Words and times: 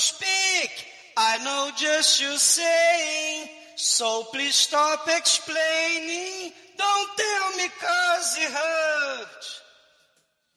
speak. 0.00 0.86
I 1.16 1.38
know 1.44 1.70
just 1.76 2.20
you 2.20 2.36
saying. 2.36 3.48
So 3.76 4.24
please 4.32 4.54
stop 4.54 5.06
explaining. 5.08 6.52
Don't 6.76 7.10
tell 7.16 7.56
me 7.56 7.68
cause 7.80 8.36
it 8.38 8.50
hurt. 8.50 9.44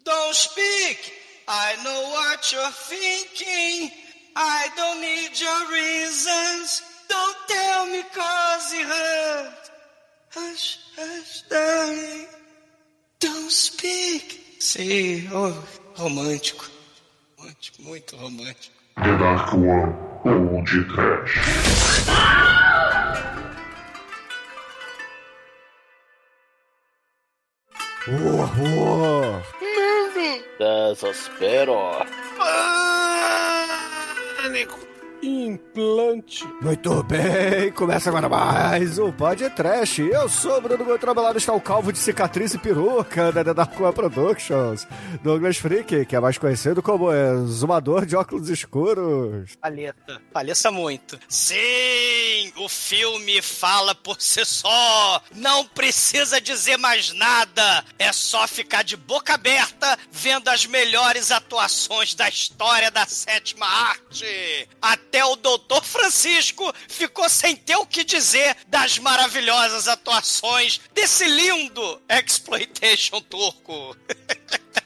Don't 0.04 0.36
speak. 0.36 1.14
I 1.48 1.76
know 1.84 2.02
what 2.12 2.52
you're 2.52 2.72
thinking. 2.72 3.92
I 4.36 4.68
don't 4.76 5.02
need 5.02 5.40
your 5.40 5.72
reasons. 5.72 6.82
Don't 7.10 7.38
tell 7.48 7.86
me 7.88 8.02
cause 8.14 8.74
it 8.74 8.86
hurt. 8.86 9.70
Hush, 10.32 10.80
hush, 10.98 11.42
darling. 11.50 12.28
Don't 13.20 13.52
speak. 13.52 14.58
Sim, 14.60 15.30
oh, 15.34 15.54
romântico. 15.96 16.70
Romântico, 17.38 17.82
muito 17.82 18.16
romântico. 18.16 18.83
The 18.96 19.18
Dark 19.18 19.54
One 19.54 19.96
ou 20.24 20.62
de 20.64 20.84
Trash. 20.86 21.40
Horror! 28.08 29.42
Desespero. 30.60 32.06
Pânico. 34.38 34.93
Implante. 35.24 36.46
Muito 36.62 37.02
bem, 37.04 37.72
começa 37.72 38.10
agora 38.10 38.28
mais 38.28 39.00
um 39.00 39.10
Pod 39.10 39.50
Trash. 39.52 40.00
Eu 40.00 40.28
sou 40.28 40.58
o 40.58 40.62
Bruno 40.62 40.84
Gotrão, 40.84 41.14
ao 41.16 41.24
lado 41.24 41.38
está 41.38 41.54
o 41.54 41.62
calvo 41.62 41.94
de 41.94 41.98
cicatriz 41.98 42.54
e 42.54 42.58
peruca 42.58 43.32
da 43.32 43.64
One 43.80 43.94
Productions. 43.94 44.86
Douglas 45.24 45.56
Freak, 45.56 46.06
que 46.06 46.16
é 46.16 46.20
mais 46.20 46.38
conhecido 46.38 46.84
como 46.84 47.10
exumador 47.10 48.06
de 48.06 48.18
óculos 48.18 48.50
escuros. 48.50 49.56
Paleta. 49.62 50.22
Paleta 50.34 50.70
muito. 50.72 51.18
Sim, 51.30 52.52
o 52.58 52.68
filme 52.68 53.42
fala 53.42 53.96
por 53.96 54.22
si 54.22 54.44
só. 54.44 55.22
Não 55.34 55.66
precisa 55.68 56.42
dizer 56.42 56.76
mais 56.76 57.14
nada. 57.14 57.86
É 57.98 58.12
só 58.12 58.46
ficar 58.46 58.84
de 58.84 58.98
boca 58.98 59.36
aberta 59.36 59.98
vendo 60.12 60.50
as 60.50 60.66
melhores 60.66 61.32
atuações 61.32 62.14
da 62.14 62.28
história 62.28 62.92
da 62.92 63.06
sétima 63.06 63.66
arte. 63.66 64.68
Até 64.82 65.13
o 65.22 65.36
Doutor 65.36 65.84
Francisco 65.84 66.74
ficou 66.88 67.28
sem 67.30 67.56
ter 67.56 67.76
o 67.76 67.86
que 67.86 68.04
dizer 68.04 68.56
das 68.68 68.98
maravilhosas 68.98 69.88
atuações 69.88 70.80
desse 70.94 71.26
lindo 71.26 72.02
exploitation 72.10 73.20
turco. 73.22 73.96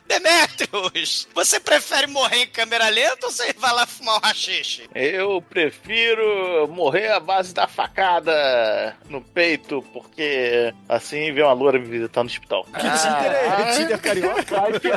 Demetrius, 0.07 1.27
você 1.33 1.59
prefere 1.59 2.07
morrer 2.07 2.43
em 2.43 2.47
câmera 2.47 2.87
lenta 2.89 3.25
ou 3.25 3.31
você 3.31 3.53
vai 3.53 3.73
lá 3.73 3.85
fumar 3.85 4.17
um 4.17 4.19
rachixe? 4.19 4.89
Eu 4.95 5.41
prefiro 5.41 6.67
morrer 6.69 7.11
à 7.11 7.19
base 7.19 7.53
da 7.53 7.67
facada 7.67 8.95
no 9.09 9.21
peito, 9.21 9.83
porque 9.93 10.73
assim 10.87 11.33
vê 11.33 11.43
uma 11.43 11.53
loura 11.53 11.77
me 11.77 11.87
visitar 11.87 12.23
no 12.23 12.29
hospital. 12.29 12.63
Que 12.65 12.87
ah, 12.87 13.71
Tinder 13.75 13.99
carioca? 13.99 14.61
Like 14.61 14.87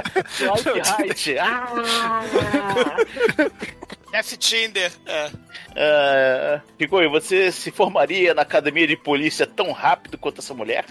height. 1.02 1.38
Ah! 1.38 2.22
F 4.12 4.36
Tinder. 4.36 4.92
É. 5.06 5.26
Uh, 6.56 7.10
você 7.10 7.52
se 7.52 7.70
formaria 7.70 8.34
na 8.34 8.42
academia 8.42 8.86
de 8.86 8.96
polícia 8.96 9.46
tão 9.46 9.72
rápido 9.72 10.18
quanto 10.18 10.40
essa 10.40 10.54
mulher? 10.54 10.84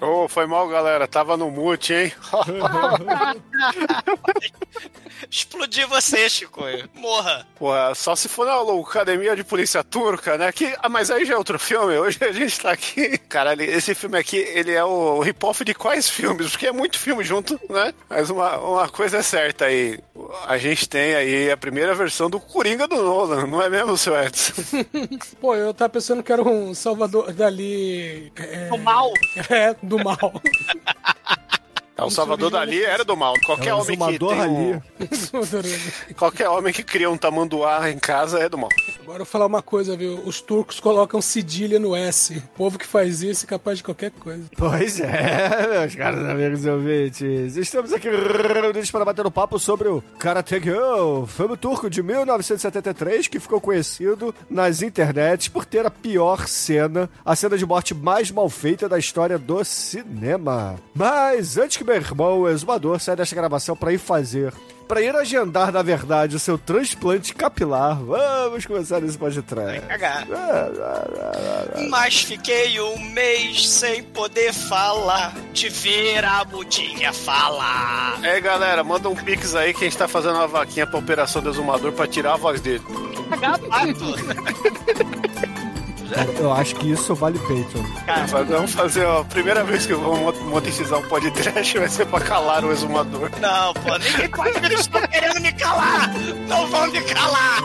Oh, 0.00 0.28
foi 0.28 0.46
mal, 0.46 0.68
galera. 0.68 1.08
Tava 1.08 1.36
no 1.36 1.50
mute, 1.50 1.92
hein? 1.92 2.12
Explodi 5.30 5.84
você, 5.84 6.28
Chico. 6.28 6.62
Morra. 6.94 7.46
Pô, 7.58 7.72
só 7.94 8.14
se 8.14 8.28
for 8.28 8.46
na 8.46 8.58
Academia 8.80 9.34
de 9.34 9.42
Polícia 9.42 9.82
Turca, 9.82 10.38
né? 10.38 10.52
Que, 10.52 10.74
ah, 10.80 10.88
mas 10.88 11.10
aí 11.10 11.24
já 11.24 11.34
é 11.34 11.36
outro 11.36 11.58
filme. 11.58 11.98
Hoje 11.98 12.18
a 12.20 12.32
gente 12.32 12.60
tá 12.60 12.70
aqui. 12.70 13.18
Cara, 13.18 13.60
esse 13.62 13.94
filme 13.94 14.18
aqui, 14.18 14.36
ele 14.36 14.72
é 14.72 14.84
o 14.84 15.20
rip-off 15.20 15.64
de 15.64 15.74
quais 15.74 16.08
filmes? 16.08 16.50
Porque 16.50 16.68
é 16.68 16.72
muito 16.72 16.98
filme 16.98 17.24
junto, 17.24 17.60
né? 17.68 17.92
Mas 18.08 18.30
uma, 18.30 18.56
uma 18.58 18.88
coisa 18.88 19.18
é 19.18 19.22
certa 19.22 19.66
aí. 19.66 19.98
A 20.46 20.58
gente 20.58 20.88
tem 20.88 21.14
aí 21.14 21.50
a 21.50 21.56
primeira 21.56 21.94
versão 21.94 22.30
do 22.30 22.40
Coringa 22.40 22.86
do 22.86 22.96
Nolan, 22.96 23.46
não 23.46 23.60
é 23.60 23.68
mesmo, 23.68 23.96
seu 23.96 24.18
Edson? 24.20 24.52
Pô, 25.40 25.54
eu 25.54 25.74
tava 25.74 25.90
pensando 25.90 26.22
que 26.22 26.32
era 26.32 26.42
um 26.42 26.74
Salvador 26.74 27.32
dali. 27.32 28.32
É... 28.36 28.68
O 28.72 28.78
mal. 28.78 29.12
É, 29.50 29.74
do 29.88 29.98
mal. 29.98 30.40
É, 31.98 32.04
o 32.04 32.10
Salvador 32.10 32.48
Dali 32.48 32.80
era 32.80 33.04
do 33.04 33.16
mal. 33.16 33.34
Qualquer 33.44 33.70
é 33.70 33.74
homem 33.74 33.98
que 33.98 34.18
tem 34.20 34.40
um... 34.48 34.80
Qualquer 36.16 36.48
homem 36.48 36.72
que 36.72 36.84
cria 36.84 37.10
um 37.10 37.18
tamanduá 37.18 37.90
em 37.90 37.98
casa 37.98 38.38
é 38.38 38.48
do 38.48 38.56
mal. 38.56 38.68
Agora 39.00 39.22
eu 39.22 39.24
vou 39.24 39.26
falar 39.26 39.46
uma 39.46 39.62
coisa, 39.62 39.96
viu? 39.96 40.22
Os 40.24 40.40
turcos 40.40 40.78
colocam 40.78 41.20
cedilha 41.20 41.78
no 41.80 41.96
S. 41.96 42.36
O 42.36 42.56
povo 42.56 42.78
que 42.78 42.86
faz 42.86 43.20
isso 43.22 43.46
é 43.46 43.48
capaz 43.48 43.78
de 43.78 43.84
qualquer 43.84 44.12
coisa. 44.12 44.44
Pois 44.56 45.00
é, 45.00 45.80
meus 45.80 45.94
caros 45.96 46.24
amigos 46.24 46.64
e 46.64 46.70
ouvintes. 46.70 47.56
Estamos 47.56 47.92
aqui 47.92 48.08
reunidos 48.08 48.92
para 48.92 49.04
bater 49.04 49.26
um 49.26 49.30
papo 49.30 49.58
sobre 49.58 49.88
o 49.88 50.00
Karate 50.20 50.60
Girl, 50.60 51.24
filme 51.24 51.56
turco 51.56 51.90
de 51.90 52.00
1973 52.00 53.26
que 53.26 53.40
ficou 53.40 53.60
conhecido 53.60 54.32
nas 54.48 54.82
internets 54.82 55.48
por 55.48 55.64
ter 55.64 55.84
a 55.84 55.90
pior 55.90 56.46
cena, 56.46 57.10
a 57.24 57.34
cena 57.34 57.58
de 57.58 57.66
morte 57.66 57.92
mais 57.92 58.30
mal 58.30 58.48
feita 58.48 58.88
da 58.88 58.98
história 58.98 59.36
do 59.36 59.64
cinema. 59.64 60.76
Mas 60.94 61.56
antes 61.58 61.76
que 61.76 61.87
meu 61.88 61.96
irmão, 61.96 62.40
o 62.40 62.48
exumador, 62.48 63.00
sai 63.00 63.16
desta 63.16 63.34
gravação 63.34 63.74
para 63.74 63.92
ir 63.92 63.98
fazer 63.98 64.52
para 64.88 65.02
ir 65.02 65.14
agendar, 65.14 65.70
na 65.70 65.82
verdade, 65.82 66.34
o 66.34 66.38
seu 66.38 66.56
transplante 66.56 67.34
capilar. 67.34 68.02
Vamos 68.02 68.64
começar 68.64 69.04
esse 69.04 69.18
podcast. 69.18 69.86
Cagar. 69.86 70.26
Mas 71.90 72.22
fiquei 72.22 72.80
um 72.80 72.98
mês 73.10 73.68
sem 73.68 74.02
poder 74.02 74.54
falar, 74.54 75.34
de 75.52 75.68
ver 75.68 76.24
a 76.24 76.42
mudinha 76.46 77.12
falar. 77.12 78.18
É, 78.24 78.40
galera, 78.40 78.82
manda 78.82 79.10
um 79.10 79.14
pix 79.14 79.54
aí 79.54 79.74
que 79.74 79.84
a 79.84 79.86
gente 79.88 79.98
tá 79.98 80.08
fazendo 80.08 80.36
uma 80.36 80.48
vaquinha 80.48 80.86
pra 80.86 80.98
operação 80.98 81.42
do 81.42 81.50
exumador 81.50 81.92
pra 81.92 82.06
tirar 82.06 82.32
a 82.32 82.36
voz 82.38 82.58
dele. 82.62 82.82
Eu 86.38 86.52
acho 86.52 86.74
que 86.76 86.90
isso 86.90 87.14
vale 87.14 87.38
Patreon. 87.38 87.84
Cara, 88.06 88.44
vamos 88.44 88.72
fazer 88.72 89.06
a 89.06 89.24
primeira 89.24 89.62
vez 89.64 89.86
que 89.86 89.92
eu 89.92 90.00
vou 90.00 90.32
monetizar 90.44 90.98
um 90.98 91.08
podcast 91.08 91.78
vai 91.78 91.88
ser 91.88 92.06
pra 92.06 92.20
calar 92.20 92.64
o 92.64 92.72
exumador. 92.72 93.30
Não, 93.40 93.74
pô, 93.74 93.96
ninguém 93.98 94.28
pode 94.30 94.64
eles 94.64 94.80
estão 94.80 95.00
querendo 95.06 95.40
me 95.40 95.52
calar! 95.52 96.10
Não 96.48 96.66
vão 96.66 96.86
me 96.90 97.00
calar! 97.02 97.62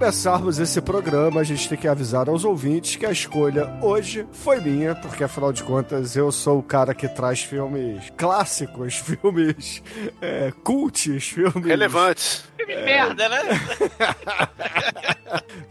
Começarmos 0.00 0.58
esse 0.58 0.80
programa, 0.80 1.42
a 1.42 1.44
gente 1.44 1.68
tem 1.68 1.76
que 1.76 1.86
avisar 1.86 2.26
aos 2.26 2.42
ouvintes 2.42 2.96
que 2.96 3.04
a 3.04 3.12
escolha 3.12 3.70
hoje 3.82 4.26
foi 4.32 4.58
minha, 4.58 4.94
porque 4.94 5.22
afinal 5.22 5.52
de 5.52 5.62
contas 5.62 6.16
eu 6.16 6.32
sou 6.32 6.60
o 6.60 6.62
cara 6.62 6.94
que 6.94 7.06
traz 7.06 7.42
filmes 7.42 8.10
clássicos, 8.16 8.94
filmes 9.22 9.82
é, 10.22 10.54
cults, 10.64 11.28
filmes. 11.28 11.66
Relevantes. 11.66 12.44
Que 12.56 12.76
merda, 12.76 13.28
né? 13.28 13.42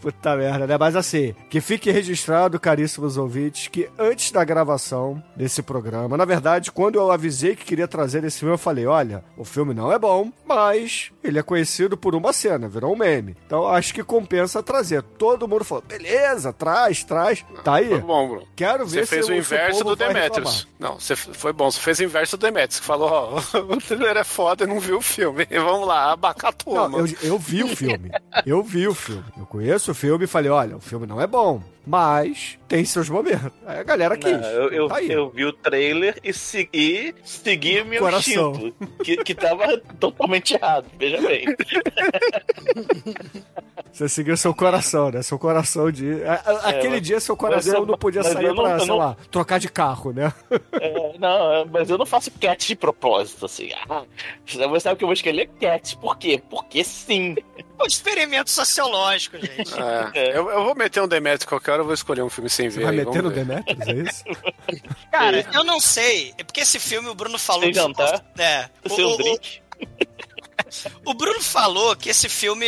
Puta 0.01 0.35
merda, 0.35 0.65
né? 0.65 0.77
Mas 0.77 0.95
assim, 0.95 1.35
que 1.49 1.59
fique 1.59 1.91
registrado, 1.91 2.59
caríssimos 2.59 3.17
ouvintes, 3.17 3.67
que 3.67 3.89
antes 3.97 4.31
da 4.31 4.43
gravação 4.43 5.21
desse 5.35 5.61
programa, 5.61 6.15
na 6.15 6.25
verdade, 6.25 6.71
quando 6.71 6.95
eu 6.95 7.11
avisei 7.11 7.55
que 7.55 7.65
queria 7.65 7.87
trazer 7.87 8.23
esse 8.23 8.39
filme, 8.39 8.53
eu 8.53 8.57
falei: 8.57 8.85
olha, 8.85 9.23
o 9.37 9.43
filme 9.43 9.73
não 9.73 9.91
é 9.91 9.99
bom, 9.99 10.31
mas 10.45 11.11
ele 11.23 11.39
é 11.39 11.43
conhecido 11.43 11.97
por 11.97 12.15
uma 12.15 12.31
cena, 12.31 12.69
virou 12.69 12.93
um 12.93 12.97
meme. 12.97 13.35
Então, 13.45 13.67
acho 13.67 13.93
que 13.93 14.03
compensa 14.19 14.61
trazer. 14.61 15.01
Todo 15.01 15.47
mundo 15.47 15.63
falou, 15.63 15.83
beleza, 15.87 16.51
traz, 16.51 17.03
traz. 17.03 17.45
Tá 17.63 17.75
aí. 17.75 17.89
Foi 17.89 17.99
bom, 17.99 18.27
Bruno. 18.27 18.47
Quero 18.55 18.85
ver 18.85 19.05
Você 19.05 19.05
fez 19.05 19.25
se 19.25 19.31
o 19.31 19.35
se 19.35 19.39
inverso 19.39 19.83
do 19.83 19.95
Demetrius. 19.95 20.67
Não, 20.77 20.99
você 20.99 21.15
foi 21.15 21.53
bom. 21.53 21.71
Você 21.71 21.79
fez 21.79 21.99
o 21.99 22.03
inverso 22.03 22.37
do 22.37 22.41
Demetrius, 22.41 22.79
que 22.79 22.85
falou, 22.85 23.09
ó, 23.09 23.57
o 23.73 23.77
trailer 23.77 24.17
é 24.17 24.23
foda 24.23 24.63
e 24.65 24.67
não 24.67 24.79
viu 24.79 24.97
o 24.97 25.01
filme. 25.01 25.45
Vamos 25.51 25.87
lá, 25.87 26.11
abacatu, 26.11 26.73
Não, 26.73 26.89
mano. 26.89 27.07
eu, 27.21 27.29
eu 27.29 27.39
vi 27.39 27.63
o 27.63 27.75
filme. 27.75 28.11
Eu 28.45 28.61
vi 28.63 28.87
o 28.87 28.93
filme. 28.93 29.23
Eu 29.37 29.45
conheço 29.45 29.91
o 29.91 29.95
filme 29.95 30.25
e 30.25 30.27
falei, 30.27 30.51
olha, 30.51 30.75
o 30.75 30.81
filme 30.81 31.05
não 31.07 31.21
é 31.21 31.27
bom, 31.27 31.61
mas 31.85 32.57
tem 32.67 32.85
seus 32.85 33.09
momentos. 33.09 33.51
Aí 33.65 33.79
a 33.79 33.83
galera 33.83 34.15
quis. 34.17 34.31
Não, 34.31 34.47
eu, 34.49 34.69
eu, 34.71 34.87
Tá 34.87 34.97
aí. 34.97 35.11
eu 35.11 35.29
vi 35.29 35.45
o 35.45 35.53
trailer 35.53 36.19
e 36.23 36.31
segui, 36.33 37.15
segui 37.23 37.83
meu 37.83 37.99
Coração. 38.01 38.51
instinto, 38.53 38.87
que, 39.03 39.17
que 39.17 39.33
tava 39.35 39.77
totalmente 39.99 40.53
errado, 40.53 40.85
veja 40.97 41.19
bem. 41.21 41.45
Você 43.91 44.07
seguiu 44.07 44.37
seu 44.37 44.53
coração, 44.53 45.09
né? 45.11 45.21
Seu 45.23 45.39
coração 45.39 45.91
de. 45.91 46.23
a- 46.23 46.33
a- 46.45 46.69
Aquele 46.69 46.95
mas- 46.95 47.01
dia 47.01 47.19
seu 47.19 47.35
coração 47.35 47.73
eu- 47.73 47.85
não 47.85 47.97
podia 47.97 48.21
sair 48.23 48.47
não- 48.47 48.55
pra, 48.55 48.77
sei 48.79 48.87
não- 48.87 48.97
lá, 48.97 49.17
trocar 49.31 49.59
de 49.59 49.67
carro, 49.69 50.13
né? 50.13 50.31
É, 50.73 51.17
não, 51.17 51.65
mas 51.65 51.89
eu 51.89 51.97
não 51.97 52.05
faço 52.05 52.29
cat 52.31 52.67
de 52.67 52.75
propósito, 52.75 53.45
assim. 53.45 53.71
Ah, 53.89 54.03
você 54.45 54.79
sabe 54.79 54.97
que 54.97 55.03
eu 55.03 55.07
vou 55.07 55.13
escolher 55.13 55.49
cat, 55.59 55.97
por 55.97 56.17
quê? 56.17 56.41
Porque 56.49 56.83
sim. 56.83 57.35
É 57.57 57.83
um 57.83 57.87
experimento 57.87 58.49
sociológico, 58.51 59.37
gente. 59.37 59.73
É, 60.13 60.37
eu, 60.37 60.49
eu 60.49 60.63
vou 60.63 60.75
meter 60.75 61.01
um 61.01 61.07
Demetrius 61.07 61.45
qualquer 61.45 61.71
hora, 61.71 61.78
eu 61.81 61.85
vou 61.85 61.93
escolher 61.93 62.21
um 62.23 62.29
filme 62.29 62.49
sem 62.49 62.69
Você 62.69 62.77
ver. 62.79 62.85
vai 62.85 62.99
aí, 62.99 63.05
meter 63.05 63.23
no. 63.23 63.29
Demetrius, 63.31 63.87
é 63.87 63.93
isso? 63.93 64.23
Cara, 65.11 65.45
eu 65.53 65.63
não 65.63 65.79
sei. 65.79 66.33
É 66.37 66.43
porque 66.43 66.61
esse 66.61 66.79
filme 66.79 67.09
o 67.09 67.15
Bruno 67.15 67.37
falou 67.39 67.63
Sem 67.63 67.71
que. 67.71 67.77
jantar? 67.79 68.23
É. 68.37 68.69
O, 68.89 68.95
Seu 68.95 69.09
o- 69.09 69.17
drink. 69.17 69.61
O 71.05 71.13
Bruno 71.13 71.41
falou 71.41 71.95
que 71.95 72.09
esse 72.09 72.29
filme 72.29 72.65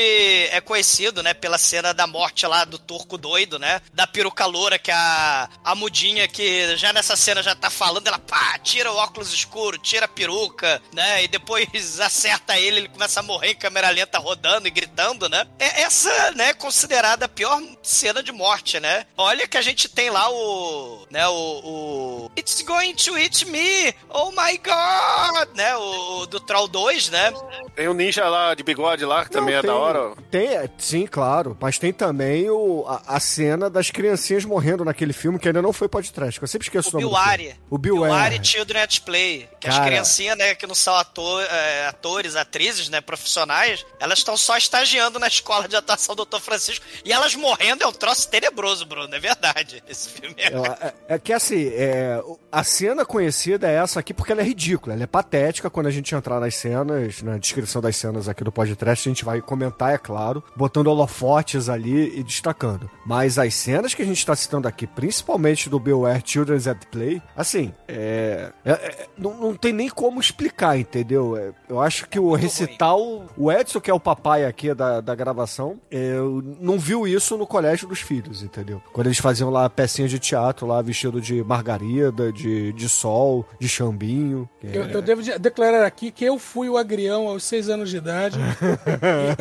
é 0.52 0.62
conhecido, 0.62 1.22
né, 1.24 1.34
pela 1.34 1.58
cena 1.58 1.94
da 1.94 2.08
morte 2.08 2.46
lá 2.46 2.64
do 2.66 2.78
turco 2.78 3.18
doido, 3.18 3.60
né? 3.60 3.82
Da 3.94 4.08
peruca 4.08 4.46
loura, 4.46 4.80
que 4.80 4.92
a, 4.92 5.50
a 5.64 5.76
mudinha 5.76 6.28
que 6.28 6.76
já 6.78 6.92
nessa 6.94 7.16
cena 7.16 7.42
já 7.44 7.56
tá 7.56 7.70
falando, 7.70 8.08
ela 8.08 8.20
pá, 8.20 8.58
tira 8.60 8.92
o 8.92 8.96
óculos 8.96 9.34
escuro, 9.34 9.78
tira 9.78 10.06
a 10.06 10.10
peruca, 10.10 10.82
né? 10.94 11.24
E 11.24 11.28
depois 11.28 11.68
acerta 12.00 12.58
ele, 12.60 12.80
ele 12.80 12.90
começa 12.90 13.20
a 13.20 13.24
morrer 13.24 13.52
em 13.52 13.56
câmera 13.56 13.90
lenta 13.90 14.20
rodando 14.20 14.68
e 14.68 14.72
gritando, 14.72 15.30
né? 15.30 15.48
É 15.60 15.82
essa, 15.82 16.32
né, 16.32 16.54
considerada 16.54 17.26
a 17.26 17.30
pior 17.30 17.62
cena 17.82 18.22
de 18.24 18.32
morte, 18.32 18.80
né? 18.80 19.06
Olha 19.18 19.48
que 19.48 19.58
a 19.58 19.62
gente 19.62 19.88
tem 19.88 20.10
lá 20.10 20.30
o, 20.32 21.08
né, 21.10 21.28
o, 21.28 21.34
o 21.34 22.32
It's 22.38 22.62
going 22.62 22.94
to 22.96 23.18
eat 23.18 23.46
me! 23.46 23.94
Oh 24.10 24.32
my 24.32 24.58
god! 24.58 25.56
Né, 25.56 25.76
o, 25.76 26.20
o 26.22 26.26
do 26.26 26.40
Troll 26.40 26.68
2, 26.68 27.10
né? 27.10 27.34
Tem 27.82 27.90
um 27.90 27.94
ninja 27.96 28.30
lá 28.30 28.54
de 28.54 28.62
bigode 28.62 29.04
lá, 29.04 29.26
que 29.26 29.32
também 29.32 29.54
Não, 29.56 29.60
é 29.60 29.62
da 29.64 29.68
tem- 29.70 29.78
hora. 29.82 30.14
Tem, 30.30 30.48
é, 30.50 30.70
sim, 30.78 31.08
claro. 31.08 31.58
Mas 31.60 31.80
tem 31.80 31.92
também 31.92 32.48
o, 32.48 32.86
a, 32.88 33.16
a 33.16 33.20
cena 33.20 33.72
das 33.72 33.90
criancinhas 33.90 34.46
morrendo 34.46 34.86
naquele 34.86 35.14
filme 35.14 35.40
que 35.40 35.48
ainda 35.48 35.64
não 35.64 35.74
foi 35.74 35.88
podcast. 35.90 36.40
que 36.40 36.44
Eu 36.44 36.48
sempre 36.48 36.68
esqueço 36.68 36.90
o, 36.96 37.00
O 37.00 37.02
nome 37.02 37.06
Bill 37.06 37.10
do 37.10 37.16
filme. 37.24 37.32
Ari. 37.34 37.60
O 37.72 37.78
Bill 37.80 37.94
Bill 37.96 38.04
Ari. 38.14 38.36
Ari 38.36 38.46
Children 38.46 38.82
at 38.84 39.00
Play. 39.00 39.50
Que 39.60 39.68
as 39.68 39.76
Cara. 39.76 39.88
criancinhas, 39.88 40.38
né, 40.38 40.54
que 40.54 40.68
não 40.68 40.76
são 40.76 40.96
ator, 40.96 41.44
é, 41.44 41.88
atores, 41.88 42.36
atrizes, 42.36 42.88
né, 42.90 43.02
profissionais, 43.02 43.84
elas 44.00 44.20
estão 44.20 44.38
só 44.38 44.56
estagiando 44.58 45.18
na 45.18 45.26
escola 45.28 45.68
de 45.68 45.76
atuação 45.76 46.16
do 46.16 46.24
Dr. 46.24 46.40
Francisco. 46.40 46.86
E 47.04 47.12
elas 47.12 47.34
morrendo 47.34 47.84
é 47.84 47.88
um 47.88 47.92
troço 47.94 48.30
tenebroso, 48.30 48.86
Bruno. 48.86 49.14
É 49.16 49.20
verdade. 49.20 49.84
Esse 49.90 50.08
filme 50.10 50.36
é. 50.38 50.48
É, 50.48 50.54
é- 51.10 51.16
é 51.16 51.20
que 51.20 51.34
assim, 51.34 51.68
é, 51.74 52.22
a 52.52 52.64
cena 52.64 53.04
conhecida 53.06 53.68
é 53.68 53.76
essa 53.76 54.00
aqui 54.00 54.14
porque 54.14 54.32
ela 54.32 54.42
é 54.42 54.46
ridícula, 54.46 54.94
ela 54.94 55.04
é 55.04 55.08
patética. 55.08 55.68
Quando 55.70 55.88
a 55.88 55.92
gente 55.92 56.14
entrar 56.14 56.40
nas 56.40 56.54
cenas, 56.56 57.22
na 57.24 57.38
descrição 57.38 57.71
das 57.80 57.96
cenas 57.96 58.28
aqui 58.28 58.44
do 58.44 58.52
podcast, 58.52 59.08
a 59.08 59.12
gente 59.12 59.24
vai 59.24 59.40
comentar, 59.42 59.94
é 59.94 59.98
claro, 59.98 60.44
botando 60.56 60.88
holofotes 60.88 61.70
ali 61.70 62.18
e 62.20 62.24
destacando. 62.24 62.90
Mas 63.06 63.38
as 63.38 63.54
cenas 63.54 63.94
que 63.94 64.02
a 64.02 64.06
gente 64.06 64.26
tá 64.26 64.36
citando 64.36 64.68
aqui, 64.68 64.88
principalmente 64.88 65.70
do 65.70 65.80
Beware 65.80 66.24
Children's 66.26 66.68
at 66.68 66.86
Play, 66.88 67.22
assim, 67.38 67.72
é, 67.88 68.52
é- 68.66 68.72
é- 68.72 69.08
não, 69.18 69.36
não 69.38 69.56
tem 69.56 69.72
nem 69.72 69.90
como 69.90 70.20
explicar, 70.20 70.78
entendeu? 70.78 71.38
É, 71.38 71.52
eu 71.70 71.80
acho 71.80 72.08
que 72.10 72.20
o 72.20 72.34
recital, 72.34 73.26
o 73.38 73.52
Edson, 73.52 73.80
que 73.80 73.92
é 73.92 73.94
o 73.94 74.00
papai 74.00 74.46
aqui 74.46 74.74
da, 74.74 75.00
da 75.02 75.14
gravação, 75.14 75.80
é, 75.92 76.14
eu 76.18 76.42
não 76.60 76.80
viu 76.80 77.08
isso 77.08 77.38
no 77.38 77.46
colégio 77.46 77.88
dos 77.88 78.00
filhos, 78.02 78.42
entendeu? 78.42 78.82
Quando 78.92 79.08
eles 79.08 79.20
faziam 79.20 79.50
lá 79.50 79.70
pecinhas 79.70 80.10
de 80.10 80.18
teatro, 80.20 80.66
lá 80.66 80.82
vestido 80.82 81.22
de 81.22 81.44
margarida, 81.44 82.32
de, 82.32 82.74
de 82.74 82.90
sol, 82.90 83.46
de 83.60 83.68
chambinho. 83.70 84.50
É, 84.64 84.76
Eu, 84.78 84.84
eu 84.86 85.02
devo 85.02 85.22
de- 85.22 85.38
declarar 85.38 85.86
aqui 85.86 86.12
que 86.12 86.24
eu 86.26 86.40
fui 86.40 86.70
o 86.70 86.78
agrião 86.78 87.28
aos 87.28 87.44
seis 87.52 87.70
anos 87.70 87.90
de 87.90 87.98
idade 87.98 88.38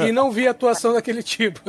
e, 0.05 0.09
e 0.09 0.13
não 0.13 0.31
vi 0.33 0.49
atuação 0.49 0.93
daquele 0.95 1.23
tipo. 1.23 1.61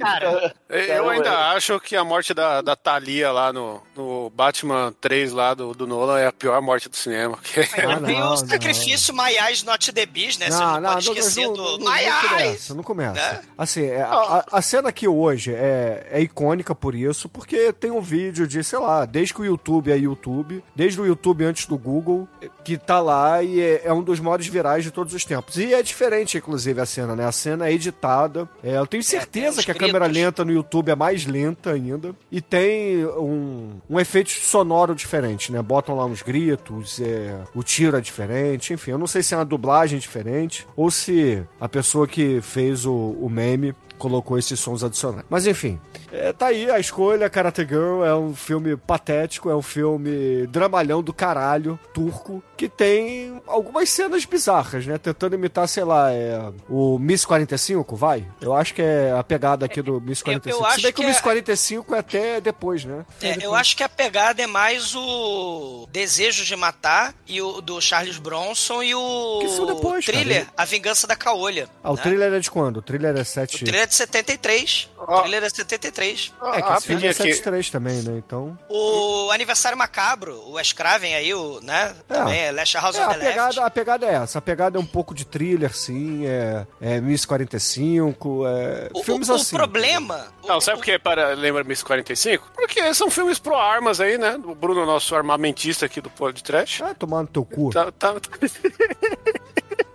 Cara, 0.00 0.54
Eu 0.70 1.10
ainda 1.10 1.50
acho 1.50 1.78
que 1.78 1.94
a 1.94 2.02
morte 2.02 2.32
da, 2.32 2.62
da 2.62 2.74
Thalia 2.74 3.30
lá 3.30 3.52
no, 3.52 3.82
no 3.94 4.30
Batman 4.30 4.94
3 4.98 5.30
lá 5.32 5.52
do, 5.52 5.74
do 5.74 5.86
Nolan 5.86 6.18
é 6.18 6.26
a 6.26 6.32
pior 6.32 6.62
morte 6.62 6.88
do 6.88 6.96
cinema. 6.96 7.36
que- 7.42 7.60
Ah, 7.60 8.00
tem 8.00 8.18
não, 8.18 8.32
o 8.32 8.36
sacrifício 8.38 9.14
My 9.14 9.30
Eyes 9.36 9.62
Not 9.64 9.92
The 9.92 10.06
Beast, 10.06 10.40
né? 10.40 10.50
Você 10.50 10.58
não, 10.58 10.82
pode 10.82 11.08
esquecer 11.10 11.44
não, 11.46 11.52
do 11.52 11.62
não, 11.62 11.78
My 11.80 11.84
não 11.84 11.96
Eyes! 11.98 12.28
começa, 12.30 12.74
não 12.76 12.82
começa. 12.82 13.12
né? 13.12 13.42
Assim, 13.58 13.84
é, 13.84 14.00
a, 14.00 14.08
a- 14.14 14.44
a 14.52 14.62
cena 14.62 14.88
aqui 14.88 15.06
hoje 15.06 15.52
é, 15.54 16.06
é 16.12 16.20
icônica 16.22 16.74
por 16.74 16.94
isso, 16.94 17.28
porque 17.28 17.70
tem 17.70 17.90
um 17.90 18.00
vídeo 18.00 18.46
de, 18.48 18.64
sei 18.64 18.78
lá, 18.78 19.04
desde 19.04 19.34
que 19.34 19.42
o 19.42 19.44
YouTube 19.44 19.92
é 19.92 19.98
YouTube, 19.98 20.64
desde 20.74 20.98
o 20.98 21.04
YouTube 21.04 21.44
antes 21.44 21.66
do 21.66 21.76
Google, 21.76 22.26
que 22.68 22.76
tá 22.76 23.00
lá 23.00 23.42
e 23.42 23.60
é, 23.62 23.82
é 23.84 23.92
um 23.94 24.02
dos 24.02 24.20
maiores 24.20 24.46
virais 24.46 24.84
de 24.84 24.90
todos 24.90 25.14
os 25.14 25.24
tempos. 25.24 25.56
E 25.56 25.72
é 25.72 25.82
diferente, 25.82 26.36
inclusive, 26.36 26.78
a 26.78 26.84
cena, 26.84 27.16
né? 27.16 27.24
A 27.24 27.32
cena 27.32 27.66
é 27.66 27.72
editada. 27.72 28.46
É, 28.62 28.76
eu 28.76 28.86
tenho 28.86 29.02
certeza 29.02 29.60
os 29.60 29.64
que 29.64 29.70
a 29.70 29.74
câmera 29.74 30.06
lenta 30.06 30.44
no 30.44 30.52
YouTube 30.52 30.90
é 30.90 30.94
mais 30.94 31.24
lenta 31.24 31.70
ainda. 31.70 32.14
E 32.30 32.42
tem 32.42 33.06
um, 33.06 33.80
um 33.88 33.98
efeito 33.98 34.28
sonoro 34.28 34.94
diferente, 34.94 35.50
né? 35.50 35.62
Botam 35.62 35.96
lá 35.96 36.04
uns 36.04 36.20
gritos, 36.20 37.00
é, 37.00 37.38
o 37.54 37.62
tiro 37.62 37.96
é 37.96 38.02
diferente, 38.02 38.74
enfim. 38.74 38.90
Eu 38.90 38.98
não 38.98 39.06
sei 39.06 39.22
se 39.22 39.32
é 39.32 39.38
uma 39.38 39.46
dublagem 39.46 39.98
diferente 39.98 40.66
ou 40.76 40.90
se 40.90 41.42
a 41.58 41.68
pessoa 41.70 42.06
que 42.06 42.42
fez 42.42 42.84
o, 42.84 42.92
o 42.94 43.30
meme 43.30 43.74
colocou 43.98 44.38
esses 44.38 44.60
sons 44.60 44.84
adicionais. 44.84 45.24
Mas 45.30 45.46
enfim, 45.46 45.80
é, 46.12 46.32
tá 46.32 46.46
aí 46.46 46.70
a 46.70 46.78
escolha. 46.78 47.28
Karate 47.30 47.62
Girl 47.62 48.02
é 48.04 48.14
um 48.14 48.34
filme 48.34 48.76
patético, 48.76 49.50
é 49.50 49.56
um 49.56 49.62
filme 49.62 50.46
dramalhão 50.48 51.02
do 51.02 51.12
caralho, 51.12 51.78
turco, 51.92 52.42
que 52.56 52.68
tem 52.68 53.40
algumas 53.46 53.88
cenas 53.90 54.24
bizarras, 54.24 54.86
né? 54.86 54.98
Tentando 54.98 55.34
imitar, 55.34 55.68
sei 55.68 55.84
lá, 55.84 56.12
é, 56.12 56.50
o 56.68 56.98
Miss 56.98 57.24
45, 57.24 57.96
vai? 57.96 58.26
Eu 58.40 58.54
acho 58.54 58.74
que 58.74 58.82
é 58.82 59.12
a 59.12 59.22
pegada 59.22 59.66
aqui 59.66 59.80
do 59.82 60.00
Miss 60.00 60.22
45. 60.22 60.48
eu 60.48 60.54
Se 60.56 60.62
bem 60.62 60.72
acho 60.72 60.82
que 60.82 60.88
o 60.88 60.92
que 60.94 61.06
Miss 61.06 61.18
é- 61.18 61.22
45 61.22 61.94
é 61.94 61.98
até 61.98 62.40
depois, 62.40 62.84
né? 62.84 63.04
É, 63.22 63.44
eu 63.44 63.54
acho 63.54 63.76
que 63.76 63.82
a 63.82 63.88
pegada 63.88 64.42
é 64.42 64.46
mais 64.46 64.94
o 64.94 65.86
Desejo 65.90 66.44
de 66.44 66.56
Matar 66.56 67.14
e 67.26 67.40
o 67.42 67.60
do 67.60 67.80
Charles 67.80 68.18
Bronson 68.18 68.82
e 68.82 68.94
o 68.94 69.38
Que 69.40 69.48
são 69.48 69.66
depois, 69.66 70.04
Thriller, 70.04 70.42
cara. 70.44 70.52
A 70.56 70.64
Vingança 70.64 71.06
da 71.06 71.16
Caolha. 71.16 71.68
Ah, 71.82 71.90
o 71.92 71.96
né? 71.96 72.02
thriller 72.02 72.32
é 72.32 72.40
de 72.40 72.50
quando? 72.50 72.78
O 72.78 72.82
thriller 72.82 73.16
é 73.16 73.20
O 73.20 73.24
7... 73.24 73.58
thriller 73.64 73.82
é 73.82 73.86
de 73.86 73.94
73. 73.94 74.88
O 74.98 75.04
Ó. 75.12 75.20
thriller 75.22 75.42
é 75.44 75.46
de 75.48 75.54
73. 75.98 76.32
É, 76.42 76.62
que 76.62 76.72
esse 76.72 76.86
filme 76.86 77.02
é 77.04 77.08
rapidinho 77.08 77.10
aqui. 77.10 77.16
73 77.34 77.70
também, 77.70 78.02
né? 78.02 78.16
Então... 78.18 78.58
O 78.68 79.30
Aniversário 79.30 79.76
Macabro, 79.76 80.34
o 80.46 80.52
Wes 80.52 80.72
Craven 80.72 81.14
aí, 81.14 81.34
o, 81.34 81.60
né? 81.62 81.94
Também 82.06 82.38
é 82.40 82.52
Last 82.52 82.76
House 82.76 82.96
É, 82.96 83.02
a 83.02 83.08
the 83.08 83.16
Left. 83.16 83.30
pegada, 83.30 83.66
a 83.66 83.70
pegada 83.70 84.06
é 84.06 84.14
essa. 84.14 84.38
A 84.38 84.42
pegada 84.42 84.78
é 84.78 84.80
um 84.80 84.86
pouco 84.86 85.14
de 85.14 85.24
thriller, 85.24 85.74
sim. 85.76 86.26
É, 86.26 86.66
é 86.80 87.00
Miss 87.00 87.24
45, 87.24 88.46
é... 88.46 88.88
O, 88.94 89.02
filmes 89.02 89.28
o- 89.28 89.32
o 89.32 89.36
assim. 89.36 89.56
problema... 89.56 90.26
Não, 90.46 90.56
o- 90.56 90.60
sabe 90.60 90.78
por 90.78 90.84
que 90.84 90.98
para 90.98 91.34
lembra 91.34 91.62
Miss 91.64 91.82
45? 91.82 92.50
Porque 92.54 92.94
são 92.94 93.10
filmes 93.10 93.38
pro 93.38 93.54
armas 93.56 94.00
aí, 94.00 94.16
né? 94.18 94.38
O 94.44 94.54
Bruno, 94.54 94.86
nosso 94.86 95.14
armamentista 95.14 95.86
aqui 95.86 96.00
do 96.00 96.08
Pô 96.10 96.30
de 96.32 96.42
Trash. 96.42 96.80
Ah, 96.82 96.94
tomar 96.94 97.22
no 97.22 97.28
teu 97.28 97.44
cu. 97.44 97.70
Tá, 97.70 97.90
tá, 97.92 98.14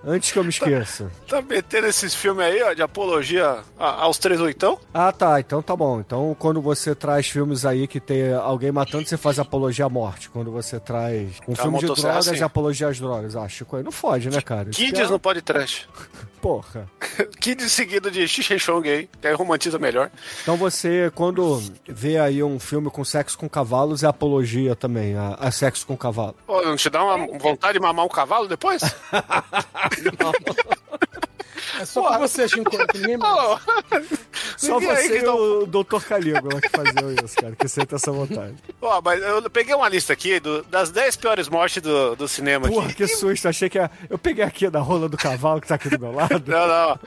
Antes 0.06 0.32
que 0.32 0.40
eu 0.40 0.44
me 0.44 0.50
esqueça. 0.50 1.10
tá 1.28 1.42
metendo 1.42 1.88
esses 1.88 2.14
filmes 2.14 2.46
aí, 2.46 2.62
ó, 2.62 2.74
de 2.74 2.82
apologia 2.82 3.60
aos 3.78 4.18
três 4.18 4.40
oitão. 4.42 4.78
Ah, 4.94 5.12
tá. 5.12 5.40
Então 5.40 5.62
tá 5.62 5.76
bom. 5.76 6.00
Então 6.00 6.36
quando 6.38 6.62
você 6.62 6.94
traz 6.94 7.28
filmes 7.28 7.66
aí 7.66 7.88
que 7.88 8.00
tem 8.00 8.34
alguém 8.34 8.72
matando, 8.72 9.08
você 9.08 9.18
faz 9.18 9.40
apologia 9.40 9.86
à 9.86 9.90
morte. 9.90 10.30
Quando 10.30 10.52
você 10.52 10.80
traz 10.80 11.30
um 11.48 11.54
A 11.54 11.56
filme 11.56 11.80
de 11.80 11.86
drogas 11.86 12.26
sim. 12.26 12.36
e 12.36 12.44
apologia 12.44 12.88
às 12.88 13.00
drogas. 13.00 13.36
Ah, 13.36 13.48
Chico, 13.48 13.76
aí 13.78 13.84
não 13.84 13.92
fode, 13.92 14.30
né, 14.30 14.42
cara? 14.42 14.70
Kids 14.70 15.00
é- 15.00 15.08
no 15.08 15.20
Pode 15.20 15.42
Trash. 15.42 15.88
Porra. 16.44 16.90
Kids 17.40 17.72
seguido 17.72 18.12
de 18.12 18.28
Xixi 18.28 18.54
aí, 18.84 19.10
que 19.22 19.28
aí 19.28 19.34
romantiza 19.34 19.80
melhor. 19.80 20.12
Então 20.42 20.58
você, 20.58 21.10
quando 21.16 21.64
vê 21.88 22.18
aí 22.20 22.44
um 22.44 22.60
filme 22.60 22.90
com 22.90 23.06
sexo 23.06 23.38
com 23.38 23.48
cavalos, 23.48 24.04
é 24.04 24.08
apologia 24.08 24.76
também, 24.76 25.16
a, 25.16 25.36
a 25.40 25.52
sexo 25.52 25.88
com 25.88 25.96
cavalo. 25.96 26.36
Pô, 26.46 26.62
não 26.62 26.76
te 26.76 26.90
dá 26.90 27.02
uma 27.02 27.38
vontade 27.38 27.76
de 27.76 27.80
mamar 27.80 28.06
um 28.06 28.10
cavalo 28.10 28.50
depois? 28.50 28.82
Não. 30.02 30.34
É 31.80 31.86
só 31.86 32.08
pra 32.08 32.18
você, 32.20 32.48
Shinko, 32.48 32.70
que 32.88 32.98
ninguém 33.00 33.18
mais. 33.18 33.60
Só 34.58 34.80
Ninguém 34.80 34.96
você 34.96 35.10
que 35.20 35.26
e 35.26 35.28
o 35.28 35.66
Dr. 35.66 36.02
Calígula 36.08 36.60
que 36.62 36.70
faziam 36.70 37.12
isso, 37.24 37.36
cara, 37.36 37.56
que 37.56 37.68
senta 37.68 37.96
essa 37.96 38.12
vontade. 38.12 38.56
Ó, 38.82 39.02
mas 39.02 39.22
eu 39.22 39.50
peguei 39.50 39.74
uma 39.76 39.88
lista 39.90 40.14
aqui 40.14 40.40
do- 40.40 40.64
das 40.64 40.90
10 40.92 41.16
piores 41.16 41.50
mortes 41.50 41.82
do, 41.82 42.16
do 42.16 42.28
cinema 42.28 42.68
Porra, 42.68 42.86
aqui. 42.88 42.96
que 42.96 43.08
susto, 43.08 43.48
achei 43.48 43.70
que 43.70 43.78
ia... 43.78 43.90
Eu 44.10 44.18
peguei 44.18 44.44
aqui 44.44 44.70
da 44.70 44.80
rola 44.80 45.08
do 45.10 45.18
cavalo 45.18 45.60
que 45.62 45.68
tá 45.68 45.76
aqui 45.76 45.90
do 45.90 46.00
meu 46.00 46.12
lado. 46.14 46.44
Não, 46.46 46.68
não. 46.68 47.00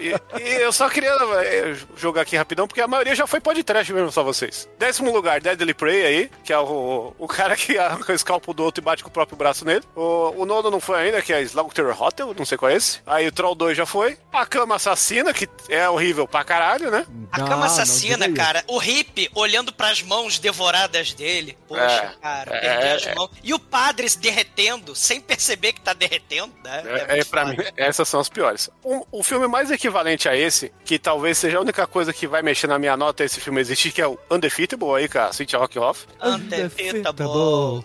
E, 0.00 0.40
e 0.42 0.54
eu 0.62 0.72
só 0.72 0.88
queria 0.88 1.10
eh, 1.44 1.76
jogar 1.96 2.22
aqui 2.22 2.36
rapidão, 2.36 2.66
porque 2.66 2.80
a 2.80 2.88
maioria 2.88 3.14
já 3.14 3.26
foi 3.26 3.40
podcast 3.40 3.92
mesmo, 3.92 4.10
só 4.12 4.22
vocês. 4.22 4.68
Décimo 4.78 5.12
lugar, 5.12 5.40
Deadly 5.40 5.74
Prey 5.74 6.04
aí, 6.06 6.30
que 6.44 6.52
é 6.52 6.58
o, 6.58 7.12
o 7.18 7.28
cara 7.28 7.56
que 7.56 7.76
arranca 7.78 8.12
o 8.12 8.14
escalpo 8.16 8.52
do 8.54 8.62
outro 8.62 8.82
e 8.82 8.84
bate 8.84 9.02
com 9.02 9.08
o 9.10 9.12
próprio 9.12 9.36
braço 9.36 9.64
nele. 9.64 9.82
O, 9.94 10.42
o 10.42 10.46
nono 10.46 10.70
não 10.70 10.80
foi 10.80 10.98
ainda, 11.00 11.20
que 11.22 11.32
é 11.32 11.42
Slaughter 11.42 12.00
Hotel, 12.00 12.34
não 12.36 12.44
sei 12.44 12.56
qual 12.58 12.70
é 12.70 12.76
esse. 12.76 13.00
Aí 13.06 13.26
o 13.26 13.32
Troll 13.32 13.54
2 13.54 13.71
já 13.74 13.86
foi. 13.86 14.18
A 14.32 14.46
Cama 14.46 14.76
Assassina, 14.76 15.32
que 15.32 15.48
é 15.68 15.88
horrível 15.88 16.26
pra 16.26 16.44
caralho, 16.44 16.90
né? 16.90 17.06
A 17.30 17.38
Não, 17.38 17.44
cama 17.46 17.56
não 17.58 17.64
assassina, 17.64 18.30
cara. 18.32 18.62
O 18.66 18.78
hippie 18.78 19.30
olhando 19.34 19.72
pras 19.72 20.02
mãos 20.02 20.38
devoradas 20.38 21.12
dele. 21.14 21.56
Poxa, 21.68 21.82
É, 21.82 22.12
cara, 22.20 22.54
é, 22.56 22.60
perder 22.60 22.86
é, 22.86 22.92
as 22.94 23.06
é. 23.06 23.14
mãos. 23.14 23.30
E 23.42 23.54
o 23.54 23.58
padre 23.58 24.08
se 24.08 24.18
derretendo, 24.18 24.94
sem 24.94 25.20
perceber 25.20 25.72
que 25.72 25.80
tá 25.80 25.92
derretendo, 25.92 26.52
né? 26.64 26.82
É, 26.86 27.12
é, 27.12 27.14
muito 27.16 27.26
pra 27.28 27.44
mim, 27.46 27.56
essas 27.76 28.08
são 28.08 28.20
as 28.20 28.28
piores. 28.28 28.68
O, 28.82 29.06
o 29.10 29.22
filme 29.22 29.46
mais 29.46 29.70
equivalente 29.70 30.28
a 30.28 30.36
esse, 30.36 30.72
que 30.84 30.98
talvez 30.98 31.38
seja 31.38 31.58
a 31.58 31.60
única 31.60 31.86
coisa 31.86 32.12
que 32.12 32.26
vai 32.26 32.42
mexer 32.42 32.66
na 32.66 32.78
minha 32.78 32.96
nota 32.96 33.24
esse 33.24 33.40
filme 33.40 33.60
existir, 33.60 33.92
que 33.92 34.00
é 34.02 34.06
o 34.06 34.18
Undefeatable 34.30 34.94
aí, 34.96 35.08
com 35.08 35.18
a 35.18 35.32
Cynthia 35.32 35.58
Rockhoff. 35.58 36.06
Undefeatable. 36.22 37.84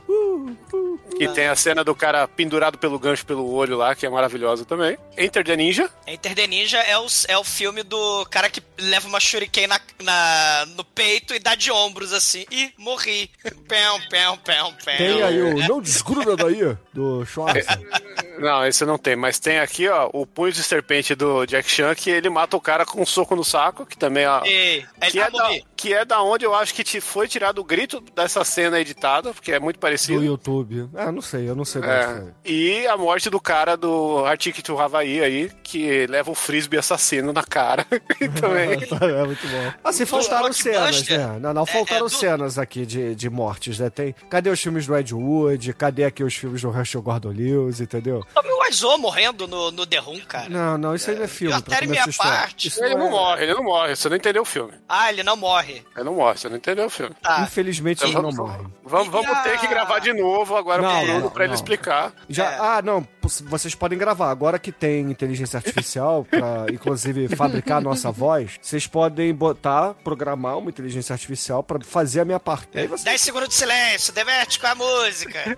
Que 1.18 1.28
tem 1.30 1.48
a 1.48 1.56
cena 1.56 1.84
do 1.84 1.96
cara 1.96 2.28
pendurado 2.28 2.78
pelo 2.78 3.00
gancho 3.00 3.26
pelo 3.26 3.50
olho 3.52 3.76
lá, 3.78 3.96
que 3.96 4.06
é 4.06 4.10
maravilhosa 4.10 4.64
também. 4.66 4.98
Enter 5.18 5.44
the 5.44 5.56
Ninja. 5.56 5.90
Enter 6.06 6.36
the 6.36 6.48
Ninja 6.48 6.78
é 6.80 6.98
o, 6.98 7.08
é 7.28 7.38
o 7.38 7.44
filme 7.44 7.82
do 7.84 8.26
cara 8.30 8.50
que 8.50 8.62
leva 8.78 9.08
uma 9.08 9.20
shuriken 9.20 9.68
na, 9.68 9.80
na- 10.04 10.66
no 10.76 10.84
peito 10.84 11.34
e 11.34 11.40
dá 11.40 11.56
de 11.56 11.72
ombros 11.72 12.14
assim. 12.14 12.46
Ih, 12.52 12.72
morri. 12.78 13.30
Pão, 13.68 14.00
pão, 14.10 14.38
pão, 14.38 14.74
pão. 14.86 14.96
Tem 14.98 15.22
aí 15.24 15.42
o 15.42 15.60
É, 15.62 15.68
Não 15.68 15.82
Desgruda 15.82 16.36
Daí, 16.38 16.78
do 16.94 17.26
Schwarzenegger. 17.26 18.38
Não, 18.40 18.66
esse 18.66 18.86
não 18.86 18.98
tem, 18.98 19.16
mas 19.16 19.40
tem 19.40 19.60
aqui, 19.60 19.88
ó, 19.90 20.10
o 20.14 20.26
Punho 20.26 20.54
de 20.54 20.62
Serpente 20.64 21.16
do 21.16 21.46
Jack 21.46 21.70
Chan, 21.70 21.94
que 21.96 22.10
ele 22.10 22.30
mata 22.30 22.56
o 22.56 22.62
cara 22.62 22.86
com 22.86 23.02
um 23.02 23.06
soco 23.06 23.36
no 23.36 23.44
saco, 23.44 23.86
que 23.86 23.98
também 23.98 24.26
é. 24.26 24.48
e- 24.48 24.86
Que 25.12 25.20
é, 25.20 25.30
da, 25.32 25.50
que 25.76 25.94
é 25.94 26.06
da 26.06 26.22
onde 26.22 26.46
eu 26.46 26.54
acho 26.54 26.74
que 26.74 26.84
te 26.84 27.02
foi 27.02 27.28
tirado 27.28 27.60
o 27.60 27.64
grito 27.64 28.00
dessa 28.16 28.44
cena 28.46 28.80
editada, 28.80 29.34
porque 29.34 29.52
é 29.52 29.60
muito 29.60 29.78
do 29.78 29.80
parecido. 29.80 30.24
YouTube. 30.24 30.88
Ah, 31.08 31.12
não 31.12 31.22
sei, 31.22 31.50
eu 31.50 31.56
não 31.56 31.64
sei 31.64 31.82
É. 31.84 32.24
E 32.44 32.86
a 32.88 32.98
morte 32.98 33.30
do 33.30 33.40
cara 33.40 33.78
do 33.78 34.26
Arctic 34.26 34.62
to 34.62 34.78
Hawaii 34.80 35.22
aí, 35.24 35.52
que 35.64 36.06
leva 36.08 36.30
o 36.32 36.36
frisbee 36.36 36.78
assassino 36.78 37.32
na 37.32 37.44
cara. 37.44 37.86
também. 38.40 38.78
É 39.18 39.24
muito 39.26 39.48
bom. 39.48 39.74
Assim, 39.84 40.06
faltaram 40.06 40.52
cenas, 40.52 41.08
né? 41.08 41.40
Não, 41.40 41.54
não, 41.54 41.64
É, 41.64 41.66
faltaram 41.66 42.06
é 42.08 42.10
do- 42.10 42.10
cenas 42.10 42.58
aqui 42.60 42.86
de, 42.86 43.16
de 43.16 43.30
mortes, 43.30 43.80
né? 43.80 43.90
Tem, 43.90 44.14
cadê 44.30 44.50
os 44.50 44.60
filmes 44.60 44.86
do 44.86 44.96
Ed 44.98 45.14
Wood? 45.14 45.74
Cadê 45.74 46.04
aqui 46.04 46.24
os 46.24 46.34
filmes 46.36 46.62
do 46.62 46.70
Herschel 46.78 47.02
Gordon 47.02 47.30
Lewis, 47.30 47.80
entendeu? 47.80 48.26
Tommy 48.34 48.50
Wiseau 48.66 48.98
morrendo 48.98 49.48
no, 49.48 49.72
no 49.72 49.86
The 49.86 49.98
Room, 50.00 50.20
cara. 50.28 50.50
Não, 50.50 50.78
não, 50.78 50.96
isso 50.96 51.10
aí 51.10 51.16
não 51.16 51.24
é 51.24 51.28
filme. 51.28 51.56
Eu 51.56 51.62
pra 51.62 51.82
minha 51.88 52.06
parte. 52.18 52.68
Isso 52.68 52.84
Ele 52.84 52.96
não 52.96 53.08
é- 53.08 53.12
morre, 53.12 53.44
ele 53.44 53.54
não 53.54 53.64
morre, 53.64 53.96
você 53.96 54.10
não 54.10 54.18
entendeu 54.18 54.42
o 54.42 54.46
filme. 54.46 54.74
Ah, 54.90 55.10
ele 55.12 55.24
não 55.24 55.38
morre. 55.38 55.84
Ele 55.96 56.04
não 56.06 56.16
morre, 56.16 56.38
você 56.38 56.50
não 56.50 56.58
entendeu 56.58 56.86
o 56.86 56.90
filme. 56.90 57.16
Tá. 57.22 57.42
Infelizmente 57.42 58.04
ele 58.04 58.14
não 58.14 58.32
morre. 58.32 58.66
Vamos, 58.84 59.08
vamos 59.10 59.30
a- 59.30 59.44
ter 59.44 59.58
que 59.60 59.68
gravar 59.68 60.00
de 60.00 60.14
novo 60.14 60.56
agora 60.58 60.82
Não, 60.82 60.97
Bruno 61.06 61.20
não, 61.22 61.30
pra 61.30 61.44
ele 61.44 61.50
não. 61.50 61.56
explicar. 61.56 62.13
Já, 62.30 62.51
É. 62.51 62.58
Ah, 62.60 62.82
não, 62.84 63.01
vocês 63.48 63.76
podem 63.76 63.98
gravar. 63.98 64.30
Agora 64.32 64.58
que 64.60 64.72
tem 64.72 65.02
inteligência 65.12 65.58
artificial 65.58 66.26
pra, 66.30 66.66
inclusive, 66.72 67.28
fabricar 67.36 67.78
a 67.78 67.82
nossa 67.82 68.12
voz, 68.12 68.58
vocês 68.62 68.88
podem 68.88 69.34
botar, 69.34 69.94
programar 70.04 70.58
uma 70.58 70.70
inteligência 70.70 71.14
artificial 71.14 71.64
pra 71.64 71.80
fazer 71.82 72.22
a 72.22 72.26
minha 72.26 72.40
parte. 72.40 72.78
Aí 72.78 72.88
você... 72.88 73.04
10 73.06 73.22
segundos 73.22 73.50
de 73.50 73.56
silêncio, 73.56 74.14
diverte 74.14 74.60
com 74.60 74.68
a 74.68 74.76
música. 74.76 75.58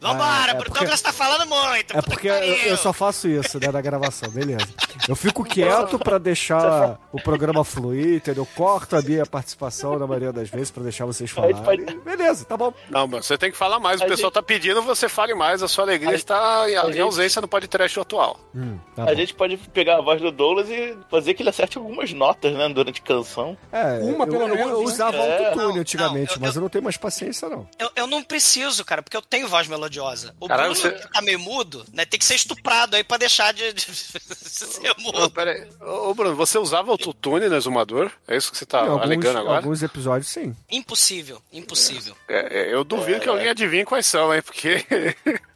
Vambora, 0.00 0.24
Ah, 0.24 0.50
é 0.50 0.54
porque- 0.54 0.70
Douglas 0.80 1.00
tá 1.00 1.12
falando 1.12 1.46
muito. 1.48 1.96
É 1.96 2.02
porque 2.02 2.22
que 2.22 2.26
eu, 2.28 2.70
eu 2.72 2.76
só 2.76 2.92
faço 2.92 3.28
isso, 3.28 3.60
né, 3.60 3.68
na 3.70 3.80
gravação, 3.80 4.28
beleza. 4.30 4.66
Eu 5.08 5.14
fico 5.14 5.44
quieto 5.44 5.98
pra 5.98 6.18
deixar 6.18 6.98
o 7.12 7.22
programa 7.22 7.64
fluir, 7.64 8.16
entendeu? 8.16 8.44
Corto 8.44 8.96
a 8.96 9.02
minha 9.02 9.24
participação 9.24 9.98
na 9.98 10.06
maioria 10.06 10.32
das 10.32 10.50
vezes 10.50 10.70
pra 10.72 10.82
deixar 10.82 11.06
vocês 11.06 11.30
falarem. 11.30 11.56
pode- 11.62 11.84
Beleza, 12.00 12.44
tá 12.44 12.56
bom. 12.56 12.74
Não, 12.90 13.06
mano, 13.06 13.22
você 13.22 13.38
tem 13.38 13.52
que 13.52 13.56
falar 13.56 13.78
mais. 13.78 14.00
O 14.00 14.04
A 14.04 14.08
pessoal 14.08 14.26
gente- 14.30 14.34
tá 14.34 14.42
pedindo, 14.42 14.82
você 14.82 15.08
fale 15.32 15.34
mais. 15.34 15.62
A 15.62 15.68
sua 15.68 15.84
alegria 15.84 16.10
A- 16.10 16.14
está 16.14 16.70
em, 16.70 16.76
a 16.76 16.82
em 16.84 16.86
gente- 16.88 17.00
ausência 17.00 17.40
no 17.40 17.48
podcast 17.48 17.98
atual. 17.98 18.38
Hum, 18.54 18.78
tá 18.94 19.02
A 19.02 19.06
bom. 19.06 19.14
gente 19.14 19.34
pode 19.34 19.56
pegar 19.56 19.96
a 19.98 20.00
voz 20.00 20.20
do 20.20 20.30
Douglas 20.30 20.68
e 20.68 20.96
fazer 21.10 21.34
que 21.34 21.42
ele 21.42 21.50
acerte 21.50 21.78
algumas 21.78 22.12
notas, 22.12 22.52
né, 22.52 22.68
durante 22.68 23.00
a 23.00 23.04
canção. 23.04 23.56
É, 23.72 23.98
Uma, 24.00 24.24
eu, 24.24 24.30
pelo 24.30 24.42
eu, 24.42 24.48
menos, 24.54 24.70
eu 24.72 24.78
né? 24.78 24.84
usava 24.84 25.16
É, 25.16 25.46
autotune 25.48 25.78
antigamente, 25.80 26.30
não, 26.30 26.36
eu- 26.36 26.40
mas 26.40 26.56
eu 26.56 26.62
não 26.62 26.68
tenho 26.68 26.84
mais 26.84 26.96
paciência, 26.96 27.48
não. 27.48 27.68
Eu, 27.78 27.90
eu 27.96 28.06
não 28.06 28.22
preciso, 28.22 28.84
cara, 28.84 29.02
porque 29.02 29.16
eu 29.16 29.22
tenho 29.22 29.48
voz 29.48 29.66
melodiosa. 29.66 30.34
O 30.40 30.46
Caralho, 30.48 30.74
Bruno, 30.74 30.80
você- 30.96 31.02
que 31.02 31.12
tá 31.12 31.22
meio 31.22 31.38
mudo, 31.38 31.84
né, 31.92 32.04
tem 32.04 32.18
que 32.18 32.24
ser 32.24 32.34
estuprado 32.34 32.96
aí 32.96 33.04
pra 33.04 33.16
deixar 33.16 33.52
de, 33.52 33.72
de 33.72 33.82
ser 33.94 34.82
Não, 34.82 35.04
mudo. 35.04 35.30
pera 35.30 35.52
aí. 35.52 35.68
Ô, 35.80 36.10
ô, 36.10 36.14
Bruno, 36.14 36.34
você 36.36 36.58
usava 36.58 36.90
autotune 36.90 37.48
no 37.48 37.56
exumador? 37.56 38.10
É 38.28 38.36
isso 38.36 38.50
que 38.50 38.58
você 38.58 38.66
tá 38.66 38.78
Em 38.84 38.88
alguns, 38.88 39.02
alegando 39.02 39.38
agora? 39.38 39.56
alguns 39.56 39.82
episódios, 39.82 40.28
sim. 40.28 40.54
Impossível, 40.70 41.40
impossível. 41.52 42.14
É, 42.28 42.60
é, 42.70 42.74
eu 42.74 42.84
duvido 42.84 43.20
que 43.20 43.28
alguém 43.28 43.48
adivinhe 43.48 43.84
quais 43.84 44.06
são, 44.06 44.34
hein? 44.34 44.42
Porque. 44.42 44.84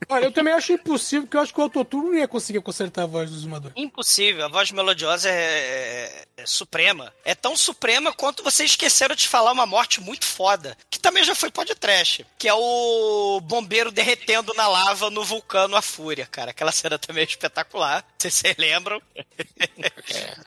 Olha, 0.08 0.25
eu 0.26 0.32
também 0.32 0.54
acho 0.54 0.73
impossível, 0.73 1.23
porque 1.23 1.37
eu 1.37 1.40
acho 1.40 1.52
que 1.52 1.58
o 1.61 1.62
autotune 1.64 2.04
não 2.11 2.14
ia 2.14 2.28
conseguir 2.28 2.61
consertar 2.61 3.02
a 3.02 3.06
voz 3.06 3.28
do 3.30 3.37
zumador. 3.38 3.73
Impossível. 3.75 4.44
A 4.44 4.49
voz 4.49 4.70
melodiosa 4.70 5.28
é, 5.28 6.25
é 6.37 6.46
suprema. 6.46 7.12
É 7.25 7.35
tão 7.35 7.56
suprema 7.56 8.12
quanto 8.12 8.44
vocês 8.44 8.70
esqueceram 8.70 9.16
de 9.16 9.26
falar 9.26 9.50
uma 9.50 9.66
morte 9.66 10.00
muito 10.00 10.25
foda, 10.25 10.76
que 10.88 10.99
também 11.00 11.25
já 11.25 11.35
foi 11.35 11.50
podcast, 11.50 12.25
que 12.38 12.49
é 12.49 12.54
o 12.54 13.40
bombeiro 13.42 13.90
derretendo 13.90 14.54
na 14.54 14.68
lava 14.68 15.11
no 15.11 15.25
vulcano 15.25 15.75
A 15.76 15.82
Fúria, 15.82 16.26
cara. 16.26 16.52
Aquela 16.52 16.70
cena 16.70 16.99
também 16.99 17.23
é 17.23 17.26
espetacular. 17.26 18.04
Se 18.18 18.30
vocês 18.30 18.56
lembram. 18.56 19.02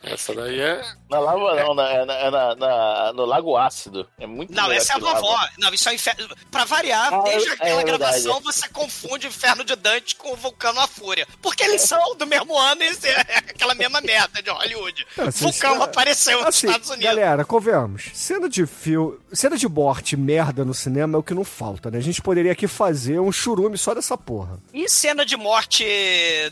Essa 0.02 0.34
daí 0.34 0.58
é. 0.58 0.82
Na 1.10 1.18
lava, 1.20 1.54
não, 1.62 1.74
na, 1.74 1.88
é 1.90 2.04
na, 2.04 2.14
é 2.14 2.30
na- 2.30 2.54
na- 2.56 3.12
no 3.12 3.24
Lago 3.26 3.56
Ácido. 3.56 4.08
É 4.18 4.26
muito 4.26 4.52
Não, 4.54 4.70
essa 4.72 4.94
é 4.94 4.96
a 4.96 4.98
lava. 4.98 5.20
vovó. 5.20 5.48
Não, 5.58 5.72
isso 5.74 5.88
é 5.88 5.92
o 5.92 5.94
inferno. 5.94 6.36
Pra 6.50 6.64
variar, 6.64 7.12
Ah, 7.12 7.20
desde 7.24 7.48
é- 7.48 7.52
aquela 7.52 7.80
é 7.80 7.84
gravação, 7.84 8.40
você 8.40 8.68
confunde 8.68 9.09
o 9.14 9.26
inferno 9.26 9.64
de 9.64 9.74
Dante 9.76 10.14
com 10.16 10.32
o 10.32 10.36
vulcano 10.36 10.80
A 10.80 10.86
Fúria. 10.86 11.26
Porque 11.42 11.62
eles 11.62 11.82
são 11.82 12.16
do 12.16 12.26
mesmo 12.26 12.58
ano 12.58 12.82
e 12.82 12.86
é 13.08 13.20
aquela 13.38 13.74
mesma 13.74 14.00
merda 14.00 14.42
de 14.42 14.50
Hollywood. 14.50 15.06
Não, 15.16 15.26
assim, 15.28 15.44
vulcão 15.44 15.72
isso 15.74 15.82
é- 15.82 15.84
apareceu 15.84 16.38
nos 16.38 16.48
Assim, 16.48 16.66
Estados 16.66 16.90
Unidos. 16.90 17.04
galera, 17.06 17.44
convenhamos. 17.44 18.10
Cena 18.14 18.48
de 18.48 18.66
filme, 18.66 19.18
cena 19.32 19.56
de 19.56 19.68
morte, 19.68 20.16
merda 20.16 20.64
no 20.64 20.74
cinema 20.74 21.16
é 21.16 21.18
o 21.18 21.22
que 21.22 21.34
não 21.34 21.44
falta, 21.44 21.90
né? 21.90 21.98
A 21.98 22.02
gente 22.02 22.20
poderia 22.22 22.52
aqui 22.52 22.66
fazer 22.66 23.20
um 23.20 23.30
churume 23.32 23.76
só 23.78 23.94
dessa 23.94 24.16
porra. 24.16 24.58
E 24.72 24.88
cena 24.88 25.24
de 25.24 25.36
morte 25.36 25.84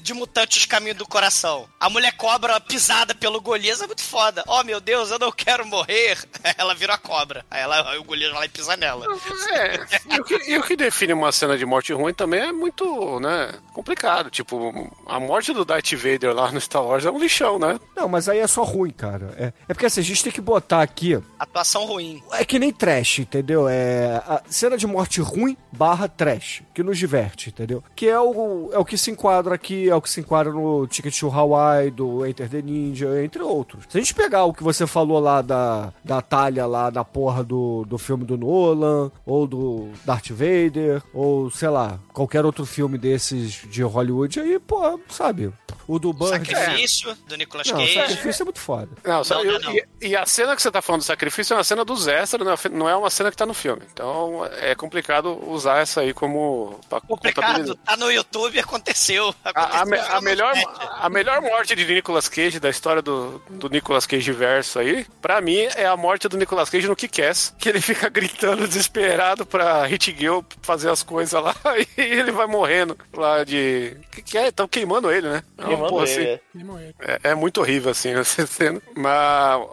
de 0.02 0.14
mutantes 0.14 0.64
caminho 0.66 0.94
do 0.94 1.06
coração? 1.06 1.68
A 1.80 1.88
mulher 1.90 2.12
cobra 2.16 2.58
pisada 2.60 3.14
pelo 3.14 3.40
Golias 3.40 3.80
é 3.80 3.86
muito 3.86 4.02
foda. 4.02 4.42
Oh 4.46 4.62
meu 4.64 4.80
Deus, 4.80 5.10
eu 5.10 5.18
não 5.18 5.32
quero 5.32 5.66
morrer. 5.66 6.18
Ela 6.56 6.74
vira 6.74 6.94
a 6.94 6.98
cobra. 6.98 7.44
Aí, 7.50 7.60
ela, 7.62 7.98
o 7.98 8.04
Golias 8.04 8.30
vai 8.30 8.40
lá 8.40 8.46
e 8.46 8.48
pisa 8.48 8.76
nela. 8.76 9.06
É, 9.52 9.76
e 10.16 10.20
o, 10.20 10.24
que, 10.24 10.50
e 10.50 10.58
o 10.58 10.62
que 10.62 10.76
define 10.76 11.12
uma 11.12 11.30
cena 11.32 11.56
de 11.56 11.64
morte 11.66 11.92
ruim 11.92 12.12
também 12.14 12.37
é 12.38 12.52
muito, 12.52 13.20
né, 13.20 13.52
complicado. 13.72 14.30
Tipo, 14.30 14.90
a 15.06 15.20
morte 15.20 15.52
do 15.52 15.64
Darth 15.64 15.92
Vader 15.92 16.34
lá 16.34 16.50
no 16.50 16.60
Star 16.60 16.84
Wars 16.84 17.04
é 17.04 17.10
um 17.10 17.18
lixão, 17.18 17.58
né? 17.58 17.78
Não, 17.96 18.08
mas 18.08 18.28
aí 18.28 18.38
é 18.38 18.46
só 18.46 18.62
ruim, 18.62 18.90
cara. 18.90 19.34
É, 19.36 19.52
é 19.68 19.74
porque 19.74 19.86
assim, 19.86 20.00
a 20.00 20.04
gente 20.04 20.22
tem 20.24 20.32
que 20.32 20.40
botar 20.40 20.82
aqui. 20.82 21.20
Atuação 21.38 21.84
ruim. 21.86 22.22
É 22.32 22.44
que 22.44 22.58
nem 22.58 22.72
trash, 22.72 23.20
entendeu? 23.20 23.68
É 23.68 24.22
a 24.26 24.42
cena 24.48 24.76
de 24.76 24.86
morte 24.86 25.20
ruim 25.20 25.56
barra 25.72 26.08
trash, 26.08 26.62
que 26.74 26.82
nos 26.82 26.98
diverte, 26.98 27.50
entendeu? 27.50 27.82
Que 27.94 28.08
é 28.08 28.18
o, 28.18 28.70
é 28.72 28.78
o 28.78 28.84
que 28.84 28.96
se 28.96 29.10
enquadra 29.10 29.54
aqui, 29.54 29.88
é 29.88 29.94
o 29.94 30.02
que 30.02 30.10
se 30.10 30.20
enquadra 30.20 30.52
no 30.52 30.86
Ticket 30.86 31.18
to 31.18 31.30
Hawaii, 31.30 31.90
do 31.90 32.26
Enter 32.26 32.48
the 32.48 32.62
Ninja, 32.62 33.22
entre 33.22 33.42
outros. 33.42 33.84
Se 33.88 33.98
a 33.98 34.00
gente 34.00 34.14
pegar 34.14 34.44
o 34.44 34.52
que 34.52 34.62
você 34.62 34.86
falou 34.86 35.20
lá 35.20 35.42
da, 35.42 35.92
da 36.04 36.20
talha 36.20 36.66
lá 36.66 36.90
da 36.90 37.04
porra 37.04 37.44
do, 37.44 37.84
do 37.84 37.98
filme 37.98 38.24
do 38.24 38.36
Nolan, 38.36 39.10
ou 39.24 39.46
do 39.46 39.88
Darth 40.04 40.30
Vader, 40.30 41.02
ou 41.12 41.50
sei 41.50 41.68
lá, 41.68 41.98
qualquer 42.28 42.44
outro 42.44 42.66
filme 42.66 42.98
desses 42.98 43.52
de 43.52 43.82
Hollywood, 43.82 44.38
aí, 44.38 44.58
pô, 44.58 45.00
sabe? 45.08 45.50
O 45.86 45.98
do 45.98 46.12
Bird. 46.12 46.46
Sacrifício 46.46 47.16
do 47.26 47.34
Nicolas 47.36 47.66
Não, 47.68 47.78
Cage. 47.78 47.94
sacrifício 47.94 48.42
é 48.42 48.44
muito 48.44 48.60
foda. 48.60 48.88
Não, 49.02 49.22
Não, 49.22 49.44
eu- 49.44 49.52
não, 49.52 49.60
não. 49.70 49.74
E, 49.74 49.86
e 50.08 50.14
a 50.16 50.26
cena 50.26 50.54
que 50.54 50.60
você 50.60 50.70
tá 50.70 50.82
falando 50.82 51.00
do 51.00 51.04
sacrifício 51.06 51.54
é 51.54 51.56
uma 51.56 51.64
cena 51.64 51.82
dos 51.86 52.06
extras, 52.06 52.44
não 52.44 52.52
é- 52.52 52.68
não 52.70 52.88
é 52.90 52.94
uma 52.94 53.08
cena 53.08 53.30
que 53.30 53.36
tá 53.38 53.46
no 53.46 53.54
filme. 53.54 53.80
Então 53.90 54.44
é 54.60 54.74
complicado 54.74 55.38
usar 55.50 55.78
essa 55.78 56.02
aí 56.02 56.12
como. 56.12 56.78
Pra 56.90 57.00
Complicado, 57.00 57.74
tá 57.76 57.96
no 57.96 58.12
YouTube, 58.12 58.58
aconteceu. 58.60 59.34
A, 59.42 59.48
a 59.48 59.82
aconteceu 59.82 59.86
me- 59.86 59.98
a 59.98 60.14
no 60.16 60.22
melhor, 60.22 60.52
a 61.00 61.08
melhor 61.08 61.40
morte 61.40 61.74
de 61.74 61.86
Nicolas 61.86 62.28
Cage, 62.28 62.60
da 62.60 62.68
história 62.68 63.00
do, 63.00 63.40
do 63.48 63.70
Nicolas 63.70 64.04
Cage 64.04 64.30
verso 64.30 64.78
aí, 64.78 65.06
pra 65.22 65.40
mim 65.40 65.56
é 65.74 65.86
a 65.86 65.96
morte 65.96 66.28
do 66.28 66.36
Nicolas 66.36 66.68
Cage 66.68 66.86
no 66.86 66.94
Kick-Ass, 66.96 67.54
que 67.58 67.66
ele 67.66 67.80
fica 67.80 68.10
gritando 68.10 68.68
desesperado 68.68 69.46
pra 69.46 69.86
Hit 69.86 70.14
Girl 70.18 70.40
fazer 70.60 70.90
as 70.90 71.02
coisas 71.02 71.42
lá 71.42 71.54
e 71.96 72.17
ele 72.22 72.32
vai 72.32 72.46
morrendo 72.46 72.96
lá 73.12 73.44
de... 73.44 73.96
que 74.10 74.22
que 74.22 74.38
é? 74.38 74.48
Estão 74.48 74.68
queimando 74.68 75.10
ele, 75.10 75.28
né? 75.28 75.42
É 75.56 75.62
uma 75.62 75.68
Queimando 75.68 75.90
porra 75.90 76.08
ele, 76.08 76.40
assim. 76.54 76.64
Morreu. 76.64 76.94
É, 77.00 77.20
é 77.30 77.34
muito 77.34 77.60
horrível, 77.60 77.90
assim, 77.90 78.10
essa 78.18 78.46
cena. 78.46 78.80
Mas 78.96 79.66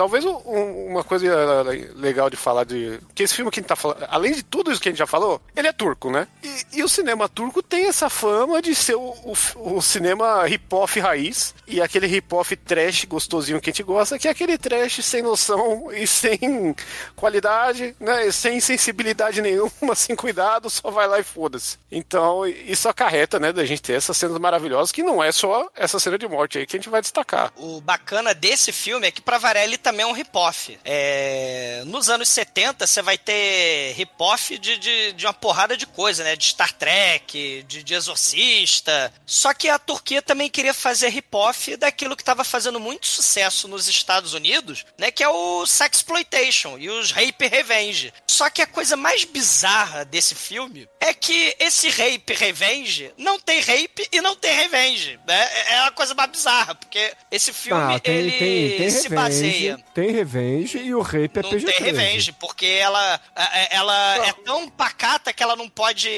talvez 0.00 0.24
um- 0.24 0.40
um- 0.46 0.86
uma 0.92 1.04
coisa 1.04 1.62
legal 1.94 2.30
de 2.30 2.36
falar 2.36 2.64
de. 2.64 2.98
Que 3.14 3.22
esse 3.22 3.34
filme 3.34 3.50
que 3.50 3.58
a 3.58 3.60
gente 3.60 3.68
tá 3.68 3.76
falando, 3.76 4.06
além 4.08 4.32
de 4.32 4.42
tudo 4.42 4.72
isso 4.72 4.80
que 4.80 4.88
a 4.88 4.92
gente 4.92 4.98
já 4.98 5.06
falou, 5.06 5.42
ele 5.54 5.68
é 5.68 5.72
turco, 5.74 6.10
né? 6.10 6.26
E, 6.42 6.78
e 6.78 6.82
o 6.82 6.88
cinema 6.88 7.28
turco 7.28 7.62
tem 7.62 7.84
essa 7.86 8.08
fama 8.08 8.62
de 8.62 8.74
ser 8.74 8.94
o, 8.94 9.14
o, 9.22 9.34
o 9.76 9.82
cinema 9.82 10.42
hip-hop 10.46 10.96
raiz 11.00 11.54
e 11.66 11.82
aquele 11.82 12.06
hip-hop 12.06 12.50
trash 12.64 13.04
gostosinho 13.04 13.60
que 13.60 13.68
a 13.68 13.72
gente 13.74 13.82
gosta, 13.82 14.18
que 14.18 14.26
é 14.26 14.30
aquele 14.30 14.56
trash 14.56 15.04
sem 15.04 15.20
noção 15.20 15.92
e 15.92 16.06
sem 16.06 16.74
qualidade, 17.14 17.94
né? 18.00 18.26
E 18.26 18.32
sem 18.32 18.58
sensibilidade 18.60 19.42
nenhuma, 19.42 19.70
sem 19.94 20.16
cuidado, 20.16 20.70
só 20.70 20.90
vai 20.90 21.06
lá 21.06 21.20
e 21.20 21.22
foda-se. 21.22 21.78
Então, 21.92 22.46
isso 22.46 22.88
acarreta, 22.88 23.38
né, 23.38 23.52
da 23.52 23.64
gente 23.66 23.82
ter 23.82 23.94
essas 23.94 24.16
cenas 24.16 24.38
maravilhosas, 24.38 24.92
que 24.92 25.02
não 25.02 25.22
é 25.22 25.30
só 25.30 25.68
essa 25.76 26.00
cena 26.00 26.16
de 26.16 26.26
morte 26.26 26.58
aí 26.58 26.66
que 26.66 26.76
a 26.76 26.78
gente 26.78 26.88
vai 26.88 27.02
destacar. 27.02 27.52
O 27.56 27.80
bacana 27.82 28.32
desse 28.34 28.72
filme 28.72 29.06
é 29.06 29.10
que 29.10 29.20
pra 29.20 29.36
variar 29.38 29.64
ele 29.64 29.76
também 29.90 30.04
é 30.04 30.06
um 30.06 30.12
rip-off. 30.12 30.78
É, 30.84 31.82
Nos 31.86 32.08
anos 32.08 32.28
70 32.28 32.86
você 32.86 33.02
vai 33.02 33.18
ter 33.18 33.92
rip-off 33.96 34.56
de, 34.58 34.78
de, 34.78 35.12
de 35.12 35.26
uma 35.26 35.32
porrada 35.34 35.76
de 35.76 35.86
coisa, 35.86 36.22
né? 36.22 36.36
De 36.36 36.44
Star 36.44 36.72
Trek, 36.72 37.64
de, 37.66 37.82
de 37.82 37.94
Exorcista. 37.94 39.12
Só 39.26 39.52
que 39.52 39.68
a 39.68 39.78
Turquia 39.78 40.22
também 40.22 40.48
queria 40.48 40.72
fazer 40.72 41.08
rip-off 41.08 41.76
daquilo 41.76 42.16
que 42.16 42.22
estava 42.22 42.44
fazendo 42.44 42.78
muito 42.78 43.06
sucesso 43.06 43.66
nos 43.66 43.88
Estados 43.88 44.32
Unidos, 44.34 44.84
né? 44.96 45.10
Que 45.10 45.24
é 45.24 45.28
o 45.28 45.66
Sexploitation 45.66 46.78
e 46.78 46.88
os 46.88 47.10
Rape 47.10 47.48
Revenge. 47.48 48.12
Só 48.26 48.48
que 48.48 48.62
a 48.62 48.66
coisa 48.66 48.96
mais 48.96 49.24
bizarra 49.24 50.04
desse 50.04 50.34
filme 50.34 50.88
é 51.00 51.12
que 51.12 51.56
esse 51.58 51.88
Rape 51.88 52.32
Revenge 52.34 53.12
não 53.18 53.38
tem 53.40 53.60
rape 53.60 54.08
e 54.12 54.20
não 54.20 54.36
tem 54.36 54.54
revenge, 54.54 55.18
né? 55.26 55.48
É 55.66 55.70
é 55.80 55.82
uma 55.82 55.92
coisa 55.92 56.14
mais 56.14 56.30
bizarra, 56.30 56.74
porque 56.74 57.12
esse 57.30 57.52
filme, 57.52 57.94
Ah, 57.94 57.98
tem, 57.98 58.16
ele 58.16 58.30
tem, 58.32 58.78
tem 58.78 58.90
se 58.90 59.02
revenge, 59.04 59.14
baseia... 59.14 59.79
tem 59.94 60.10
revenge 60.10 60.78
e 60.78 60.94
o 60.94 61.00
rape 61.02 61.38
é 61.38 61.42
Não 61.42 61.50
PG-13. 61.50 61.64
tem 61.66 61.84
revenge, 61.84 62.32
porque 62.32 62.66
ela, 62.66 63.20
é- 63.36 63.76
ela 63.76 64.26
é 64.26 64.32
tão 64.32 64.68
pacata 64.68 65.32
que 65.32 65.42
ela 65.42 65.56
não 65.56 65.68
pode 65.68 66.08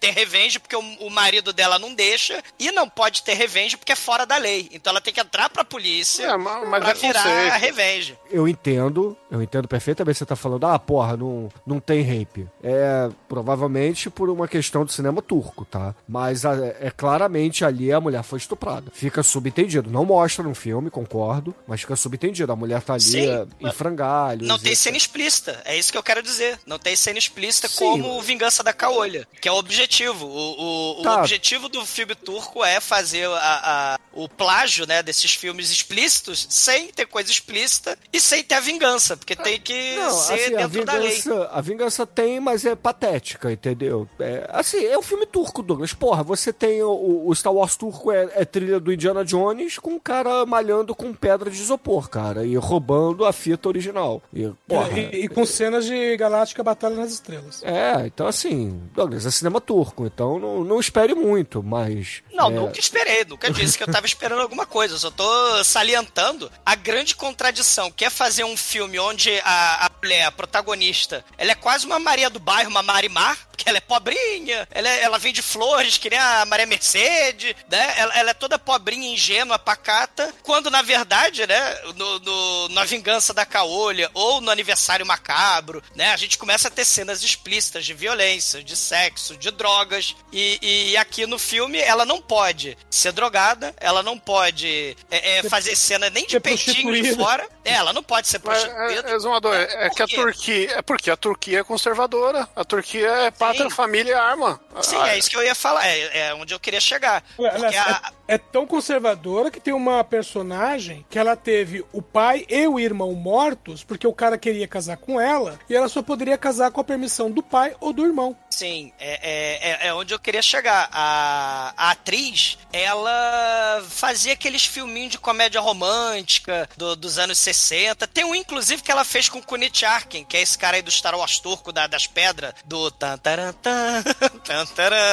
ter 0.00 0.10
revenge 0.10 0.58
porque 0.58 0.76
o, 0.76 0.80
o 1.00 1.10
marido 1.10 1.52
dela 1.52 1.78
não 1.78 1.94
deixa 1.94 2.42
e 2.58 2.70
não 2.72 2.88
pode 2.88 3.22
ter 3.22 3.34
revenge 3.34 3.76
porque 3.76 3.92
é 3.92 3.96
fora 3.96 4.24
da 4.26 4.36
lei. 4.36 4.68
Então 4.72 4.90
ela 4.90 5.00
tem 5.00 5.12
que 5.12 5.20
entrar 5.20 5.48
pra 5.50 5.64
polícia 5.64 6.24
É, 6.26 6.36
mas- 6.36 6.68
mas 6.68 6.80
pra 6.82 6.90
é 6.90 6.94
virar 6.94 7.22
conceito. 7.22 7.52
a 7.52 7.56
revenge. 7.56 8.18
Eu 8.30 8.48
entendo, 8.48 9.16
eu 9.30 9.42
entendo 9.42 9.68
perfeitamente 9.68 10.18
você 10.18 10.26
tá 10.26 10.36
falando, 10.36 10.66
ah, 10.66 10.78
porra, 10.78 11.16
não, 11.16 11.48
não 11.66 11.80
tem 11.80 12.02
rape. 12.02 12.46
É 12.62 13.08
provavelmente 13.28 14.08
por 14.08 14.30
uma 14.30 14.48
questão 14.48 14.84
do 14.84 14.92
cinema 14.92 15.20
turco, 15.20 15.64
tá? 15.64 15.94
Mas 16.08 16.44
a- 16.46 16.56
é 16.80 16.90
claramente 16.90 17.64
ali 17.64 17.92
a 17.92 18.00
mulher 18.00 18.22
foi 18.22 18.38
estuprada. 18.38 18.90
Fica 18.92 19.22
subentendido. 19.22 19.90
Não 19.90 20.04
mostra 20.04 20.42
no 20.42 20.54
filme, 20.54 20.90
concordo, 20.90 21.54
mas 21.66 21.80
fica 21.80 21.94
subentendido. 21.96 22.52
A 22.52 22.56
mulher 22.56 22.82
tá 22.82 22.93
ali 22.94 23.02
Sim, 23.02 23.46
em 23.60 23.70
frangalhos. 23.72 24.46
Não 24.48 24.58
tem 24.58 24.74
cena 24.74 24.96
explícita, 24.96 25.60
é 25.64 25.76
isso 25.76 25.92
que 25.92 25.98
eu 25.98 26.02
quero 26.02 26.22
dizer. 26.22 26.58
Não 26.66 26.78
tem 26.78 26.96
cena 26.96 27.18
explícita 27.18 27.68
Sim. 27.68 27.76
como 27.76 28.20
Vingança 28.22 28.62
da 28.62 28.72
Caolha, 28.72 29.26
que 29.40 29.48
é 29.48 29.52
o 29.52 29.56
objetivo. 29.56 30.26
O, 30.26 30.30
o- 30.62 31.00
o 31.00 31.02
Tá. 31.02 31.18
objetivo 31.20 31.68
do 31.68 31.84
filme 31.84 32.14
turco 32.14 32.64
é 32.64 32.80
fazer 32.80 33.26
a- 33.28 33.60
a- 33.94 33.98
o 34.12 34.28
plágio 34.28 34.86
né, 34.86 35.02
desses 35.02 35.34
filmes 35.34 35.70
explícitos 35.70 36.46
sem 36.48 36.88
ter 36.88 37.06
coisa 37.06 37.30
explícita 37.30 37.98
e 38.12 38.20
sem 38.20 38.42
ter 38.44 38.54
a 38.54 38.60
vingança, 38.60 39.16
porque 39.16 39.34
tem 39.36 39.60
que 39.60 39.96
Não, 39.96 40.10
ser 40.10 40.34
assim, 40.34 40.54
a 40.54 40.66
dentro 40.66 40.84
da 40.84 40.92
lei. 40.94 41.10
vingança, 41.10 41.48
a 41.52 41.60
vingança 41.60 42.06
tem, 42.06 42.40
mas 42.40 42.64
é 42.64 42.74
patética, 42.76 43.50
entendeu? 43.52 44.08
É, 44.20 44.48
assim, 44.52 44.84
é 44.84 44.96
um 44.98 45.02
filme 45.02 45.26
turco, 45.26 45.62
Douglas. 45.62 45.92
Porra, 45.92 46.22
você 46.22 46.52
tem 46.52 46.82
o, 46.82 47.24
o 47.26 47.34
Star 47.34 47.52
Wars 47.52 47.76
turco, 47.76 48.12
é, 48.12 48.28
é 48.34 48.44
trilha 48.44 48.78
do 48.78 48.92
Indiana 48.92 49.24
Jones 49.24 49.78
com 49.78 49.90
um 49.94 49.98
cara 49.98 50.46
malhando 50.46 50.94
com 50.94 51.12
pedra 51.12 51.50
de 51.50 51.60
isopor, 51.60 52.08
cara, 52.08 52.44
e 52.46 52.54
roubando 52.74 53.24
a 53.24 53.32
fita 53.32 53.68
original. 53.68 54.22
E, 54.32 54.50
porra, 54.66 54.98
E, 54.98 55.24
e 55.24 55.28
com 55.28 55.46
cenas 55.46 55.84
de 55.86 56.16
Galáctica 56.16 56.62
Batalha 56.62 56.96
nas 56.96 57.12
Estrelas. 57.12 57.62
é, 57.62 58.06
então 58.06 58.26
assim, 58.26 58.80
Douglas, 58.92 59.24
é 59.26 59.30
cinema 59.30 59.60
turco, 59.60 60.06
então 60.06 60.38
não, 60.38 60.64
não 60.64 60.80
espere 60.80 61.14
muito, 61.14 61.62
mas... 61.62 62.22
Não, 62.32 62.48
é, 62.48 62.50
nunca 62.50 62.78
esperei, 62.78 63.24
nunca 63.24 63.50
disse 63.50 63.78
que 63.78 63.84
eu 63.84 63.92
tava 63.92 64.06
esperando 64.06 64.42
alguma 64.42 64.66
coisa. 64.66 64.94
Eu 64.94 64.98
só 64.98 65.10
tô 65.10 65.64
salientando 65.64 66.50
a 66.64 66.74
grande 66.74 67.14
contradição, 67.14 67.90
que 67.90 68.04
é 68.04 68.10
fazer 68.10 68.44
um 68.44 68.56
filme 68.56 68.98
onde 68.98 69.30
a, 69.44 69.86
a 69.86 69.90
mulher, 70.02 70.24
a 70.24 70.32
protagonista, 70.32 71.24
ela 71.38 71.52
é 71.52 71.54
quase 71.54 71.86
uma 71.86 71.98
Maria 71.98 72.28
do 72.28 72.40
bairro, 72.40 72.70
uma 72.70 72.82
Marimar, 72.82 73.38
porque 73.54 73.68
ela 73.68 73.78
é 73.78 73.80
pobrinha, 73.80 74.66
ela, 74.70 74.88
é- 74.88 75.02
ela 75.02 75.16
vende 75.18 75.40
flores, 75.40 75.96
que 75.96 76.10
nem 76.10 76.18
a 76.18 76.44
Maria 76.44 76.66
Mercedes, 76.66 77.54
né? 77.70 77.94
Ela, 77.96 78.18
ela 78.18 78.30
é 78.30 78.34
toda 78.34 78.58
pobrinha, 78.58 79.08
ingênua, 79.12 79.58
pacata, 79.58 80.34
quando 80.42 80.70
na 80.70 80.82
verdade, 80.82 81.46
né, 81.46 81.74
no, 81.94 82.18
no- 82.18 82.68
na 82.70 82.84
Vingança 82.84 83.32
da 83.32 83.46
Caolha 83.46 84.10
ou 84.12 84.40
no 84.40 84.50
Aniversário 84.50 85.06
Macabro, 85.06 85.82
né, 85.94 86.12
a 86.12 86.16
gente 86.16 86.36
começa 86.36 86.66
a 86.68 86.70
ter 86.70 86.84
cenas 86.84 87.22
explícitas 87.22 87.84
de 87.84 87.94
violência, 87.94 88.62
de 88.62 88.76
sexo, 88.76 89.36
de 89.36 89.50
drogas, 89.52 90.16
e, 90.32 90.90
e 90.90 90.96
aqui 90.96 91.26
no 91.26 91.38
filme 91.38 91.78
ela 91.78 92.04
não 92.04 92.20
pode 92.20 92.76
ser 92.90 93.12
drogada, 93.12 93.72
ela 93.78 94.02
não 94.02 94.18
pode 94.18 94.96
é, 95.10 95.38
é, 95.38 95.42
fazer 95.44 95.76
cena 95.76 96.10
nem 96.10 96.26
de 96.26 96.40
peitinho 96.40 96.92
de 96.92 97.14
fora, 97.14 97.48
é, 97.64 97.72
ela 97.74 97.92
não 97.92 98.02
pode 98.02 98.26
ser 98.26 98.40
Mas, 98.44 98.64
prostituída. 98.64 99.10
é, 99.10 99.14
Exumador, 99.14 99.54
é, 99.54 99.86
é 99.86 99.88
Por 99.88 99.96
que 99.96 100.02
a? 100.02 100.06
Turquia. 100.08 100.72
É 100.78 100.82
porque 100.82 101.10
a 101.10 101.16
Turquia 101.16 101.60
é 101.60 101.64
conservadora. 101.64 102.48
A 102.56 102.64
Turquia 102.64 103.08
é 103.08 103.30
Sim. 103.52 103.70
família 103.70 104.20
arma. 104.20 104.60
Sim, 104.82 104.96
Ah, 104.98 105.08
é 105.14 105.18
isso 105.18 105.30
que 105.30 105.36
eu 105.36 105.42
ia 105.42 105.54
falar, 105.54 105.86
é, 105.86 106.28
é 106.28 106.34
onde 106.34 106.52
eu 106.54 106.60
queria 106.60 106.80
chegar. 106.80 107.22
Porque 107.36 107.76
a, 107.76 108.12
é, 108.28 108.34
é 108.34 108.38
tão 108.38 108.66
conservadora 108.66 109.50
que 109.50 109.60
tem 109.60 109.72
uma 109.74 110.02
personagem 110.04 111.04
que 111.08 111.18
ela 111.18 111.36
teve 111.36 111.84
o 111.92 112.00
pai 112.02 112.44
e 112.48 112.66
o 112.66 112.78
irmão 112.80 113.12
mortos 113.12 113.84
porque 113.84 114.06
o 114.06 114.12
cara 114.12 114.36
queria 114.38 114.66
casar 114.68 114.96
com 114.96 115.20
ela 115.20 115.58
e 115.68 115.74
ela 115.76 115.88
só 115.88 116.02
poderia 116.02 116.36
casar 116.38 116.70
com 116.70 116.80
a 116.80 116.84
permissão 116.84 117.30
do 117.30 117.42
pai 117.42 117.74
ou 117.80 117.92
do 117.92 118.04
irmão. 118.04 118.36
Sim, 118.50 118.92
é, 119.00 119.20
é, 119.22 119.70
é- 119.86 119.88
é 119.88 119.94
onde 119.94 120.14
eu 120.14 120.18
queria 120.18 120.42
chegar. 120.42 120.88
A, 120.92 121.74
a 121.76 121.90
atriz, 121.90 122.56
ela 122.72 123.82
fazia 123.88 124.32
aqueles 124.32 124.64
filminhos 124.64 125.10
de 125.12 125.18
comédia 125.18 125.60
romântica 125.60 126.68
do- 126.76 126.96
dos 126.96 127.18
anos 127.18 127.38
60. 127.38 128.06
Tem 128.06 128.24
um, 128.24 128.34
inclusive, 128.34 128.82
que 128.82 128.90
ela 128.90 129.04
fez 129.04 129.28
com 129.28 129.42
Kunit 129.42 129.84
Arkin, 129.84 130.24
que 130.24 130.36
é 130.36 130.40
esse 130.42 130.56
cara 130.56 130.76
aí 130.76 130.82
do 130.82 130.90
Star 130.90 131.16
Wars 131.18 131.38
turco, 131.38 131.72
da- 131.72 131.86
das 131.86 132.06
pedras, 132.06 132.54
do 132.64 132.90
tan 132.90 133.18
taran, 133.18 133.52
tan, 133.54 134.02
tan, 134.44 134.63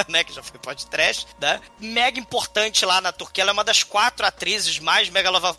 né, 0.08 0.24
que 0.24 0.34
já 0.34 0.42
foi 0.44 0.60
podcast, 0.60 1.28
né? 1.40 1.60
Mega 1.80 2.20
importante 2.20 2.86
lá 2.86 3.02
na 3.02 3.12
Turquia. 3.12 3.44
Ela 3.44 3.52
é 3.52 3.54
uma 3.54 3.64
das 3.64 3.84
quatro 3.84 4.26
atrizes 4.26 4.80
mais 4.80 5.10
megalova, 5.10 5.56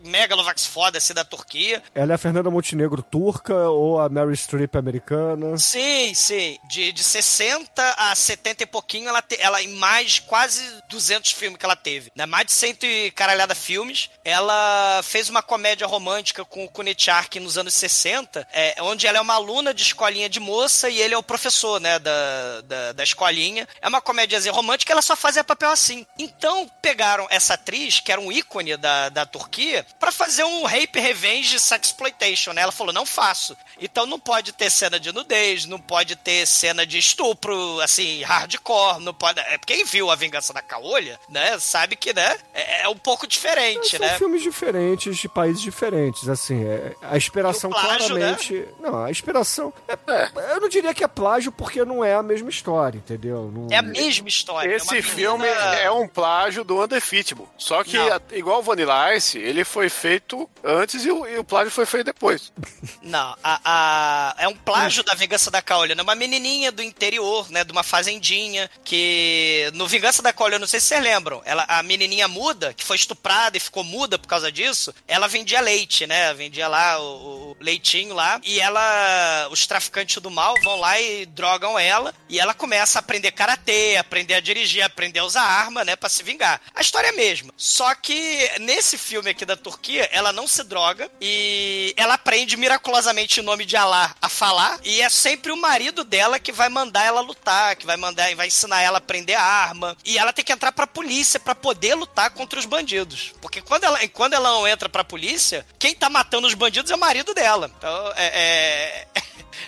megalovax 0.00 0.66
foda 0.66 0.98
assim, 0.98 1.14
da 1.14 1.24
Turquia. 1.24 1.82
Ela 1.94 2.12
é 2.12 2.14
a 2.14 2.18
Fernanda 2.18 2.50
Montenegro 2.50 3.02
turca 3.02 3.54
ou 3.68 4.00
a 4.00 4.08
Mary 4.08 4.36
Streep 4.36 4.74
americana? 4.76 5.56
Sim, 5.58 6.14
sim. 6.14 6.58
De, 6.68 6.92
de 6.92 7.02
60 7.02 7.94
a 7.96 8.14
70 8.14 8.62
e 8.62 8.66
pouquinho, 8.66 9.08
ela, 9.08 9.22
te- 9.22 9.40
ela 9.40 9.62
em 9.62 9.68
mais 9.76 10.18
quase 10.18 10.62
200 10.88 11.32
filmes 11.32 11.58
que 11.58 11.64
ela 11.64 11.76
teve. 11.76 12.10
Né? 12.14 12.26
Mais 12.26 12.46
de 12.46 12.52
100 12.52 12.70
e 12.82 13.10
caralhada 13.10 13.54
filmes. 13.54 14.10
Ela 14.24 15.00
fez 15.02 15.28
uma 15.28 15.42
comédia 15.42 15.86
romântica 15.86 16.44
com 16.44 16.64
o 16.64 16.68
Kunitchark 16.68 17.38
nos 17.40 17.58
anos 17.58 17.74
60, 17.74 18.46
é, 18.52 18.76
onde 18.82 19.06
ela 19.06 19.18
é 19.18 19.20
uma 19.20 19.34
aluna 19.34 19.74
de 19.74 19.82
escolinha 19.82 20.28
de 20.28 20.40
moça 20.40 20.88
e 20.88 21.00
ele 21.00 21.14
é 21.14 21.18
o 21.18 21.22
professor, 21.22 21.80
né, 21.80 21.98
da, 21.98 22.60
da, 22.62 22.92
da 22.92 23.02
escolinha. 23.20 23.68
É 23.80 23.88
uma 23.88 24.00
comédiazinha 24.00 24.52
romântica, 24.52 24.92
ela 24.92 25.02
só 25.02 25.14
fazia 25.14 25.44
papel 25.44 25.70
assim. 25.70 26.06
Então, 26.18 26.70
pegaram 26.80 27.26
essa 27.30 27.54
atriz, 27.54 28.00
que 28.00 28.10
era 28.10 28.20
um 28.20 28.32
ícone 28.32 28.76
da, 28.76 29.08
da 29.10 29.26
Turquia, 29.26 29.86
pra 29.98 30.10
fazer 30.10 30.44
um 30.44 30.64
rape 30.64 30.98
revenge 30.98 31.60
sexploitation, 31.60 32.52
né? 32.52 32.62
Ela 32.62 32.72
falou, 32.72 32.92
não 32.92 33.04
faço. 33.04 33.56
Então 33.80 34.06
não 34.06 34.18
pode 34.18 34.52
ter 34.52 34.70
cena 34.70 34.98
de 34.98 35.12
nudez, 35.12 35.66
não 35.66 35.78
pode 35.78 36.16
ter 36.16 36.46
cena 36.46 36.86
de 36.86 36.98
estupro, 36.98 37.80
assim, 37.80 38.22
hardcore, 38.22 39.00
não 39.00 39.12
pode... 39.12 39.40
É, 39.40 39.58
quem 39.66 39.84
viu 39.84 40.10
A 40.10 40.16
Vingança 40.16 40.52
da 40.52 40.62
Caolha, 40.62 41.18
né, 41.28 41.58
sabe 41.58 41.96
que, 41.96 42.12
né, 42.12 42.38
é, 42.54 42.82
é 42.82 42.88
um 42.88 42.96
pouco 42.96 43.26
diferente, 43.26 43.96
São 43.96 44.00
né? 44.00 44.16
filmes 44.16 44.42
diferentes, 44.42 45.16
de 45.16 45.28
países 45.28 45.60
diferentes, 45.60 46.28
assim, 46.28 46.64
é, 46.64 46.94
a 47.02 47.16
inspiração 47.16 47.70
plágio, 47.70 48.08
claramente... 48.08 48.68
Não, 48.80 49.04
a 49.04 49.10
inspiração... 49.10 49.72
é- 49.88 50.54
eu 50.54 50.60
não 50.60 50.68
diria 50.68 50.94
que 50.94 51.04
é 51.04 51.08
plágio, 51.08 51.52
porque 51.52 51.84
não 51.84 52.04
é 52.04 52.14
a 52.14 52.22
mesma 52.22 52.50
história, 52.50 52.98
entendeu? 53.14 53.50
Não- 53.52 53.68
É 53.70 53.76
a 53.76 53.82
mesma 53.82 54.28
história. 54.28 54.70
é 54.72 54.76
Esse 54.76 54.94
menina- 54.94 55.08
filme 55.14 55.46
é 55.46 55.90
um 55.90 56.06
plágio 56.06 56.64
do 56.64 56.82
Undefeatable. 56.82 57.46
Só 57.58 57.82
que, 57.84 57.96
a- 57.96 58.20
igual 58.32 58.60
o 58.60 58.62
Vanilla 58.62 59.14
Ice, 59.14 59.38
ele 59.38 59.64
foi 59.64 59.88
feito 59.88 60.48
antes 60.64 61.04
e 61.04 61.10
o, 61.10 61.26
e 61.26 61.38
o 61.38 61.44
plágio 61.44 61.70
foi 61.70 61.86
feito 61.86 62.06
depois. 62.06 62.52
Não, 63.02 63.36
a, 63.42 63.60
a- 63.64 64.34
é 64.38 64.48
um 64.48 64.54
plágio 64.54 65.02
da 65.02 65.14
Vingança 65.14 65.50
da 65.50 65.60
Caolina. 65.62 66.02
Uma 66.02 66.14
menininha 66.14 66.70
do 66.72 66.82
interior, 66.82 67.50
né, 67.50 67.64
de 67.64 67.72
uma 67.72 67.82
fazendinha, 67.82 68.70
que 68.84 69.70
no 69.74 69.86
Vingança 69.86 70.22
da 70.22 70.32
Caolina, 70.32 70.58
não 70.60 70.66
sei 70.66 70.80
se 70.80 70.86
vocês 70.86 71.02
lembram, 71.02 71.42
ela, 71.44 71.64
a 71.68 71.82
menininha 71.82 72.28
muda, 72.28 72.72
que 72.74 72.84
foi 72.84 72.96
estuprada 72.96 73.56
e 73.56 73.60
ficou 73.60 73.82
muda 73.84 74.18
por 74.18 74.28
causa 74.28 74.50
disso, 74.52 74.94
ela 75.08 75.26
vendia 75.26 75.60
leite, 75.60 76.06
né, 76.06 76.32
vendia 76.34 76.68
lá 76.68 76.98
o, 77.00 77.52
o 77.52 77.56
leitinho 77.60 78.14
lá, 78.14 78.40
e 78.44 78.60
ela, 78.60 79.48
os 79.50 79.66
traficantes 79.66 80.20
do 80.22 80.30
mal 80.30 80.54
vão 80.62 80.76
lá 80.78 81.00
e 81.00 81.26
drogam 81.26 81.78
ela, 81.78 82.14
e 82.28 82.38
ela 82.38 82.54
começa 82.54 82.99
aprender 83.00 83.32
karatê, 83.32 83.96
aprender 83.98 84.34
a 84.34 84.40
dirigir, 84.40 84.82
aprender 84.82 85.18
a 85.18 85.24
usar 85.24 85.42
arma, 85.42 85.84
né, 85.84 85.96
pra 85.96 86.08
se 86.08 86.22
vingar. 86.22 86.60
A 86.74 86.80
história 86.80 87.08
é 87.08 87.10
a 87.10 87.16
mesma. 87.16 87.52
Só 87.56 87.94
que 87.94 88.50
nesse 88.60 88.96
filme 88.96 89.30
aqui 89.30 89.44
da 89.44 89.56
Turquia, 89.56 90.08
ela 90.12 90.32
não 90.32 90.46
se 90.46 90.62
droga 90.62 91.10
e 91.20 91.92
ela 91.96 92.14
aprende 92.14 92.56
miraculosamente 92.56 93.40
o 93.40 93.42
nome 93.42 93.64
de 93.64 93.76
Alá 93.76 94.14
a 94.20 94.28
falar 94.28 94.78
e 94.84 95.00
é 95.02 95.08
sempre 95.08 95.52
o 95.52 95.56
marido 95.56 96.04
dela 96.04 96.38
que 96.38 96.52
vai 96.52 96.68
mandar 96.68 97.04
ela 97.04 97.20
lutar, 97.20 97.76
que 97.76 97.86
vai 97.86 97.96
mandar, 97.96 98.34
vai 98.36 98.46
ensinar 98.46 98.80
ela 98.82 98.98
a 98.98 98.98
aprender 98.98 99.34
a 99.34 99.42
arma 99.42 99.96
e 100.04 100.18
ela 100.18 100.32
tem 100.32 100.44
que 100.44 100.52
entrar 100.52 100.72
pra 100.72 100.86
polícia 100.86 101.40
pra 101.40 101.54
poder 101.54 101.94
lutar 101.94 102.30
contra 102.30 102.58
os 102.58 102.66
bandidos. 102.66 103.32
Porque 103.40 103.60
quando 103.60 103.84
ela, 103.84 103.98
quando 104.08 104.34
ela 104.34 104.50
não 104.50 104.66
entra 104.68 104.88
pra 104.88 105.02
polícia, 105.04 105.66
quem 105.78 105.94
tá 105.94 106.08
matando 106.10 106.46
os 106.46 106.54
bandidos 106.54 106.90
é 106.90 106.94
o 106.94 106.98
marido 106.98 107.34
dela. 107.34 107.70
Então, 107.76 108.12
é- 108.16 109.06
é... 109.14 109.22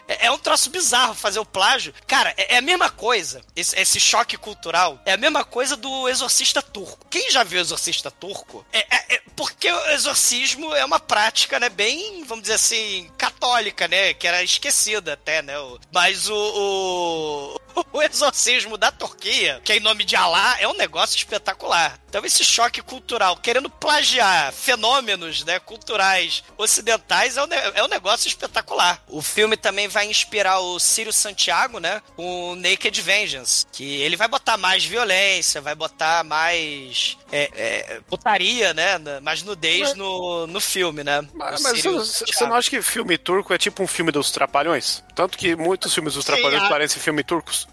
É 0.08 0.26
é 0.26 0.30
um 0.30 0.38
troço 0.38 0.70
bizarro 0.70 1.14
fazer 1.14 1.38
o 1.38 1.44
plágio. 1.44 1.92
Cara, 2.06 2.32
é 2.36 2.54
é 2.54 2.58
a 2.58 2.62
mesma 2.62 2.90
coisa. 2.90 3.40
Esse, 3.56 3.78
esse 3.78 3.98
choque 3.98 4.36
cultural 4.36 5.00
é 5.06 5.12
a 5.12 5.16
mesma 5.16 5.44
coisa 5.44 5.76
do 5.76 6.08
exorcista 6.08 6.60
turco. 6.62 7.06
Quem 7.10 7.30
já 7.30 7.42
viu 7.42 7.60
exorcista 7.60 8.10
turco? 8.10 8.64
É, 8.72 8.80
é- 8.80 9.14
é- 9.16 9.22
porque 9.34 9.70
o 9.70 9.90
exorcismo 9.90 10.74
é 10.74 10.84
uma 10.84 11.00
prática, 11.00 11.58
né? 11.58 11.68
Bem, 11.68 12.22
vamos 12.24 12.42
dizer 12.42 12.54
assim, 12.54 13.10
católica, 13.16 13.88
né? 13.88 14.12
Que 14.14 14.26
era 14.28 14.42
esquecida 14.42 15.14
até, 15.14 15.40
né? 15.42 15.54
Mas 15.90 16.28
o, 16.28 16.34
o, 16.36 17.60
o 17.92 18.02
exorcismo 18.02 18.76
da 18.76 18.90
Turquia, 18.90 19.60
que 19.64 19.72
é 19.72 19.76
em 19.76 19.80
nome 19.80 20.04
de 20.04 20.16
Alá, 20.16 20.56
é 20.60 20.68
um 20.68 20.76
negócio 20.76 21.16
espetacular. 21.16 21.98
Então 22.08 22.24
esse 22.24 22.44
choque 22.44 22.82
cultural, 22.82 23.36
querendo 23.36 23.70
plagiar 23.70 24.52
fenômenos, 24.52 25.44
né, 25.44 25.58
culturais 25.58 26.44
ocidentais, 26.58 27.36
é 27.36 27.42
um, 27.42 27.48
é 27.74 27.82
um 27.82 27.88
negócio 27.88 28.28
espetacular. 28.28 29.02
O 29.08 29.22
filme 29.22 29.56
também 29.56 29.88
vai 29.88 30.06
inspirar 30.06 30.60
o 30.60 30.78
Círio 30.78 31.12
Santiago, 31.12 31.78
né, 31.78 32.02
com 32.14 32.54
Naked 32.56 33.00
Vengeance, 33.00 33.66
que 33.72 34.00
ele 34.02 34.16
vai 34.16 34.28
botar 34.28 34.56
mais 34.56 34.84
violência, 34.84 35.60
vai 35.60 35.74
botar 35.74 36.22
mais 36.24 37.16
é, 37.32 37.50
é, 37.54 38.00
putaria, 38.06 38.74
né, 38.74 38.98
mais 39.22 39.42
nudez 39.42 39.94
no, 39.94 40.46
no 40.46 40.60
filme, 40.60 41.02
né. 41.02 41.26
Mas, 41.34 41.62
mas 41.62 41.82
você, 41.82 42.46
não 42.46 42.54
acha 42.54 42.68
que 42.68 42.82
filme 42.82 43.16
turco 43.16 43.54
é 43.54 43.58
tipo 43.58 43.82
um 43.82 43.86
filme 43.86 44.12
dos 44.12 44.30
Trapalhões? 44.30 45.02
Tanto 45.14 45.38
que 45.38 45.56
muitos 45.56 45.94
filmes 45.94 46.12
dos 46.14 46.24
Sim, 46.26 46.32
Trapalhões 46.32 46.68
parecem 46.68 47.00
filme 47.02 47.24
turcos. 47.24 47.66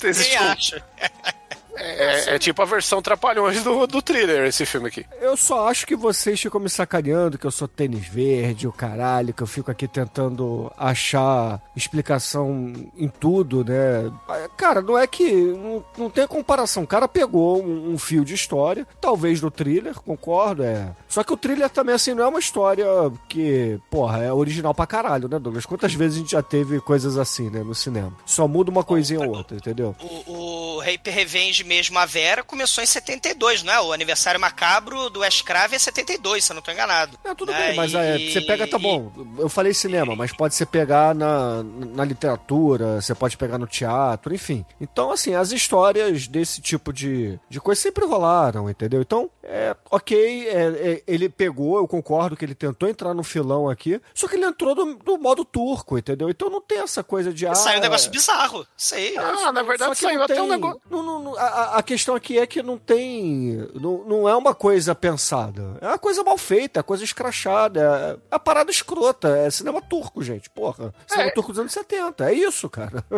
Quem 0.00 0.38
um- 0.38 0.52
acha? 0.52 0.84
É, 1.78 2.34
é 2.34 2.38
tipo 2.38 2.60
a 2.62 2.64
versão 2.64 3.00
Trapalhões 3.00 3.62
do, 3.62 3.86
do 3.86 4.02
thriller, 4.02 4.46
esse 4.46 4.66
filme 4.66 4.88
aqui. 4.88 5.06
Eu 5.20 5.36
só 5.36 5.68
acho 5.68 5.86
que 5.86 5.96
vocês 5.96 6.40
ficam 6.40 6.60
me 6.60 6.68
sacaneando 6.68 7.38
que 7.38 7.46
eu 7.46 7.50
sou 7.50 7.68
tênis 7.68 8.06
verde, 8.06 8.66
o 8.66 8.72
caralho, 8.72 9.32
que 9.32 9.42
eu 9.42 9.46
fico 9.46 9.70
aqui 9.70 9.86
tentando 9.86 10.70
achar 10.76 11.60
explicação 11.76 12.74
em 12.96 13.08
tudo, 13.08 13.64
né? 13.64 14.10
Cara, 14.56 14.80
não 14.82 14.98
é 14.98 15.06
que. 15.06 15.30
Não, 15.32 15.84
não 15.96 16.10
tem 16.10 16.26
comparação. 16.26 16.82
O 16.82 16.86
cara 16.86 17.08
pegou 17.08 17.62
um, 17.62 17.92
um 17.92 17.98
fio 17.98 18.24
de 18.24 18.34
história, 18.34 18.86
talvez 19.00 19.40
do 19.40 19.50
thriller, 19.50 19.94
concordo, 19.94 20.62
é. 20.62 20.90
Só 21.08 21.22
que 21.22 21.32
o 21.32 21.36
thriller 21.36 21.70
também, 21.70 21.94
assim, 21.94 22.14
não 22.14 22.24
é 22.24 22.28
uma 22.28 22.38
história 22.38 22.86
que, 23.28 23.78
porra, 23.90 24.22
é 24.22 24.32
original 24.32 24.74
pra 24.74 24.86
caralho, 24.86 25.28
né, 25.28 25.38
Douglas? 25.38 25.66
Quantas 25.66 25.94
vezes 25.94 26.16
a 26.16 26.20
gente 26.20 26.32
já 26.32 26.42
teve 26.42 26.80
coisas 26.80 27.16
assim, 27.16 27.50
né, 27.50 27.62
no 27.62 27.74
cinema? 27.74 28.12
Só 28.26 28.46
muda 28.48 28.70
uma 28.70 28.84
coisinha 28.84 29.20
ou 29.20 29.36
outra, 29.36 29.56
entendeu? 29.56 29.94
O, 30.00 30.76
o 30.76 30.80
Rape 30.80 31.10
Revenge 31.10 31.64
mesmo, 31.68 31.98
a 31.98 32.06
Vera, 32.06 32.42
começou 32.42 32.82
em 32.82 32.86
72, 32.86 33.62
não 33.62 33.72
é? 33.72 33.80
O 33.80 33.92
aniversário 33.92 34.40
macabro 34.40 35.10
do 35.10 35.20
Wes 35.20 35.42
Craven 35.42 35.76
é 35.76 35.78
72, 35.78 36.44
se 36.44 36.50
eu 36.52 36.54
não 36.56 36.62
tô 36.62 36.70
enganado. 36.72 37.18
É, 37.22 37.34
tudo 37.34 37.52
né? 37.52 37.68
bem, 37.68 37.76
mas 37.76 37.94
é, 37.94 38.18
você 38.18 38.40
pega, 38.40 38.66
tá 38.66 38.78
bom. 38.78 39.12
Eu 39.38 39.48
falei 39.48 39.72
cinema, 39.74 40.16
mas 40.16 40.32
pode 40.32 40.54
ser 40.54 40.66
pegar 40.66 41.14
na, 41.14 41.62
na 41.62 42.04
literatura, 42.04 43.00
você 43.00 43.14
pode 43.14 43.36
pegar 43.36 43.58
no 43.58 43.66
teatro, 43.66 44.34
enfim. 44.34 44.64
Então, 44.80 45.10
assim, 45.12 45.34
as 45.34 45.52
histórias 45.52 46.26
desse 46.26 46.60
tipo 46.60 46.92
de, 46.92 47.38
de 47.48 47.60
coisa 47.60 47.80
sempre 47.80 48.04
rolaram, 48.06 48.68
entendeu? 48.70 49.00
Então, 49.02 49.30
é 49.42 49.76
ok, 49.90 50.48
é, 50.48 50.52
é, 50.52 51.02
ele 51.06 51.28
pegou, 51.28 51.76
eu 51.78 51.86
concordo 51.88 52.36
que 52.36 52.44
ele 52.44 52.54
tentou 52.54 52.88
entrar 52.88 53.12
no 53.14 53.22
filão 53.22 53.68
aqui, 53.68 54.00
só 54.14 54.26
que 54.26 54.36
ele 54.36 54.44
entrou 54.46 54.74
do, 54.74 54.94
do 54.96 55.18
modo 55.18 55.44
turco, 55.44 55.98
entendeu? 55.98 56.28
Então 56.30 56.48
não 56.50 56.60
tem 56.60 56.78
essa 56.80 57.02
coisa 57.04 57.32
de. 57.32 57.46
Ah, 57.46 57.54
Saiu 57.54 57.78
um 57.78 57.82
negócio 57.82 58.10
bizarro, 58.10 58.66
sei. 58.76 59.16
Ah, 59.18 59.52
na 59.52 59.62
verdade 59.62 59.96
saiu 59.98 60.22
até 60.22 60.34
tem- 60.34 60.42
um 60.42 60.48
negócio. 60.48 60.80
não- 60.90 61.02
não- 61.02 61.18
não- 61.22 61.36
a- 61.36 61.57
a, 61.58 61.78
a 61.78 61.82
questão 61.82 62.14
aqui 62.14 62.38
é 62.38 62.46
que 62.46 62.62
não 62.62 62.78
tem. 62.78 63.66
Não, 63.74 64.04
não 64.04 64.28
é 64.28 64.34
uma 64.36 64.54
coisa 64.54 64.94
pensada. 64.94 65.76
É 65.80 65.86
uma 65.88 65.98
coisa 65.98 66.22
mal 66.22 66.38
feita, 66.38 66.80
é 66.80 66.82
coisa 66.82 67.04
escrachada. 67.04 67.80
É, 67.80 68.10
é 68.12 68.16
a 68.34 68.38
parada 68.38 68.70
escrota. 68.70 69.28
É 69.36 69.50
cinema 69.50 69.80
turco, 69.82 70.22
gente. 70.22 70.48
Porra. 70.50 70.92
Cinema 71.06 71.28
É. 71.30 71.32
turco 71.32 71.52
dos 71.52 71.60
anos 71.60 71.72
70. 71.72 72.30
É 72.30 72.32
isso, 72.34 72.68
cara. 72.68 73.04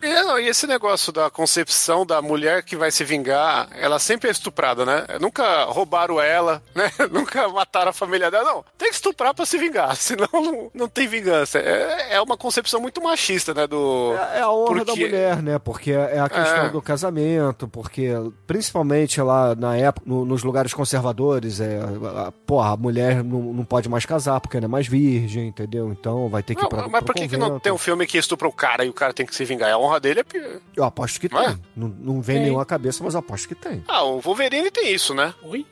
É, 0.00 0.22
não, 0.22 0.38
e 0.38 0.48
esse 0.48 0.66
negócio 0.66 1.12
da 1.12 1.28
concepção 1.30 2.06
da 2.06 2.20
mulher 2.22 2.62
que 2.62 2.76
vai 2.76 2.90
se 2.90 3.04
vingar, 3.04 3.68
ela 3.78 3.98
sempre 3.98 4.28
é 4.28 4.32
estuprada, 4.32 4.84
né? 4.84 5.04
Nunca 5.20 5.64
roubaram 5.64 6.20
ela, 6.20 6.62
né? 6.74 6.90
Nunca 7.10 7.48
mataram 7.48 7.90
a 7.90 7.92
família 7.92 8.30
dela. 8.30 8.44
Não, 8.52 8.64
tem 8.76 8.88
que 8.88 8.94
estuprar 8.94 9.34
pra 9.34 9.44
se 9.44 9.58
vingar, 9.58 9.94
senão 9.96 10.28
não, 10.32 10.70
não 10.74 10.88
tem 10.88 11.06
vingança. 11.06 11.58
É, 11.58 12.14
é 12.14 12.20
uma 12.20 12.36
concepção 12.36 12.80
muito 12.80 13.02
machista, 13.02 13.52
né? 13.52 13.66
Do... 13.66 14.14
É, 14.32 14.38
é 14.38 14.40
a 14.42 14.50
honra 14.50 14.84
da 14.84 14.92
Porque- 14.92 15.00
mulher, 15.04 15.42
né? 15.42 15.58
Porque 15.58 15.92
é 15.92 16.18
a 16.20 16.28
questão 16.28 16.66
É. 16.66 16.70
do 16.70 16.80
casamento, 16.82 17.47
porque 17.54 18.08
principalmente 18.46 19.20
lá 19.20 19.54
na 19.54 19.76
época, 19.76 20.04
no- 20.08 20.24
nos 20.24 20.42
lugares 20.42 20.72
conservadores, 20.74 21.60
é, 21.60 21.80
a, 21.80 22.28
a- 22.28 22.32
porra, 22.32 22.72
a 22.72 22.76
mulher 22.76 23.22
não, 23.24 23.40
não 23.52 23.64
pode 23.64 23.88
mais 23.88 24.04
casar 24.06 24.40
porque 24.40 24.56
ela 24.56 24.66
é 24.66 24.68
mais 24.68 24.86
virgem, 24.86 25.48
entendeu? 25.48 25.90
Então 25.92 26.28
vai 26.28 26.42
ter 26.42 26.54
que 26.54 26.60
ir 26.60 26.62
Não, 26.62 26.68
pra, 26.68 26.88
mas 26.88 27.02
por 27.04 27.14
que, 27.14 27.28
que 27.28 27.36
não 27.36 27.58
tem 27.60 27.72
um 27.72 27.78
filme 27.78 28.06
que 28.06 28.18
estupra 28.18 28.46
o 28.48 28.52
cara 28.52 28.84
e 28.84 28.88
o 28.88 28.92
cara 28.94 29.12
tem 29.12 29.24
que 29.26 29.34
se 29.34 29.44
vingar? 29.44 29.70
A 29.72 29.78
honra 29.78 30.00
dele 30.00 30.20
é. 30.20 30.58
Eu 30.76 30.84
aposto 30.84 31.20
que 31.20 31.32
Não 31.32 31.40
é? 31.40 31.46
tem. 31.48 31.58
Não, 31.76 31.88
não 31.88 32.20
vem 32.22 32.36
Tem. 32.36 32.44
nenhuma 32.46 32.64
cabeça, 32.64 33.02
mas 33.04 33.14
eu 33.14 33.20
aposto 33.20 33.48
que 33.48 33.54
tem. 33.54 33.82
Ah, 33.88 34.02
o 34.04 34.20
Wolverine 34.20 34.70
tem 34.70 34.92
isso, 34.92 35.14
né? 35.14 35.34
Oi? 35.42 35.64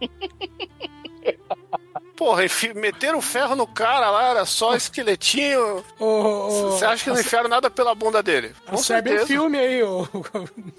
Porra, 2.22 2.44
meteram 2.76 3.18
o 3.18 3.20
ferro 3.22 3.56
no 3.56 3.66
cara 3.66 4.08
lá, 4.08 4.28
era 4.30 4.44
só 4.46 4.76
esqueletinho. 4.76 5.82
Você 5.98 6.84
acha 6.84 7.02
que 7.02 7.10
não 7.10 7.18
enfiaram 7.20 7.48
nada 7.48 7.68
pela 7.68 7.96
bunda 7.96 8.22
dele? 8.22 8.52
Com 8.64 8.76
um 8.76 8.78
certeza. 8.78 9.26
filme 9.26 9.58
aí, 9.58 9.82
ô. 9.82 10.06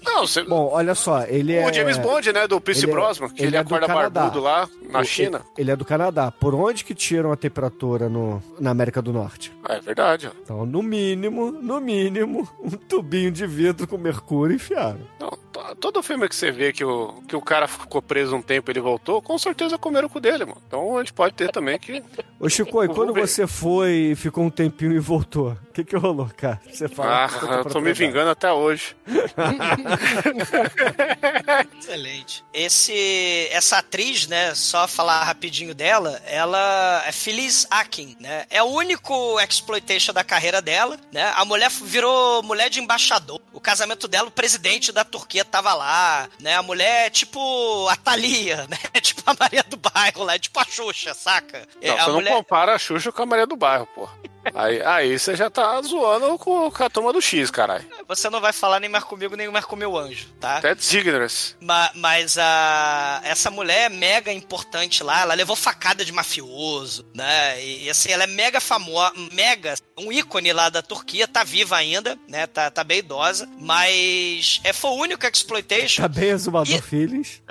Não, 0.02 0.26
você... 0.26 0.42
Bom, 0.42 0.70
olha 0.72 0.94
só, 0.94 1.22
ele 1.26 1.52
é. 1.54 1.66
O 1.68 1.72
James 1.72 1.98
Bond, 1.98 2.32
né, 2.32 2.46
do 2.48 2.58
Pierce 2.62 2.84
é- 2.84 2.90
Brosnan, 2.90 3.28
que 3.28 3.42
ele 3.42 3.48
ele, 3.48 3.56
é 3.58 3.62
do 3.62 3.66
acorda 3.74 3.86
Canadá. 3.86 4.20
barbudo 4.22 4.40
lá 4.40 4.66
na 4.88 5.00
o- 5.00 5.04
China. 5.04 5.38
Ele, 5.38 5.64
ele 5.64 5.70
é 5.72 5.76
do 5.76 5.84
Canadá. 5.84 6.30
Por 6.30 6.54
onde 6.54 6.82
que 6.82 6.94
tiram 6.94 7.30
a 7.30 7.36
temperatura 7.36 8.08
no, 8.08 8.42
na 8.58 8.70
América 8.70 9.02
do 9.02 9.12
Norte? 9.12 9.52
É 9.68 9.78
verdade, 9.80 10.28
ó. 10.28 10.30
Então, 10.42 10.64
no 10.64 10.82
mínimo, 10.82 11.50
no 11.52 11.78
mínimo, 11.78 12.48
um 12.62 12.70
tubinho 12.70 13.30
de 13.30 13.46
vidro 13.46 13.86
com 13.86 13.98
mercúrio 13.98 14.56
enfiaram. 14.56 15.00
Não, 15.20 15.36
todo 15.80 16.02
filme 16.02 16.28
que 16.28 16.34
você 16.34 16.50
vê 16.50 16.72
que 16.72 16.84
o, 16.84 17.22
que 17.28 17.36
o 17.36 17.40
cara 17.40 17.68
ficou 17.68 18.02
preso 18.02 18.34
um 18.34 18.42
tempo 18.42 18.70
e 18.70 18.72
ele 18.72 18.80
voltou, 18.80 19.22
com 19.22 19.38
certeza 19.38 19.78
comeram 19.78 20.08
com 20.08 20.20
dele, 20.20 20.44
mano. 20.44 20.60
Então 20.66 20.96
a 20.96 21.00
gente 21.00 21.12
pode 21.12 21.34
ter 21.34 21.50
também 21.50 21.78
que. 21.78 22.02
Ô, 22.40 22.48
Chico, 22.48 22.82
e 22.82 22.88
quando 22.88 23.12
ver. 23.12 23.26
você 23.26 23.46
foi, 23.46 24.14
ficou 24.16 24.44
um 24.44 24.50
tempinho 24.50 24.92
e 24.92 24.98
voltou, 24.98 25.52
o 25.52 25.72
que 25.72 25.84
que 25.84 25.96
rolou, 25.96 26.28
cara? 26.36 26.60
Você 26.70 26.88
fala. 26.88 27.26
Ah, 27.26 27.56
eu 27.58 27.64
tô 27.64 27.80
me 27.80 27.92
vingando 27.92 28.30
até 28.30 28.52
hoje. 28.52 28.96
Excelente. 31.78 32.44
Esse, 32.52 33.48
essa 33.50 33.78
atriz, 33.78 34.26
né, 34.26 34.54
só 34.54 34.88
falar 34.88 35.24
rapidinho 35.24 35.74
dela, 35.74 36.20
ela 36.26 37.02
é 37.06 37.12
Phyllis 37.12 37.66
Akin, 37.70 38.16
né? 38.20 38.46
É 38.50 38.62
o 38.62 38.66
único 38.66 39.38
exploitation 39.40 40.12
da 40.12 40.24
carreira 40.24 40.60
dela, 40.60 40.98
né? 41.12 41.32
A 41.36 41.44
mulher 41.44 41.70
virou 41.70 42.42
mulher 42.42 42.70
de 42.70 42.80
embaixador. 42.80 43.40
O 43.52 43.60
casamento 43.60 44.08
dela, 44.08 44.28
o 44.28 44.32
presidente 44.32 44.92
da 44.92 45.04
Turquia 45.04 45.43
tava 45.44 45.74
lá, 45.74 46.28
né? 46.40 46.54
A 46.56 46.62
mulher 46.62 47.06
é 47.06 47.10
tipo 47.10 47.88
a 47.88 47.96
Thalia, 47.96 48.66
né? 48.68 48.78
Tipo 49.00 49.22
a 49.26 49.36
Maria 49.38 49.62
do 49.64 49.76
Bairro 49.76 50.24
lá, 50.24 50.34
é 50.34 50.38
tipo 50.38 50.58
a 50.58 50.64
Xuxa, 50.64 51.12
saca? 51.14 51.66
É, 51.80 51.88
Não, 51.88 51.96
a 51.98 52.04
você 52.04 52.12
mulher... 52.12 52.30
não 52.30 52.36
compara 52.38 52.74
a 52.74 52.78
Xuxa 52.78 53.12
com 53.12 53.22
a 53.22 53.26
Maria 53.26 53.46
do 53.46 53.56
Bairro, 53.56 53.86
porra. 53.94 54.14
Aí, 54.54 54.82
aí 54.82 55.18
você 55.18 55.34
já 55.36 55.48
tá 55.48 55.80
zoando 55.82 56.36
com, 56.38 56.70
com 56.70 56.84
a 56.84 56.90
turma 56.90 57.12
do 57.12 57.20
X, 57.20 57.50
caralho. 57.50 57.84
Você 58.08 58.28
não 58.28 58.40
vai 58.40 58.52
falar 58.52 58.80
nem 58.80 58.90
mais 58.90 59.04
comigo, 59.04 59.36
nem 59.36 59.48
mais 59.48 59.64
com 59.64 59.76
meu 59.76 59.96
anjo, 59.96 60.26
tá? 60.40 60.60
That's 60.60 60.92
ignorance. 60.92 61.54
Ma- 61.60 61.90
mas 61.94 62.36
a 62.38 63.20
essa 63.24 63.50
mulher 63.50 63.86
é 63.86 63.88
mega 63.88 64.32
importante 64.32 65.02
lá, 65.02 65.22
ela 65.22 65.34
levou 65.34 65.56
facada 65.56 66.04
de 66.04 66.12
mafioso, 66.12 67.06
né? 67.14 67.62
E, 67.62 67.84
e, 67.84 67.90
assim, 67.90 68.10
ela 68.10 68.24
é 68.24 68.26
mega 68.26 68.60
famosa, 68.60 69.12
mega, 69.32 69.74
um 69.98 70.12
ícone 70.12 70.52
lá 70.52 70.68
da 70.68 70.82
Turquia, 70.82 71.26
tá 71.28 71.42
viva 71.44 71.76
ainda, 71.76 72.18
né? 72.28 72.46
Tá, 72.46 72.70
tá 72.70 72.82
bem 72.84 72.98
idosa, 72.98 73.48
mas 73.58 74.60
é, 74.64 74.72
foi 74.72 74.90
o 74.90 74.94
único 74.94 75.26
exploitation, 75.26 76.02
Tá 76.02 76.08
bem 76.08 76.30
exumador 76.30 76.74
E- 76.76 76.82
Feelings. 76.82 77.42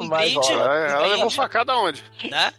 um 0.00 0.06
Mas, 0.12 0.32
brinde, 0.32 0.52
ó, 0.52 0.52
Ela, 0.52 0.68
um 0.72 0.86
ela 1.04 1.06
levou 1.06 1.30
facada 1.30 1.72
aonde? 1.72 2.02
né? 2.28 2.52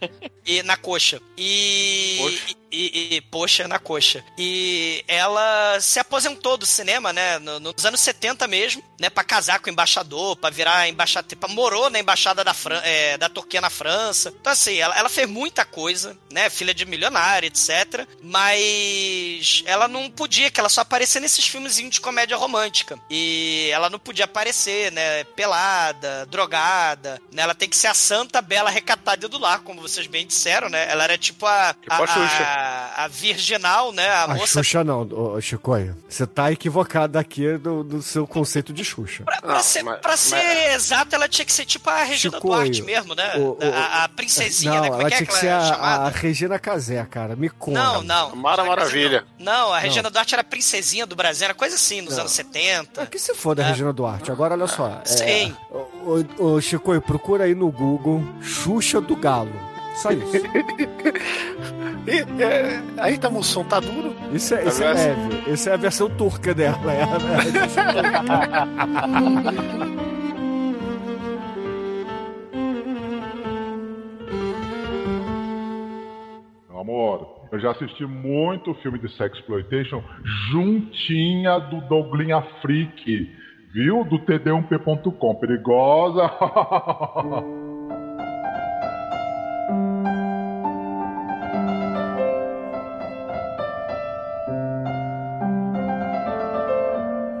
E 0.46 0.62
na 0.62 0.76
coxa. 0.76 1.20
E, 1.36 2.18
Poxa. 2.20 2.54
E, 2.74 3.14
e- 3.16 3.20
poxa, 3.20 3.66
na 3.68 3.78
coxa. 3.78 4.24
E 4.38 5.04
ela 5.08 5.78
se 5.80 5.98
aposentou 5.98 6.56
do 6.56 6.66
cinema, 6.66 7.12
né? 7.12 7.38
no- 7.38 7.60
nos 7.60 7.84
anos 7.86 8.00
70 8.00 8.46
mesmo, 8.48 8.82
né? 9.00 9.08
Pra 9.10 9.24
casar 9.24 9.58
com 9.60 9.68
o 9.68 9.72
embaixador, 9.72 10.36
pra 10.36 10.50
virar 10.50 10.88
embaixador. 10.88 11.36
Pra, 11.36 11.48
morou 11.48 11.88
na 11.90 11.98
embaixada 11.98 12.42
da, 12.44 12.52
Fran 12.54 12.80
é, 12.84 13.16
da 13.18 13.28
Turquia 13.28 13.60
na 13.60 13.70
França. 13.70 14.32
Então, 14.40 14.52
assim, 14.52 14.76
ela, 14.78 14.96
ela 14.98 15.08
fez 15.08 15.28
muita 15.28 15.64
coisa, 15.64 16.16
né? 16.32 16.50
Filha 16.50 16.74
de 16.74 16.84
milionário, 16.84 17.46
etc. 17.46 18.06
Mas 18.22 19.62
ela 19.66 19.88
não 19.88 20.10
podia, 20.10 20.50
que 20.50 20.60
ela 20.60 20.68
só 20.68 20.80
aparecia 20.82 21.20
nesses 21.20 21.46
filmezinhos 21.46 21.94
de 21.94 22.00
comédia 22.00 22.36
romântica. 22.36 22.98
E 23.10 23.68
ela 23.72 23.88
não 23.90 23.98
podia 23.98 24.24
aparecer, 24.24 24.90
né? 24.92 25.24
Pelada, 25.24 26.26
drogada, 26.26 27.20
né? 27.32 27.42
Ela 27.42 27.54
tem 27.54 27.68
que 27.68 27.76
ser 27.76 27.86
a 27.88 27.94
santa, 27.94 28.40
bela, 28.42 28.70
recatada 28.70 29.28
do 29.28 29.38
lar, 29.38 29.60
como 29.60 29.80
vocês 29.80 30.06
bem 30.06 30.26
disseram, 30.26 30.68
né? 30.68 30.86
Ela 30.90 31.04
era 31.04 31.18
tipo 31.18 31.46
a, 31.46 31.74
Tipo 31.74 31.92
a 31.92 32.06
Xuxa. 32.06 32.42
a, 32.44 32.63
a 33.04 33.08
virginal, 33.08 33.92
né? 33.92 34.08
A, 34.08 34.24
A 34.24 34.28
moça 34.28 34.62
Xuxa 34.62 34.82
não, 34.84 35.06
Chicoio. 35.40 35.96
Você 36.08 36.26
tá 36.26 36.50
equivocado 36.52 37.18
aqui 37.18 37.56
do, 37.58 37.82
do 37.84 38.02
seu 38.02 38.26
conceito 38.26 38.72
de 38.72 38.84
Xuxa. 38.84 39.24
Pra, 39.24 39.40
pra 39.40 39.54
Não, 39.54 39.60
ser, 39.62 39.82
mas- 39.82 40.00
pra 40.00 40.16
ser 40.16 40.72
exato, 40.74 41.14
ela 41.14 41.28
tinha 41.28 41.44
que 41.44 41.52
ser 41.52 41.64
tipo 41.64 41.88
a 41.90 42.02
Regina 42.04 42.36
Chico, 42.36 42.48
Duarte 42.48 42.82
mesmo, 42.82 43.14
né? 43.14 43.32
o- 43.36 43.52
o- 43.52 43.58
a, 43.74 44.04
a 44.04 44.08
princesinha, 44.08 44.74
não, 44.74 44.80
né? 44.82 44.88
Como 44.88 45.00
ela 45.00 45.08
é 45.08 45.10
que 45.10 45.14
é 45.14 45.18
tinha 45.18 45.26
que 45.26 45.32
que 45.34 45.38
ser 45.40 45.46
ela 45.46 45.62
é 45.62 45.66
a, 45.66 45.68
chamada? 45.74 46.04
a 46.04 46.08
Regina 46.10 46.58
Casé, 46.58 47.04
cara. 47.10 47.36
Me 47.36 47.48
conta. 47.50 47.78
Não, 47.82 48.02
não. 48.02 48.36
Mara 48.36 48.64
Maravilha. 48.64 49.24
Não, 49.38 49.54
Não, 49.54 49.72
a 49.72 49.78
Regina 49.78 50.10
Duarte 50.10 50.34
era 50.34 50.44
princesinha 50.44 51.06
do 51.06 51.14
Brasil, 51.16 51.44
era 51.44 51.54
coisa 51.54 51.74
assim, 51.76 52.00
nos 52.00 52.14
Não. 52.14 52.20
anos 52.20 52.32
70. 52.32 53.02
Ah, 53.02 53.06
que 53.06 53.18
se 53.18 53.34
foda 53.34 53.62
a 53.62 53.66
É. 53.66 53.68
Regina 53.70 53.92
Duarte. 53.92 54.30
Agora, 54.32 54.54
olha 54.54 54.66
só. 54.66 54.88
é, 54.88 55.04
Sim. 55.04 55.56
Ô, 55.70 56.24
ô, 56.38 56.44
ô, 56.54 56.60
Chicoio, 56.60 57.00
procura 57.00 57.44
aí 57.44 57.54
no 57.54 57.70
Google 57.70 58.22
Xuxa 58.42 59.00
do 59.00 59.14
Galo. 59.16 59.52
Só 59.94 60.10
isso. 60.10 60.32
E, 62.06 62.18
é, 62.42 62.82
aí 62.98 63.16
tá, 63.16 63.30
o 63.30 63.42
som 63.42 63.64
tá 63.64 63.80
duro. 63.80 64.14
Isso 64.30 64.54
é, 64.54 64.66
isso 64.68 64.84
é 64.84 64.92
leve. 64.92 65.50
Isso 65.50 65.70
é 65.70 65.72
a 65.72 65.76
versão 65.78 66.10
turca 66.10 66.54
dela. 66.54 66.76
É, 66.92 67.02
a- 67.02 68.66
Meu 76.68 76.80
amor, 76.80 77.28
eu 77.52 77.60
já 77.60 77.70
assisti 77.70 78.04
muito 78.06 78.74
filme 78.76 78.98
de 78.98 79.08
sexploitation 79.16 80.02
juntinha 80.50 81.58
do 81.58 81.80
Douglinha 81.82 82.42
Freak, 82.60 83.30
viu? 83.72 84.04
Do 84.04 84.18
td1p.com. 84.20 85.34
Perigosa. 85.36 86.30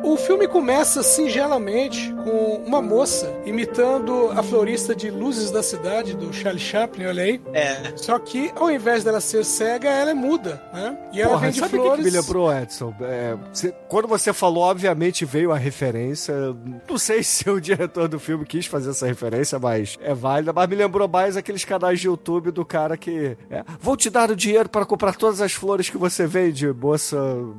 O 0.04 0.16
filme 0.18 0.46
começa 0.46 1.02
singelamente 1.02 2.12
com 2.24 2.62
uma 2.66 2.80
moça 2.82 3.32
imitando 3.46 4.30
a 4.32 4.42
florista 4.42 4.94
de 4.94 5.10
Luzes 5.10 5.50
da 5.50 5.62
Cidade, 5.62 6.14
do 6.14 6.32
Charlie 6.32 6.60
Chaplin, 6.62 7.06
olha 7.06 7.22
aí. 7.24 7.40
É. 7.52 7.92
Só 7.96 8.18
que, 8.18 8.52
ao 8.54 8.70
invés 8.70 9.02
dela 9.02 9.20
ser 9.20 9.44
cega, 9.44 9.88
ela 9.88 10.10
é 10.10 10.14
muda, 10.14 10.62
né? 10.72 10.96
E 11.12 11.20
ela 11.20 11.32
Porra, 11.32 11.46
vende 11.46 11.58
sabe 11.58 11.68
o 11.68 11.70
que 11.70 11.76
que 11.82 11.94
flores. 11.96 12.04
me 12.04 12.10
lembrou, 12.20 12.52
Edson? 12.52 12.94
É, 13.00 13.36
você- 13.52 13.74
quando 13.88 14.06
você 14.06 14.32
falou, 14.32 14.64
obviamente 14.64 15.24
veio 15.24 15.50
a 15.52 15.56
referência. 15.58 16.34
Não 16.88 16.98
sei 16.98 17.22
se 17.24 17.48
o 17.48 17.60
diretor 17.60 18.06
do 18.06 18.20
filme 18.20 18.44
quis 18.44 18.66
fazer 18.66 18.90
essa 18.90 19.06
referência, 19.06 19.58
mas 19.58 19.98
é 20.02 20.12
válida. 20.14 20.52
Mas 20.52 20.68
me 20.68 20.76
lembrou 20.76 21.08
mais 21.08 21.36
aqueles 21.36 21.64
canais 21.64 21.98
de 21.98 22.06
YouTube 22.08 22.50
do 22.50 22.64
cara 22.64 22.96
que. 22.96 23.36
é, 23.50 23.64
Vou 23.80 23.96
te 23.96 24.10
dar 24.10 24.30
o 24.30 24.36
dinheiro 24.36 24.68
para 24.68 24.84
comprar 24.84 25.16
todas 25.16 25.40
as 25.40 25.52
flores 25.52 25.88
que 25.88 25.96
você 25.96 26.26
vende, 26.26 26.70
moça 26.72 27.16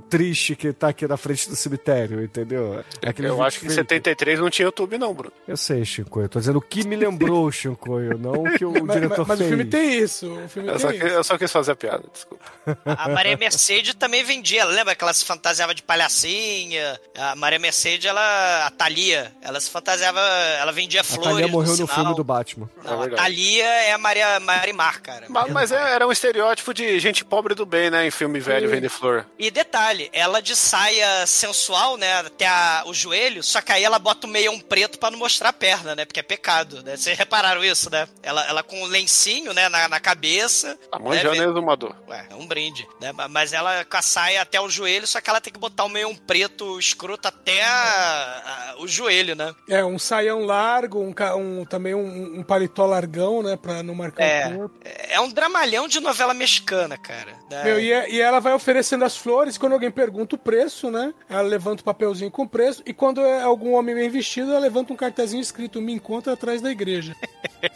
triste 0.10 0.56
que 0.56 0.72
tá 0.72 0.90
aqui 0.90 1.08
na 1.08 1.18
frente 1.18 1.50
do 1.50 1.56
cemitério, 1.56 2.22
entendeu? 2.40 2.84
É 3.02 3.10
aquele 3.10 3.30
Eu 3.30 3.42
acho 3.44 3.60
que 3.60 3.66
em 3.66 3.70
feito. 3.70 3.80
73 3.82 4.40
não 4.40 4.50
tinha 4.50 4.66
YouTube, 4.66 4.98
não, 4.98 5.14
Bruno. 5.14 5.34
Eu 5.48 5.58
sei, 5.58 5.84
Chico. 5.86 6.22
Eu 6.22 6.30
tô 6.30 6.40
dizendo 6.40 6.58
o 6.58 6.62
que 6.62 6.86
me 6.88 6.96
lembrou, 6.96 7.50
Chico. 7.52 8.00
Não 8.20 8.44
o 8.44 8.58
que 8.58 8.66
o 8.66 8.72
Mas, 8.86 8.96
diretor 8.96 9.28
mas- 9.28 9.28
mas 9.28 9.36
o 9.40 9.44
fez. 9.44 9.50
filme 9.50 9.66
tem 9.66 9.98
isso. 10.00 10.28
O 10.34 10.50
filme 10.50 10.70
Eu 10.70 10.74
tem 10.74 10.82
só, 10.82 10.90
isso. 10.92 11.00
que- 11.00 11.06
eu 11.14 11.24
só 11.24 11.38
quis 11.38 11.52
fazer 11.52 11.72
a 11.72 11.76
piada, 11.76 12.04
desculpa. 12.12 12.44
A 12.86 13.10
Maria 13.10 13.38
Mercedes 13.38 13.94
também 13.96 14.24
vendia, 14.24 14.66
lembra 14.66 14.96
que 14.96 15.04
ela 15.04 15.14
se 15.14 15.24
fantasiava 15.26 15.74
de 15.74 15.82
palhacinha? 15.84 17.00
A 17.18 17.36
Maria 17.36 17.60
Mercedes, 17.60 18.06
ela. 18.06 18.66
A 18.66 18.72
Thalia, 18.72 19.32
ela 19.42 19.60
se 19.60 19.70
fantasiava. 19.70 20.20
Ela 20.60 20.72
vendia 20.72 21.02
A 21.02 21.04
flores. 21.04 21.24
Thalia 21.32 21.48
morreu 21.48 21.70
no 21.72 21.76
sinal. 21.78 21.96
filme 21.96 22.16
do 22.16 22.24
Batman. 22.24 22.70
Não, 22.84 23.04
É 23.04 23.08
a. 23.08 23.16
Thalia 23.16 23.66
é 23.66 23.92
a 23.94 23.98
Maria 23.98 24.40
Marimar, 24.40 25.02
cara. 25.02 25.26
Mas, 25.30 25.52
mas 25.52 25.72
é- 25.72 25.94
era 25.96 26.08
um 26.08 26.12
estereótipo 26.12 26.74
de 26.74 27.00
gente 27.00 27.24
pobre 27.24 27.54
do 27.56 27.66
bem, 27.66 27.90
né? 27.90 28.06
Em 28.08 28.12
filme 28.12 28.40
velho 28.40 28.70
vender 28.70 28.90
flor. 28.90 29.26
E 29.38 29.50
detalhe, 29.52 30.10
ela 30.14 30.42
de 30.42 30.56
saia 30.56 31.26
sensual, 31.28 31.98
né, 31.98 32.24
até 32.28 32.48
a- 32.48 32.84
o 32.86 32.94
joelho, 32.94 33.44
só 33.44 33.62
que 33.62 33.72
aí 33.72 33.84
ela 33.84 34.00
bota 34.00 34.28
o 34.28 34.30
meião 34.30 34.60
preto 34.60 34.98
pra 35.00 35.12
não 35.12 35.18
mostrar 35.20 35.50
a 35.50 35.54
perna, 35.54 35.96
né, 35.96 36.06
porque 36.06 36.20
é 36.20 36.24
pecado, 36.24 36.82
né? 36.84 36.96
Vocês 36.98 37.18
repararam 37.18 37.64
isso, 37.64 37.90
né? 37.90 38.08
Ela, 38.24 38.46
ela 38.48 38.64
com 38.64 38.82
um 38.82 38.86
lencinho, 38.86 39.54
né, 39.54 39.70
na, 39.70 39.88
na 39.88 40.00
cabeça. 40.00 40.78
Tá 40.92 40.98
né, 41.00 41.06
manjando 41.06 41.32
vê- 41.36 41.44
é 41.46 41.50
exumador. 41.50 41.96
Ué, 42.08 42.28
é 42.30 42.36
um 42.36 42.46
brinde, 42.48 42.88
né? 43.02 43.12
Mas 43.30 43.54
ela 43.54 43.84
com 43.86 43.98
a 43.98 44.02
saia 44.02 44.42
até 44.42 44.60
o 44.60 44.70
joelho, 44.70 45.08
só 45.08 45.20
que 45.22 45.30
ela 45.30 45.42
tem 45.42 45.52
que 45.54 45.60
botar 45.60 45.84
o 45.86 45.90
meião 45.90 46.16
preto 46.16 46.78
escroto 46.80 47.28
até 47.28 47.64
a- 47.64 48.74
a- 48.74 48.76
o 48.82 48.88
joelho, 48.88 49.36
né? 49.36 49.54
É, 49.70 49.84
um 49.84 49.98
saião 50.00 50.42
largo, 50.46 51.00
um, 51.00 51.14
um- 51.38 51.66
também 51.66 51.94
um, 51.94 52.40
um 52.40 52.44
paletó 52.44 52.86
largão, 52.86 53.42
né? 53.44 53.56
Pra 53.58 53.82
não 53.84 53.96
marcar 53.96 54.24
É. 54.24 54.48
o 54.48 54.58
corpo. 54.58 54.80
É 54.84 55.20
um 55.20 55.30
dramalhão 55.30 55.88
de 55.88 56.00
novela 56.00 56.34
mexicana, 56.34 56.98
cara. 56.98 57.34
né? 57.50 57.64
Meu, 57.64 57.80
e, 57.80 57.92
é- 57.92 58.10
e 58.10 58.20
ela 58.22 58.40
vai 58.40 58.54
oferecendo 58.54 59.06
as 59.06 59.16
flores, 59.16 59.58
quando 59.58 59.74
alguém 59.74 59.92
pergunta 59.92 60.36
o 60.36 60.40
preço, 60.40 60.90
né? 60.92 61.14
Ela 61.30 61.42
levanta 61.42 61.82
o 61.82 61.86
papelzinho 62.16 62.32
com 62.32 62.48
preço, 62.48 62.82
e 62.86 62.94
quando 62.94 63.22
é 63.22 63.42
algum 63.42 63.74
homem 63.74 63.94
bem 63.94 64.10
vestido, 64.10 64.52
ela 64.52 64.60
levanta 64.60 64.94
um 64.94 64.96
cartazinho 64.96 65.42
escrito 65.42 65.82
Me 65.82 65.94
encontra 65.94 66.34
atrás 66.34 66.62
da 66.62 66.72
igreja. 66.72 67.16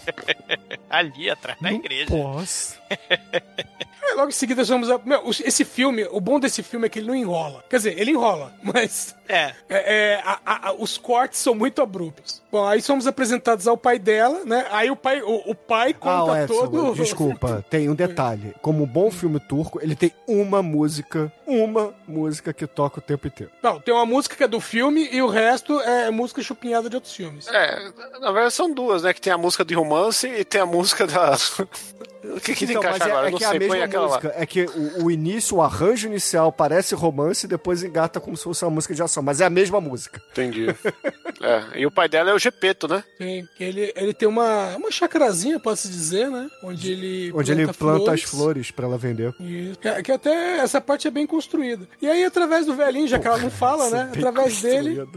Ali 0.90 1.30
atrás 1.30 1.60
da 1.60 1.72
igreja. 1.72 2.08
Posso. 2.08 2.80
Aí, 2.90 4.16
logo 4.16 4.30
em 4.30 4.32
seguida, 4.32 4.64
vamos 4.64 4.90
a... 4.90 4.98
Meu, 5.00 5.30
esse 5.30 5.66
filme, 5.66 6.08
o 6.12 6.20
bom 6.20 6.40
desse 6.40 6.64
filme 6.64 6.88
é 6.88 6.90
que 6.90 7.00
ele 7.00 7.08
não 7.08 7.16
enrola. 7.16 7.64
Quer 7.70 7.78
dizer, 7.78 8.00
ele 8.00 8.12
enrola, 8.12 8.56
mas 8.64 9.16
É. 9.30 9.54
é, 9.70 10.14
é, 10.16 10.22
a- 10.26 10.40
a- 10.46 10.70
a- 10.70 10.74
os 10.74 10.98
cortes 10.98 11.40
são 11.40 11.54
muito 11.54 11.82
abruptos. 11.82 12.42
Bom, 12.52 12.66
aí 12.66 12.82
somos 12.82 13.06
apresentados 13.06 13.68
ao 13.68 13.78
pai 13.78 14.00
dela, 14.00 14.44
né? 14.44 14.66
Aí 14.72 14.90
o 14.90 14.96
pai, 14.96 15.22
o, 15.22 15.52
o 15.52 15.54
pai 15.54 15.92
Ah, 15.92 15.94
conta 16.00 16.24
o 16.32 16.36
Edson, 16.38 16.54
todo. 16.68 16.96
desculpa, 16.96 17.64
tem 17.70 17.88
um 17.90 17.94
detalhe. 17.96 18.56
Como 18.62 18.84
um 18.84 18.88
bom 18.88 19.12
filme 19.12 19.40
turco, 19.40 19.80
ele 19.84 19.96
tem 19.96 20.12
uma 20.28 20.64
música, 20.64 21.32
uma 21.46 21.94
música 22.08 22.52
que 22.52 22.66
toca 22.66 22.98
o 22.98 23.02
tempo 23.02 23.28
inteiro. 23.28 23.52
Não, 23.62 23.80
tem 23.80 23.94
uma 23.94 24.06
música 24.06 24.36
que 24.36 24.44
é 24.44 24.48
do 24.48 24.60
filme 24.60 25.08
e 25.12 25.22
o 25.22 25.28
resto 25.28 25.80
é 25.82 26.10
música 26.10 26.42
chupinhada 26.42 26.90
de 26.90 26.96
outros 26.96 27.14
filmes. 27.14 27.48
É, 27.50 27.92
na 28.20 28.32
verdade 28.32 28.54
são 28.56 28.74
duas, 28.74 29.04
né? 29.04 29.14
Que 29.14 29.22
tem 29.22 29.32
a 29.32 29.38
música 29.38 29.64
de 29.64 29.76
romance 29.76 30.28
e 30.28 30.44
tem 30.44 30.60
a 30.60 30.66
música 30.66 31.06
da. 31.06 31.38
o 32.36 32.40
que, 32.42 32.56
que 32.56 32.66
Então, 32.66 32.82
encaixa 32.82 33.04
é, 33.04 33.12
agora? 33.12 33.26
é 33.26 33.28
Eu 33.28 33.32
não 33.32 33.38
que 33.38 33.44
é 33.44 33.48
a 33.48 33.50
sei, 33.52 33.60
põe 33.60 33.70
mesma 33.70 33.86
aquela 33.86 34.04
lá. 34.08 34.16
música. 34.16 34.34
É 34.36 34.46
que 34.46 34.66
o, 34.66 35.06
o 35.06 35.12
início, 35.12 35.58
o 35.58 35.62
arranjo 35.62 36.08
inicial 36.08 36.52
parece 36.52 36.96
romance 36.96 37.46
e 37.46 37.50
depois 37.50 37.84
engata 37.84 38.20
como 38.20 38.36
se 38.36 38.44
fosse 38.44 38.66
uma 38.66 38.72
música 38.72 38.94
de 38.96 39.04
ação. 39.04 39.19
Mas 39.22 39.42
é 39.42 39.46
a 39.46 39.50
mesma 39.50 39.80
música. 39.80 40.22
Entendi. 40.32 40.68
é, 41.42 41.80
e 41.80 41.86
o 41.86 41.92
pai 41.92 42.08
dela 42.10 42.32
é 42.32 42.34
o 42.34 42.40
Gepeto, 42.40 42.88
né? 42.88 43.04
Tem, 43.18 43.48
que 43.56 43.64
ele, 43.64 43.94
ele 43.96 44.14
tem 44.14 44.28
uma, 44.28 44.76
uma 44.76 44.92
chacrazinha, 44.92 45.60
pode-se 45.60 45.88
dizer, 45.90 46.30
né? 46.30 46.50
Onde 46.64 46.92
ele 46.92 47.32
Onde 47.34 47.52
ele 47.52 47.68
planta 47.74 48.12
as 48.14 48.24
flores 48.24 48.72
pra 48.72 48.86
ela 48.86 48.98
vender. 48.98 49.34
Isso. 49.40 49.80
Que, 49.80 50.04
que 50.04 50.12
até 50.12 50.58
essa 50.60 50.80
parte 50.82 51.08
é 51.08 51.12
bem 51.12 51.26
construída. 51.26 51.88
E 52.02 52.08
aí, 52.08 52.24
através 52.24 52.66
do 52.66 52.76
velhinho, 52.76 53.08
já 53.08 53.20
que 53.20 53.28
ela 53.28 53.38
não 53.38 53.50
fala, 53.50 53.90
né? 53.90 54.10
Bem 54.12 54.24
Através 54.24 54.62
dele. 54.62 55.08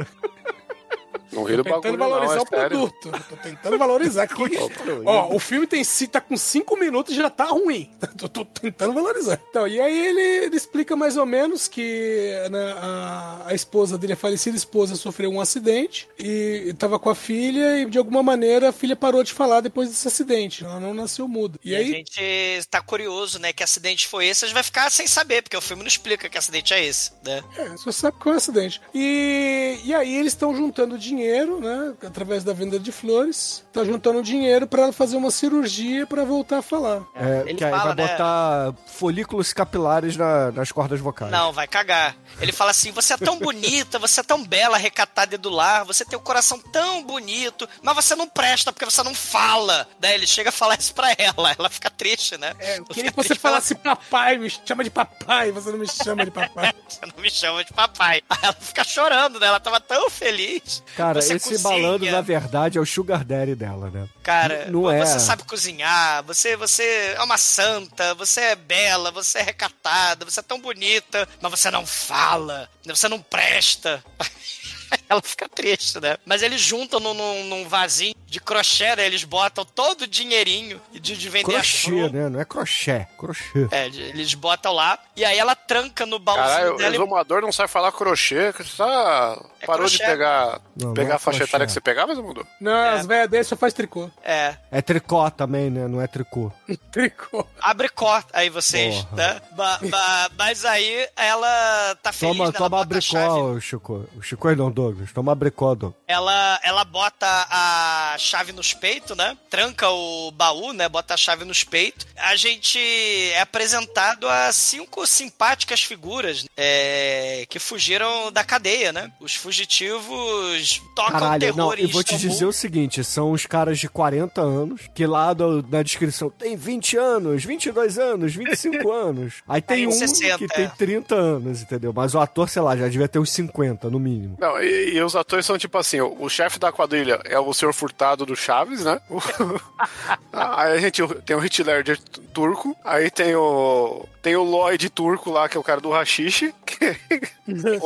Não 1.33 1.45
ri 1.45 1.57
do 1.57 1.65
Tentando 1.65 1.83
bagulho, 1.83 1.99
não, 1.99 2.11
valorizar 2.11 2.37
é 2.37 2.43
o 2.43 2.47
sério. 2.47 2.69
produto. 2.69 3.11
Tô 3.29 3.37
tentando 3.37 3.79
valorizar 3.79 4.23
aqui. 4.25 4.43
Ó, 5.07 5.35
o 5.35 5.39
filme 5.39 5.67
tem 5.67 5.83
tá 6.11 6.21
com 6.21 6.37
5 6.37 6.77
minutos 6.77 7.15
e 7.15 7.17
já 7.17 7.31
tá 7.31 7.47
ruim. 7.47 7.91
Tô, 8.19 8.29
tô 8.29 8.45
tentando 8.45 8.93
valorizar. 8.93 9.41
Então, 9.51 9.67
e 9.67 9.81
aí 9.81 10.07
ele, 10.07 10.21
ele 10.47 10.57
explica 10.57 10.95
mais 10.95 11.17
ou 11.17 11.25
menos 11.27 11.67
que 11.67 12.33
né, 12.51 12.73
a, 12.77 13.43
a 13.47 13.55
esposa 13.55 13.97
dele, 13.97 14.13
a 14.13 14.17
falecida 14.17 14.57
esposa, 14.57 14.95
sofreu 14.97 15.31
um 15.31 15.41
acidente 15.41 16.09
e 16.19 16.75
tava 16.79 16.99
com 16.99 17.09
a 17.11 17.15
filha 17.15 17.79
e 17.81 17.87
de 17.87 17.99
alguma 17.99 18.23
maneira 18.23 18.69
a 18.69 18.73
filha 18.73 18.95
parou 18.95 19.25
de 19.25 19.33
falar 19.33 19.61
depois 19.61 19.89
desse 19.89 20.07
acidente. 20.07 20.65
Ela 20.65 20.79
não 20.79 20.93
nasceu 20.95 21.27
muda. 21.27 21.59
E, 21.65 21.71
E, 21.71 21.75
aí. 21.77 21.83
a 21.83 21.95
gente 21.97 22.67
tá 22.71 22.81
curioso, 22.81 23.39
né? 23.39 23.53
Que 23.53 23.63
acidente 23.63 24.07
foi 24.07 24.27
esse, 24.27 24.45
a 24.45 24.49
gente 24.49 24.55
vai 24.55 24.63
ficar 24.63 24.91
sem 24.91 25.07
saber, 25.07 25.43
porque 25.43 25.57
o 25.57 25.61
filme 25.61 25.83
não 25.83 25.89
explica 25.89 26.29
que 26.29 26.37
acidente 26.39 26.75
é 26.75 26.85
esse, 26.85 27.13
né? 27.25 27.43
É, 27.57 27.69
você 27.71 27.93
sabe 27.93 28.19
que 28.21 28.29
é 28.29 28.33
um 28.33 28.35
acidente. 28.37 28.81
E, 28.95 29.81
e 29.85 29.95
aí 29.95 30.15
eles 30.17 30.33
estão 30.33 30.55
juntando 30.55 30.99
dinheiro, 30.99 31.22
né? 31.61 31.95
Através 32.07 32.45
da 32.45 32.53
venda 32.53 32.79
de 32.79 32.91
flores. 32.93 33.65
Tá 33.73 33.85
juntando 33.85 34.23
dinheiro 34.23 34.67
pra 34.67 34.83
ela 34.85 34.93
fazer 34.93 35.17
uma 35.17 35.31
cirurgia 35.31 36.07
pra 36.07 36.25
voltar 36.25 36.59
a 36.59 36.63
falar. 36.63 37.03
É, 37.15 37.41
Ele 37.47 37.55
que 37.55 37.65
aí 37.65 37.71
fala, 37.71 37.95
vai 37.95 38.05
né? 38.05 38.09
botar 38.13 38.75
folículos 38.87 39.53
capilares 39.53 40.17
na- 40.17 40.51
nas 40.53 40.71
cordas 40.73 41.01
vocais. 41.01 41.31
Não, 41.31 41.53
vai 41.53 41.67
cagar. 41.67 42.17
Ele 42.41 42.53
fala 42.53 42.71
assim: 42.71 42.91
você 42.91 43.15
é 43.15 43.17
tão 43.17 43.39
bonita, 43.39 43.99
você 43.99 44.21
é 44.21 44.23
tão 44.23 44.45
bela, 44.45 44.77
recatada 44.77 45.35
e 45.35 45.39
do 45.39 45.51
lar, 45.51 45.85
você 45.85 46.05
tem 46.05 46.19
o 46.19 46.23
coração 46.23 46.59
tão 46.59 47.03
bonito, 47.03 47.69
mas 47.83 47.95
você 47.95 48.15
não 48.15 48.29
presta 48.29 48.73
porque 48.73 48.85
você 48.85 49.03
não 49.03 49.15
fala. 49.15 49.87
Daí 49.99 50.15
ele 50.15 50.27
chega 50.27 50.49
a 50.51 50.53
falar 50.53 50.79
isso 50.79 50.95
pra 50.95 51.13
ela, 51.19 51.55
ela 51.59 51.69
fica 51.71 51.91
triste, 51.91 52.37
né? 52.39 52.53
É, 52.59 52.79
eu 52.79 52.85
queria 52.85 53.11
que 53.11 53.17
você 53.17 53.29
triste, 53.29 53.45
ela- 53.47 53.53
falasse 53.55 53.75
papai, 53.75 54.39
me 54.39 54.51
chama 54.51 54.85
de 54.85 54.91
papai, 54.91 55.53
você 55.53 55.71
não 55.71 55.79
me 55.79 55.89
chama 55.89 56.25
de 56.25 56.31
papai. 56.31 56.73
Você 56.93 57.07
não 57.07 57.23
me 57.23 57.31
chama 57.31 57.65
de 57.65 57.73
papai. 57.73 58.23
Aí 58.29 58.39
ela 58.43 58.53
fica 58.53 58.85
chorando, 58.85 59.41
né? 59.41 59.47
Ela 59.47 59.59
tava 59.59 59.81
tão 59.81 60.11
feliz. 60.11 60.83
Cara, 60.95 61.12
Você 61.21 61.35
esse 61.35 61.51
cozinha. 61.51 61.71
malandro, 61.71 62.11
na 62.11 62.21
verdade, 62.21 62.79
é 62.79 62.81
o 62.81 62.87
sugar 62.87 63.25
daddy 63.25 63.55
dela, 63.55 63.91
né? 63.91 64.09
Cara, 64.23 64.67
Não 64.71 64.91
é. 64.91 65.05
você 65.05 65.19
sabe 65.21 65.43
cozinhar, 65.45 66.23
você, 66.25 66.57
você 66.57 67.15
é 67.17 67.23
uma 67.23 67.37
santa, 67.37 68.15
você 68.15 68.41
é 68.41 68.57
bela, 68.57 69.11
você 69.11 69.39
é 69.39 69.43
recatada, 69.43 70.25
você 70.25 70.41
é 70.41 70.43
tão 70.43 70.61
bonita, 70.61 71.29
mas 71.41 71.51
você 71.51 71.71
não 71.71 71.85
fala, 71.85 72.69
você 72.87 73.09
não 73.09 73.21
presta. 73.21 74.03
Ela 75.09 75.21
fica 75.23 75.49
triste, 75.49 76.01
né? 76.01 76.17
Mas 76.25 76.43
eles 76.43 76.61
juntam 76.61 76.99
num, 77.01 77.15
num, 77.15 77.45
num 77.45 77.69
vasinho 77.69 78.15
de 78.27 78.41
crochê, 78.41 78.97
né? 78.97 79.07
Eles 79.07 79.25
botam 79.25 79.65
todo 79.65 80.03
o 80.03 80.07
dinheirinho 80.07 80.81
de, 80.93 81.17
de 81.17 81.29
vender 81.29 81.53
Crochê, 81.53 82.09
né? 82.11 82.29
Não 82.31 82.41
é 82.41 82.45
crochê, 82.45 83.07
crochê. 83.19 83.69
É, 83.71 83.89
de- 83.91 84.01
eles 84.01 84.33
botam 84.35 84.73
lá 84.73 84.99
e 85.17 85.25
aí 85.25 85.39
ela 85.39 85.55
tranca 85.55 86.07
no 86.07 86.19
baúzinho 86.19 86.47
Caralho, 86.49 86.75
o 86.75 86.77
dela. 86.79 86.91
e- 86.95 86.97
exumador 86.99 87.43
não 87.43 87.53
sabe 87.53 87.69
falar 87.71 87.93
crochê, 87.93 88.53
que 88.55 88.65
você 88.65 88.77
tá... 88.79 89.39
É 89.61 89.67
parou 89.67 89.87
de 89.87 89.97
crochê. 89.99 90.11
pegar, 90.13 90.61
Não, 90.75 90.95
pegar 90.95 91.07
não 91.09 91.13
é 91.13 91.17
a 91.17 91.19
faixa 91.19 91.39
crochê. 91.39 91.51
etária 91.51 91.67
que 91.67 91.73
você 91.73 91.81
pegava, 91.81 92.13
exumador? 92.13 92.47
Não, 92.61 92.73
as 92.95 93.07
velhas 93.07 93.29
dele 93.31 93.45
só 93.45 93.55
faz 93.57 93.73
tricô. 93.75 94.11
É, 94.25 94.57
É 94.71 94.81
tricô 94.83 95.31
também, 95.31 95.69
né? 95.71 95.87
Não 95.87 96.01
é 96.01 96.07
tricô. 96.07 96.51
Tricô. 96.91 97.47
abre 97.61 97.89
cota 97.91 98.27
aí 98.33 98.49
vocês, 98.51 99.03
Porra. 99.05 99.17
né? 99.17 99.41
Ba- 99.53 99.79
ba- 99.83 100.31
mas 100.37 100.65
aí 100.65 101.07
ela 101.17 101.95
tá 102.03 102.13
feliz, 102.13 102.37
Toma, 102.37 102.45
né? 102.51 102.53
Ela 102.57 102.69
toma 102.69 102.83
abricó, 102.83 103.61
Chico. 103.61 104.09
O 104.17 104.23
Chico 104.23 104.55
não, 104.55 104.71
Douglas. 104.83 105.13
Toma 105.13 105.33
abricó, 105.33 105.75
Douglas. 105.75 106.01
Ela, 106.07 106.61
ela 106.63 106.85
bota 106.85 107.27
a 107.51 108.17
chave 108.19 108.53
nos 108.53 108.73
peitos, 108.75 109.17
né? 109.17 109.37
Tranca 109.51 109.89
o 109.91 110.31
baú, 110.33 110.73
né? 110.73 110.89
Bota 110.89 111.15
a 111.15 111.17
chave 111.17 111.45
nos 111.45 111.63
peitos. 111.65 112.07
A 112.17 112.35
gente 112.37 112.79
é 112.79 113.41
apresentado 113.41 114.29
a 114.29 114.53
cinco 114.53 115.07
simpáticas 115.07 115.83
figuras 115.83 116.45
é, 116.57 117.47
que 117.49 117.59
fugiram 117.59 118.31
da 118.33 118.43
cadeia, 118.45 118.93
né? 118.93 119.11
Os 119.21 119.35
fugitivos 119.35 120.83
tocam 120.95 121.13
Caralho, 121.21 121.41
terror 121.41 121.57
não, 121.57 121.75
em 121.75 121.85
e 121.85 121.87
vou 121.87 122.03
te 122.03 122.17
dizer 122.17 122.45
o 122.47 122.53
seguinte, 122.53 123.03
são 123.05 123.33
os 123.33 123.47
caras 123.47 123.79
de 123.79 123.89
40 123.89 124.41
anos, 124.41 124.83
que 124.95 125.07
lá 125.07 125.33
do- 125.33 125.65
na 125.69 125.83
descrição 125.83 126.31
tem 126.31 126.57
20 126.57 126.97
anos, 126.97 127.45
22 127.45 127.99
anos, 127.99 128.35
25 128.35 128.91
anos. 128.93 129.35
Aí 129.49 129.61
tem 129.61 129.79
Aí 129.79 129.87
um 129.87 129.93
60, 129.93 130.39
que 130.39 130.49
tem 130.49 130.65
é. 130.65 130.69
30 130.69 131.15
anos, 131.15 131.63
entendeu? 131.63 131.93
Mas 131.95 132.15
o 132.15 132.21
ator, 132.21 132.49
sei 132.49 132.63
lá, 132.63 132.77
já 132.77 132.89
devia 132.89 133.09
ter 133.09 133.19
uns 133.19 133.31
50, 133.31 133.91
no 133.91 133.99
mínimo. 133.99 134.37
Não, 134.41 134.63
e, 134.63 134.67
e 134.95 135.01
os 135.03 135.15
atores 135.17 135.47
são 135.47 135.57
tipo 135.59 135.77
assim, 135.79 136.01
o, 136.01 136.17
o 136.23 136.29
chefe 136.29 136.59
da 136.59 136.73
quadrilha 136.73 137.21
é 137.25 137.39
o 137.39 137.53
senhor 137.53 137.73
Furtado 137.73 138.25
do 138.27 138.35
Chaves, 138.37 138.85
né? 138.85 139.01
O- 139.09 139.19
aí 140.33 140.73
a 140.73 140.79
gente 140.79 141.03
tem 141.25 141.37
o 141.37 141.39
Hit 141.39 141.63
Ledger 141.63 141.99
turco, 142.33 142.77
aí 142.85 143.11
tem 143.11 143.35
o 143.35 144.07
tem 144.23 144.37
o 144.37 144.43
Lloyd 144.45 144.89
turco 144.91 145.31
lá, 145.31 145.49
que 145.49 145.57
é 145.57 145.61
o 145.61 145.65
cara 145.65 145.81
do 145.81 145.91
Rachixe, 145.91 146.55
que 146.65 146.97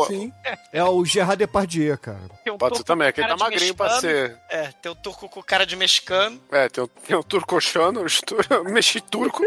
Sim. 0.07 0.33
É 0.73 0.85
o 0.85 1.03
Gerard 1.05 1.39
Depardieu, 1.39 1.97
cara. 1.99 2.21
Tem 2.45 2.53
um 2.53 2.59
pode 2.59 2.77
ser 2.77 2.85
também, 2.85 3.09
com 3.09 3.15
que 3.15 3.21
ele 3.23 3.29
tá 3.29 3.35
de 3.35 3.41
magrinho 3.41 3.75
pra 3.75 3.87
mexicano. 3.87 4.13
ser... 4.13 4.37
É, 4.51 4.71
tem 4.83 4.93
o 4.93 4.95
turco 4.95 5.29
com 5.29 5.43
cara 5.43 5.65
de 5.67 5.75
mexicano. 5.77 6.41
É, 6.53 6.69
tem 6.69 6.85
o, 6.85 6.87
tem 6.87 7.17
o 7.17 7.25
turcochano, 7.25 8.05
mexiturco, 8.71 9.43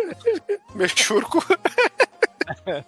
mexurco. 0.73 1.43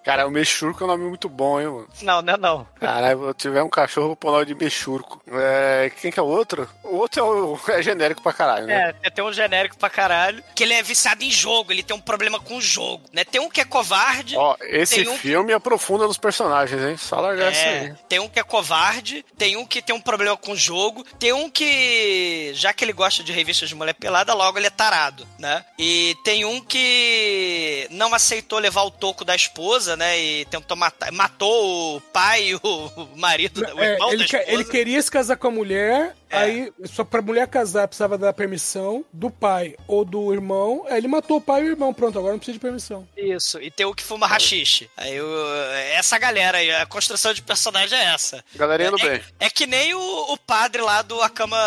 Cara, 0.04 0.28
o 0.28 0.32
mexurco 0.32 0.84
é 0.84 0.86
um 0.86 0.88
nome 0.88 1.04
muito 1.06 1.30
bom, 1.30 1.60
hein, 1.60 1.68
mano? 1.68 1.88
Não, 2.02 2.22
não 2.22 2.34
é 2.34 2.38
não. 2.38 2.68
Caralho, 2.80 3.28
se 3.30 3.34
tiver 3.36 3.62
um 3.64 3.70
cachorro, 3.70 4.08
vou 4.08 4.16
pôr 4.16 4.30
o 4.30 4.32
nome 4.34 4.46
de 4.46 4.56
mexurco. 4.56 5.22
É, 5.32 5.92
quem 6.02 6.12
que 6.12 6.20
é 6.20 6.24
o 6.24 6.28
outro? 6.28 6.68
O 6.84 6.96
outro 6.98 7.20
é, 7.20 7.24
o, 7.24 7.60
é 7.72 7.82
genérico 7.84 8.22
pra 8.22 8.34
caralho, 8.34 8.66
né? 8.68 8.94
É, 9.04 9.10
tem 9.10 9.24
um 9.24 9.32
genérico 9.32 9.78
pra 9.78 9.90
caralho. 9.90 10.44
Que 10.56 10.64
ele 10.64 10.74
é 10.74 10.82
viciado 10.84 11.24
em 11.24 11.30
jogo, 11.32 11.72
ele 11.72 11.84
tem 11.84 11.96
um 11.96 12.02
problema 12.02 12.40
com 12.40 12.58
o 12.58 12.62
jogo, 12.62 13.04
né? 13.14 13.24
Tem 13.24 13.40
um 13.40 13.50
que 13.50 13.62
é 13.62 13.66
covarde. 13.66 14.36
Ó, 14.36 14.56
esse 14.62 15.08
um 15.08 15.14
que- 15.14 15.18
filme 15.20 15.54
aprofunda 15.54 16.08
nos 16.08 16.18
personagens, 16.18 16.82
hein? 16.82 16.98
Só 16.98 17.20
largar 17.22 17.52
isso 17.52 17.62
aí. 17.62 17.86
É, 17.88 17.96
tem 18.10 18.20
um 18.20 18.28
que 18.28 18.40
é 18.40 18.44
covarde, 18.44 19.24
tem 19.38 19.56
um 19.58 19.66
que 19.66 19.82
tem 19.82 19.96
um 19.96 20.02
problema 20.02 20.36
com 20.36 20.54
o 20.54 20.58
jogo, 20.58 21.04
tem 21.20 21.32
um 21.34 21.50
que, 21.50 22.52
já 22.56 22.74
que 22.74 22.84
ele 22.84 22.94
gosta 22.94 23.24
de 23.24 23.32
revistas 23.32 23.70
de 23.70 23.76
mulher 23.76 23.94
pelada, 23.94 24.34
logo 24.34 24.58
ele 24.58 24.68
é 24.68 24.72
tarado, 24.72 25.28
né? 25.38 25.64
E 25.78 26.16
tem 26.24 26.44
um 26.46 26.60
que 26.62 27.88
não 27.92 28.14
aceitou 28.14 28.60
levar 28.60 28.84
o 28.84 28.92
toco 28.92 29.24
da 29.24 29.36
esposa, 29.36 29.91
né? 29.96 30.20
E 30.20 30.46
tentou 30.46 30.76
matar, 30.78 31.12
matou 31.12 31.98
o 31.98 32.02
pai 32.02 32.50
e 32.50 32.56
o 32.56 33.10
marido, 33.18 33.62
o 33.76 33.80
É, 33.80 33.94
irmão 33.94 34.10
ele, 34.10 34.18
da 34.20 34.26
esposa. 34.26 34.44
ele 34.48 34.64
queria 34.66 35.02
se 35.02 35.10
casar 35.12 35.38
com 35.38 35.48
a 35.48 35.52
mulher, 35.52 36.16
É. 36.32 36.38
aí 36.38 36.74
só 36.86 37.04
pra 37.04 37.22
mulher 37.22 37.48
casar 37.48 37.88
precisava 37.88 38.18
da 38.18 38.32
permissão 38.34 39.04
do 39.12 39.30
pai 39.30 39.76
ou 39.88 40.04
do 40.06 40.34
irmão. 40.34 40.86
Aí 40.90 40.98
ele 40.98 41.08
matou 41.08 41.38
o 41.38 41.42
pai 41.42 41.62
e 41.62 41.66
o 41.66 41.68
irmão. 41.72 41.94
Pronto, 41.94 42.18
agora 42.18 42.34
não 42.34 42.40
precisa 42.40 42.58
de 42.58 42.62
permissão. 42.62 43.08
Isso, 43.18 43.62
e 43.62 43.70
tem 43.72 43.86
o 43.86 43.94
que 43.94 44.04
fuma 44.04 44.28
rachixe. 44.28 44.90
Aí 44.98 45.20
o- 45.22 45.46
essa 45.94 46.18
galera 46.18 46.58
aí, 46.60 46.72
a 46.72 46.86
construção 46.86 47.34
de 47.34 47.42
personagem 47.42 47.98
é 47.98 48.06
essa. 48.14 48.44
Galerinha 48.56 48.92
do 48.92 49.00
é, 49.00 49.10
bem. 49.10 49.22
É, 49.40 49.46
é 49.46 49.50
que 49.50 49.66
nem 49.68 49.94
o, 49.94 50.00
o 50.34 50.38
padre 50.38 50.82
lá 50.82 51.02
do 51.02 51.22
Akama, 51.22 51.58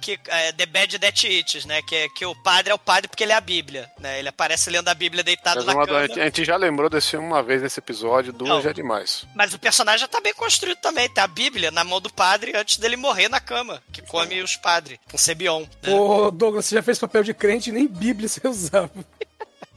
que, 0.00 0.18
é, 0.28 0.52
The 0.52 0.66
Bad 0.66 0.98
That 0.98 1.26
Eats, 1.26 1.64
né? 1.64 1.80
Que, 1.82 1.94
é- 1.94 2.08
que 2.08 2.24
o 2.26 2.34
padre 2.42 2.72
é 2.72 2.74
o 2.74 2.78
padre 2.78 3.08
porque 3.08 3.22
ele 3.24 3.32
é 3.32 3.36
a 3.36 3.40
Bíblia, 3.40 3.90
né? 3.98 4.18
Ele 4.18 4.28
aparece 4.28 4.70
lendo 4.70 4.88
a 4.88 4.94
Bíblia 4.94 5.22
deitado 5.22 5.56
Mas 5.56 5.66
na 5.66 5.72
uma- 5.74 5.86
cama. 5.86 5.98
a, 6.00 6.06
gente, 6.06 6.44
já 6.44 6.56
lembrou 6.56 6.88
desse 6.90 7.10
filme 7.10 7.26
uma 7.26 7.42
vez 7.42 7.62
nesse 7.62 7.78
episódio, 7.78 8.32
duas 8.32 8.48
Não. 8.50 8.62
já 8.62 8.70
é 8.70 8.72
demais. 8.74 9.24
Mas 9.34 9.54
o 9.54 9.58
personagem 9.58 10.00
já 10.00 10.08
tá 10.08 10.20
bem 10.20 10.34
construído 10.34 10.78
também. 10.78 11.08
Tem 11.08 11.22
a 11.22 11.26
Bíblia 11.26 11.70
na 11.70 11.84
mão 11.84 12.00
do 12.00 12.12
padre 12.12 12.52
antes 12.56 12.76
dele 12.78 12.96
morrer 12.96 13.28
na 13.28 13.40
cama, 13.40 13.82
que 13.92 14.02
come 14.08 14.42
os 14.42 14.56
padres, 14.56 14.98
com 15.10 15.16
Sebion. 15.18 15.64
Né? 15.82 15.92
Ô, 15.94 16.30
Douglas, 16.30 16.66
você 16.66 16.74
já 16.74 16.82
fez 16.82 16.98
papel 16.98 17.22
de 17.22 17.32
crente 17.34 17.70
e 17.70 17.72
nem 17.72 17.86
Bíblia 17.86 18.28
você 18.28 18.40
usava. 18.48 18.90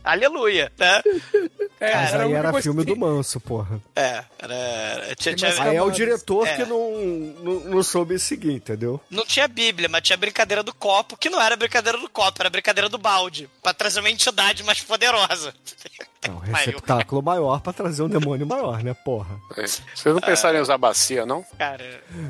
Aleluia, 0.04 0.72
né? 0.80 1.00
É, 1.80 1.94
Mas 1.96 2.14
a 2.16 2.24
aí 2.24 2.34
era 2.34 2.60
filme 2.60 2.84
que- 2.84 2.92
do 2.92 3.00
Manso, 3.00 3.40
porra. 3.40 3.80
É, 3.96 4.24
era. 4.40 4.54
era- 4.56 5.16
tinha- 5.16 5.36
tinha- 5.36 5.50
Mas 5.52 5.60
Aí 5.60 5.76
é 5.76 5.84
o 5.84 5.92
diretor 5.92 6.48
É. 6.48 6.56
que 6.56 6.66
não, 6.66 6.92
não, 7.44 7.60
não 7.60 7.84
soube 7.84 8.18
seguir, 8.18 8.54
entendeu? 8.54 9.00
Não 9.12 9.24
tinha 9.26 9.48
Bíblia, 9.48 9.88
mas 9.88 10.02
tinha 10.02 10.18
brincadeira 10.18 10.64
do 10.64 10.74
copo, 10.74 11.16
que 11.16 11.30
não 11.30 11.40
era 11.40 11.56
brincadeira 11.56 12.00
do 12.00 12.10
copo, 12.10 12.42
era 12.42 12.50
brincadeira 12.50 12.90
do 12.90 12.98
balde, 12.98 13.48
pra 13.62 13.76
trazer 13.76 14.00
uma 14.00 14.10
entidade 14.10 14.64
mais 14.64 14.82
poderosa. 14.82 15.54
É 16.24 16.30
um 16.32 16.38
receptáculo 16.40 17.22
maior 17.24 17.62
pra 17.62 17.74
trazer 17.74 18.04
um 18.04 18.08
demônio 18.10 18.46
maior, 18.46 18.84
né, 18.84 18.94
porra? 18.94 19.40
É. 19.58 19.66
Vocês 19.66 19.84
não 20.06 20.22
pensaram 20.22 20.60
em 20.60 20.62
usar 20.62 20.78
bacia, 20.78 21.26
não? 21.26 21.44
Cara, 21.58 21.84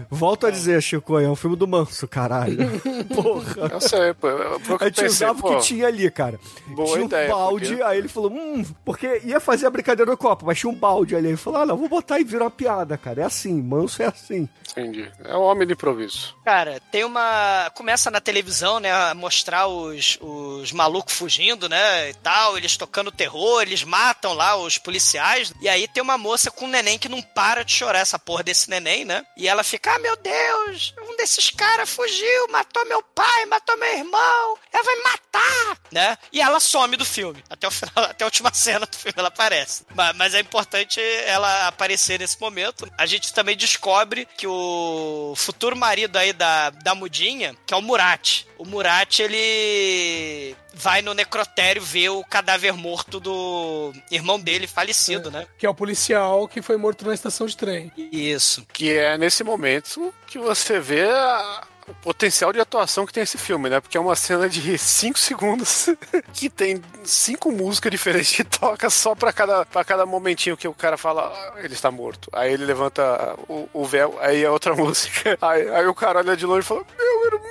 Volto 0.09 0.47
a 0.47 0.51
dizer, 0.51 0.81
Chico, 0.81 1.19
é 1.19 1.27
um 1.29 1.35
filme 1.35 1.55
do 1.55 1.67
Manso, 1.67 2.07
caralho. 2.07 2.57
Porra. 3.13 3.69
Eu 3.73 3.81
sei, 3.81 4.13
pô. 4.13 4.27
Eu, 4.27 4.37
eu, 4.37 4.77
A 4.79 4.85
gente 4.85 4.95
pensei, 5.01 5.05
usava 5.05 5.39
o 5.47 5.55
que 5.57 5.63
tinha 5.65 5.87
ali, 5.87 6.09
cara. 6.09 6.39
Boa 6.67 6.87
tinha 6.89 7.01
um 7.01 7.05
ideia, 7.05 7.29
balde, 7.29 7.67
porque- 7.69 7.83
aí 7.83 7.97
ele 7.97 8.07
falou, 8.07 8.31
hum, 8.31 8.65
porque 8.85 9.21
ia 9.25 9.39
fazer 9.39 9.65
a 9.67 9.69
brincadeira 9.69 10.09
do 10.11 10.17
copo, 10.17 10.45
mas 10.45 10.57
tinha 10.59 10.69
um 10.69 10.75
balde 10.75 11.15
ali. 11.15 11.27
Ele 11.29 11.37
falou, 11.37 11.61
ah, 11.61 11.65
não, 11.65 11.77
vou 11.77 11.89
botar 11.89 12.19
e 12.19 12.23
virar 12.23 12.45
uma 12.45 12.51
piada, 12.51 12.97
cara. 12.97 13.21
É 13.21 13.25
assim, 13.25 13.61
manso 13.61 14.01
é 14.01 14.05
assim. 14.07 14.47
Entendi. 14.71 15.09
É 15.25 15.35
o 15.35 15.41
homem 15.41 15.67
de 15.67 15.73
improviso. 15.73 16.33
cara, 16.45 16.79
tem 16.91 17.03
uma. 17.03 17.69
Começa 17.75 18.09
na 18.09 18.21
televisão, 18.21 18.79
né, 18.79 18.91
a 18.91 19.13
mostrar 19.13 19.67
os, 19.67 20.17
os 20.21 20.71
malucos 20.71 21.13
fugindo, 21.13 21.67
né, 21.67 22.09
e 22.09 22.13
tal, 22.15 22.57
eles 22.57 22.77
tocando 22.77 23.11
terror, 23.11 23.61
eles 23.61 23.80
matam 23.83 24.33
lá 24.33 24.55
os 24.55 24.77
policiais, 24.77 25.53
e 25.61 25.69
aí 25.69 25.87
tem 25.87 26.01
uma 26.01 26.17
moça 26.17 26.49
com 26.49 26.65
um 26.65 26.69
neném 26.69 26.97
que 26.97 27.09
não 27.09 27.21
para 27.21 27.63
de 27.63 27.73
chorar 27.73 27.99
essa 27.99 28.17
porra 28.17 28.43
desse 28.43 28.69
neném, 28.69 29.05
né, 29.05 29.25
e 29.37 29.47
ela 29.47 29.63
fica, 29.63 29.95
ah, 29.95 29.99
meu 29.99 30.15
Deus, 30.15 30.93
eu 30.97 31.11
um 31.11 31.17
desses 31.17 31.49
caras 31.49 31.89
fugiu, 31.89 32.47
matou 32.49 32.85
meu 32.85 33.01
pai, 33.03 33.45
matou 33.45 33.77
meu 33.77 33.97
irmão, 33.97 34.57
ela 34.71 34.83
vai 34.83 34.95
matar, 35.01 35.77
né? 35.91 36.17
E 36.31 36.41
ela 36.41 36.59
some 36.59 36.95
do 36.95 37.05
filme. 37.05 37.43
Até 37.49 37.67
o 37.67 37.71
final, 37.71 37.91
até 38.09 38.23
a 38.23 38.27
última 38.27 38.53
cena 38.53 38.85
do 38.85 38.95
filme 38.95 39.13
ela 39.17 39.27
aparece. 39.27 39.85
Mas, 39.93 40.15
mas 40.15 40.33
é 40.33 40.39
importante 40.39 40.99
ela 41.25 41.67
aparecer 41.67 42.19
nesse 42.19 42.39
momento. 42.39 42.89
A 42.97 43.05
gente 43.05 43.33
também 43.33 43.57
descobre 43.57 44.27
que 44.37 44.47
o 44.47 45.33
futuro 45.35 45.75
marido 45.75 46.17
aí 46.17 46.33
da, 46.33 46.69
da 46.69 46.95
Mudinha, 46.95 47.55
que 47.65 47.73
é 47.73 47.77
o 47.77 47.81
Murat. 47.81 48.45
O 48.57 48.65
Murat, 48.65 49.19
ele 49.19 50.55
vai 50.73 51.01
no 51.01 51.13
necrotério 51.13 51.81
ver 51.81 52.09
o 52.09 52.23
cadáver 52.23 52.73
morto 52.73 53.19
do 53.19 53.93
irmão 54.09 54.39
dele 54.39 54.67
falecido, 54.67 55.29
né? 55.31 55.45
Que 55.57 55.65
é 55.65 55.69
o 55.69 55.75
policial 55.75 56.47
que 56.47 56.61
foi 56.61 56.77
morto 56.77 57.05
na 57.05 57.13
estação 57.13 57.45
de 57.47 57.55
trem. 57.57 57.91
Isso. 57.97 58.65
Que 58.73 58.91
é 58.97 59.17
nesse 59.17 59.43
momento 59.43 60.13
que 60.27 60.37
você 60.39 60.79
vê 60.79 61.03
a- 61.09 61.67
o 61.87 61.93
potencial 61.95 62.53
de 62.53 62.59
atuação 62.59 63.05
que 63.05 63.11
tem 63.11 63.23
esse 63.23 63.37
filme, 63.37 63.69
né? 63.69 63.79
Porque 63.81 63.97
é 63.97 63.99
uma 63.99 64.15
cena 64.15 64.47
de 64.47 64.77
5 64.77 65.19
segundos 65.19 65.87
que 66.33 66.49
tem 66.49 66.81
cinco 67.03 67.51
músicas 67.51 67.91
diferentes 67.91 68.33
que 68.35 68.43
toca 68.43 68.89
só 68.89 69.13
pra 69.13 69.33
cada, 69.33 69.65
pra 69.65 69.83
cada 69.83 70.05
momentinho 70.05 70.55
que 70.55 70.67
o 70.67 70.73
cara 70.73 70.95
fala, 70.95 71.23
"Ah, 71.55 71.59
ele 71.59 71.73
está 71.73 71.91
morto. 71.91 72.29
Aí 72.31 72.53
ele 72.53 72.63
levanta 72.65 73.35
o, 73.49 73.67
o 73.73 73.83
véu, 73.85 74.17
aí 74.21 74.43
é 74.43 74.49
outra 74.49 74.73
música. 74.77 75.37
Aí, 75.41 75.67
aí 75.69 75.85
o 75.87 75.93
cara 75.95 76.19
olha 76.19 76.37
de 76.37 76.45
longe 76.45 76.61
e 76.61 76.67
fala, 76.67 76.85
meu 76.97 77.25
irmão! 77.25 77.50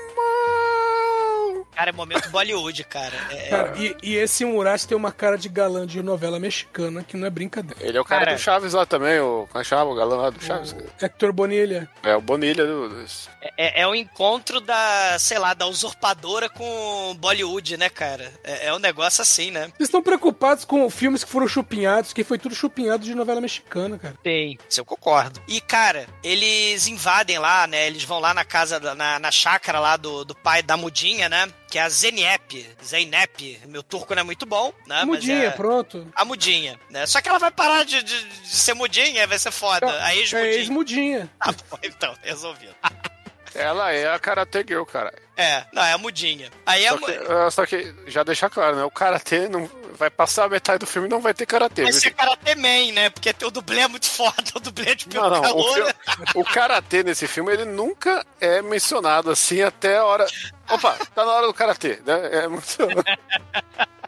Cara, 1.81 1.91
é 1.91 1.93
momento 1.95 2.29
Bollywood, 2.29 2.85
cara. 2.85 3.15
É- 3.31 3.49
Cara, 3.49 3.73
e, 3.79 3.97
e 4.03 4.15
esse 4.15 4.45
Murat 4.45 4.85
tem 4.85 4.95
uma 4.95 5.11
cara 5.11 5.39
de 5.39 5.49
galã 5.49 5.87
de 5.87 6.03
novela 6.03 6.39
mexicana, 6.39 7.03
que 7.03 7.17
não 7.17 7.27
é 7.27 7.31
brincadeira. 7.31 7.83
Ele 7.83 7.97
é 7.97 8.01
o 8.01 8.05
cara, 8.05 8.27
Cara. 8.27 8.37
do 8.37 8.39
Chaves 8.41 8.75
lá 8.75 8.85
também, 8.85 9.19
o, 9.19 9.49
como 9.51 9.65
é 9.65 9.83
o 9.83 9.95
galã 9.95 10.17
lá 10.17 10.29
do 10.31 10.45
Chaves. 10.45 10.77
Hector 11.01 11.33
Bonilha. 11.33 11.89
É 12.03 12.15
o 12.15 12.21
Bonilha 12.21 12.67
do, 12.67 12.91
dos- 12.91 13.31
É, 13.57 13.81
é 13.81 13.87
o 13.87 13.95
encontro 13.95 14.61
da, 14.61 15.17
sei 15.19 15.39
lá, 15.39 15.55
da 15.55 15.67
usurpadora 15.67 16.51
com 16.51 17.17
Bollywood, 17.19 17.79
né, 17.79 17.89
cara? 17.89 18.31
É, 18.45 18.67
é 18.67 18.75
um 18.75 18.79
negócio 18.79 19.23
assim, 19.23 19.51
né? 19.51 19.69
Vocês 19.69 19.89
estão 19.89 20.03
preocupados 20.03 20.67
com 20.67 20.91
filmes 20.91 21.25
que 21.25 21.31
foram 21.31 21.49
chupinhados, 21.49 22.13
que 22.13 22.23
foi 22.23 22.39
tudo 22.39 22.55
chupinhado 22.55 23.05
de 23.05 23.15
novela 23.15 23.41
mexicana, 23.41 23.99
cara. 23.99 24.17
Tem. 24.23 24.59
Isso 24.69 24.81
eu 24.83 24.85
concordo. 24.85 25.41
E, 25.49 25.63
cara, 25.63 26.07
eles 26.23 26.87
invadem 26.89 27.39
lá, 27.39 27.67
né? 27.67 27.87
Eles 27.87 28.05
vão 28.05 28.19
lá 28.21 28.35
na 28.35 28.45
casa, 28.45 28.79
na, 28.95 29.19
na 29.19 29.31
chácara 29.31 29.81
lá 29.81 29.97
do, 29.97 30.27
do 30.27 30.35
pai 30.35 30.63
da 30.63 30.77
Mudinha, 30.77 31.27
né? 31.31 31.49
Que 31.71 31.79
é 31.79 31.83
a 31.83 31.89
Zeniep. 31.89 32.69
Zeynep. 32.85 33.61
Meu 33.69 33.83
turco 33.83 34.13
não 34.15 34.23
é 34.23 34.25
muito 34.25 34.45
bom, 34.45 34.73
né? 34.87 34.97
Mas 34.99 35.07
Mudinha, 35.07 35.45
é 35.45 35.51
pronto. 35.51 36.07
a 36.17 36.25
Mudinha, 36.25 36.79
né? 36.91 37.07
Só 37.07 37.21
que 37.23 37.29
ela 37.29 37.39
vai 37.39 37.51
parar 37.53 37.85
de, 37.85 38.03
de- 38.03 38.25
de 38.25 38.49
ser 38.49 38.75
Mudinha, 38.75 39.27
vai 39.27 39.39
ser 39.39 39.53
foda. 39.53 39.87
A 40.05 40.13
É 40.13 40.19
ex-Mudinha. 40.19 40.53
ex-mudinha. 40.55 41.31
Ah, 41.41 41.53
bom, 41.71 41.79
então, 41.83 42.15
resolvido. 42.23 42.75
Ela 43.55 43.93
é 43.93 44.09
a 44.09 44.17
Karate 44.19 44.65
Girl, 44.67 44.85
cara. 44.85 45.13
É, 45.37 45.65
não, 45.73 45.83
é 45.83 45.93
a 45.93 45.99
Mudinha. 45.99 46.51
Aí 46.65 46.87
a 46.87 46.91
Só 46.91 46.97
mu- 46.99 47.07
que, 47.07 47.13
ah, 47.13 47.51
só 47.51 47.67
que, 47.67 47.95
já 48.07 48.23
deixar 48.23 48.49
claro, 48.49 48.77
né? 48.77 48.85
O 48.85 48.91
Karatê 48.93 49.49
não 49.49 49.69
vai 49.95 50.09
passar 50.09 50.45
a 50.45 50.49
metade 50.49 50.79
do 50.81 50.87
filme 50.87 51.09
e 51.09 51.11
não 51.11 51.21
vai 51.21 51.35
ter 51.35 51.47
Karatê. 51.47 51.83
Vai 51.83 51.91
viu? 51.91 52.01
ser 52.01 52.11
Karate 52.13 52.55
Man, 52.55 52.93
né? 52.93 53.11
Porque 53.11 53.35
o 53.45 53.51
dublê 53.51 53.81
é 53.81 53.89
muito 53.89 54.09
foda, 54.09 54.35
o 54.55 54.61
dublê 54.61 54.91
é 54.93 54.95
de 54.95 55.09
Não, 55.09 55.29
não, 55.29 55.39
o, 55.39 55.43
calor. 55.43 55.75
filme- 55.75 55.95
o 56.37 56.45
Karatê 56.45 57.03
nesse 57.03 57.27
filme, 57.27 57.53
ele 57.53 57.65
nunca 57.65 58.25
é 58.41 58.63
mencionado 58.63 59.31
assim 59.33 59.63
até 59.63 59.97
a 59.97 60.05
hora... 60.05 60.27
Opa, 60.71 60.97
tá 61.15 61.25
na 61.25 61.33
hora 61.33 61.47
do 61.47 61.55
Karatê, 61.55 62.01
né? 62.05 62.45
É 62.45 62.49
muito... 62.49 62.67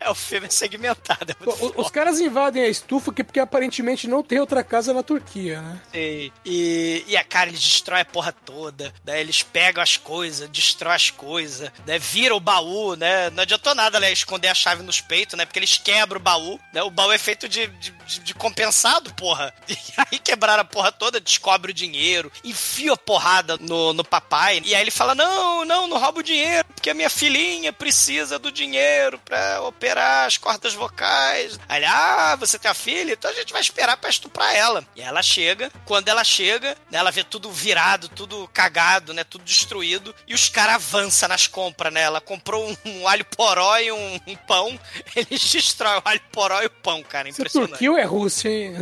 É, 0.00 0.08
o 0.10 0.14
filme 0.14 0.46
é 0.46 0.50
segmentado. 0.50 1.32
É 1.32 1.36
O- 1.48 1.80
Os 1.82 1.90
caras 1.90 2.20
invadem 2.20 2.62
a 2.62 2.68
estufa 2.68 3.12
que- 3.12 3.24
porque 3.24 3.40
aparentemente 3.40 4.06
não 4.08 4.22
tem 4.22 4.38
outra 4.40 4.62
casa 4.62 4.92
na 4.92 5.02
Turquia, 5.02 5.60
né? 5.60 5.80
E, 5.94 6.32
e, 6.44 7.04
e 7.08 7.16
a 7.16 7.24
cara, 7.24 7.48
eles 7.50 7.60
destroem 7.60 8.02
a 8.02 8.04
porra 8.04 8.32
toda. 8.32 8.92
Daí 9.04 9.20
eles 9.20 9.42
pegam 9.42 9.82
as 9.82 9.96
coisas, 9.96 10.48
destroem 10.48 10.94
as 10.94 11.10
coisas, 11.10 11.70
né? 11.86 11.98
Vira 11.98 12.34
o 12.34 12.40
baú, 12.40 12.94
né? 12.96 13.30
Não 13.30 13.42
adiantou 13.42 13.74
nada, 13.74 13.98
né? 14.00 14.12
Esconder 14.12 14.48
a 14.48 14.54
chave 14.54 14.82
nos 14.82 15.00
peitos, 15.00 15.36
né? 15.36 15.44
Porque 15.44 15.58
eles 15.58 15.78
quebram 15.78 16.20
o 16.20 16.22
baú, 16.22 16.58
né? 16.72 16.82
O 16.82 16.90
baú 16.90 17.10
é 17.12 17.18
feito 17.18 17.48
de, 17.48 17.66
de, 17.66 17.90
de- 17.90 18.20
de 18.20 18.34
compensado, 18.34 19.12
porra. 19.14 19.52
E 19.92 19.94
aí 20.10 20.18
quebraram 20.18 20.62
a 20.62 20.64
porra 20.64 20.90
toda, 20.92 21.20
descobre 21.20 21.70
o 21.70 21.74
dinheiro, 21.74 22.30
enfia 22.44 22.92
a 22.92 22.96
porrada 22.96 23.56
no, 23.58 23.92
no 23.92 24.02
papai. 24.04 24.62
E 24.64 24.74
aí 24.74 24.80
ele 24.80 24.90
fala: 24.90 25.14
Não, 25.14 25.64
não, 25.64 25.86
não 25.86 25.98
rouba 25.98 26.20
o 26.20 26.22
dinheiro, 26.22 26.66
porque 26.74 26.88
a 26.90 26.94
minha 26.94 27.10
filhinha 27.10 27.72
precisa 27.72 28.38
do 28.38 28.50
dinheiro 28.52 29.18
pra 29.32 29.62
operar 29.62 30.26
as 30.26 30.36
cordas 30.36 30.74
vocais. 30.74 31.58
Aí 31.66 31.78
ele, 31.78 31.86
ah, 31.86 32.36
você 32.38 32.58
tem 32.58 32.70
a 32.70 32.74
filha? 32.74 33.12
Então 33.14 33.30
a 33.30 33.34
gente 33.34 33.50
vai 33.50 33.62
esperar 33.62 33.96
pra 33.96 34.10
estuprar 34.10 34.54
ela. 34.54 34.84
E 34.94 35.00
ela 35.00 35.22
chega, 35.22 35.70
quando 35.86 36.08
ela 36.08 36.22
chega, 36.22 36.76
né, 36.90 36.98
ela 36.98 37.10
vê 37.10 37.24
tudo 37.24 37.50
virado, 37.50 38.10
tudo 38.10 38.46
cagado, 38.52 39.14
né? 39.14 39.24
Tudo 39.24 39.42
destruído. 39.44 40.14
E 40.28 40.34
os 40.34 40.50
caras 40.50 40.74
avançam 40.74 41.30
nas 41.30 41.46
compras, 41.46 41.90
né? 41.92 42.02
Ela 42.02 42.20
comprou 42.20 42.68
um, 42.68 42.76
um 42.84 43.08
alho 43.08 43.24
poró 43.24 43.78
e 43.78 43.90
um, 43.90 44.20
um 44.26 44.36
pão. 44.36 44.78
Eles 45.16 45.40
destroem 45.50 45.96
o 45.98 46.02
alho 46.04 46.20
poró 46.30 46.60
e 46.62 46.66
o 46.66 46.70
pão, 46.70 47.02
cara. 47.02 47.28
É 47.28 47.30
Impressionante. 47.30 47.70
Turquia 47.70 47.90
ou 47.90 47.96
é 47.98 48.04
Rússia, 48.04 48.50
hein? 48.50 48.74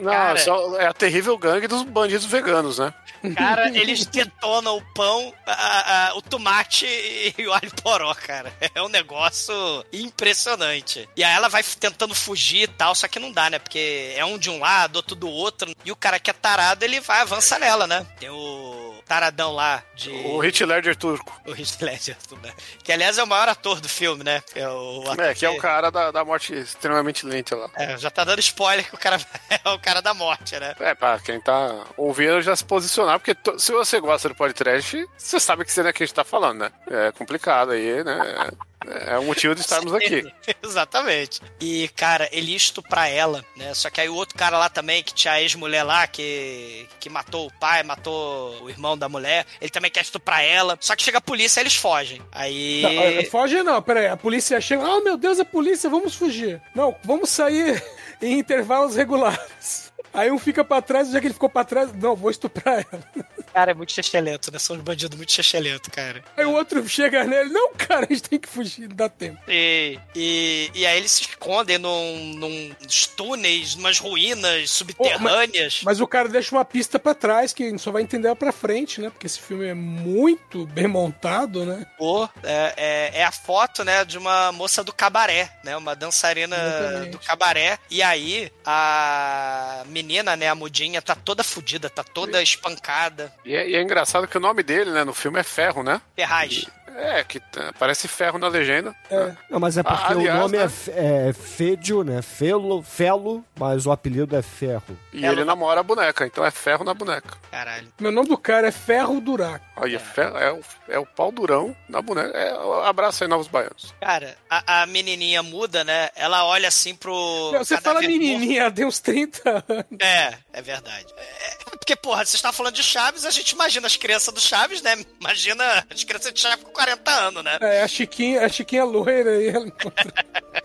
Não, 0.00 0.12
Cara. 0.12 0.38
só- 0.38 0.80
é 0.80 0.86
a 0.86 0.92
terrível 0.92 1.36
gangue 1.36 1.66
dos 1.66 1.82
bandidos 1.82 2.26
veganos, 2.26 2.78
né? 2.78 2.94
Cara, 3.36 3.68
eles 3.76 4.04
detonam 4.06 4.76
o 4.76 4.82
pão, 4.94 5.32
a- 5.46 6.08
a- 6.10 6.14
o 6.16 6.22
tomate 6.22 6.86
e 6.86 7.46
o 7.46 7.52
alho 7.52 7.70
poró, 7.82 8.14
cara. 8.14 8.52
É 8.74 8.80
um 8.82 8.88
negócio 8.88 9.54
impressionante. 9.92 11.08
E 11.16 11.24
aí 11.24 11.32
ela 11.34 11.48
vai 11.48 11.62
tentando 11.62 12.14
fugir 12.14 12.62
e 12.62 12.66
tal, 12.68 12.94
só 12.94 13.08
que 13.08 13.18
não 13.18 13.32
dá, 13.32 13.50
né? 13.50 13.58
Porque 13.58 14.12
é 14.16 14.24
um 14.24 14.38
de 14.38 14.48
um 14.50 14.58
lado, 14.58 14.96
outro 14.96 15.14
do 15.14 15.28
outro. 15.28 15.70
E 15.84 15.90
o 15.92 15.96
cara 15.96 16.18
que 16.18 16.30
é 16.30 16.32
tarado, 16.32 16.84
ele 16.84 17.00
vai 17.00 17.20
avançar 17.20 17.58
nela, 17.58 17.86
né? 17.86 18.06
Tem 18.18 18.30
o 18.30 18.94
taradão 19.06 19.52
lá 19.52 19.82
de... 19.94 20.10
O 20.10 20.42
Heath 20.44 20.60
Ledger 20.60 20.96
turco. 20.96 21.40
O 21.44 21.50
Heath 21.50 21.80
Ledger, 21.80 22.16
né? 22.42 22.52
Que, 22.84 22.92
aliás, 22.92 23.18
é 23.18 23.22
o 23.22 23.26
maior 23.26 23.48
ator 23.48 23.80
do 23.80 23.88
filme, 23.88 24.22
né? 24.22 24.40
É, 24.54 24.68
o 24.68 25.02
É, 25.18 25.34
que 25.34 25.44
é 25.44 25.50
o 25.50 25.58
cara 25.58 25.90
da, 25.90 26.10
da 26.12 26.24
morte 26.24 26.54
extremamente 26.54 27.26
lenta 27.26 27.56
lá. 27.56 27.68
É, 27.74 27.98
já 27.98 28.10
tá 28.10 28.22
dando 28.22 28.38
spoiler 28.38 28.88
que 28.88 28.94
o 28.94 28.98
cara 28.98 29.18
é 29.64 29.68
o 29.70 29.78
cara 29.80 30.00
da 30.00 30.14
morte, 30.14 30.56
né? 30.60 30.74
É, 30.78 30.94
pra 30.94 31.18
quem 31.18 31.40
tá 31.40 31.84
ouvindo 31.96 32.40
já 32.40 32.54
se 32.54 32.64
posicionar, 33.10 33.18
porque 33.20 33.34
to- 33.34 33.58
se 33.58 33.72
você 33.72 34.00
gosta 34.00 34.28
do 34.28 34.34
podcast, 34.34 35.06
você 35.16 35.40
sabe 35.40 35.64
que 35.64 35.72
cena 35.72 35.88
é 35.88 35.92
que 35.92 36.02
a 36.02 36.06
gente 36.06 36.14
tá 36.14 36.24
falando, 36.24 36.60
né? 36.60 36.72
É 36.90 37.12
complicado 37.12 37.72
aí, 37.72 38.02
né? 38.04 38.50
É, 38.86 39.14
é 39.14 39.18
o 39.18 39.24
motivo 39.24 39.54
de 39.54 39.60
estarmos 39.60 39.92
aqui. 39.92 40.24
Exatamente. 40.62 41.40
E, 41.60 41.88
cara, 41.94 42.28
ele 42.32 42.52
ia 42.52 42.56
estuprar 42.56 43.10
ela, 43.10 43.44
né? 43.56 43.74
Só 43.74 43.90
que 43.90 44.00
aí 44.00 44.08
o 44.08 44.14
outro 44.14 44.36
cara 44.38 44.56
lá 44.58 44.68
também, 44.70 45.02
que 45.02 45.12
tinha 45.12 45.34
a 45.34 45.42
ex-mulher 45.42 45.82
lá, 45.82 46.06
que, 46.06 46.88
que 46.98 47.10
matou 47.10 47.46
o 47.46 47.52
pai, 47.58 47.82
matou 47.82 48.62
o 48.62 48.70
irmão 48.70 48.96
da 48.96 49.08
mulher, 49.08 49.44
ele 49.60 49.70
também 49.70 49.90
quer 49.90 50.00
estuprar 50.00 50.42
ela. 50.42 50.78
Só 50.80 50.96
que 50.96 51.02
chega 51.02 51.18
a 51.18 51.22
polícia 51.22 51.60
eles 51.60 51.76
fogem. 51.76 52.22
Aí. 52.32 52.80
Não, 52.82 52.90
é, 52.90 53.24
foge 53.24 53.62
não, 53.62 53.82
peraí. 53.82 54.06
A 54.06 54.16
polícia 54.16 54.60
chega. 54.60 54.82
Oh, 54.82 55.00
meu 55.02 55.16
Deus, 55.16 55.38
a 55.38 55.44
polícia, 55.44 55.90
vamos 55.90 56.14
fugir. 56.14 56.60
Não, 56.74 56.96
vamos 57.04 57.28
sair 57.30 57.82
em 58.22 58.38
intervalos 58.38 58.96
regulares. 58.96 59.89
Aí 60.12 60.30
um 60.30 60.38
fica 60.38 60.64
pra 60.64 60.82
trás, 60.82 61.10
já 61.10 61.20
que 61.20 61.26
ele 61.26 61.34
ficou 61.34 61.48
pra 61.48 61.64
trás, 61.64 61.92
não, 61.92 62.16
vou 62.16 62.30
estuprar 62.30 62.84
ela. 62.92 63.04
Cara, 63.52 63.72
é 63.72 63.74
muito 63.74 63.92
chechelento, 63.92 64.52
né? 64.52 64.58
São 64.58 64.76
uns 64.76 64.82
bandidos 64.82 65.16
muito 65.16 65.32
chechelento, 65.32 65.90
cara. 65.90 66.22
Aí 66.36 66.44
o 66.44 66.52
outro 66.52 66.86
chega 66.88 67.24
nele, 67.24 67.50
não, 67.50 67.72
cara, 67.74 68.06
a 68.08 68.12
gente 68.12 68.22
tem 68.22 68.38
que 68.38 68.48
fugir, 68.48 68.88
não 68.88 68.96
dá 68.96 69.08
tempo. 69.08 69.38
E, 69.48 69.98
e, 70.14 70.70
e 70.74 70.86
aí 70.86 70.98
eles 70.98 71.12
se 71.12 71.22
escondem 71.22 71.78
num, 71.78 72.34
num 72.34 72.74
nos 72.82 73.06
túneis, 73.06 73.74
umas 73.74 73.98
ruínas 73.98 74.70
subterrâneas. 74.70 75.80
Mas 75.84 76.00
o 76.00 76.06
cara 76.06 76.28
deixa 76.28 76.54
uma 76.54 76.64
pista 76.64 76.98
pra 76.98 77.14
trás 77.14 77.52
que 77.52 77.64
a 77.64 77.68
gente 77.68 77.82
só 77.82 77.90
vai 77.90 78.02
entender 78.02 78.28
ela 78.28 78.36
pra 78.36 78.52
frente, 78.52 79.00
né? 79.00 79.10
Porque 79.10 79.26
esse 79.26 79.40
filme 79.40 79.66
é 79.66 79.74
muito 79.74 80.66
bem 80.66 80.86
montado, 80.86 81.64
né? 81.64 81.86
Pô, 81.98 82.28
é, 82.42 82.74
é, 82.76 83.20
é 83.20 83.24
a 83.24 83.32
foto, 83.32 83.84
né, 83.84 84.04
de 84.04 84.18
uma 84.18 84.52
moça 84.52 84.82
do 84.84 84.92
cabaré, 84.92 85.50
né, 85.64 85.76
uma 85.76 85.94
dançarina 85.94 86.56
Exatamente. 86.56 87.10
do 87.10 87.18
cabaré. 87.18 87.78
E 87.90 88.02
aí, 88.02 88.50
a 88.64 89.82
menina, 89.86 90.36
né, 90.36 90.48
a 90.48 90.54
mudinha, 90.54 91.02
tá 91.02 91.14
toda 91.14 91.42
fodida, 91.42 91.88
tá 91.88 92.04
toda 92.04 92.42
espancada. 92.42 93.32
E 93.44 93.54
é, 93.54 93.68
e 93.70 93.74
é 93.76 93.82
engraçado 93.82 94.26
que 94.28 94.36
o 94.36 94.40
nome 94.40 94.62
dele, 94.62 94.90
né, 94.90 95.04
no 95.04 95.14
filme 95.14 95.38
é 95.40 95.42
Ferro, 95.42 95.82
né? 95.82 96.00
Ferraz. 96.16 96.66
É, 96.96 97.24
que 97.24 97.40
parece 97.78 98.06
ferro 98.08 98.36
na 98.38 98.48
legenda. 98.48 98.94
É. 99.10 99.32
Não, 99.48 99.58
mas 99.60 99.78
é 99.78 99.82
porque 99.82 100.02
Ah, 100.04 100.08
aliás, 100.10 100.38
o 100.38 100.42
nome 100.42 100.58
né? 100.58 100.70
é, 100.88 101.28
é 101.28 101.32
Fédio, 101.32 102.02
né? 102.02 102.20
Felo, 102.20 102.82
Felo, 102.82 103.42
mas 103.58 103.86
o 103.86 103.92
apelido 103.92 104.36
é 104.36 104.42
Ferro. 104.42 104.98
E 105.12 105.24
Ela- 105.24 105.32
ele 105.36 105.44
namora 105.44 105.80
a 105.80 105.82
boneca, 105.84 106.26
então 106.26 106.44
é 106.44 106.50
ferro 106.50 106.84
na 106.84 106.92
boneca. 106.92 107.38
Caralho. 107.50 107.88
Meu 107.98 108.10
nome 108.12 108.28
do 108.28 108.36
cara 108.36 108.66
é 108.68 108.72
Ferro 108.72 109.18
Duraco. 109.20 109.64
Aí 109.76 109.94
é, 109.94 109.98
ferro, 109.98 110.36
é, 110.36 110.52
o, 110.52 110.60
é 110.88 110.98
o 110.98 111.06
pau 111.06 111.32
durão 111.32 111.74
na 111.88 112.02
boneca. 112.02 112.36
É, 112.36 112.52
abraço 112.86 113.22
aí, 113.24 113.30
novos 113.30 113.46
baianos. 113.48 113.94
Cara, 114.00 114.36
a, 114.50 114.82
a 114.82 114.86
menininha 114.86 115.42
muda, 115.42 115.82
né, 115.84 116.10
ela 116.14 116.44
olha 116.44 116.68
assim 116.68 116.94
pro... 116.94 117.52
Você 117.56 117.80
fala 117.80 118.00
menininha, 118.00 118.70
tem 118.70 118.84
uns 118.84 118.98
30 119.00 119.48
anos. 119.50 119.64
morto. 119.68 120.02
É, 120.02 120.34
é 120.52 120.62
verdade. 120.62 121.06
É, 121.16 121.56
porque, 121.78 121.94
porra, 121.96 122.24
vocês 122.24 122.34
estavam 122.34 122.56
falando 122.56 122.74
de 122.74 122.82
Chaves, 122.82 123.24
a 123.24 123.30
gente 123.30 123.50
imagina 123.50 123.86
as 123.86 123.96
crianças 123.96 124.32
do 124.32 124.40
Chaves, 124.40 124.82
né, 124.82 124.96
imagina 125.20 125.86
as 125.90 126.04
crianças 126.04 126.32
de 126.32 126.40
Chaves 126.40 126.64
com 126.64 126.70
40 126.72 127.10
anos, 127.10 127.44
né? 127.44 127.58
É, 127.60 127.82
a 127.82 127.88
Chiquinha, 127.88 128.44
a 128.44 128.48
Chiquinha 128.48 128.84
loira 128.84 129.40
e 129.42 129.48
ela 129.48 129.66
encontra. 129.66 130.12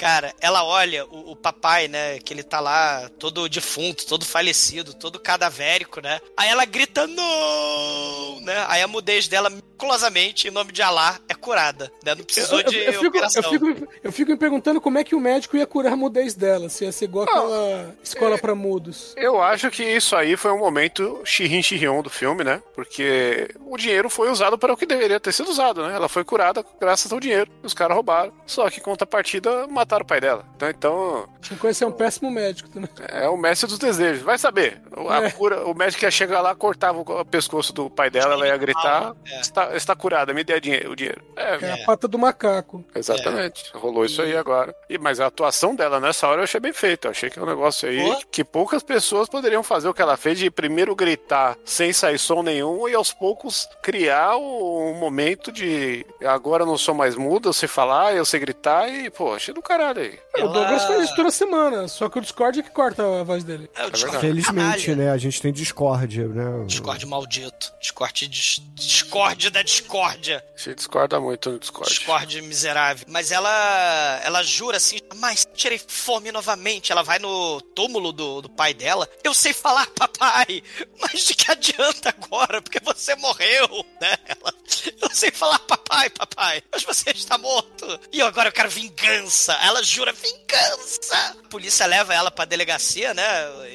Cara, 0.00 0.34
ela 0.40 0.64
olha 0.64 1.04
o, 1.04 1.32
o 1.32 1.36
papai, 1.36 1.86
né? 1.86 2.18
Que 2.20 2.32
ele 2.32 2.42
tá 2.42 2.58
lá 2.58 3.10
todo 3.18 3.46
defunto, 3.50 4.06
todo 4.06 4.24
falecido, 4.24 4.94
todo 4.94 5.20
cadavérico, 5.20 6.00
né? 6.00 6.22
Aí 6.34 6.48
ela 6.48 6.64
grita, 6.64 7.06
não! 7.06 8.40
Né? 8.40 8.64
Aí 8.66 8.80
a 8.80 8.88
mudez 8.88 9.28
dela, 9.28 9.50
miraculosamente, 9.50 10.48
em 10.48 10.50
nome 10.50 10.72
de 10.72 10.82
Alá, 10.82 11.18
é 11.28 11.34
curada. 11.34 11.90
Né? 12.04 12.14
Não 12.14 12.24
precisou 12.24 12.62
de 12.62 12.76
eu, 12.76 12.92
fico, 12.94 13.08
operação. 13.08 13.42
eu, 13.42 13.50
fico, 13.50 13.88
eu 14.04 14.12
fico 14.12 14.30
me 14.30 14.36
perguntando 14.36 14.80
como 14.80 14.98
é 14.98 15.04
que 15.04 15.14
o 15.14 15.20
médico 15.20 15.56
ia 15.56 15.66
curar 15.66 15.94
a 15.94 15.96
mudez 15.96 16.34
dela, 16.34 16.68
se 16.68 16.84
ia 16.84 16.92
ser 16.92 17.06
igual 17.06 17.24
aquela 17.24 17.94
escola 18.02 18.38
pra 18.38 18.54
mudos. 18.54 19.14
Eu 19.16 19.40
acho 19.42 19.70
que 19.70 19.82
isso 19.82 20.14
aí 20.14 20.36
foi 20.36 20.52
um 20.52 20.58
momento 20.58 21.20
Shirin 21.24 21.62
Shirion 21.62 22.02
do 22.02 22.10
filme, 22.10 22.44
né? 22.44 22.62
Porque 22.74 23.48
o 23.66 23.76
dinheiro 23.76 24.10
foi 24.10 24.30
usado 24.30 24.58
para 24.58 24.72
o 24.72 24.76
que 24.76 24.86
deveria 24.86 25.20
ter 25.20 25.32
sido 25.32 25.50
usado, 25.50 25.86
né? 25.86 25.94
Ela 25.94 26.08
foi 26.08 26.24
curada 26.24 26.64
graças 26.80 27.12
ao 27.12 27.20
dinheiro. 27.20 27.50
Os 27.62 27.74
caras 27.74 27.94
roubaram. 27.94 28.32
Só 28.46 28.68
que, 28.70 28.80
contrapartida, 28.80 29.66
mataram 29.90 30.02
o 30.04 30.06
pai 30.06 30.20
dela. 30.20 30.44
Então, 30.56 30.70
então 30.70 31.70
é 31.80 31.86
um 31.86 31.92
péssimo 31.92 32.30
médico 32.30 32.68
também. 32.68 32.88
é 33.08 33.28
o 33.28 33.36
mestre 33.36 33.68
dos 33.68 33.78
desejos. 33.78 34.22
Vai 34.22 34.38
saber. 34.38 34.80
O, 34.96 35.08
a 35.08 35.24
É. 35.24 35.30
cura, 35.30 35.66
o 35.66 35.74
médico 35.74 36.04
ia 36.04 36.10
chegar 36.10 36.40
lá, 36.40 36.54
cortava 36.54 37.00
o 37.00 37.24
pescoço 37.24 37.72
do 37.72 37.90
pai 37.90 38.08
dela, 38.10 38.34
ela 38.34 38.46
ia 38.46 38.56
gritar: 38.56 39.14
É. 39.26 39.40
está, 39.40 39.76
está 39.76 39.96
curada, 39.96 40.32
me 40.32 40.44
dê 40.44 40.54
o 40.54 40.94
dinheiro. 40.96 41.22
É, 41.36 41.56
É 41.64 41.82
a 41.82 41.84
pata 41.84 42.06
do 42.06 42.18
macaco. 42.18 42.84
Exatamente. 42.94 43.70
Rolou 43.74 44.04
isso 44.04 44.22
aí 44.22 44.36
agora. 44.36 44.74
E, 44.88 44.98
mas 44.98 45.18
a 45.20 45.26
atuação 45.26 45.74
dela 45.74 45.98
nessa 45.98 46.28
hora 46.28 46.40
eu 46.40 46.44
achei 46.44 46.60
bem 46.60 46.72
feita. 46.72 47.08
Eu 47.08 47.10
achei 47.12 47.28
que 47.30 47.38
é 47.38 47.42
um 47.42 47.46
negócio 47.46 47.88
aí 47.88 48.00
Boa. 48.00 48.20
que 48.30 48.44
poucas 48.44 48.82
pessoas 48.82 49.28
poderiam 49.28 49.62
fazer 49.62 49.88
o 49.88 49.94
que 49.94 50.02
ela 50.02 50.16
fez 50.16 50.38
de 50.38 50.50
primeiro 50.50 50.94
gritar 50.94 51.56
sem 51.64 51.92
sair 51.92 52.18
som 52.18 52.42
nenhum 52.42 52.88
e 52.88 52.94
aos 52.94 53.12
poucos 53.12 53.68
criar 53.82 54.36
um 54.36 54.94
momento 54.94 55.50
de 55.50 56.06
agora 56.24 56.62
eu 56.62 56.66
não 56.66 56.78
sou 56.78 56.94
mais 56.94 57.16
muda, 57.16 57.48
eu 57.48 57.52
sei 57.52 57.68
falar, 57.68 58.14
eu 58.14 58.24
sei 58.24 58.38
gritar 58.40 58.88
e, 58.88 59.10
pô, 59.10 59.34
achei 59.34 59.52
do 59.54 59.62
caralho 59.80 60.02
aí. 60.02 60.18
O 60.36 60.38
Ela- 60.40 60.52
Douglas 60.52 60.84
faz 60.84 61.04
isso 61.04 61.16
toda 61.16 61.30
semana, 61.30 61.88
só 61.88 62.08
que 62.08 62.18
o 62.18 62.20
Discord 62.20 62.60
é 62.60 62.62
que 62.62 62.70
corta 62.70 63.02
a 63.20 63.22
voz 63.24 63.42
dele. 63.44 63.68
É, 63.74 63.86
o 63.86 63.90
Discord 63.90 64.18
Felizmente, 64.20 64.86
canalha. 64.86 64.96
né? 65.06 65.10
A 65.12 65.16
gente 65.18 65.40
tem 65.40 65.52
Discord, 65.52 66.24
né? 66.28 66.64
Discord 66.66 67.06
maldito. 67.06 67.72
Discord, 67.80 68.28
dis- 68.28 68.60
Discord 68.74 69.50
da 69.50 69.62
discórdia. 69.62 70.44
Você 70.56 70.74
discorda 70.74 71.18
muito 71.18 71.50
no 71.50 71.58
Discord. 71.58 71.90
Discord 71.92 72.42
miserável. 72.42 73.06
Mas 73.08 73.30
ela 73.32 74.20
ela 74.22 74.42
jura 74.42 74.76
assim, 74.76 74.98
mas 75.16 75.46
tirei 75.54 75.78
fome 75.84 76.30
novamente. 76.30 76.92
Ela 76.92 77.02
vai 77.02 77.18
no 77.18 77.60
túmulo 77.74 78.12
do, 78.12 78.42
do 78.42 78.48
pai 78.50 78.74
dela. 78.74 79.08
Eu 79.24 79.32
sei 79.34 79.52
falar, 79.52 79.86
papai, 79.88 80.62
mas 81.00 81.24
de 81.26 81.34
que 81.34 81.50
adianta 81.50 82.10
agora? 82.10 82.60
Porque 82.62 82.80
você 82.80 83.14
morreu, 83.16 83.84
né? 84.00 84.16
Ela, 84.26 84.54
eu 85.02 85.10
sei 85.10 85.30
falar, 85.30 85.58
papai, 85.60 86.10
papai, 86.10 86.62
mas 86.72 86.82
você 86.84 87.10
está 87.10 87.36
morto. 87.38 87.86
E 88.12 88.20
eu 88.20 88.26
agora 88.26 88.48
eu 88.48 88.52
quero 88.52 88.68
vingança. 88.70 89.54
Ela 89.70 89.84
jura 89.84 90.12
vingança. 90.12 91.14
A 91.14 91.48
polícia 91.48 91.86
leva 91.86 92.12
ela 92.12 92.28
pra 92.28 92.44
delegacia, 92.44 93.14
né? 93.14 93.22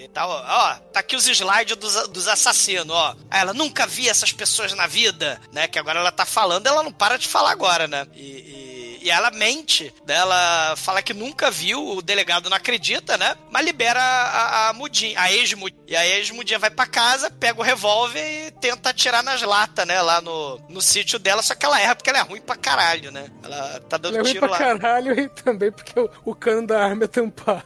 E 0.03 0.09
tal. 0.09 0.29
Ó, 0.29 0.75
tá 0.91 0.99
aqui 0.99 1.15
os 1.15 1.25
slides 1.25 1.77
dos, 1.77 2.09
dos 2.09 2.27
assassinos, 2.27 2.93
ó. 2.93 3.15
Ela 3.31 3.53
nunca 3.53 3.87
vi 3.87 4.09
essas 4.09 4.33
pessoas 4.33 4.73
na 4.73 4.87
vida, 4.87 5.39
né? 5.53 5.69
Que 5.69 5.79
agora 5.79 6.01
ela 6.01 6.11
tá 6.11 6.25
falando, 6.25 6.67
ela 6.67 6.83
não 6.83 6.91
para 6.91 7.17
de 7.17 7.29
falar 7.29 7.51
agora, 7.51 7.87
né? 7.87 8.05
E, 8.13 8.21
e, 8.21 8.74
e 9.06 9.12
ela 9.12 9.30
mente, 9.32 9.93
né? 10.08 10.16
Ela 10.16 10.76
fala 10.78 11.01
que 11.01 11.14
nunca 11.14 11.51
viu, 11.51 11.80
o 11.97 12.01
delegado 12.01 12.49
não 12.49 12.58
acredita, 12.58 13.18
né? 13.18 13.36
Mas 13.51 13.64
libera 13.64 14.01
a, 14.01 14.70
a 14.70 14.74
mudinha, 14.74 15.20
a 15.20 15.32
ex-mudinha. 15.32 15.80
E 15.88 15.95
a 15.95 16.06
ex-mudinha 16.18 16.58
vai 16.58 16.72
pra 16.72 16.88
casa, 16.88 17.30
pega 17.30 17.60
o 17.60 17.64
revólver 17.64 18.20
e 18.47 18.51
tenta 18.51 18.89
atirar 18.89 19.22
nas 19.24 19.41
latas, 19.43 19.86
né? 19.86 20.01
Lá 20.01 20.20
no, 20.22 20.60
no 20.70 20.82
sítio 20.82 21.20
dela, 21.20 21.41
só 21.43 21.53
que 21.53 21.66
ela 21.66 21.80
erra 21.80 21.95
porque 21.95 22.10
ela 22.10 22.20
é 22.20 22.24
ruim 22.24 22.41
pra 22.41 22.56
caralho, 22.56 23.12
né? 23.12 23.30
Ela 23.43 23.80
tá 23.82 23.97
dando 23.97 24.14
Ele 24.16 24.18
é 24.18 24.22
ruim 24.24 24.32
tiro 24.34 24.47
pra 24.47 24.51
lá. 24.51 24.58
caralho 24.58 25.20
e 25.20 25.30
também 25.30 25.72
porque 25.72 25.99
o, 25.99 26.10
o 26.26 26.34
cano 26.36 26.66
da 26.66 26.84
arma 26.84 27.03
é 27.03 27.08
tampado. 27.08 27.66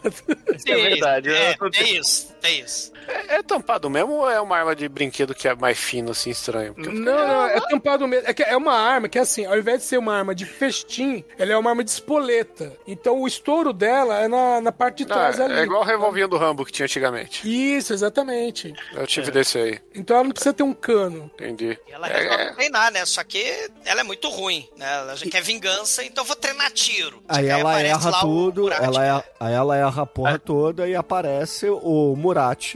É 0.67 0.75
verdade, 0.75 1.29
É, 1.29 1.49
né? 1.51 1.55
é 1.75 1.83
isso, 1.83 2.35
é 2.43 2.51
isso. 2.51 2.91
É, 3.09 3.35
é 3.35 3.43
tampado 3.43 3.89
mesmo 3.89 4.13
ou 4.13 4.29
é 4.29 4.39
uma 4.39 4.57
arma 4.57 4.75
de 4.75 4.87
brinquedo 4.87 5.33
que 5.33 5.47
é 5.47 5.55
mais 5.55 5.77
fino, 5.77 6.11
assim, 6.11 6.29
estranho? 6.29 6.73
Porque- 6.73 6.89
Não, 6.89 7.27
não, 7.27 7.45
é 7.47 7.59
tampado 7.61 8.07
mesmo. 8.07 8.27
É, 8.27 8.33
que 8.33 8.43
é 8.43 8.55
uma 8.55 8.73
arma 8.73 9.09
que, 9.09 9.17
assim, 9.17 9.45
ao 9.45 9.57
invés 9.57 9.79
de 9.79 9.85
ser 9.85 9.97
uma 9.97 10.15
arma 10.15 10.35
de 10.35 10.45
festim, 10.45 11.23
ela 11.37 11.51
é 11.53 11.57
uma 11.57 11.69
arma 11.71 11.83
de 11.83 11.89
espoleta. 11.89 12.73
Então 12.87 13.19
o 13.21 13.27
estouro 13.27 13.73
dela 13.73 14.19
é 14.19 14.27
na, 14.27 14.61
na 14.61 14.71
parte 14.71 15.03
de 15.05 15.11
Ah, 15.11 15.15
trás 15.15 15.39
ali. 15.39 15.53
é 15.59 15.63
igual 15.63 15.81
o 15.81 15.85
revolvinho 15.85 16.27
do 16.27 16.37
Rambo 16.37 16.65
que 16.65 16.71
tinha 16.71 16.85
antigamente. 16.85 17.41
Isso, 17.75 17.93
exatamente. 17.93 18.73
Eu 18.93 19.07
tive 19.07 19.31
desse 19.31 19.57
aí, 19.57 19.79
Então 19.95 20.15
ela 20.17 20.23
não 20.25 20.31
precisa 20.31 20.53
ter 20.53 20.63
um 20.63 20.73
cano. 20.73 21.31
entendi. 21.35 21.77
E 21.87 21.91
ela 21.91 22.07
É, 22.09 22.21
resolve 22.21 22.55
treinar, 22.55 22.91
né? 22.91 23.05
Só 23.05 23.23
que 23.23 23.69
ela 23.85 24.01
é 24.01 24.03
muito 24.03 24.29
ruim, 24.29 24.67
né? 24.77 24.85
Ela 24.99 25.15
já 25.15 25.25
quer 25.29 25.41
vingança, 25.41 26.03
então 26.03 26.23
eu 26.23 26.27
vou 26.27 26.35
treinar 26.35 26.69
tiro. 26.71 27.21
Aí 27.27 27.47
ela 27.47 27.81
erra 27.81 28.19
tudo, 28.21 28.71
ela 28.71 28.99
né? 28.99 29.07
erra, 29.07 29.23
aí 29.39 29.53
ela 29.53 29.75
erra 29.77 30.03
a 30.03 30.05
porra 30.05 30.37
toda 30.39 30.87
e 30.87 30.95
aparece 30.95 31.67
o 31.69 32.15
Murat. 32.15 32.75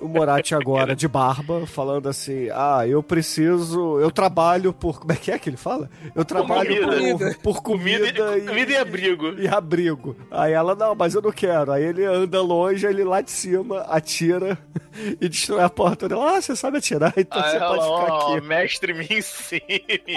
O 0.00 0.08
Murat 0.08 0.52
agora 0.52 0.94
de 0.96 1.06
barba, 1.08 1.66
falando 1.66 2.08
assim: 2.08 2.48
Ah, 2.52 2.86
eu 2.86 3.02
preciso. 3.02 3.98
Eu 4.00 4.10
trabalho 4.10 4.72
por. 4.72 5.00
Como 5.00 5.12
é 5.12 5.16
que 5.16 5.30
é 5.30 5.38
que 5.38 5.48
ele 5.48 5.56
fala? 5.56 5.88
Eu 6.14 6.24
trabalho 6.24 6.84
comida. 6.84 7.34
por, 7.42 7.54
por 7.54 7.62
Comida, 7.62 8.06
comida, 8.06 8.38
e, 8.38 8.40
comida 8.46 8.72
e 8.72 8.76
abrigo. 8.76 9.40
e 9.40 9.48
abrigo. 9.48 10.16
Aí 10.30 10.52
ela, 10.52 10.74
não, 10.74 10.94
mas 10.94 11.14
eu 11.14 11.22
não 11.22 11.32
quero. 11.32 11.72
Aí 11.72 11.84
ele 11.84 12.04
anda 12.04 12.40
longe, 12.42 12.86
aí 12.86 12.92
ele 12.92 13.04
lá 13.04 13.20
de 13.20 13.30
cima 13.30 13.80
atira 13.82 14.58
e 15.20 15.28
destrói 15.28 15.62
a 15.62 15.70
porta 15.70 16.08
dela. 16.08 16.36
Ah, 16.36 16.40
você 16.42 16.54
sabe 16.56 16.78
atirar, 16.78 17.12
então 17.16 17.40
Aí 17.42 17.50
você 17.50 17.56
ela, 17.56 17.68
pode 17.68 17.82
ficar 17.82 18.12
ó, 18.14 18.34
aqui. 18.36 18.46
mestre 18.46 18.92
me 18.94 19.04
ensine. 19.10 19.62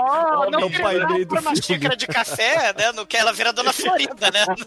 Ah, 0.01 0.39
Ó, 0.39 0.49
não, 0.49 0.59
é 0.61 0.65
o 0.65 0.69
quer 0.69 0.81
pai 0.81 0.99
dar 0.99 1.07
dele 1.07 1.25
do 1.25 1.35
uma 1.39 1.55
xícara 1.55 1.95
de 1.95 2.07
café, 2.07 2.73
né? 2.77 2.91
No 2.93 3.05
que 3.05 3.15
ela 3.17 3.31
vira 3.33 3.53
Dona 3.53 3.71
Florinda, 3.73 4.31
né? 4.31 4.45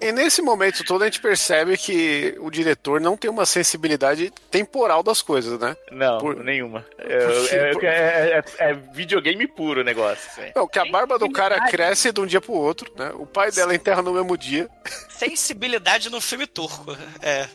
E, 0.00 0.06
e 0.08 0.12
nesse 0.12 0.42
momento 0.42 0.84
todo 0.84 1.02
a 1.02 1.06
gente 1.06 1.20
percebe 1.20 1.76
que 1.76 2.36
o 2.40 2.50
diretor 2.50 3.00
não 3.06 3.16
tem 3.16 3.30
uma 3.30 3.46
sensibilidade 3.46 4.32
temporal 4.50 5.00
das 5.02 5.22
coisas, 5.22 5.58
né? 5.60 5.76
Não, 5.92 6.18
Por- 6.18 6.36
nenhuma. 6.42 6.84
É, 6.98 7.54
é- 7.54 7.86
é- 7.86 8.42
é- 8.58 8.70
é 8.70 8.74
videogame 8.74 9.46
puro 9.46 9.82
o 9.82 9.84
negócio. 9.84 10.28
Assim. 10.32 10.50
Não, 10.56 10.66
que 10.66 10.76
a 10.78 10.84
barba 10.86 11.16
do 11.18 11.30
cara 11.30 11.68
cresce 11.68 12.10
de 12.10 12.20
um 12.20 12.26
dia 12.26 12.40
pro 12.40 12.52
outro, 12.52 12.90
né? 12.96 13.12
O 13.14 13.24
pai 13.24 13.52
dela 13.52 13.72
enterra 13.74 14.02
no 14.02 14.12
mesmo 14.12 14.36
dia. 14.36 14.68
Sensibilidade 15.08 16.10
no 16.10 16.20
filme 16.20 16.46
turco. 16.48 16.96
É. 17.22 17.46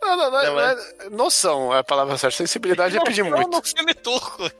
Não, 0.00 0.16
não, 0.16 0.30
não, 0.30 0.42
Não, 0.42 0.54
não 0.54 0.60
é- 0.60 0.76
noção 1.10 1.74
é 1.74 1.80
a 1.80 1.84
palavra 1.84 2.16
certa. 2.16 2.36
Sensibilidade 2.38 2.96
é 2.96 3.04
pedir 3.04 3.22
muito. 3.24 3.50
no 3.50 3.62
filme 3.62 3.92
turco. 3.94 4.42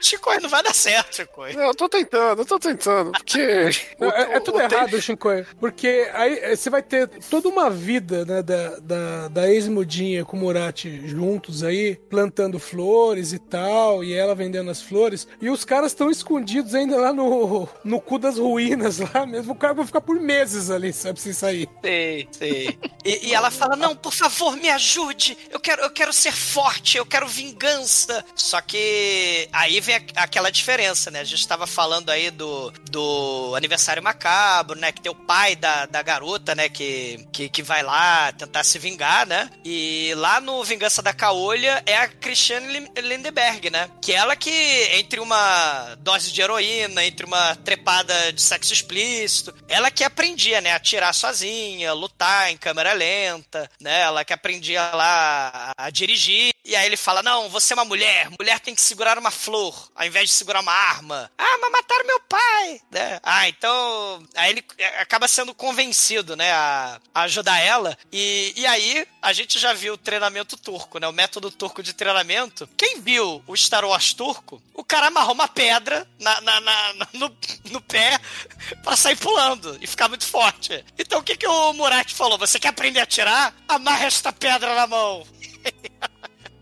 Chico, 0.00 0.30
não 0.40 0.48
vai 0.48 0.62
dar 0.62 0.74
certo, 0.74 1.16
Chico. 1.16 1.42
Não, 1.54 1.66
eu 1.68 1.74
tô 1.74 1.88
tentando, 1.88 2.42
eu 2.42 2.46
tô 2.46 2.58
tentando, 2.58 3.12
porque... 3.12 3.70
Não, 3.98 4.10
é, 4.10 4.34
é 4.34 4.40
tudo 4.40 4.60
errado, 4.60 5.00
Shinkoi. 5.00 5.44
Porque 5.58 6.10
aí 6.12 6.38
eh, 6.38 6.56
você 6.56 6.70
vai 6.70 6.81
ter 6.82 7.08
toda 7.30 7.48
uma 7.48 7.70
vida 7.70 8.24
né, 8.24 8.42
da, 8.42 8.78
da, 8.78 9.28
da 9.28 9.50
ex-mudinha 9.50 10.24
com 10.24 10.36
o 10.36 10.40
Murat 10.40 10.84
juntos 11.04 11.62
aí, 11.62 11.96
plantando 12.10 12.58
flores 12.58 13.32
e 13.32 13.38
tal, 13.38 14.02
e 14.02 14.12
ela 14.12 14.34
vendendo 14.34 14.70
as 14.70 14.82
flores. 14.82 15.26
E 15.40 15.48
os 15.48 15.64
caras 15.64 15.92
estão 15.92 16.10
escondidos 16.10 16.74
ainda 16.74 16.96
lá 16.96 17.12
no, 17.12 17.68
no 17.84 18.00
cu 18.00 18.18
das 18.18 18.38
ruínas 18.38 18.98
lá 18.98 19.26
mesmo. 19.26 19.52
O 19.52 19.56
cara 19.56 19.74
vai 19.74 19.86
ficar 19.86 20.00
por 20.00 20.20
meses 20.20 20.70
ali, 20.70 20.92
sabe, 20.92 21.20
sem 21.20 21.32
sair. 21.32 21.68
Sei, 21.82 22.28
sei. 22.30 22.78
E, 23.04 23.28
e 23.28 23.34
ela 23.34 23.50
fala: 23.50 23.76
Não, 23.76 23.94
por 23.94 24.12
favor, 24.12 24.56
me 24.56 24.68
ajude. 24.68 25.36
Eu 25.50 25.60
quero, 25.60 25.82
eu 25.82 25.90
quero 25.90 26.12
ser 26.12 26.32
forte, 26.32 26.96
eu 26.96 27.06
quero 27.06 27.26
vingança. 27.26 28.24
Só 28.34 28.60
que 28.60 29.48
aí 29.52 29.80
vem 29.80 29.96
aquela 30.16 30.50
diferença, 30.50 31.10
né? 31.10 31.20
A 31.20 31.24
gente 31.24 31.46
tava 31.46 31.66
falando 31.66 32.10
aí 32.10 32.30
do, 32.30 32.70
do 32.90 33.54
aniversário 33.56 34.02
macabro, 34.02 34.78
né? 34.78 34.92
Que 34.92 35.00
tem 35.00 35.12
o 35.12 35.14
pai 35.14 35.56
da, 35.56 35.86
da 35.86 36.02
garota, 36.02 36.54
né? 36.54 36.68
Que, 36.72 37.26
que, 37.32 37.48
que 37.48 37.62
vai 37.62 37.82
lá 37.82 38.32
tentar 38.32 38.64
se 38.64 38.78
vingar, 38.78 39.26
né? 39.26 39.50
E 39.64 40.12
lá 40.16 40.40
no 40.40 40.62
Vingança 40.64 41.02
da 41.02 41.12
Caolha 41.12 41.82
é 41.86 41.96
a 41.96 42.08
Christiane 42.08 42.90
Lindeberg, 42.96 43.70
né? 43.70 43.90
Que 44.00 44.12
ela 44.12 44.34
que, 44.34 44.50
entre 44.94 45.20
uma 45.20 45.94
dose 46.00 46.32
de 46.32 46.40
heroína, 46.40 47.04
entre 47.04 47.26
uma 47.26 47.54
trepada 47.56 48.32
de 48.32 48.40
sexo 48.40 48.72
explícito, 48.72 49.54
ela 49.68 49.90
que 49.90 50.04
aprendia, 50.04 50.60
né? 50.60 50.72
A 50.72 50.76
atirar 50.76 51.14
sozinha, 51.14 51.92
lutar 51.92 52.50
em 52.50 52.56
câmera 52.56 52.92
lenta, 52.92 53.70
né? 53.80 54.00
Ela 54.00 54.24
que 54.24 54.32
aprendia 54.32 54.82
lá 54.94 55.72
a, 55.76 55.86
a 55.86 55.90
dirigir. 55.90 56.52
E 56.64 56.76
aí 56.76 56.86
ele 56.86 56.96
fala: 56.96 57.22
Não, 57.22 57.48
você 57.48 57.72
é 57.72 57.76
uma 57.76 57.84
mulher, 57.84 58.28
mulher 58.38 58.60
tem 58.60 58.74
que 58.74 58.80
segurar 58.80 59.18
uma 59.18 59.30
flor, 59.30 59.90
ao 59.94 60.06
invés 60.06 60.28
de 60.28 60.34
segurar 60.34 60.60
uma 60.60 60.72
arma. 60.72 61.30
Ah, 61.36 61.58
mas 61.60 61.72
mataram 61.72 62.06
meu 62.06 62.20
pai, 62.20 62.80
né? 62.90 63.20
Ah, 63.22 63.48
então. 63.48 64.26
Aí 64.34 64.50
ele 64.50 64.64
é, 64.78 65.00
acaba 65.00 65.26
sendo 65.26 65.54
convencido, 65.54 66.36
né? 66.36 66.51
A, 66.52 67.00
ajudar 67.14 67.58
ela. 67.60 67.96
E, 68.12 68.52
e 68.56 68.66
aí 68.66 69.06
a 69.20 69.32
gente 69.32 69.58
já 69.58 69.72
viu 69.72 69.94
o 69.94 69.98
treinamento 69.98 70.56
turco, 70.56 70.98
né? 70.98 71.08
O 71.08 71.12
método 71.12 71.50
turco 71.50 71.82
de 71.82 71.92
treinamento. 71.92 72.68
Quem 72.76 73.00
viu 73.00 73.42
o 73.46 73.56
Star 73.56 73.84
Wars 73.84 74.12
turco, 74.14 74.62
o 74.74 74.84
cara 74.84 75.06
amarrou 75.08 75.32
uma 75.34 75.48
pedra 75.48 76.06
na, 76.20 76.40
na- 76.40 76.60
na- 76.60 76.94
no, 77.14 77.36
no 77.70 77.80
pé 77.80 78.18
pra 78.84 78.94
sair 78.96 79.16
pulando 79.16 79.76
e 79.80 79.86
ficar 79.86 80.08
muito 80.08 80.24
forte. 80.26 80.84
Então 80.98 81.20
o 81.20 81.22
que, 81.22 81.36
que 81.36 81.46
o 81.46 81.72
Murat 81.72 82.12
falou? 82.12 82.38
Você 82.38 82.60
quer 82.60 82.68
aprender 82.68 83.00
a 83.00 83.04
atirar? 83.04 83.54
Amarra 83.66 84.04
esta 84.06 84.32
pedra 84.32 84.74
na 84.74 84.86
mão. 84.86 85.26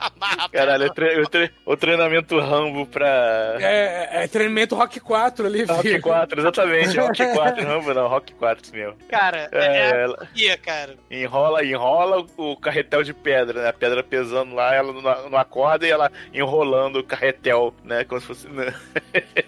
A 0.01 0.48
Caralho, 0.48 0.86
o, 0.86 0.94
tre- 0.94 1.20
o 1.20 1.28
tre- 1.28 1.51
o 1.66 1.76
treinamento 1.76 2.38
Rambo 2.40 2.86
pra. 2.86 3.57
É, 3.61 4.24
é 4.24 4.28
treinamento 4.28 4.74
Rock 4.74 4.98
4 4.98 5.46
ali, 5.46 5.64
Rock 5.64 5.82
filho. 5.82 6.01
4, 6.03 6.40
exatamente. 6.40 6.98
Rock 6.98 7.26
4, 7.34 7.64
Rambo 7.66 7.92
não, 7.94 8.09
Rock 8.09 8.32
4 8.34 8.64
isso 8.64 8.74
mesmo. 8.74 8.96
Cara, 9.09 9.48
É, 9.53 9.59
é, 9.59 9.76
é 9.90 10.03
ela- 10.05 10.28
ia, 10.34 10.57
cara. 10.57 10.94
Enrola, 11.11 11.64
enrola 11.64 12.24
o 12.36 12.57
carretel 12.57 13.03
de 13.03 13.12
pedra, 13.12 13.62
né? 13.62 13.68
A 13.68 13.72
pedra 13.72 14.03
pesando 14.03 14.55
lá, 14.55 14.74
ela 14.74 14.92
não, 14.92 15.30
não 15.30 15.38
acorda 15.38 15.86
e 15.86 15.90
ela 15.90 16.11
enrolando 16.32 16.96
o 17.01 17.05
carretel, 17.05 17.74
né? 17.84 18.05
Como 18.05 18.20
se 18.20 18.26
fosse. 18.26 18.48
né? 18.48 18.72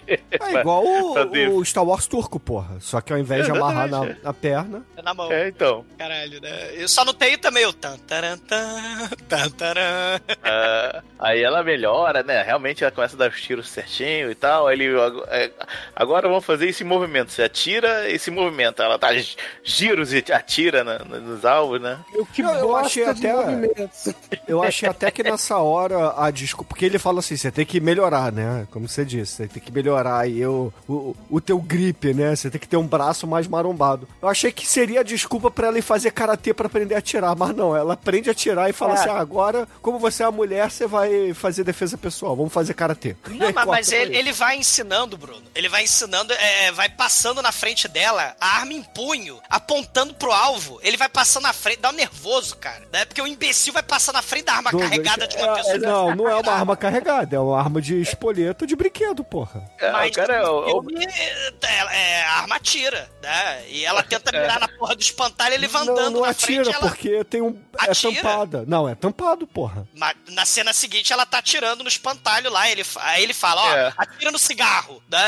É 0.07 0.61
igual 0.61 0.83
Pra 1.15 1.25
o, 1.51 1.57
o 1.57 1.65
Star 1.65 1.85
Wars 1.85 2.07
turco, 2.07 2.39
porra. 2.39 2.79
Só 2.81 3.01
que 3.01 3.13
ao 3.13 3.19
invés 3.19 3.45
de 3.47 3.51
amarrar 3.53 3.89
na, 3.89 4.15
na 4.23 4.33
perna. 4.35 4.83
É 4.97 5.03
na 5.03 5.15
mão. 5.15 5.31
É, 5.33 5.49
então. 5.49 5.85
Caralho, 5.97 6.41
né? 6.41 6.71
Eu 6.75 6.89
só 6.89 7.05
não 7.05 7.15
tenho 7.15 7.39
também 7.39 7.65
o 7.67 7.73
tan, 7.73 7.97
taran, 7.99 8.37
tan, 8.39 9.09
tan, 9.29 9.51
taran. 9.51 10.21
Ah, 10.45 11.03
aí 11.19 11.43
ela 11.43 11.63
melhora, 11.63 12.23
né? 12.23 12.43
Realmente 12.43 12.83
ela 12.83 12.91
começa 12.93 13.15
a 13.15 13.19
dar 13.19 13.31
os 13.31 13.41
tiros 13.41 13.69
certinho 13.69 14.31
e 14.31 14.35
tal. 14.35 14.67
Aí 14.67 14.75
ele. 14.81 14.97
é, 15.29 15.51
Agora 15.95 16.29
vamos 16.29 16.45
fazer 16.45 16.69
esse 16.69 16.83
movimento. 16.85 17.31
Você 17.31 17.43
atira 17.43 18.09
e 18.11 18.19
se 18.19 18.31
movimenta. 18.31 18.83
Ela 18.83 18.99
dá 18.99 19.15
gi- 19.15 19.37
giros 19.63 20.13
e 20.13 20.25
atira 20.33 20.83
na- 20.83 20.99
nos 20.99 21.45
alvos, 21.45 21.81
né? 21.81 21.99
Eu 22.15 22.27
que 22.27 22.43
Eu- 22.43 22.49
eu 22.51 22.77
achei 22.77 23.05
até- 23.05 23.33
movimentos. 23.35 24.15
Eu 24.49 24.63
achei 24.63 24.89
até 24.89 25.11
que 25.11 25.23
nessa 25.23 25.59
hora 25.59 26.15
a 26.17 26.31
desculpa. 26.31 26.71
Porque 26.71 26.85
ele 26.87 26.99
fala 26.99 27.21
assim: 27.21 27.37
você 27.37 27.51
tem 27.51 27.65
que 27.65 27.81
melhorar, 27.81 28.33
né? 28.33 28.67
Como 28.71 28.89
você 28.89 29.05
disse, 29.05 29.33
você 29.37 29.49
tem 29.49 29.63
que 29.63 29.71
melhorar 29.73 30.19
aí 30.21 30.41
eu, 30.41 30.73
o, 30.89 31.15
o 31.31 31.41
teu 31.41 31.59
grip, 31.61 32.13
né? 32.15 32.35
Você 32.35 32.51
tem 32.51 32.61
que 32.61 32.69
ter 32.69 32.77
um 32.77 32.87
braço 32.87 33.27
mais 33.27 33.47
marombado. 33.47 34.09
Eu 34.21 34.29
achei 34.29 34.51
que 34.51 34.67
seria 34.67 35.01
a 35.01 35.05
desculpa 35.05 35.51
pra 35.51 35.69
ela 35.69 35.79
ir 35.79 35.83
fazer 35.83 36.11
karatê 36.11 36.53
pra 36.53 36.67
aprender 36.67 36.95
a 36.95 36.99
atirar, 36.99 37.37
mas 37.37 37.55
não. 37.55 37.77
Ela 37.77 37.95
aprende 37.95 38.29
a 38.29 38.33
atirar 38.33 38.69
e 38.69 38.73
fala 38.73 38.93
É. 38.93 38.99
assim: 38.99 39.09
ah, 39.11 39.19
agora, 39.21 39.69
como 39.81 39.99
você 39.99 40.23
é 40.23 40.27
a 40.27 40.32
mulher, 40.33 40.71
você 40.71 40.87
vai 40.87 41.33
fazer 41.35 41.65
defesa 41.65 41.97
pessoal. 41.97 42.35
Vamos 42.35 42.53
fazer 42.53 42.75
karatê. 42.75 43.17
Não, 43.29 43.47
aí 43.47 43.53
mas, 43.67 43.93
ele, 43.93 44.17
ele 44.17 44.33
vai 44.33 44.57
ensinando, 44.57 45.17
Bruno. 45.17 45.43
Ele 45.55 45.69
vai 45.69 45.85
ensinando, 45.85 46.33
é, 46.33 46.73
vai 46.73 46.89
passando 46.89 47.41
na 47.43 47.53
frente 47.53 47.87
dela, 47.87 48.35
a 48.41 48.57
arma 48.59 48.73
em 48.73 48.83
punho, 48.83 49.41
apontando 49.49 50.15
pro 50.15 50.33
alvo. 50.33 50.81
Ele 50.83 50.97
vai 50.97 51.09
passando 51.09 51.45
na 51.45 51.53
frente, 51.53 51.81
dá 51.81 51.91
um 51.91 51.93
nervoso, 51.93 52.57
cara. 52.57 52.83
Né? 52.93 53.05
Porque 53.05 53.21
o 53.21 53.27
imbecil 53.27 53.73
vai 53.73 53.83
passar 53.83 54.13
na 54.13 54.23
frente 54.23 54.47
da 54.47 54.55
arma 54.55 54.71
Douglas, 54.71 54.91
carregada 54.91 55.27
de 55.29 55.37
uma 55.37 55.47
é- 55.47 55.55
pessoa. 55.55 55.75
é- 55.75 55.79
não, 55.79 56.15
não 56.15 56.29
é 56.29 56.35
uma 56.37 56.53
arma 56.53 56.77
carregada, 56.77 57.37
é 57.37 57.39
uma 57.39 57.59
arma 57.59 57.81
de 57.81 58.01
espoleta 58.01 58.67
de 58.67 58.75
brinquedo, 58.75 59.23
porra. 59.23 59.63
É, 59.79 59.93
Mas 59.93 60.11
o 60.11 60.15
cara 60.15 60.35
é 60.35 60.49
o- 60.49 60.65
filme, 60.83 61.05
é, 61.05 61.53
é, 61.93 62.23
a 62.25 62.33
arma 62.41 62.57
atira, 62.57 63.11
né? 63.23 63.65
E 63.69 63.85
ela 63.85 64.03
tenta 64.05 64.33
mirar 64.33 64.61
na 64.61 64.69
porra 64.69 64.95
do 64.97 65.03
espantalho, 65.03 65.55
ele 65.55 65.69
vai 65.69 65.83
andando 65.83 65.97
não, 65.97 66.11
não 66.11 66.21
na 66.23 66.29
atira, 66.29 66.65
frente, 66.65 66.77
ela... 66.77 66.89
porque 66.89 67.25
tem 67.25 67.43
um. 67.43 67.59
Atira? 67.77 68.13
É 68.13 68.23
tampada. 68.23 68.65
Não, 68.67 68.89
é 68.89 68.95
tampado, 68.95 69.47
porra. 69.47 69.87
Mas 69.95 70.15
na 70.29 70.45
cena 70.45 70.73
seguinte 70.73 71.13
ela 71.13 71.27
tá 71.27 71.39
atirando 71.39 71.83
no 71.83 71.89
espantalho 71.89 72.51
lá. 72.51 72.71
Ele, 72.71 72.85
aí 72.97 73.23
ele 73.23 73.35
fala, 73.35 73.63
ó, 73.63 73.77
É. 73.77 73.93
atira 73.97 74.31
no 74.31 74.39
cigarro. 74.39 75.03
Né? 75.11 75.21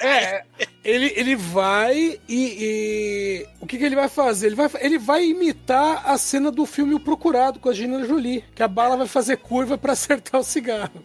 É, 0.00 0.44
ele, 0.84 1.12
ele 1.16 1.34
vai 1.36 2.20
e, 2.28 2.28
e- 2.28 3.46
O 3.60 3.66
que, 3.66 3.78
que 3.78 3.84
ele 3.84 3.96
vai 3.96 4.08
fazer? 4.08 4.46
Ele 4.48 4.56
vai, 4.56 4.70
ele 4.80 4.98
vai 4.98 5.24
imitar 5.24 6.02
a 6.08 6.16
cena 6.18 6.50
do 6.50 6.66
filme 6.66 6.94
O 6.94 7.00
Procurado 7.00 7.58
com 7.58 7.68
a 7.68 7.72
Gina 7.74 8.04
Jolie, 8.06 8.44
que 8.54 8.62
a 8.62 8.68
bala 8.68 8.96
vai 8.96 9.06
fazer 9.06 9.38
curva 9.38 9.76
pra 9.78 9.92
acertar 9.94 10.40
o 10.40 10.44
cigarro. 10.44 11.02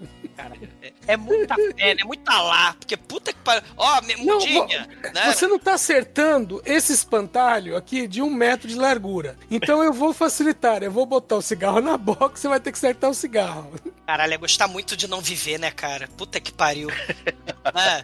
É 1.08 1.18
muita 1.18 1.56
fé, 1.56 1.74
é 1.78 2.04
muita 2.04 2.42
lá. 2.42 2.74
Porque 2.74 2.96
puta 2.96 3.34
que 3.34 3.40
pariu. 3.40 3.64
Ó, 3.78 4.02
me- 4.02 4.16
Não, 4.24 4.36
mudinha. 4.40 4.88
né? 5.14 5.34
Você 5.34 5.48
não 5.48 5.58
tá 5.60 5.74
acertando 5.74 6.62
esse 6.66 6.94
espantalho 6.94 7.76
aqui 7.76 8.08
de 8.08 8.22
um 8.22 8.30
metro 8.30 8.68
de 8.68 8.76
largura. 8.76 9.38
Então 9.50 9.84
eu 9.84 9.92
vou 9.92 10.14
facilitar, 10.14 10.84
eu 10.84 10.92
vou 10.92 11.06
botar 11.06 11.36
o 11.36 11.42
cigarro 11.42 11.82
na 11.82 11.98
boca, 11.98 12.36
você 12.38 12.48
vai 12.48 12.60
ter 12.60 12.72
que 12.72 12.78
acertar 12.78 13.10
o 13.10 13.14
cigarro. 13.14 13.72
Caralho, 14.06 14.34
é 14.34 14.38
gostar 14.38 14.68
muito 14.68 14.96
de 14.98 15.08
não 15.08 15.22
viver, 15.22 15.60
né, 15.60 15.72
cara? 15.72 16.08
Puta 16.18 16.40
que 16.40 16.52
pariu. 16.52 16.90
né? 16.90 18.04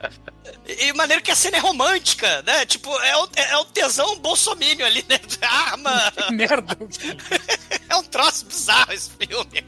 E 0.67 0.93
maneiro 0.93 1.21
que 1.23 1.31
a 1.31 1.35
cena 1.35 1.57
é 1.57 1.59
romântica, 1.59 2.41
né? 2.43 2.65
Tipo, 2.65 2.89
é 3.01 3.17
o, 3.17 3.29
é 3.35 3.57
o 3.57 3.65
tesão 3.65 4.15
bolsomínio 4.19 4.85
ali, 4.85 5.03
né? 5.09 5.19
Arma. 5.41 6.11
Que 6.27 6.33
merda. 6.33 6.77
É 7.89 7.95
um 7.95 8.03
troço 8.03 8.45
bizarro 8.45 8.93
esse 8.93 9.09
filme. 9.11 9.63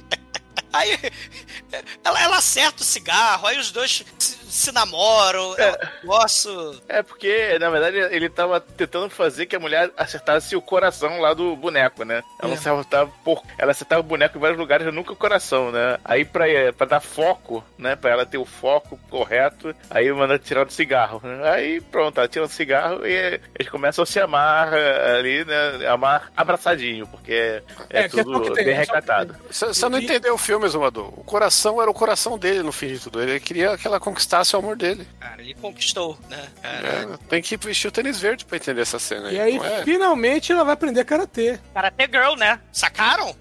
Aí 0.72 0.91
ela, 2.03 2.22
ela 2.22 2.38
acerta 2.38 2.84
o 2.84 2.86
cigarro, 2.86 3.47
aí 3.47 3.57
os 3.57 3.72
dois 3.72 4.03
se, 4.20 4.46
se 4.49 4.71
namoram. 4.71 5.55
É 5.57 5.71
um 5.71 6.01
negócio. 6.01 6.81
É 6.87 7.01
porque, 7.03 7.57
na 7.59 7.69
verdade, 7.69 7.97
ele 8.15 8.29
tava 8.29 8.59
tentando 8.59 9.09
fazer 9.09 9.45
que 9.45 9.55
a 9.55 9.59
mulher 9.59 9.91
acertasse 9.97 10.55
o 10.55 10.61
coração 10.61 11.19
lá 11.19 11.33
do 11.33 11.55
boneco, 11.55 12.03
né? 12.03 12.23
Ela 12.41 12.53
É. 12.53 12.55
acertava 12.55 13.11
por... 13.23 13.41
ela 13.57 13.71
acertava 13.71 14.01
o 14.01 14.03
boneco 14.03 14.37
em 14.37 14.41
vários 14.41 14.59
lugares, 14.59 14.93
nunca 14.93 15.13
o 15.13 15.15
coração, 15.15 15.71
né? 15.71 15.97
Aí 16.03 16.23
pra, 16.25 16.45
pra 16.77 16.87
dar 16.87 16.99
foco, 16.99 17.63
né? 17.77 17.95
Pra 17.95 18.11
ela 18.11 18.25
ter 18.25 18.37
o 18.37 18.45
foco 18.45 18.99
correto, 19.09 19.73
aí 19.89 20.11
manda 20.11 20.39
tirar 20.39 20.65
do 20.65 20.71
cigarro. 20.73 21.21
né? 21.23 21.49
Aí 21.49 21.81
pronto, 21.81 22.17
ela 22.19 22.27
tira 22.27 22.45
o 22.45 22.49
cigarro 22.49 23.05
e 23.05 23.39
eles 23.55 23.69
começam 23.71 24.03
a 24.03 24.05
se 24.05 24.19
amar 24.19 24.73
eh, 24.73 25.17
ali, 25.19 25.45
né? 25.45 25.87
Amar 25.87 26.31
abraçadinho, 26.35 27.07
porque 27.07 27.33
é, 27.33 27.63
É, 27.89 27.99
é 28.03 28.07
tudo 28.07 28.53
bem 28.53 28.69
é 28.69 28.73
recatado. 28.73 29.35
Você 29.49 29.67
você 29.67 29.89
não 29.89 29.99
entendeu 29.99 30.33
o 30.33 30.37
filme, 30.37 30.67
Zumador. 30.67 31.07
O 31.19 31.23
coração 31.23 31.81
era 31.81 31.89
o 31.89 31.93
coração 31.93 32.37
dele 32.37 32.61
no 32.63 32.71
fim 32.71 32.87
de 32.87 32.99
tudo. 32.99 33.21
Ele 33.21 33.39
queria 33.39 33.77
que 33.77 33.87
ela 33.87 33.99
conquistasse 33.99 34.36
o 34.55 34.59
amor 34.59 34.75
dele. 34.75 35.07
Cara, 35.19 35.41
ele 35.41 35.53
conquistou, 35.55 36.17
né? 36.29 36.47
Cara, 36.61 36.88
É, 36.88 37.17
tem 37.29 37.41
que 37.41 37.57
vestir 37.57 37.88
o 37.88 37.91
tênis 37.91 38.19
verde 38.19 38.45
pra 38.45 38.57
entender 38.57 38.81
essa 38.81 38.99
cena 38.99 39.29
aí. 39.29 39.35
E 39.35 39.39
aí, 39.39 39.57
é? 39.57 39.83
finalmente, 39.83 40.51
ela 40.51 40.63
vai 40.63 40.73
aprender 40.73 41.03
karatê. 41.05 41.59
Karate 41.73 42.09
Girl, 42.11 42.35
né? 42.38 42.59
Sacaram? 42.71 43.35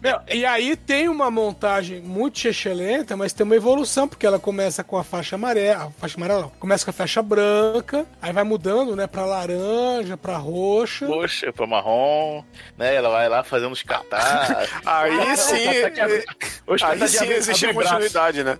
Meu, 0.00 0.18
e 0.32 0.46
aí 0.46 0.76
tem 0.76 1.08
uma 1.08 1.30
montagem 1.30 2.00
muito 2.00 2.46
excelente, 2.48 3.14
mas 3.14 3.32
tem 3.34 3.44
uma 3.44 3.54
evolução, 3.56 4.08
porque 4.08 4.26
ela 4.26 4.38
começa 4.38 4.82
com 4.82 4.96
a 4.96 5.04
faixa 5.04 5.36
amarela, 5.36 5.84
a 5.84 5.90
faixa 5.90 6.16
amarela 6.16 6.42
não, 6.42 6.48
começa 6.58 6.84
com 6.84 6.90
a 6.90 6.94
faixa 6.94 7.22
branca, 7.22 8.06
aí 8.20 8.32
vai 8.32 8.44
mudando, 8.44 8.96
né, 8.96 9.06
pra 9.06 9.26
laranja, 9.26 10.16
pra 10.16 10.38
roxa. 10.38 11.04
Poxa, 11.06 11.52
pra 11.52 11.66
marrom, 11.66 12.42
né? 12.78 12.94
Ela 12.94 13.10
vai 13.10 13.28
lá 13.28 13.44
fazendo 13.44 13.72
os 13.72 13.82
catar. 13.82 14.66
Aí 14.86 15.36
sim, 15.36 15.66
Os 16.66 16.82
aí 16.82 17.08
sim 17.08 17.26
existe 17.26 17.72
continuidade, 17.74 18.42
né? 18.42 18.58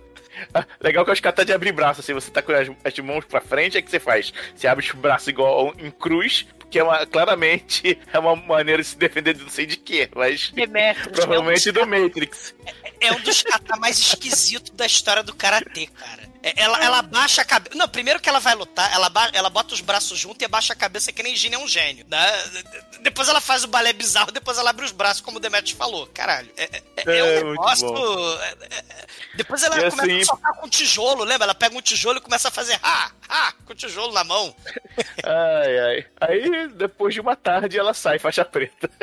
Legal 0.81 1.05
que 1.05 1.11
os 1.11 1.19
caras 1.19 1.37
tá 1.37 1.43
de 1.43 1.53
abrir 1.53 1.71
braço, 1.71 2.01
assim, 2.01 2.13
você 2.13 2.31
tá 2.31 2.41
com 2.41 2.51
as, 2.51 2.69
as 2.83 2.99
mãos 2.99 3.25
pra 3.25 3.41
frente, 3.41 3.77
é 3.77 3.81
que 3.81 3.89
você 3.89 3.99
faz? 3.99 4.33
Você 4.55 4.67
abre 4.67 4.85
os 4.85 4.91
braços 4.91 5.27
igual 5.27 5.73
em 5.77 5.91
cruz, 5.91 6.45
porque 6.59 6.79
é 6.79 6.83
uma, 6.83 7.05
claramente 7.05 7.97
é 8.11 8.19
uma 8.19 8.35
maneira 8.35 8.81
de 8.81 8.87
se 8.87 8.97
defender 8.97 9.33
de 9.33 9.43
não 9.43 9.49
sei 9.49 9.65
de 9.65 9.77
quê, 9.77 10.09
mas 10.15 10.51
Demetrius, 10.51 11.07
provavelmente 11.07 11.67
é 11.67 11.71
um 11.71 11.73
do 11.73 11.87
Matrix. 11.87 12.55
é 12.99 13.11
um 13.11 13.19
dos 13.21 13.43
kata 13.43 13.77
mais 13.77 13.97
esquisitos 13.97 14.71
da 14.71 14.85
história 14.85 15.23
do 15.23 15.33
karatê, 15.35 15.87
cara. 15.87 16.34
É, 16.47 16.61
Ela, 16.61 16.77
ela 16.83 16.99
abaixa 16.99 17.41
a 17.41 17.45
cabeça. 17.45 17.75
Não, 17.75 17.89
primeiro 17.89 18.19
que 18.19 18.29
ela 18.29 18.39
vai 18.39 18.53
lutar, 18.53 18.93
ela, 18.93 19.09
ba- 19.09 19.31
ela 19.33 19.49
bota 19.49 19.73
os 19.73 19.81
braços 19.81 20.19
juntos 20.19 20.37
e 20.43 20.45
abaixa 20.45 20.73
a 20.73 20.75
cabeça 20.75 21.11
que 21.11 21.23
nem 21.23 21.35
Gina 21.35 21.55
é 21.55 21.57
um 21.57 21.67
gênio. 21.67 22.05
Né? 22.07 22.43
Depois 23.01 23.27
ela 23.27 23.41
faz 23.41 23.63
o 23.63 23.67
balé 23.67 23.91
bizarro, 23.93 24.31
depois 24.31 24.59
ela 24.59 24.69
abre 24.69 24.85
os 24.85 24.91
braços, 24.91 25.21
como 25.21 25.37
o 25.37 25.39
Demetrius 25.39 25.75
falou. 25.75 26.05
Caralho, 26.13 26.51
é, 26.55 26.63
é- 26.65 26.83
é 27.07 27.17
É, 27.17 27.23
um 27.43 27.47
muito 27.47 27.61
negócio. 27.61 27.91
bom. 27.91 28.41
é- 28.43 28.55
Depois 29.35 29.63
ela 29.63 29.75
E 29.75 29.89
começa 29.89 30.01
assim- 30.03 30.21
a 30.21 30.25
socar 30.25 30.53
com 30.55 30.69
tijolo, 30.69 31.23
lembra? 31.23 31.45
Ela 31.45 31.55
pega 31.55 31.75
um 31.75 31.81
tijolo 31.81 32.19
e 32.19 32.21
começa 32.21 32.47
a 32.49 32.51
fazer 32.51 32.79
ah, 32.83 33.09
ah, 33.27 33.51
com 33.65 33.73
o 33.73 33.75
tijolo 33.75 34.13
na 34.13 34.23
mão. 34.23 34.55
Ai, 35.25 35.79
ai. 35.79 36.05
Aí, 36.21 36.67
depois 36.69 37.13
de 37.13 37.19
uma 37.21 37.35
tarde, 37.35 37.77
ela 37.79 37.93
sai 37.95 38.19
faixa 38.19 38.45
preta. 38.45 38.87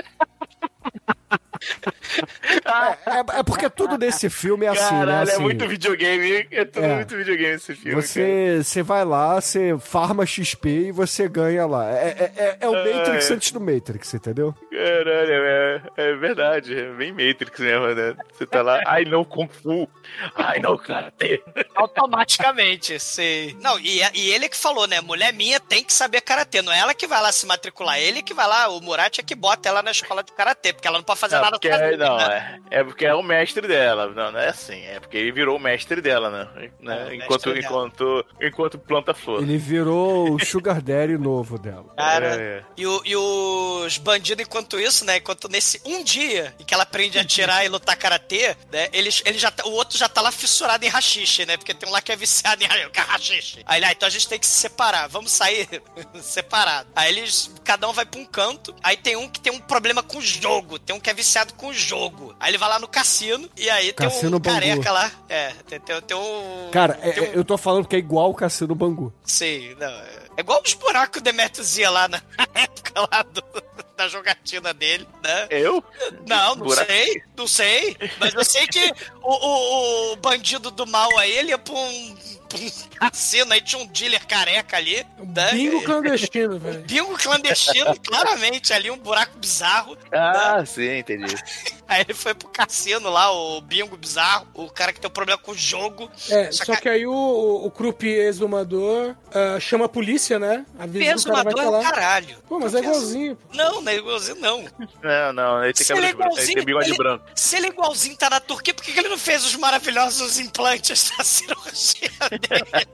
É, 3.07 3.39
é 3.39 3.43
porque 3.43 3.69
tudo 3.71 3.97
nesse 3.97 4.29
filme 4.29 4.67
é 4.67 4.71
assim, 4.71 4.81
Caralho, 4.89 5.07
né? 5.07 5.19
é 5.19 5.23
Assim, 5.35 5.43
muito 5.43 5.69
videogame, 5.69 6.33
hein? 6.37 6.49
É 6.51 6.65
tudo 6.65 6.85
É. 6.85 6.95
muito 6.97 7.17
videogame 7.17 7.55
esse 7.55 7.75
filme. 7.75 7.91
cara. 7.93 8.03
Você, 8.07 8.61
você 8.63 8.83
vai 8.83 9.05
lá, 9.05 9.41
você 9.41 9.77
farma 9.79 10.27
XP 10.27 10.69
e 10.69 10.93
você 10.93 11.29
ganha 11.29 11.67
lá. 11.67 11.91
É, 11.91 12.09
é, 12.09 12.33
é- 12.37 12.57
é 12.61 12.69
o 12.69 12.75
Ah, 12.75 12.85
Matrix 12.85 13.31
é. 13.31 13.35
antes 13.35 13.53
do 13.53 13.61
Matrix, 13.61 14.15
entendeu? 14.15 14.55
Caralho, 14.71 15.33
é, 15.33 15.83
é 15.97 16.15
verdade, 16.15 16.77
é 16.79 16.91
bem 16.93 17.13
Matrix 17.13 17.59
mesmo, 17.61 17.87
né? 17.95 18.15
Você 18.33 18.47
tá 18.47 18.63
lá, 18.63 18.81
ai 18.87 19.05
não 19.05 19.25
Kung 19.25 19.49
Fu, 19.49 19.89
ai 20.35 20.59
não 20.59 20.77
Karate. 20.77 21.43
Automaticamente, 21.75 22.99
sei. 22.99 23.57
Não, 23.61 23.79
e, 23.79 24.01
e 24.15 24.31
ele 24.33 24.47
é 24.47 24.49
que 24.49 24.57
falou, 24.57 24.87
né? 24.87 25.01
Mulher 25.01 25.33
minha 25.33 25.61
tem 25.61 25.85
que 25.85 25.93
saber 25.93 26.21
karatê. 26.21 26.63
Não 26.63 26.73
é 26.73 26.79
ela 26.79 26.95
que 26.95 27.07
vai 27.07 27.21
lá 27.23 27.31
se 27.33 27.47
matricular, 27.47 27.99
ele 27.99 28.23
que 28.23 28.35
vai 28.35 28.47
lá, 28.47 28.69
o 28.69 28.81
Murat 28.81 29.19
é 29.19 29.23
que 29.23 29.35
bota 29.35 29.69
ela 29.69 29.83
na 29.83 29.91
escola 29.91 30.23
de 30.23 30.33
karatê, 30.33 30.73
porque 30.73 30.87
ela 30.89 30.99
não 30.99 31.05
pode 31.05 31.21
fazer 31.21 31.37
nada 31.37 31.53
porque, 31.53 31.69
não, 31.97 32.19
é, 32.21 32.59
é 32.71 32.85
porque 32.85 33.05
é 33.07 33.15
o 33.15 33.23
mestre 33.23 33.67
dela. 33.69 34.09
Não, 34.09 34.33
não 34.33 34.41
é 34.41 34.49
assim. 34.49 34.81
É 34.87 34.99
porque 35.01 35.17
ele 35.17 35.33
virou 35.33 35.57
o 35.57 35.61
mestre 35.61 36.01
dela, 36.01 36.31
né? 36.31 36.71
né? 36.81 37.09
É, 37.11 37.15
enquanto, 37.15 37.47
mestre 37.49 37.53
dela. 37.55 37.67
enquanto, 37.67 38.27
enquanto 38.41 38.79
planta 38.79 39.15
flor. 39.15 39.43
Ele 39.43 39.57
virou 39.59 40.35
o 40.35 40.45
Sugar 40.45 40.81
Daddy 40.83 41.17
novo 41.19 41.59
dela. 41.59 41.87
Cara, 41.97 42.35
É, 42.35 42.41
é. 42.59 42.65
E, 42.77 42.87
o- 42.87 43.03
e 43.05 43.17
os 43.17 43.99
bandidos, 43.99 44.45
enquanto 44.45 44.79
isso, 44.81 45.05
né? 45.05 45.17
Enquanto 45.19 45.49
nesse 45.49 45.81
um 45.85 46.03
dia 46.03 46.55
em 46.59 46.65
que 46.65 46.75
ela 46.75 46.83
aprende 46.85 47.19
a 47.19 47.23
atirar 47.23 47.65
e 47.65 47.69
lutar 47.69 47.97
karatê, 47.97 48.57
né? 48.73 48.89
Ele, 48.93 49.11
ele 49.25 49.39
já 49.39 49.51
tá- 49.51 49.65
o 49.67 49.73
outro 49.73 49.97
já 49.99 50.09
tá 50.09 50.21
lá 50.21 50.33
fissurado 50.33 50.85
em 50.85 50.89
rachixe, 50.89 51.45
né? 51.47 51.57
Porque 51.57 51.75
tem 51.75 51.89
um 51.89 51.93
lá 51.93 52.01
que 52.01 52.13
é 52.13 52.17
viciado 52.17 52.63
em 52.63 52.67
rachixe. 52.97 53.63
Aí 53.67 53.79
ele, 53.79 53.87
ah, 53.87 53.93
então 53.93 54.07
a 54.07 54.11
gente 54.11 54.29
tem 54.29 54.39
que 54.39 54.47
se 54.47 54.61
separar, 54.61 55.09
vamos 55.09 55.33
sair 55.33 55.69
separado. 56.23 56.89
Aí 56.95 57.11
eles, 57.17 57.53
cada 57.65 57.89
um 57.89 57.93
vai 57.93 58.05
pra 58.07 58.21
um 58.21 58.25
canto. 58.25 58.75
Aí 58.83 58.97
tem 58.97 59.17
um 59.17 59.29
que 59.29 59.41
tem 59.41 59.53
um 59.53 59.59
problema 59.61 60.03
com 60.03 60.19
o 60.19 60.23
jogo, 60.23 60.79
tem 60.79 60.95
um 60.95 61.01
que 61.01 61.11
é 61.11 61.15
viciado 61.15 61.55
com 61.55 61.69
o 61.69 61.75
jogo. 61.87 62.35
Aí 62.41 62.51
ele 62.51 62.59
vai 62.59 62.69
lá 62.69 62.79
no 62.79 62.89
cassino 62.89 63.49
e 63.57 63.69
aí 63.71 63.93
tem 63.93 64.09
Cassino 64.09 64.37
um 64.37 64.41
Bangu. 64.41 64.55
careca 64.61 64.91
lá. 64.93 65.11
É, 65.29 65.53
tem, 65.69 65.81
tem, 65.81 66.01
tem 66.03 66.17
um. 66.17 66.69
Cara, 66.73 66.99
é- 67.03 67.13
tem 67.13 67.23
um- 67.23 67.27
é- 67.27 67.37
eu 67.39 67.45
tô 67.45 67.57
falando 67.59 67.87
que 67.87 67.97
é 67.97 67.99
igual 67.99 68.31
o 68.31 68.35
Cassino 68.35 68.75
Bangu. 68.75 69.13
Sei, 69.25 69.75
não. 69.79 69.87
É 69.89 70.23
é 70.37 70.41
igual 70.41 70.63
os 70.65 70.73
buracos 70.75 71.11
que 71.13 71.19
o 71.19 71.23
Demetrius 71.23 71.77
ia 71.77 71.91
lá 71.91 72.09
na 72.09 72.23
época 72.55 72.93
lá 73.13 73.23
do- 73.23 73.63
da 73.97 74.09
jogatina 74.09 74.73
dele, 74.73 75.07
né? 75.23 75.47
Eu? 75.51 75.85
Não, 76.27 76.55
não 76.57 76.67
Buraco. 76.67 76.91
sei, 76.91 77.23
não 77.37 77.47
sei. 77.47 77.97
Mas 78.19 78.33
eu 78.33 78.43
sei 78.45 78.67
que 78.67 78.93
o, 79.23 79.31
o- 79.31 80.13
o 80.13 80.17
bandido 80.17 80.71
do 80.71 80.87
mal 80.87 81.11
aí, 81.19 81.31
ele 81.33 81.51
ia 81.51 81.59
pra 81.59 81.75
um, 81.75 82.17
pra 82.53 83.07
um 83.07 83.11
cassino, 83.11 83.53
aí 83.53 83.61
tinha 83.61 83.83
um 83.83 83.87
dealer 83.87 84.27
careca 84.27 84.77
ali. 84.77 85.07
Né? 85.19 85.53
Bingo 85.53 85.83
clandestino, 85.83 86.59
velho. 86.59 86.83
Bingo 86.87 87.19
clandestino, 87.19 87.99
claramente, 88.01 88.73
ali 88.73 88.91
um 88.91 88.99
buraco 88.99 89.39
bizarro. 89.39 89.97
Ah, 90.13 90.65
sim, 90.65 90.99
entendi. 90.99 91.35
Aí 91.93 92.01
ele 92.03 92.15
foi 92.15 92.35
pro 92.35 92.49
cassino 92.49 93.11
lá, 93.11 93.31
o 93.33 93.61
bingo 93.61 93.97
bizarro, 93.97 94.47
o 94.55 94.71
cara 94.71 94.93
que 94.93 95.01
tem 95.01 95.09
um 95.09 95.13
problema 95.13 95.41
com 95.41 95.53
o 95.53 95.57
jogo. 95.57 96.11
É, 96.31 96.51
Só 96.51 96.65
só 96.65 96.75
que- 96.77 96.83
que 96.83 96.89
aí 96.89 97.07
o, 97.07 97.13
o 97.13 97.71
croupier 97.71 98.27
exumador 98.29 99.15
ah, 99.35 99.59
chama 99.61 99.85
a 99.85 99.89
polícia, 99.89 100.39
né? 100.39 100.65
Avisa 100.79 101.29
o 101.29 101.33
cara 101.33 101.45
vai 101.45 101.53
Exumador 101.53 101.63
é 101.63 101.67
o 101.67 101.71
lá. 101.71 101.83
caralho. 101.91 102.37
Pô, 102.49 102.59
mas 102.59 102.75
é 102.75 102.79
igualzinho. 102.79 103.37
pô. 103.37 103.57
Não, 103.57 103.81
não 103.83 103.93
é 103.93 103.97
igualzinho, 103.97 104.37
não. 104.41 104.65
Não, 105.03 105.33
não, 105.33 105.65
ele 105.65 105.73
tem 105.75 105.87
cabelo 105.87 106.07
é 106.07 106.11
de 106.11 106.17
branco, 106.17 106.39
ele 106.39 106.55
tem 106.55 106.65
bigode 106.65 106.89
ele- 106.91 106.97
branco. 106.99 107.25
Se 107.35 107.57
ele 107.57 107.67
é 107.67 107.69
igualzinho 107.71 108.17
tá 108.17 108.31
na 108.31 108.41
Turquia, 108.41 108.73
por 108.75 108.83
que 108.85 108.93
que 108.93 108.99
ele 108.99 109.09
não 109.09 109.19
fez 109.19 109.45
os 109.45 109.55
maravilhosos 109.57 110.39
implantes 110.39 111.13
da 111.17 111.23
cirurgia 111.25 112.11
dele? 112.31 112.87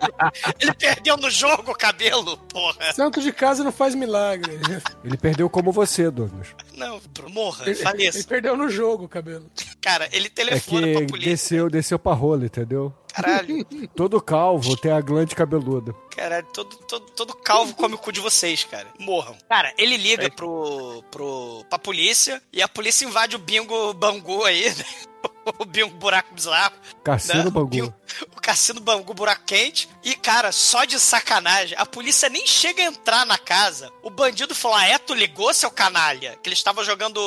ele 0.61 0.75
perdeu 0.75 1.17
no 1.17 1.31
jogo 1.31 1.73
o 1.73 1.75
cabelo, 1.77 2.37
porra. 2.37 2.93
Santo 2.93 3.21
de 3.21 3.33
casa 3.33 3.63
não 3.63 3.73
faz 3.73 3.95
milagre. 3.95 4.59
Ele 5.05 5.17
perdeu 5.17 5.49
como 5.49 5.71
você, 5.73 6.11
Douglas. 6.11 6.49
Não, 6.79 7.01
morra, 7.31 7.65
Ele, 7.65 7.73
ele 7.73 7.83
faleça. 7.83 8.27
perdeu 8.29 8.57
no 8.57 8.69
jogo 8.71 9.05
o 9.05 9.09
cabelo. 9.09 9.51
Cara, 9.81 10.09
ele 10.13 10.27
É 10.27 10.31
telefona 10.31 10.87
que 10.87 10.93
pra 10.95 11.07
polícia. 11.07 11.31
desceu, 11.31 11.69
desceu 11.71 11.99
pra 11.99 12.13
rola, 12.13 12.45
entendeu? 12.47 12.93
Caralho, 13.13 13.65
Todo 13.97 14.21
calvo 14.21 14.77
tem 14.77 14.93
a 14.93 15.01
glande 15.01 15.35
cabeluda. 15.35 15.93
caralho, 16.15 16.47
todo, 16.53 16.77
todo, 16.77 17.07
todo 17.13 17.35
calvo 17.35 17.75
come 17.75 17.95
o 17.95 17.99
cu 17.99 18.13
de 18.13 18.21
vocês, 18.21 18.65
cara. 18.65 18.87
Morram. 18.99 19.37
Cara, 19.49 19.73
ele 19.77 19.97
liga 19.97 20.31
pro, 20.31 21.03
pro, 21.11 21.65
pra 21.69 21.79
polícia 21.79 22.41
e 22.53 22.63
a 22.63 22.69
polícia 22.69 23.05
invade 23.05 23.35
o 23.35 23.39
bingo 23.39 23.93
Bangu 23.95 24.45
aí, 24.45 24.69
né? 24.69 24.85
O 25.59 25.65
bingo 25.65 25.95
buraco 25.97 26.35
bizarro. 26.35 26.75
Cassino 27.05 27.45
né? 27.45 27.51
Bangu. 27.51 27.69
Bingo- 27.69 27.95
O 28.37 28.41
cassino 28.41 28.81
Bangu 28.81 29.13
buraco 29.15 29.45
quente. 29.45 29.89
E, 30.05 30.15
cara, 30.15 30.53
só 30.53 30.85
de 30.85 30.99
sacanagem, 31.01 31.77
a 31.79 31.85
polícia 31.85 32.29
nem 32.29 32.47
chega 32.47 32.83
a 32.83 32.87
entrar 32.87 33.27
na 33.27 33.37
casa. 33.39 33.91
O 34.03 34.11
bandido 34.11 34.55
falou: 34.55 34.77
Ah, 34.77 34.87
é, 34.87 34.99
tu 34.99 35.15
ligou, 35.15 35.53
seu 35.53 35.71
canalha? 35.71 36.37
Que 36.43 36.49
eles 36.49 36.59
estavam 36.59 36.83
jogando 36.85 37.21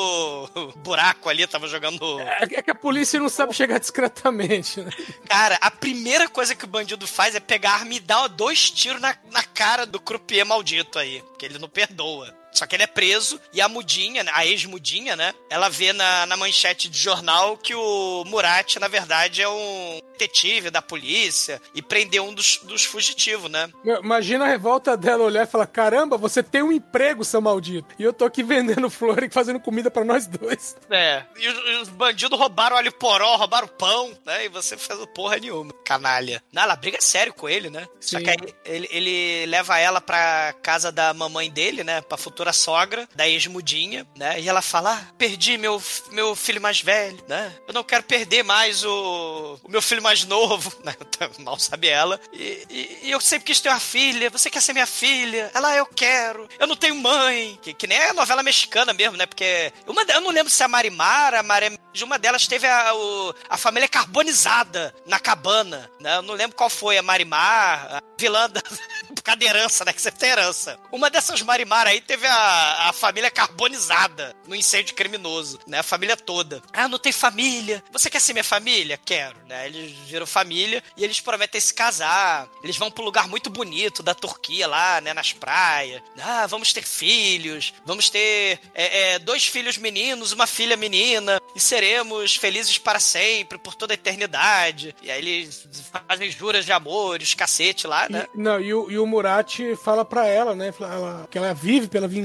buraco 0.77 1.29
ali, 1.29 1.43
estavam 1.43 1.67
jogando. 1.67 2.19
É 2.21 2.47
que- 2.47 2.55
é 2.55 2.61
que 2.61 2.71
a 2.71 2.75
polícia 2.75 3.19
não 3.19 3.29
sabe 3.29 3.53
chegar 3.53 3.79
discretamente, 3.79 4.81
né? 4.81 4.91
Cara, 5.27 5.57
a 5.61 5.69
primeira 5.71 6.27
coisa 6.29 6.55
que 6.55 6.65
o 6.65 6.67
bandido 6.67 7.05
faz 7.07 7.35
é 7.35 7.39
pegar 7.39 7.71
a 7.71 7.75
arma 7.75 7.93
e 7.93 7.99
dar 7.99 8.27
dois 8.27 8.69
tiros 8.71 9.01
na, 9.01 9.15
na 9.31 9.43
cara 9.43 9.85
do 9.85 9.99
croupier 9.99 10.45
maldito 10.45 10.97
aí. 10.99 11.23
Que 11.37 11.45
ele 11.45 11.59
não 11.59 11.69
perdoa. 11.69 12.33
Só 12.51 12.65
que 12.65 12.75
ele 12.75 12.83
é 12.83 12.87
preso 12.87 13.39
e 13.53 13.61
a 13.61 13.67
Mudinha, 13.67 14.23
né, 14.23 14.31
a 14.33 14.45
ex-Mudinha, 14.45 15.15
né? 15.15 15.33
Ela 15.49 15.69
vê 15.69 15.93
na, 15.93 16.25
na 16.25 16.37
manchete 16.37 16.89
de 16.89 16.97
jornal 16.97 17.57
que 17.57 17.73
o 17.73 18.23
Murat, 18.25 18.77
na 18.77 18.87
verdade, 18.87 19.41
é 19.41 19.49
um 19.49 19.99
detetive 20.21 20.69
da 20.69 20.81
polícia 20.81 21.61
e 21.73 21.81
prendeu 21.81 22.23
um 22.23 22.33
dos, 22.33 22.57
dos 22.63 22.83
fugitivos, 22.83 23.49
né? 23.49 23.69
Imagina 23.83 24.45
a 24.45 24.47
revolta 24.47 24.95
dela 24.95 25.23
olhar 25.23 25.43
e 25.43 25.49
falar: 25.49 25.65
caramba, 25.65 26.17
você 26.17 26.43
tem 26.43 26.61
um 26.61 26.71
emprego, 26.71 27.25
seu 27.25 27.41
maldito. 27.41 27.95
E 27.97 28.03
eu 28.03 28.13
tô 28.13 28.25
aqui 28.25 28.43
vendendo 28.43 28.89
flor 28.91 29.23
e 29.23 29.29
fazendo 29.29 29.59
comida 29.59 29.89
pra 29.89 30.03
nós 30.03 30.27
dois. 30.27 30.75
É. 30.89 31.23
E 31.37 31.47
os, 31.47 31.55
e 31.55 31.81
os 31.81 31.89
bandidos 31.89 32.37
roubaram 32.37 32.77
óleo 32.77 32.91
poró, 32.91 33.35
roubaram 33.35 33.67
pão, 33.67 34.11
né? 34.25 34.45
E 34.45 34.49
você 34.49 34.77
fez 34.77 34.99
porra 35.15 35.37
nenhuma. 35.37 35.73
Canalha. 35.85 36.43
Não, 36.51 36.63
ela 36.63 36.75
briga 36.75 37.01
sério 37.01 37.33
com 37.33 37.49
ele, 37.49 37.69
né? 37.69 37.87
Só 37.99 38.17
Sim. 38.17 38.23
que 38.23 38.29
aí 38.29 38.37
ele, 38.65 38.87
ele 38.91 39.45
leva 39.47 39.79
ela 39.79 39.99
pra 39.99 40.53
casa 40.61 40.91
da 40.91 41.13
mamãe 41.13 41.49
dele, 41.49 41.83
né? 41.83 42.01
Pra 42.01 42.17
futura 42.17 42.40
sogra, 42.51 43.07
da 43.15 43.27
ex-mudinha, 43.27 44.07
né? 44.17 44.39
E 44.39 44.49
ela 44.49 44.61
fala: 44.61 44.93
ah, 44.95 45.13
perdi 45.17 45.57
meu, 45.57 45.81
meu 46.11 46.35
filho 46.35 46.61
mais 46.61 46.81
velho, 46.81 47.23
né? 47.27 47.53
Eu 47.67 47.73
não 47.73 47.83
quero 47.83 48.03
perder 48.03 48.43
mais 48.43 48.83
o, 48.83 49.59
o 49.63 49.69
meu 49.69 49.81
filho 49.81 50.01
mais 50.01 50.23
novo, 50.25 50.73
né? 50.83 50.95
Mal 51.39 51.59
sabe 51.59 51.87
ela. 51.87 52.19
E, 52.33 52.65
e- 52.69 52.99
e 53.03 53.11
eu 53.11 53.21
sempre 53.21 53.45
quis 53.45 53.59
ter 53.59 53.69
uma 53.69 53.79
filha. 53.79 54.29
Você 54.29 54.49
quer 54.49 54.61
ser 54.61 54.73
minha 54.73 54.87
filha? 54.87 55.51
Ela, 55.53 55.69
"Ah, 55.71 55.75
eu 55.77 55.85
quero. 55.85 56.47
Eu 56.59 56.67
não 56.67 56.75
tenho 56.75 56.95
mãe. 56.95 57.59
Que, 57.61 57.73
que 57.73 57.87
nem 57.87 57.97
a 58.01 58.13
novela 58.13 58.41
mexicana 58.43 58.93
mesmo, 58.93 59.17
né? 59.17 59.25
Porque 59.25 59.71
uma, 59.87 60.01
eu 60.03 60.21
não 60.21 60.31
lembro 60.31 60.51
se 60.51 60.61
é 60.61 60.65
a 60.65 60.67
Marimara, 60.67 61.39
a 61.39 61.43
Maré, 61.43 61.71
de 61.93 62.03
uma 62.03 62.17
delas 62.17 62.47
teve 62.47 62.67
a, 62.67 62.93
o- 62.95 63.35
a 63.49 63.57
família 63.57 63.87
carbonizada 63.87 64.93
na 65.05 65.19
cabana, 65.19 65.89
né? 65.99 66.17
Eu 66.17 66.21
não 66.21 66.33
lembro 66.33 66.55
qual 66.55 66.69
foi, 66.69 66.97
a 66.97 67.01
Marimar, 67.03 67.95
a 67.97 68.01
vilã 68.17 68.49
da, 68.49 68.61
por 68.61 69.21
causa 69.23 69.37
da 69.39 69.45
herança, 69.45 69.85
né? 69.85 69.93
Que 69.93 70.01
você 70.01 70.11
tem 70.11 70.29
herança. 70.29 70.79
Uma 70.91 71.09
dessas 71.09 71.41
Marimar 71.41 71.87
aí 71.87 71.99
teve 72.01 72.25
a, 72.27 72.30
a 72.33 72.93
família 72.93 73.29
carbonizada 73.31 74.35
no 74.47 74.55
incêndio 74.55 74.95
criminoso, 74.95 75.59
né? 75.67 75.79
A 75.79 75.83
família 75.83 76.15
toda. 76.17 76.61
Ah, 76.73 76.87
não 76.87 76.97
tem 76.99 77.11
família. 77.11 77.83
Você 77.91 78.09
quer 78.09 78.19
ser 78.19 78.33
minha 78.33 78.43
família? 78.43 78.97
Quero, 79.03 79.37
né? 79.47 79.67
Eles 79.67 79.91
viram 80.07 80.25
família 80.25 80.83
e 80.97 81.03
eles 81.03 81.19
prometem 81.19 81.59
se 81.61 81.73
casar. 81.73 82.47
Eles 82.63 82.77
vão 82.77 82.91
pra 82.91 83.01
um 83.01 83.05
lugar 83.05 83.27
muito 83.27 83.49
bonito 83.49 84.01
da 84.03 84.13
Turquia 84.13 84.67
lá, 84.67 84.99
né? 85.01 85.13
Nas 85.13 85.33
praias. 85.33 86.01
Ah, 86.21 86.47
vamos 86.47 86.73
ter 86.73 86.83
filhos. 86.83 87.73
Vamos 87.85 88.09
ter 88.09 88.59
é, 88.73 89.13
é, 89.13 89.19
dois 89.19 89.45
filhos 89.45 89.77
meninos, 89.77 90.31
uma 90.31 90.47
filha 90.47 90.75
menina. 90.77 91.39
E 91.55 91.59
seremos 91.59 92.35
felizes 92.35 92.77
para 92.77 92.99
sempre, 92.99 93.57
por 93.57 93.75
toda 93.75 93.93
a 93.93 93.95
eternidade. 93.95 94.95
E 95.01 95.11
aí 95.11 95.19
eles 95.27 95.67
fazem 96.07 96.31
juras 96.31 96.65
de 96.65 96.71
amor, 96.71 97.19
os 97.21 97.33
cacete 97.33 97.87
lá, 97.87 98.07
né? 98.09 98.25
E- 98.33 98.37
não, 98.37 98.59
e 98.59 98.73
o, 98.73 98.89
e 98.91 98.97
o 98.97 99.05
Murat 99.05 99.59
fala 99.83 100.05
pra 100.05 100.25
ela, 100.27 100.55
né? 100.55 100.73
ela- 100.79 101.27
que 101.29 101.37
ela 101.37 101.53
vive 101.53 101.87
pela 101.87 102.07
vingança. 102.07 102.20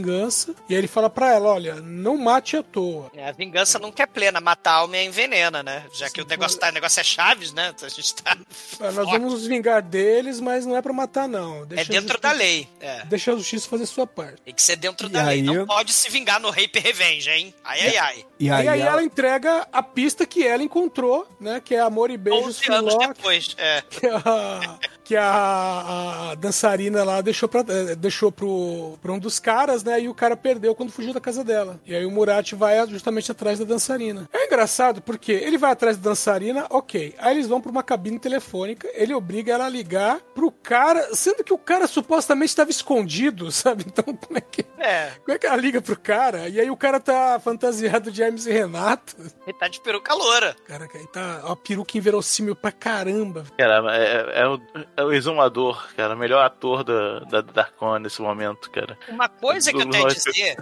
E 0.68 0.74
aí 0.74 0.78
ele 0.78 0.86
fala 0.88 1.08
pra 1.10 1.32
ela: 1.32 1.48
olha, 1.48 1.76
não 1.76 2.16
mate 2.16 2.56
à 2.56 2.62
toa. 2.62 3.10
É, 3.14 3.28
a 3.28 3.32
vingança 3.32 3.78
nunca 3.78 4.02
é 4.02 4.06
plena, 4.06 4.40
matar 4.40 4.72
a 4.72 4.74
alma 4.76 4.96
é 4.96 5.04
envenena, 5.04 5.62
né? 5.62 5.84
Já 5.92 6.08
que 6.10 6.20
o 6.20 6.26
negócio, 6.26 6.58
tá, 6.58 6.68
o 6.68 6.72
negócio 6.72 7.00
é 7.00 7.04
Chaves, 7.04 7.52
né? 7.52 7.74
A 7.82 7.88
gente 7.88 8.14
tá. 8.14 8.36
Nós 8.80 8.94
forte. 8.94 9.10
vamos 9.10 9.32
nos 9.32 9.46
vingar 9.46 9.82
deles, 9.82 10.40
mas 10.40 10.66
não 10.66 10.76
é 10.76 10.82
pra 10.82 10.92
matar, 10.92 11.28
não. 11.28 11.62
É 11.62 11.66
Deixa 11.66 11.82
a 11.82 11.86
dentro 11.94 12.08
justiça- 12.14 12.18
da 12.20 12.32
lei. 12.32 12.68
É. 12.80 13.04
Deixa 13.06 13.32
a 13.32 13.36
justiça 13.36 13.68
fazer 13.68 13.86
sua 13.86 14.06
parte. 14.06 14.40
Tem 14.42 14.54
que 14.54 14.62
ser 14.62 14.76
dentro 14.76 15.06
E 15.06 15.10
da 15.10 15.22
lei. 15.24 15.36
aí- 15.36 15.42
Não 15.42 15.66
pode 15.66 15.92
se 15.92 16.10
vingar 16.10 16.40
no 16.40 16.50
Rape 16.50 16.78
Revenge, 16.78 17.30
hein? 17.30 17.54
Ai, 17.64 17.80
ai, 17.80 17.96
ai. 17.96 18.26
E 18.38 18.46
E 18.46 18.50
aí, 18.50 18.68
aí, 18.68 18.80
ela- 18.80 18.90
ela 18.92 19.02
entrega 19.02 19.66
a 19.72 19.82
pista 19.82 20.26
que 20.26 20.46
ela 20.46 20.62
encontrou, 20.62 21.26
né? 21.40 21.60
Que 21.64 21.74
é 21.74 21.80
Amor 21.80 22.10
e 22.10 22.16
Beijos 22.16 22.58
11 22.58 22.72
anos 22.72 22.92
Finlock, 22.94 23.14
depois. 23.16 23.54
É. 23.58 23.82
que 23.90 24.06
a, 24.06 24.78
que 25.06 25.14
a, 25.14 26.30
a 26.32 26.34
dançarina 26.34 27.04
lá 27.04 27.20
deixou, 27.20 27.48
pra, 27.48 27.64
eh, 27.68 27.94
deixou 27.94 28.32
pro, 28.32 28.98
um 29.04 29.18
dos 29.20 29.38
caras, 29.38 29.84
né? 29.84 30.00
E 30.00 30.08
o 30.08 30.14
cara 30.14 30.36
perdeu 30.36 30.74
quando 30.74 30.90
fugiu 30.90 31.14
da 31.14 31.20
casa 31.20 31.44
dela. 31.44 31.78
E 31.86 31.94
aí 31.94 32.04
o 32.04 32.10
Murat 32.10 32.52
vai 32.54 32.84
justamente 32.88 33.30
atrás 33.30 33.60
da 33.60 33.64
dançarina. 33.64 34.28
É 34.32 34.46
engraçado 34.46 35.00
porque 35.00 35.30
ele 35.30 35.56
vai 35.56 35.70
atrás 35.70 35.96
da 35.96 36.10
dançarina, 36.10 36.66
ok. 36.70 37.14
Aí 37.18 37.36
eles 37.36 37.46
vão 37.46 37.60
pra 37.60 37.70
uma 37.70 37.84
cabine 37.84 38.18
telefônica, 38.18 38.88
ele 38.94 39.14
obriga 39.14 39.52
ela 39.52 39.66
a 39.66 39.68
ligar 39.68 40.18
pro 40.34 40.50
cara, 40.66 41.14
sendo 41.14 41.44
que 41.44 41.52
o 41.52 41.58
cara 41.58 41.86
supostamente 41.86 42.48
estava 42.48 42.70
escondido, 42.70 43.50
sabe? 43.52 43.84
Então 43.86 44.04
como 44.04 44.36
é 44.36 44.40
que. 44.40 44.66
É. 44.78 45.12
Como 45.24 45.32
é 45.32 45.38
que 45.38 45.46
ela 45.46 45.56
liga 45.56 45.80
pro 45.80 45.98
cara? 45.98 46.48
E 46.48 46.60
aí 46.60 46.68
o 46.68 46.76
cara 46.76 46.98
tá 46.98 47.40
fantasiado 47.42 48.10
de 48.10 48.20
Hermes 48.20 48.46
e 48.46 48.52
Renato. 48.52 49.14
Ele 49.46 49.56
tá 49.56 49.68
de 49.68 49.80
peruca 49.80 50.12
loura. 50.12 50.56
Cara, 50.66 50.88
aí 50.92 51.06
tá 51.06 51.42
uma 51.44 51.56
peruca 51.56 51.96
inverossímil 51.96 52.56
pra 52.56 52.72
caramba. 52.72 53.44
Cara, 53.56 53.96
é, 53.96 54.42
é 54.42 54.48
o, 54.48 54.60
é 54.96 55.04
o 55.04 55.12
exumador, 55.12 55.88
cara, 55.96 56.14
o 56.14 56.18
melhor 56.18 56.44
ator 56.44 56.82
da, 56.82 57.20
da 57.20 57.40
Darkon 57.40 57.98
nesse 57.98 58.20
momento, 58.20 58.70
cara. 58.70 58.98
Uma 59.08 59.28
coisa 59.28 59.72
que 59.72 59.80
eu 59.80 59.88
tenho 59.88 60.06
a 60.06 60.08
dizer. 60.08 60.56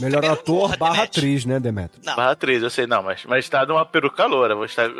melhor 0.00 0.24
ator 0.24 0.44
porra, 0.44 0.76
barra 0.76 0.92
Demetrio. 0.94 1.22
atriz, 1.22 1.44
né, 1.44 1.60
Demetrio? 1.60 2.02
Não. 2.04 2.16
Barra 2.16 2.36
3, 2.36 2.62
eu 2.62 2.70
sei, 2.70 2.86
não, 2.86 3.02
mas, 3.02 3.24
mas 3.24 3.48
tá 3.48 3.64
numa 3.64 3.84
peruca 3.86 4.26
loura. 4.26 4.54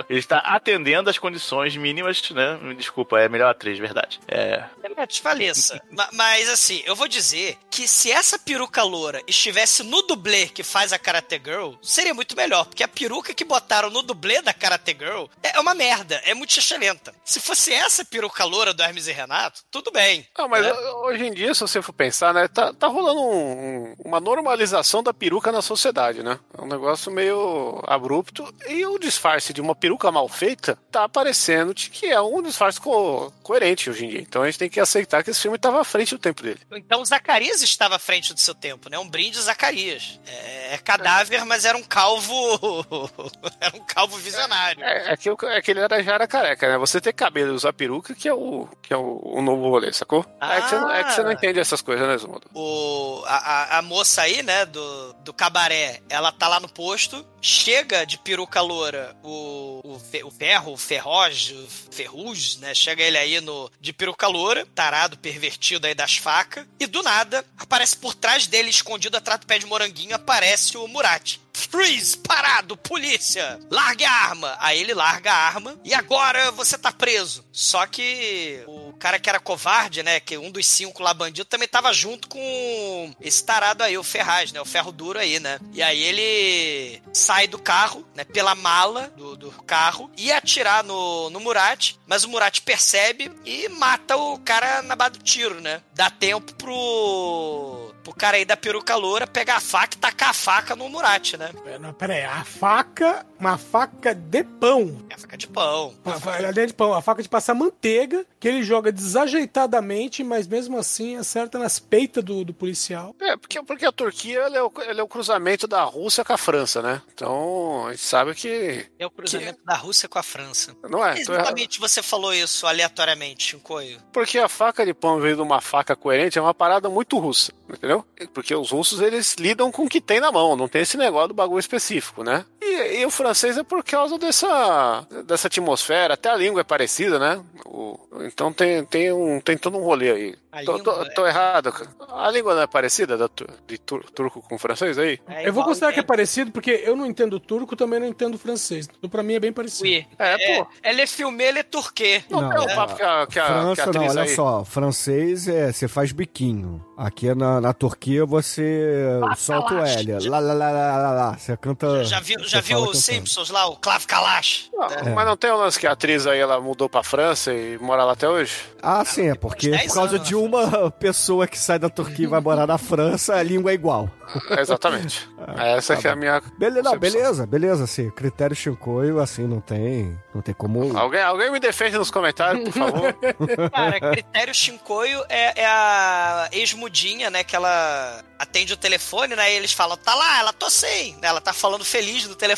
Ele 0.09 0.19
está 0.19 0.39
atendendo 0.39 1.11
as 1.11 1.19
condições 1.19 1.77
mínimas, 1.77 2.31
né? 2.31 2.59
Me 2.63 2.79
Desculpa, 2.79 3.21
é 3.21 3.29
melhor 3.29 3.51
atriz, 3.51 3.79
verdade. 3.79 4.21
É. 4.27 4.38
Demetrius, 4.83 5.19
faleça. 5.19 5.81
Ma- 5.91 6.09
Mas 6.13 6.49
assim, 6.49 6.83
eu 6.85 6.95
vou 6.97 7.09
dizer 7.09 7.59
que 7.71 7.87
se 7.89 8.11
essa 8.11 8.39
peruca 8.39 8.83
loura 8.83 9.23
estivesse 9.27 9.83
no 9.83 10.03
dublê 10.03 10.47
que 10.49 10.63
faz 10.63 10.93
a 10.93 10.99
Karate 10.99 11.41
Girl, 11.45 11.73
seria 11.83 12.15
muito 12.15 12.37
melhor. 12.37 12.65
Porque 12.67 12.83
a 12.83 12.89
peruca 12.89 13.33
que 13.35 13.45
botaram 13.45 13.91
no 13.91 14.03
dublê 14.03 14.41
da 14.43 14.53
Karate 14.53 14.97
Girl 14.99 15.27
é 15.43 15.59
uma 15.61 15.75
merda, 15.75 16.21
é 16.25 16.35
muito 16.35 16.53
xixelenta. 16.53 17.15
Se 17.25 17.41
fosse 17.41 17.73
essa 17.73 18.05
peruca 18.05 18.45
loura 18.45 18.73
do 18.75 18.83
Hermes 18.83 19.07
e 19.07 19.13
Renato, 19.13 19.63
tudo 19.71 19.91
bem. 19.91 20.27
Não, 20.37 20.49
mas, 20.49 20.65
É. 20.67 20.73
ô, 20.73 21.07
hoje 21.07 21.27
em 21.27 21.33
dia, 21.33 21.55
se 21.55 21.61
você 21.61 21.81
for 21.83 21.93
pensar, 21.93 22.33
né, 22.35 22.49
tá, 22.49 22.73
tá 22.73 22.87
rolando 22.87 23.21
um- 23.21 23.89
um- 23.91 23.95
uma 24.05 24.21
normalização 24.21 25.03
da 25.03 25.13
peruca 25.15 25.53
na 25.53 25.63
sociedade, 25.63 26.23
né? 26.23 26.39
É 26.57 26.63
um 26.63 26.67
negócio 26.67 27.11
meio 27.13 27.83
abrupto. 27.87 28.53
E 28.69 28.85
o 28.87 28.99
disfarce 28.99 29.53
de 29.53 29.61
uma 29.61 29.75
peruca 29.75 30.11
mal 30.11 30.29
feita 30.29 30.79
tá 30.91 31.05
aparecendo 31.05 31.75
que 31.75 32.07
é 32.07 32.21
um 32.21 32.43
disfarce 32.43 32.81
co- 32.81 33.33
coerente 33.43 33.91
hoje 33.91 34.05
em 34.07 34.09
dia. 34.09 34.27
Então 34.29 34.43
a 34.43 34.47
gente 34.47 34.59
tem 34.59 34.69
que 34.69 34.79
aceitar 34.79 35.25
que 35.25 35.31
esse 35.31 35.41
filme 35.41 35.59
tava 35.59 35.81
à 35.81 35.85
frente 35.85 36.15
do 36.15 36.19
tempo 36.21 36.43
dele. 36.43 36.61
Então 36.73 37.03
Zacarias 37.05 37.63
estava 37.63 37.97
à 37.97 37.99
frente 37.99 38.35
do 38.35 38.41
seu 38.41 38.55
tempo, 38.55 38.91
né? 38.91 38.99
Um 38.99 39.09
brinde 39.09 39.41
Zacarias. 39.41 40.21
É, 40.27 40.75
é 40.75 40.79
cadáver, 40.79 41.45
mas 41.47 41.65
era 41.65 41.77
um 41.79 41.83
calvo. 41.83 42.87
era 43.61 43.77
um 43.77 43.85
calvo 43.85 44.17
visionário. 44.19 44.83
É, 44.85 45.13
é 45.13 45.17
que, 45.17 45.31
o- 45.31 45.37
é 45.49 45.63
que 45.63 45.71
ele 45.71 45.81
era, 45.81 46.03
já 46.03 46.15
era 46.15 46.27
careca, 46.27 46.69
né? 46.69 46.79
Você 46.79 47.01
ter 47.01 47.13
cabelo 47.13 47.53
e 47.53 47.55
usar 47.55 47.73
peruca 47.73 48.15
que 48.15 48.29
é 48.29 48.35
o, 48.35 48.69
que 48.83 48.93
é 48.93 48.97
o, 48.97 49.21
o 49.25 49.41
novo 49.43 49.69
rolê, 49.71 49.93
sacou? 49.93 50.25
É, 50.41 50.61
que 50.61 50.69
você, 50.69 50.77
não- 50.79 50.91
é 50.91 51.05
que 51.05 51.13
você 51.13 51.23
não 51.23 51.31
Ah. 51.31 51.33
entende 51.33 51.59
essas 51.61 51.81
coisas, 51.81 52.07
né, 52.07 52.19
Zumundo? 52.19 52.49
O, 52.55 53.23
a, 53.27 53.79
a- 53.79 53.83
moça 53.83 54.23
aí, 54.23 54.43
né, 54.43 54.67
do, 54.67 55.13
do 55.25 55.33
cabaré, 55.33 56.01
ela 56.11 56.31
tá 56.31 56.49
lá 56.49 56.61
no 56.61 56.69
posto, 56.69 57.25
chega 57.41 58.05
de 58.05 58.19
peruca 58.19 58.61
loura 58.61 59.17
o, 59.23 59.81
o, 59.85 59.95
o 60.27 60.31
ferro, 60.31 60.73
o 60.73 60.77
ferroz, 60.77 61.51
o 61.51 61.67
ferruz, 61.91 62.59
né, 62.59 62.75
chega 62.75 63.03
ele 63.03 63.17
aí 63.17 63.41
no, 63.41 63.71
de 63.81 63.93
peruca 63.93 64.18
loura, 64.27 64.67
tarado, 64.75 65.17
pervertido 65.19 65.87
aí 65.87 65.95
das 65.95 66.17
facas, 66.17 66.67
e 66.81 66.87
do 66.87 67.03
nada, 67.03 67.45
aparece 67.57 67.97
por 67.97 68.15
trás 68.15 68.47
dele, 68.47 68.71
escondido 68.71 69.17
atrás 69.17 69.39
do 69.41 69.47
pé 69.47 69.59
de 69.59 69.67
moranguinho, 69.67 70.17
aparece 70.17 70.77
o 70.77 70.89
Murat. 70.89 71.39
Freeze! 71.59 72.17
Parado! 72.17 72.77
Polícia! 72.77 73.59
Largue 73.71 74.05
a 74.05 74.13
arma! 74.13 74.57
Aí 74.61 74.81
ele 74.81 74.95
larga 74.95 75.33
a 75.33 75.37
arma 75.37 75.79
e 75.85 75.93
agora 75.93 76.51
você 76.53 76.79
tá 76.79 76.93
preso. 76.93 77.45
Só 77.53 77.87
que 77.87 78.63
o 78.67 78.93
cara 78.95 79.19
que 79.19 79.29
era 79.29 79.41
covarde, 79.41 80.03
né? 80.03 80.21
Que 80.21 80.39
um 80.39 80.51
dos 80.51 80.67
cinco 80.67 81.03
lá 81.03 81.13
bandido 81.13 81.45
também 81.45 81.69
tava 81.69 81.93
junto 81.93 82.29
com 82.29 83.15
esse 83.21 83.45
tarado 83.45 83.83
aí, 83.83 83.99
o 83.99 84.05
Ferraz, 84.05 84.53
né? 84.53 84.61
O 84.61 84.65
ferro 84.65 84.93
duro 84.93 85.19
aí, 85.19 85.41
né? 85.41 85.59
E 85.73 85.83
aí 85.83 86.03
ele 86.03 87.03
sai 87.13 87.47
do 87.47 87.59
carro, 87.59 88.07
né? 88.15 88.25
Pela 88.25 88.55
mala 88.55 89.13
do, 89.17 89.37
do 89.37 89.51
carro, 89.65 90.11
ia 90.17 90.37
atirar 90.37 90.85
no, 90.85 91.31
no 91.31 91.41
Murat, 91.41 91.95
mas 92.07 92.25
o 92.25 92.29
Murat 92.29 92.61
percebe 92.61 93.33
e 93.45 93.69
mata 93.69 94.17
o 94.17 94.39
cara 94.39 94.83
na 94.83 94.95
base 94.95 95.13
do 95.13 95.25
tiro, 95.25 95.61
né? 95.61 95.83
Dá 95.95 96.11
tempo 96.11 96.55
pro. 96.55 97.78
Pro 98.09 98.15
cara 98.17 98.37
aí 98.37 98.45
da 98.45 98.57
peruca 98.57 98.97
loura 98.97 99.27
pegar 99.27 99.57
a 99.57 99.61
faca 99.61 99.97
e 99.97 99.99
tacar 99.99 100.31
a 100.31 100.33
faca 100.33 100.75
no 100.75 100.89
Murat, 100.89 101.35
né? 101.35 101.51
É, 101.67 101.79
Não, 101.79 101.93
pera 101.93 102.15
aí, 102.15 102.25
a 102.25 102.45
faca, 102.45 103.27
uma 103.39 103.59
faca 103.59 104.15
de 104.15 104.43
pão. 104.45 105.05
É 105.11 105.15
a 105.15 105.19
faca 105.19 105.37
de 105.37 105.47
pão. 105.47 105.95
Uma 106.05 106.19
fa- 106.19 106.37
Ela 106.39 106.49
é 106.49 106.67
de 106.67 106.73
pão, 106.75 106.95
a 106.95 107.03
faca 107.03 107.23
de 107.23 107.29
passar 107.29 107.55
manteiga, 107.55 108.25
que 108.41 108.49
ele 108.49 108.63
joga 108.63 108.91
desajeitadamente, 108.91 110.25
mas 110.25 110.47
mesmo 110.47 110.79
assim 110.79 111.17
acerta 111.17 111.59
nas 111.59 111.79
peitas 111.79 112.25
do, 112.25 112.45
do 112.45 112.55
policial. 112.55 113.15
É, 113.21 113.37
porque, 113.37 113.63
porque 113.63 113.85
a 113.87 113.93
Turquia 113.93 114.39
ela 114.41 114.57
é, 114.57 114.63
o, 114.63 114.73
ela 114.87 115.01
é 115.01 115.03
o 115.03 115.09
cruzamento 115.09 115.67
da 115.67 115.83
Rússia 115.83 116.25
com 116.25 116.33
a 116.33 116.39
França, 116.39 116.81
né? 116.83 117.03
Então, 117.13 117.87
a 117.87 117.91
gente 117.93 118.05
sabe 118.05 118.35
que. 118.35 118.87
É 118.99 119.07
o 119.07 119.11
cruzamento 119.11 119.61
da 119.65 119.75
Rússia 119.77 120.09
com 120.09 120.19
a 120.19 120.23
França. 120.23 120.75
Não 120.89 121.05
é? 121.05 121.19
Exatamente 121.19 121.79
você 121.79 122.03
falou 122.03 122.33
isso 122.33 122.67
aleatoriamente, 122.67 123.45
Chincoio. 123.51 123.99
Porque 124.13 124.39
a 124.39 124.49
faca 124.49 124.85
de 124.85 124.95
pão 124.95 125.21
veio 125.21 125.37
de 125.37 125.43
uma 125.43 125.61
faca 125.61 125.95
coerente 125.95 126.39
é 126.39 126.43
uma 126.43 126.55
parada 126.55 126.89
muito 126.89 127.19
russa, 127.19 127.53
entendeu? 127.69 127.98
Porque 128.33 128.55
os 128.55 128.71
russos 128.71 129.01
eles 129.01 129.37
lidam 129.39 129.71
com 129.71 129.85
o 129.85 129.89
que 129.89 130.01
tem 130.01 130.21
na 130.21 130.33
mão, 130.33 130.57
não 130.57 130.69
tem 130.69 130.83
esse 130.83 130.97
negócio 130.97 131.29
do 131.29 131.35
bagulho 131.35 131.61
específico, 131.61 132.23
né? 132.23 132.45
E, 132.79 133.01
e 133.01 133.07
o 133.07 133.11
francês 133.11 133.57
é 133.59 133.63
por 133.63 133.83
causa 133.85 134.19
dessa, 134.19 135.07
dessa 135.27 135.49
atmosfera, 135.49 136.15
até 136.15 136.31
a 136.31 136.37
língua 136.37 136.61
é 136.61 136.65
parecida, 136.65 137.19
né? 137.19 137.41
O- 137.67 137.99
então 138.25 138.53
tem, 138.53 138.85
tem, 138.85 139.13
um, 139.13 139.41
tem 139.41 139.57
todo 139.57 139.79
um 139.79 139.83
rolê 139.83 140.11
aí. 140.11 140.35
Tô, 140.65 140.79
tô- 140.83 141.05
tô 141.11 141.27
errado, 141.27 141.71
cara. 141.71 141.89
A 142.15 142.31
língua 142.31 142.55
não 142.55 142.63
é 142.63 142.67
parecida 142.67 143.17
da, 143.17 143.29
de 143.67 143.79
tur- 143.79 144.05
turco 144.11 144.41
com 144.43 144.59
francês 144.59 144.99
aí? 144.99 145.21
É 145.29 145.47
eu 145.49 145.53
vou 145.53 145.63
considerar 145.63 145.93
que 145.93 146.01
é 146.01 146.03
parecido, 146.03 146.51
porque 146.51 146.71
eu 146.85 146.97
não 146.97 147.07
entendo 147.07 147.39
turco, 147.39 147.77
também 147.77 148.01
não 148.01 148.07
entendo 148.07 148.39
francês. 148.39 148.89
Então, 148.99 149.09
pra 149.11 149.23
mim 149.23 149.35
é 149.35 149.41
bem 149.41 149.53
parecido. 149.53 149.85
Oui. 149.85 150.07
É, 150.19 150.35
É, 150.35 150.57
pô. 150.57 150.67
ele 150.83 151.03
é 151.03 151.07
filme, 151.07 151.45
ele 151.45 151.59
é 151.61 151.63
turquê. 151.63 152.25
Não, 152.31 152.41
Não, 152.41 152.49
tem 152.51 152.59
o 152.61 152.71
é. 152.71 152.75
papo 152.75 152.97
que 152.97 153.03
a, 153.03 153.07
que 153.07 153.23
a, 153.23 153.27
que 153.27 153.39
a 153.39 153.45
França, 153.85 153.93
não, 153.93 154.07
olha 154.09 154.23
aí... 154.23 154.35
só. 154.35 154.65
Francês 154.65 155.47
é 155.47 155.71
você 155.71 155.87
faz 155.87 156.11
biquinho. 156.13 156.85
Aqui 156.97 157.33
na, 157.35 157.61
na 157.61 157.73
Turquia 157.73 158.25
você 158.25 159.05
solta 159.37 159.75
o 159.75 159.85
L. 159.85 160.29
Lá, 160.29 160.39
lá, 160.41 160.53
lá, 160.55 160.71
lá, 160.71 160.97
lá, 160.97 161.11
lá. 161.13 161.39
Você 161.39 161.57
canta. 161.57 162.03
Já 162.05 162.19
viu, 162.21 162.39
você 162.41 162.49
já 162.49 162.61
viu 162.69 162.91
o. 162.91 162.95
Simpsons 162.95 163.51
lá, 163.51 163.67
o 163.67 163.77
Clav 163.77 164.05
Kalash? 164.07 164.69
Não, 164.73 164.87
É. 164.87 165.03
Mas 165.15 165.27
não 165.27 165.37
tem 165.37 165.51
o 165.51 165.57
lance 165.57 165.79
que 165.79 165.87
a 165.87 165.93
atriz 165.93 166.27
aí 166.27 166.39
ela 166.39 166.61
mudou 166.61 166.89
pra 166.89 167.03
França 167.03 167.53
e 167.53 167.79
mora 167.79 168.05
lá 168.05 168.13
até 168.13 168.29
hoje? 168.29 168.53
Ah, 168.83 169.05
sim, 169.05 169.29
é 169.29 169.35
porque 169.35 169.69
uns 169.69 169.77
10 169.77 169.87
por 169.89 169.95
causa 169.95 170.17
anos 170.17 170.29
de 170.29 170.35
uma 170.35 170.91
pessoa 170.91 171.47
que 171.47 171.59
sai 171.59 171.79
da 171.79 171.89
Turquia 171.89 172.25
e 172.25 172.29
vai 172.29 172.41
morar 172.41 172.67
na 172.67 172.79
França, 172.79 173.35
a 173.35 173.43
língua 173.43 173.71
é 173.71 173.75
igual. 173.75 174.11
É, 174.51 174.61
Exatamente. 174.61 175.29
Essa 175.57 175.97
que 175.97 176.07
é 176.07 176.11
a 176.11 176.17
minha. 176.17 176.43
Beleza, 176.59 176.83
não, 176.83 176.99
beleza, 176.99 177.47
beleza, 177.47 177.85
assim, 177.85 178.11
critério 178.11 178.55
Shinkoio, 178.55 179.21
assim, 179.21 179.47
não 179.47 179.61
tem, 179.61 180.19
não 180.35 180.43
tem 180.43 180.55
como... 180.55 180.97
Alguém, 180.97 181.23
alguém 181.23 181.51
me 181.51 181.59
defende 181.59 181.97
nos 181.97 182.11
comentários, 182.11 182.65
por 182.65 182.73
favor. 182.73 183.15
Cara, 183.73 183.99
critério 184.01 184.55
Shinkoio 184.55 185.25
é, 185.29 185.63
é 185.63 185.67
a 185.67 186.49
ex-mudinha, 186.53 187.31
né? 187.31 187.43
Que 187.43 187.57
ela 187.57 188.23
atende 188.39 188.73
o 188.73 188.77
telefone, 188.77 189.35
né? 189.35 189.53
E 189.53 189.57
eles 189.57 189.73
falam, 189.73 189.97
tá 189.97 190.15
lá, 190.15 190.39
ela 190.41 190.53
tô 190.53 190.69
sem. 190.71 191.15
né, 191.15 191.29
Ela 191.29 191.41
tá 191.41 191.53
falando 191.53 191.85
feliz 191.85 192.27
no 192.27 192.35
telefone. 192.35 192.58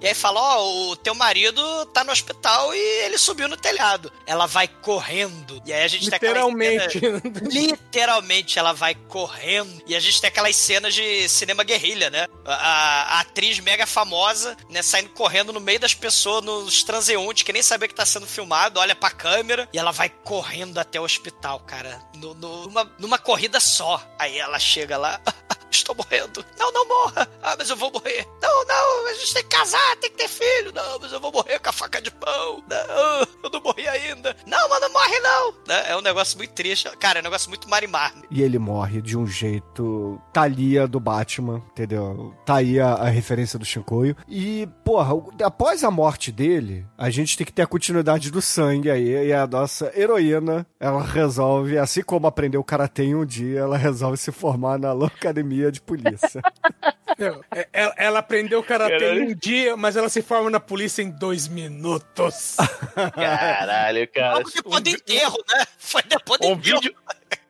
E 0.00 0.06
aí 0.06 0.14
fala, 0.14 0.40
ó, 0.40 0.90
o 0.90 0.96
teu 0.96 1.14
marido 1.14 1.86
tá 1.86 2.02
no 2.04 2.12
hospital 2.12 2.74
e 2.74 2.78
ele 3.04 3.18
subiu 3.18 3.48
no 3.48 3.56
telhado. 3.56 4.10
Ela 4.26 4.46
vai 4.46 4.66
correndo. 4.68 5.60
E 5.66 5.72
aí 5.72 5.82
a 5.84 5.88
gente 5.88 6.08
Literalmente. 6.08 7.00
tem 7.00 7.08
aquela 7.16 7.20
cena- 7.20 7.48
Literalmente 7.52 8.58
ela 8.58 8.72
vai 8.72 8.94
correndo. 8.94 9.82
E 9.86 9.94
a 9.94 10.00
gente 10.00 10.20
tem 10.20 10.28
aquelas 10.28 10.56
cenas 10.56 10.94
de 10.94 11.28
cinema 11.28 11.62
guerrilha, 11.64 12.08
né? 12.10 12.26
A, 12.44 12.54
a- 12.54 13.02
a 13.16 13.20
atriz 13.20 13.58
mega 13.60 13.86
famosa, 13.86 14.56
né? 14.70 14.82
Saindo 14.82 15.10
correndo 15.10 15.52
no 15.52 15.60
meio 15.60 15.78
das 15.80 15.94
pessoas, 15.94 16.42
nos 16.44 16.82
transeuntes, 16.82 17.42
que 17.42 17.52
nem 17.52 17.62
sabia 17.62 17.88
que 17.88 17.94
tá 17.94 18.06
sendo 18.06 18.26
filmado, 18.26 18.80
olha 18.80 18.94
pra 18.94 19.10
câmera. 19.10 19.68
E 19.72 19.78
ela 19.78 19.90
vai 19.92 20.08
correndo 20.08 20.78
até 20.78 21.00
o 21.00 21.04
hospital, 21.04 21.60
cara. 21.60 22.00
No- 22.14 22.34
no- 22.34 22.62
numa, 22.66 22.92
numa 22.98 23.18
corrida 23.18 23.60
só. 23.60 24.02
Aí 24.18 24.38
ela 24.38 24.58
chega 24.58 24.96
lá. 24.96 25.20
Estou 25.70 25.94
morrendo. 25.94 26.44
Não, 26.58 26.70
não 26.70 26.86
morra. 26.86 27.26
Ah, 27.42 27.54
mas 27.58 27.70
eu 27.70 27.76
vou 27.76 27.90
morrer. 27.90 28.26
Não, 28.42 28.64
não, 28.66 29.06
a 29.06 29.14
gente 29.14 29.31
tem 29.34 29.42
que 29.42 29.48
casar, 29.56 29.96
tem 29.96 30.10
que 30.10 30.16
ter 30.16 30.28
filho. 30.28 30.72
Não, 30.74 30.98
mas 31.00 31.12
eu 31.12 31.20
vou 31.20 31.32
morrer 31.32 31.58
com 31.58 31.68
a 31.68 31.72
faca 31.72 32.00
de 32.00 32.10
pão. 32.10 32.62
Não, 32.68 33.26
eu 33.44 33.50
não 33.52 33.60
morri 33.60 33.86
ainda. 33.88 34.36
Não, 34.46 34.68
mas 34.68 34.80
não 34.80 34.92
morre 34.92 35.18
não. 35.20 35.52
Né? 35.66 35.90
É 35.90 35.96
um 35.96 36.00
negócio 36.00 36.36
muito 36.38 36.52
triste. 36.52 36.88
Cara, 36.98 37.18
é 37.18 37.20
um 37.20 37.24
negócio 37.24 37.48
muito 37.48 37.68
Marimar. 37.68 38.12
E 38.30 38.42
ele 38.42 38.58
morre 38.58 39.00
de 39.00 39.16
um 39.16 39.26
jeito 39.26 40.20
Thalia 40.32 40.86
do 40.86 41.00
Batman, 41.00 41.62
entendeu? 41.72 42.34
Tá 42.44 42.56
aí 42.56 42.80
a, 42.80 42.94
a 42.94 43.08
referência 43.08 43.58
do 43.58 43.64
Shinkoio. 43.64 44.16
E, 44.28 44.68
porra, 44.84 45.12
após 45.44 45.84
a 45.84 45.90
morte 45.90 46.30
dele, 46.32 46.86
a 46.96 47.10
gente 47.10 47.36
tem 47.36 47.46
que 47.46 47.52
ter 47.52 47.62
a 47.62 47.66
continuidade 47.66 48.30
do 48.30 48.42
sangue 48.42 48.90
aí. 48.90 49.26
E 49.28 49.32
a 49.32 49.46
nossa 49.46 49.92
heroína, 49.96 50.66
ela 50.78 51.02
resolve, 51.02 51.78
assim 51.78 52.02
como 52.02 52.26
aprendeu 52.26 52.60
o 52.60 52.64
karatê 52.64 53.04
em 53.04 53.14
um 53.14 53.24
dia, 53.24 53.60
ela 53.60 53.76
resolve 53.76 54.16
se 54.16 54.32
formar 54.32 54.78
na 54.78 54.92
academia 55.06 55.70
de 55.70 55.80
polícia. 55.80 56.40
É- 57.50 57.68
ela, 57.72 57.94
ela 57.98 58.18
aprendeu 58.20 58.62
karatê 58.62 59.11
Caralho. 59.14 59.30
um 59.30 59.34
dia, 59.34 59.76
mas 59.76 59.96
ela 59.96 60.08
se 60.08 60.22
forma 60.22 60.50
na 60.50 60.60
polícia 60.60 61.02
em 61.02 61.10
dois 61.10 61.48
minutos. 61.48 62.56
Caralho, 63.14 64.08
cara. 64.08 64.36
Logo 64.38 64.50
depois 64.50 64.82
do 64.82 64.90
enterro, 64.90 65.38
né? 65.52 65.64
Foi 65.78 66.02
depois 66.02 66.40
do 66.40 66.46
Um 66.46 66.52
enterro. 66.52 66.80
vídeo. 66.80 66.94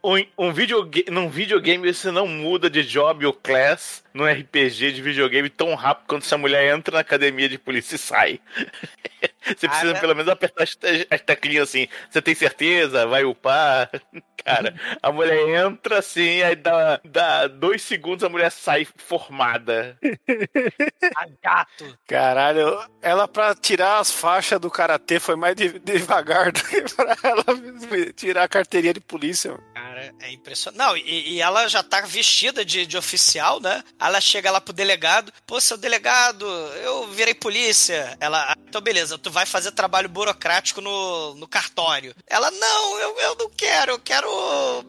Um, 0.04 0.26
um 0.36 0.52
videogame, 0.52 1.06
num 1.12 1.28
videogame 1.30 1.92
você 1.92 2.10
não 2.10 2.26
muda 2.26 2.68
de 2.68 2.82
job 2.82 3.24
ou 3.24 3.32
class 3.32 4.02
num 4.12 4.24
RPG 4.26 4.90
de 4.92 5.00
videogame 5.00 5.48
tão 5.48 5.74
rápido 5.76 6.06
quanto 6.08 6.24
essa 6.24 6.36
mulher 6.36 6.74
entra 6.76 6.94
na 6.94 7.00
academia 7.00 7.48
de 7.48 7.56
polícia 7.56 7.94
e 7.94 7.98
sai. 7.98 8.40
Você 9.45 9.68
precisa 9.68 9.95
pelo 10.01 10.14
menos 10.14 10.30
apertar 10.30 10.62
as, 10.64 10.78
as 11.11 11.20
teclinhas 11.20 11.68
assim. 11.68 11.88
Você 12.11 12.22
tem 12.22 12.34
certeza? 12.34 13.07
Vai 13.07 13.24
upar? 13.24 13.90
Cara, 14.45 14.74
a 15.01 15.12
mulher 15.12 15.66
entra 15.66 16.01
assim, 16.01 16.43
aí 16.43 16.57
dá, 16.57 17.01
dá 17.05 17.47
dois 17.47 17.80
segundos 17.82 18.24
a 18.24 18.28
mulher 18.28 18.51
sai 18.51 18.84
formada. 18.97 19.97
A 21.16 21.26
gato. 21.43 21.97
Caralho, 22.09 22.78
ela 23.01 23.28
pra 23.28 23.55
tirar 23.55 23.99
as 23.99 24.11
faixas 24.11 24.59
do 24.59 24.70
karatê 24.70 25.20
foi 25.20 25.36
mais 25.36 25.55
de- 25.55 25.78
devagar 25.78 26.51
do 26.51 26.62
que 26.64 26.82
pra 26.95 27.16
ela 27.22 27.45
tirar 28.16 28.45
a 28.45 28.49
carteirinha 28.49 28.95
de 28.95 29.01
polícia. 29.01 29.53
mano. 29.53 29.62
Cara, 30.03 30.14
é 30.20 30.32
impressionante. 30.32 30.78
Não, 30.78 30.96
e, 30.96 31.34
e 31.34 31.40
ela 31.40 31.68
já 31.68 31.82
tá 31.82 32.00
vestida 32.03 32.64
de, 32.64 32.86
de 32.86 32.96
oficial, 32.96 33.61
né? 33.61 33.82
Ela 34.00 34.20
chega 34.20 34.50
lá 34.50 34.61
pro 34.61 34.72
delegado. 34.72 35.32
Pô, 35.46 35.61
seu 35.61 35.76
delegado, 35.76 36.46
eu 36.82 37.07
virei 37.09 37.34
polícia. 37.34 38.16
Ela, 38.20 38.53
"Ah, 38.53 38.57
então 38.68 38.80
beleza, 38.80 39.18
tu 39.18 39.30
vai 39.30 39.46
fazer 39.46 39.72
trabalho 39.72 40.09
burocrático 40.09 40.80
no, 40.80 41.34
no 41.34 41.46
cartório. 41.46 42.14
Ela, 42.26 42.50
não, 42.50 42.98
eu, 42.98 43.18
eu 43.20 43.36
não 43.36 43.50
quero, 43.50 43.92
eu 43.92 43.98
quero 43.98 44.28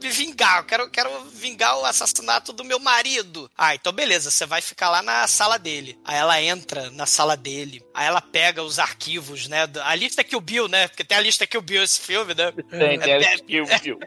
me 0.02 0.10
vingar, 0.10 0.60
eu 0.60 0.64
quero, 0.66 0.90
quero 0.90 1.26
vingar 1.26 1.78
o 1.78 1.86
assassinato 1.86 2.52
do 2.54 2.64
meu 2.64 2.80
marido. 2.80 3.50
Ah, 3.58 3.76
então 3.76 3.92
beleza, 3.92 4.32
você 4.32 4.46
vai 4.46 4.62
ficar 4.62 4.90
lá 4.90 5.02
na 5.02 5.28
sala 5.28 5.58
dele. 5.60 5.98
Aí 6.06 6.18
ela 6.18 6.42
entra 6.42 6.90
na 6.92 7.06
sala 7.06 7.36
dele. 7.36 7.84
Aí 7.94 8.08
ela 8.08 8.22
pega 8.22 8.64
os 8.64 8.80
arquivos, 8.80 9.48
né? 9.48 9.68
A 9.84 9.96
lista 9.96 10.24
que 10.24 10.36
o 10.36 10.42
Bill, 10.42 10.68
né? 10.68 10.88
Porque 10.88 11.04
tem 11.04 11.18
a 11.18 11.22
lista 11.22 11.46
que 11.46 11.58
o 11.58 11.62
Bill 11.62 11.84
esse 11.84 12.00
filme, 12.00 12.34
né? 12.34 12.52
Tem, 12.70 13.00
tem 13.00 13.14
É, 13.14 13.28
a 13.28 13.36
skill, 13.36 13.66
viu? 13.66 14.00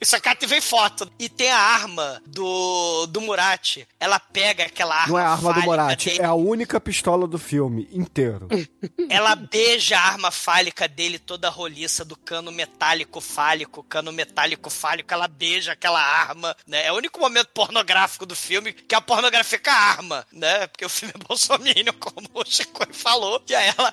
Isso 0.00 0.16
aqui 0.38 0.46
tem 0.46 0.60
foto. 0.60 1.10
E 1.18 1.28
tem 1.28 1.50
a 1.50 1.58
arma 1.58 2.22
do, 2.26 3.06
do 3.06 3.20
Murati. 3.20 3.86
Ela 3.98 4.18
pega 4.18 4.64
aquela 4.64 4.94
arma. 4.94 5.08
Não 5.08 5.18
é 5.18 5.22
a 5.22 5.30
arma 5.30 5.52
do 5.52 5.62
Moratti, 5.62 6.10
dele, 6.10 6.22
é 6.22 6.24
a 6.24 6.34
única 6.34 6.80
pistola 6.80 7.26
do 7.26 7.38
filme 7.38 7.88
inteiro. 7.92 8.48
Ela 9.10 9.34
beija 9.34 9.98
a 9.98 10.02
arma 10.02 10.30
fálica 10.30 10.86
dele 10.86 11.18
toda 11.18 11.48
roliça 11.48 12.04
do 12.04 12.16
cano 12.16 12.52
metálico 12.52 13.20
fálico, 13.20 13.82
cano 13.82 14.12
metálico 14.12 14.70
fálico. 14.70 15.12
Ela 15.12 15.26
beija 15.26 15.72
aquela 15.72 16.00
arma, 16.00 16.56
né? 16.66 16.86
É 16.86 16.92
o 16.92 16.96
único 16.96 17.20
momento 17.20 17.48
pornográfico 17.48 18.24
do 18.24 18.36
filme 18.36 18.72
que 18.72 18.94
a 18.94 19.00
pornografia 19.00 19.58
com 19.58 19.70
a 19.70 19.74
arma, 19.74 20.26
né? 20.32 20.66
Porque 20.68 20.84
o 20.84 20.88
filme 20.88 21.14
é 21.16 21.26
bolsominion, 21.26 21.92
como 21.98 22.28
o 22.34 22.44
Chico 22.44 22.86
falou. 22.92 23.42
E 23.48 23.54
aí 23.54 23.72
ela, 23.76 23.92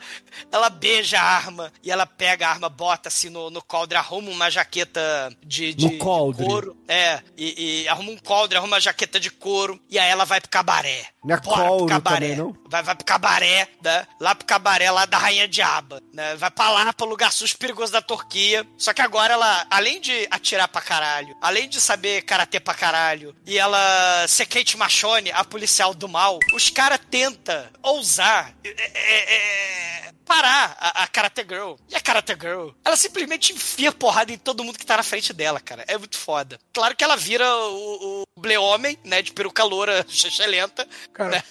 ela 0.52 0.70
beija 0.70 1.20
a 1.20 1.24
arma 1.24 1.74
e 1.82 1.92
ela 1.92 2.06
pega 2.06 2.48
a 2.48 2.52
arma, 2.52 2.70
bota 2.70 3.08
assim 3.08 3.30
no, 3.30 3.50
no 3.50 3.62
coldre, 3.62 3.98
arruma 3.98 4.30
uma 4.30 4.50
jaqueta 4.52 5.36
de, 5.44 5.74
de, 5.74 5.90
de 5.90 5.98
coldre. 6.36 6.46
couro. 6.72 6.78
É, 6.88 7.22
e, 7.38 7.82
e 7.84 7.88
arruma 7.88 8.12
um 8.12 8.18
coldre, 8.18 8.58
arruma 8.58 8.74
uma 8.76 8.82
jaqueta 8.82 9.20
de 9.20 9.32
couro. 9.32 9.80
E 9.90 9.98
aí 9.98 10.10
ela 10.10 10.26
vai 10.26 10.40
pro 10.40 10.50
cabaré. 10.50 11.08
Não 11.24 11.36
é 11.36 11.40
Bora 11.40 11.58
pro 11.58 11.68
couro 11.68 11.86
cabaré. 11.88 12.20
também, 12.30 12.36
não? 12.36 12.56
Vai, 12.70 12.84
vai 12.84 12.96
pro 12.96 13.06
cabaré, 13.06 13.68
né? 13.84 14.08
Lá 14.20 14.36
pro 14.36 14.46
cabaré 14.46 14.92
lá 14.92 15.06
da 15.06 15.18
Rainha 15.18 15.48
Diaba, 15.48 16.02
né? 16.14 16.36
Vai 16.36 16.52
pra 16.52 16.70
lá, 16.70 16.94
pro 16.94 17.08
lugar 17.08 17.32
sus 17.32 17.54
perigoso 17.54 17.92
da 17.92 18.02
Turquia. 18.02 18.66
Só 18.78 18.94
que 18.94 19.02
agora 19.02 19.34
ela, 19.34 19.66
além 19.70 20.00
de 20.00 20.28
atirar 20.30 20.68
pra 20.68 20.82
caralho, 20.82 21.36
além 21.42 21.68
de 21.68 21.80
saber 21.82 22.22
karatê 22.24 22.60
pra 22.60 22.74
caralho, 22.74 23.36
e 23.46 23.58
ela 23.58 24.28
ser 24.28 24.46
Kate 24.46 24.78
Machone, 24.78 25.32
a 25.32 25.44
policial 25.44 25.94
do 25.94 26.08
mal, 26.08 26.40
os 26.54 26.70
caras 26.70 27.00
tentam 27.10 27.66
ousar 27.82 28.54
é, 28.64 28.70
é, 28.70 29.36
é, 29.36 30.12
parar 30.26 30.76
a, 30.80 31.04
a 31.04 31.08
Karate 31.08 31.46
Girl. 31.48 31.76
E 31.90 31.96
a 31.96 32.02
Karate 32.02 32.34
Girl, 32.40 32.70
ela 32.84 32.98
simplesmente 32.98 33.54
enfia 33.54 33.92
porrada 33.92 34.32
em 34.32 34.38
todo 34.38 34.64
mundo 34.64 34.78
que 34.78 34.86
tá 34.86 34.98
na 34.98 35.04
frente 35.04 35.32
dela, 35.34 35.60
cara. 35.60 35.84
É 35.88 35.98
muito 35.98 36.15
foda. 36.16 36.60
Claro 36.74 36.96
que 36.96 37.04
ela 37.04 37.16
vira 37.16 37.46
o, 37.46 38.24
o 38.38 38.40
Ble-Homem, 38.40 38.98
né? 39.04 39.22
De 39.22 39.32
peruca 39.32 39.64
loura, 39.64 40.06
lenta. 40.48 40.88
Cara, 41.14 41.44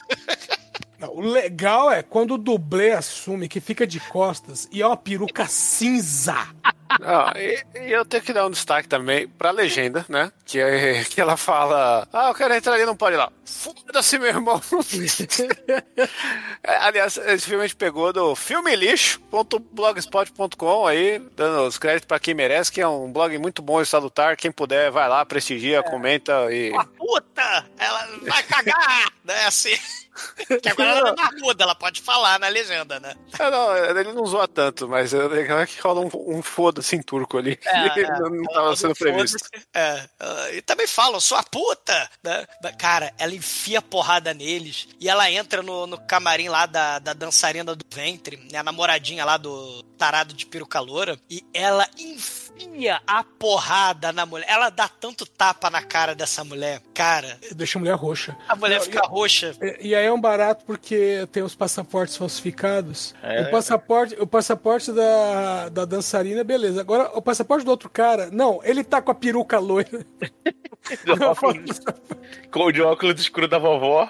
não, 0.98 1.14
o 1.14 1.20
legal 1.20 1.90
é 1.90 2.02
quando 2.02 2.34
o 2.34 2.38
dublê 2.38 2.92
assume 2.92 3.48
que 3.48 3.60
fica 3.60 3.86
de 3.86 4.00
costas 4.00 4.68
e 4.72 4.82
é 4.82 4.86
uma 4.86 4.96
peruca 4.96 5.46
cinza. 5.46 6.36
E, 7.36 7.64
e 7.80 7.92
eu 7.92 8.05
tenho 8.05 8.22
que 8.22 8.32
dar 8.32 8.47
um 8.47 8.51
destaque 8.51 8.88
também 8.88 9.26
pra 9.28 9.51
legenda, 9.51 10.07
né? 10.09 10.30
Que, 10.45 10.61
é, 10.61 11.03
que 11.05 11.20
ela 11.20 11.36
fala: 11.36 12.07
Ah, 12.12 12.28
eu 12.28 12.34
quero 12.34 12.55
entrar 12.55 12.74
ali, 12.74 12.86
não 12.86 12.97
pode 12.97 13.16
ir 13.16 13.18
lá. 13.18 13.32
Foda-se, 13.45 14.16
meu 14.18 14.28
irmão. 14.28 14.61
É, 16.66 16.76
Aliás, 16.78 17.18
esse 17.18 17.45
filme 17.47 17.62
a 17.62 17.66
gente 17.66 17.76
pegou 17.76 18.11
do 18.12 18.34
filmelixo.blogspot.com 18.34 20.86
aí, 20.86 21.18
dando 21.36 21.66
os 21.66 21.76
créditos 21.76 22.07
pra 22.07 22.18
quem 22.18 22.32
merece, 22.32 22.72
que 22.72 22.80
é 22.80 22.88
um 22.88 23.12
blog 23.12 23.36
muito 23.38 23.61
bom 23.61 23.82
e 23.82 23.86
salutar. 23.86 24.34
Quem 24.36 24.51
puder, 24.51 24.90
vai 24.90 25.07
lá, 25.09 25.26
prestigia, 25.26 25.82
comenta 25.82 26.51
e. 26.51 26.70
Uma 26.70 26.86
puta! 26.86 27.66
Ela 27.78 28.09
vai 28.22 28.42
cagar! 28.45 29.12
né? 29.24 29.47
Assim. 29.47 29.74
Que 30.62 30.68
agora 30.68 30.90
ela 30.90 31.00
não 31.00 31.08
é 31.08 31.14
barbuda, 31.14 31.64
ela 31.64 31.74
pode 31.74 32.00
falar 32.00 32.38
na 32.38 32.48
legenda, 32.48 33.00
né? 33.00 33.14
É, 33.38 33.50
não, 33.50 33.76
ele 33.76 34.12
não 34.12 34.26
zoa 34.26 34.46
tanto, 34.46 34.88
mas 34.88 35.12
é 35.12 35.26
legal 35.26 35.58
é 35.60 35.66
que 35.66 35.80
rola 35.80 36.00
um, 36.00 36.10
um 36.38 36.42
foda-se 36.42 36.94
em 36.96 37.02
turco 37.02 37.38
ali. 37.38 37.58
É, 37.64 37.86
é. 38.00 38.18
não 38.20 38.30
não 38.30 38.44
tava 38.44 38.76
sendo 38.76 38.94
previsto. 38.94 39.38
É, 39.72 40.08
e 40.52 40.62
também 40.62 40.86
falam, 40.86 41.20
sua 41.20 41.42
puta! 41.42 42.10
Né? 42.22 42.46
Cara, 42.78 43.12
ela 43.18 43.34
enfia 43.34 43.82
porrada 43.82 44.32
neles 44.32 44.88
e 45.00 45.08
ela 45.08 45.30
entra 45.30 45.62
no, 45.62 45.86
no 45.86 45.98
camarim 45.98 46.48
lá 46.48 46.66
da, 46.66 46.98
da 46.98 47.12
dançarina 47.12 47.74
do 47.74 47.84
ventre, 47.92 48.36
né? 48.50 48.58
A 48.58 48.62
namoradinha 48.62 49.24
lá 49.24 49.36
do 49.36 49.82
tarado 49.98 50.34
de 50.34 50.46
peruca 50.46 50.80
loura, 50.80 51.18
e 51.30 51.44
ela 51.52 51.88
enfia 51.98 52.43
a 53.07 53.24
porrada 53.24 54.12
na 54.12 54.24
mulher. 54.26 54.46
Ela 54.48 54.70
dá 54.70 54.88
tanto 54.88 55.26
tapa 55.26 55.68
na 55.70 55.82
cara 55.82 56.14
dessa 56.14 56.44
mulher. 56.44 56.80
Cara, 56.92 57.38
Deixa 57.52 57.78
a 57.78 57.80
mulher 57.80 57.94
roxa. 57.94 58.36
a 58.48 58.55
mulher 58.57 58.78
Não, 58.78 58.84
fica 58.84 59.00
roxa. 59.07 59.55
E, 59.80 59.88
e 59.88 59.94
aí 59.94 60.07
é 60.07 60.12
um 60.12 60.20
barato 60.20 60.64
porque 60.64 61.26
tem 61.32 61.42
os 61.42 61.55
passaportes 61.55 62.16
falsificados. 62.16 63.14
É. 63.22 63.42
O 63.42 63.50
passaporte, 63.50 64.16
o 64.20 64.26
passaporte 64.26 64.92
da, 64.92 65.68
da 65.68 65.84
dançarina, 65.84 66.44
beleza. 66.44 66.80
Agora, 66.80 67.11
o 67.16 67.22
passaporte 67.22 67.64
do 67.64 67.70
outro 67.70 67.88
cara, 67.90 68.28
não, 68.30 68.61
ele 68.64 68.84
tá 68.84 69.00
com 69.02 69.11
a 69.11 69.14
peruca 69.14 69.59
loira. 69.59 70.05
De 71.02 71.12
óculos- 71.24 71.80
Com 72.52 72.64
o 72.66 72.70
de 72.72 72.82
óculos 72.82 73.18
escuro 73.18 73.48
da 73.48 73.59
vovó. 73.59 74.07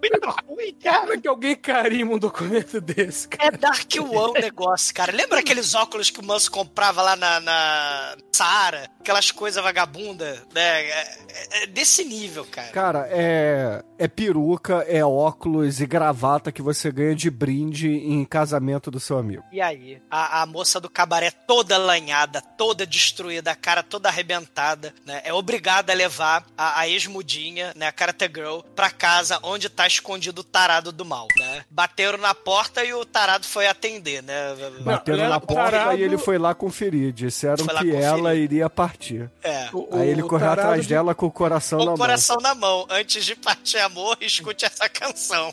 Muito 0.00 0.30
ruim, 0.46 0.74
cara. 0.74 1.00
Como 1.00 1.12
é 1.14 1.18
que 1.20 1.26
alguém 1.28 1.56
carimba 1.56 2.14
um 2.14 2.18
documento 2.18 2.80
desse, 2.80 3.26
cara? 3.28 3.48
É 3.48 3.58
Dark 3.58 3.90
One 3.98 4.12
o 4.12 4.32
negócio, 4.34 4.94
cara. 4.94 5.10
Lembra 5.12 5.40
aqueles 5.40 5.74
óculos 5.74 6.10
que 6.10 6.20
o 6.20 6.24
Manso 6.24 6.50
comprava 6.78 7.02
lá 7.02 7.16
na, 7.16 7.40
na 7.40 8.16
Saara? 8.32 8.88
Aquelas 9.00 9.32
coisas 9.32 9.60
vagabunda, 9.62 10.40
né? 10.54 10.82
É, 10.82 10.90
é- 10.90 11.62
é 11.62 11.66
desse 11.66 12.04
nível, 12.04 12.44
cara. 12.44 12.68
Cara, 12.68 13.08
é, 13.10 13.82
é 13.98 14.06
peruca, 14.06 14.84
é 14.86 15.04
óculos 15.04 15.80
e 15.80 15.86
gravata 15.86 16.52
que 16.52 16.62
você 16.62 16.92
ganha 16.92 17.16
de 17.16 17.30
brinde 17.30 17.88
em 17.88 18.24
casamento 18.24 18.90
do 18.92 19.00
seu 19.00 19.18
amigo. 19.18 19.42
E 19.50 19.60
aí? 19.60 20.00
A, 20.10 20.42
a 20.42 20.46
moça 20.46 20.78
do 20.80 20.88
cabaré 20.90 21.30
toda 21.32 21.76
lanhada, 21.78 22.40
toda 22.40 22.86
destruída, 22.86 23.50
a 23.50 23.56
cara 23.56 23.82
toda 23.82 24.08
arrebentada, 24.08 24.94
né? 25.04 25.20
É 25.24 25.32
obrigada 25.32 25.92
a 25.92 25.96
levar 25.96 26.44
a, 26.56 26.80
a 26.80 26.88
ex-mudinha, 26.88 27.72
né? 27.74 27.86
A 27.88 27.92
Karate 27.92 28.26
Girl, 28.32 28.60
pra 28.76 28.90
casa 28.90 29.40
onde 29.42 29.68
tá 29.68 29.86
escondido 29.86 30.40
o 30.42 30.44
tarado 30.44 30.92
do 30.92 31.04
mal, 31.04 31.26
né? 31.38 31.64
Bateram 31.70 32.18
na 32.18 32.34
porta 32.34 32.84
e 32.84 32.92
o 32.94 33.04
tarado 33.04 33.46
foi 33.46 33.66
atender, 33.66 34.22
né? 34.22 34.54
Bateram 34.80 35.18
Não, 35.24 35.28
na 35.30 35.36
o 35.38 35.40
porta 35.40 35.70
tarado- 35.72 35.98
e 35.98 36.02
ele 36.02 36.18
foi 36.18 36.38
lá 36.38 36.54
conferir. 36.68 37.12
Disseram 37.12 37.66
que 37.66 37.72
conferir. 37.72 37.94
ela 37.96 38.34
iria 38.34 38.68
partir. 38.70 39.30
É. 39.42 39.68
O- 39.72 39.88
Aí 39.92 40.08
o 40.08 40.10
ele 40.10 40.22
correu 40.22 40.50
atrás 40.50 40.82
de- 40.82 40.88
dela 40.88 41.14
com 41.14 41.26
o 41.26 41.30
coração 41.30 41.78
Com 41.78 41.84
na 41.84 41.90
o 41.92 41.96
mão. 41.98 42.06
coração 42.06 42.36
na 42.40 42.54
mão. 42.54 42.86
Antes 42.90 43.24
de 43.24 43.34
partir 43.36 43.78
amor, 43.78 44.16
escute 44.22 44.64
essa 44.64 44.88
canção. 44.88 45.52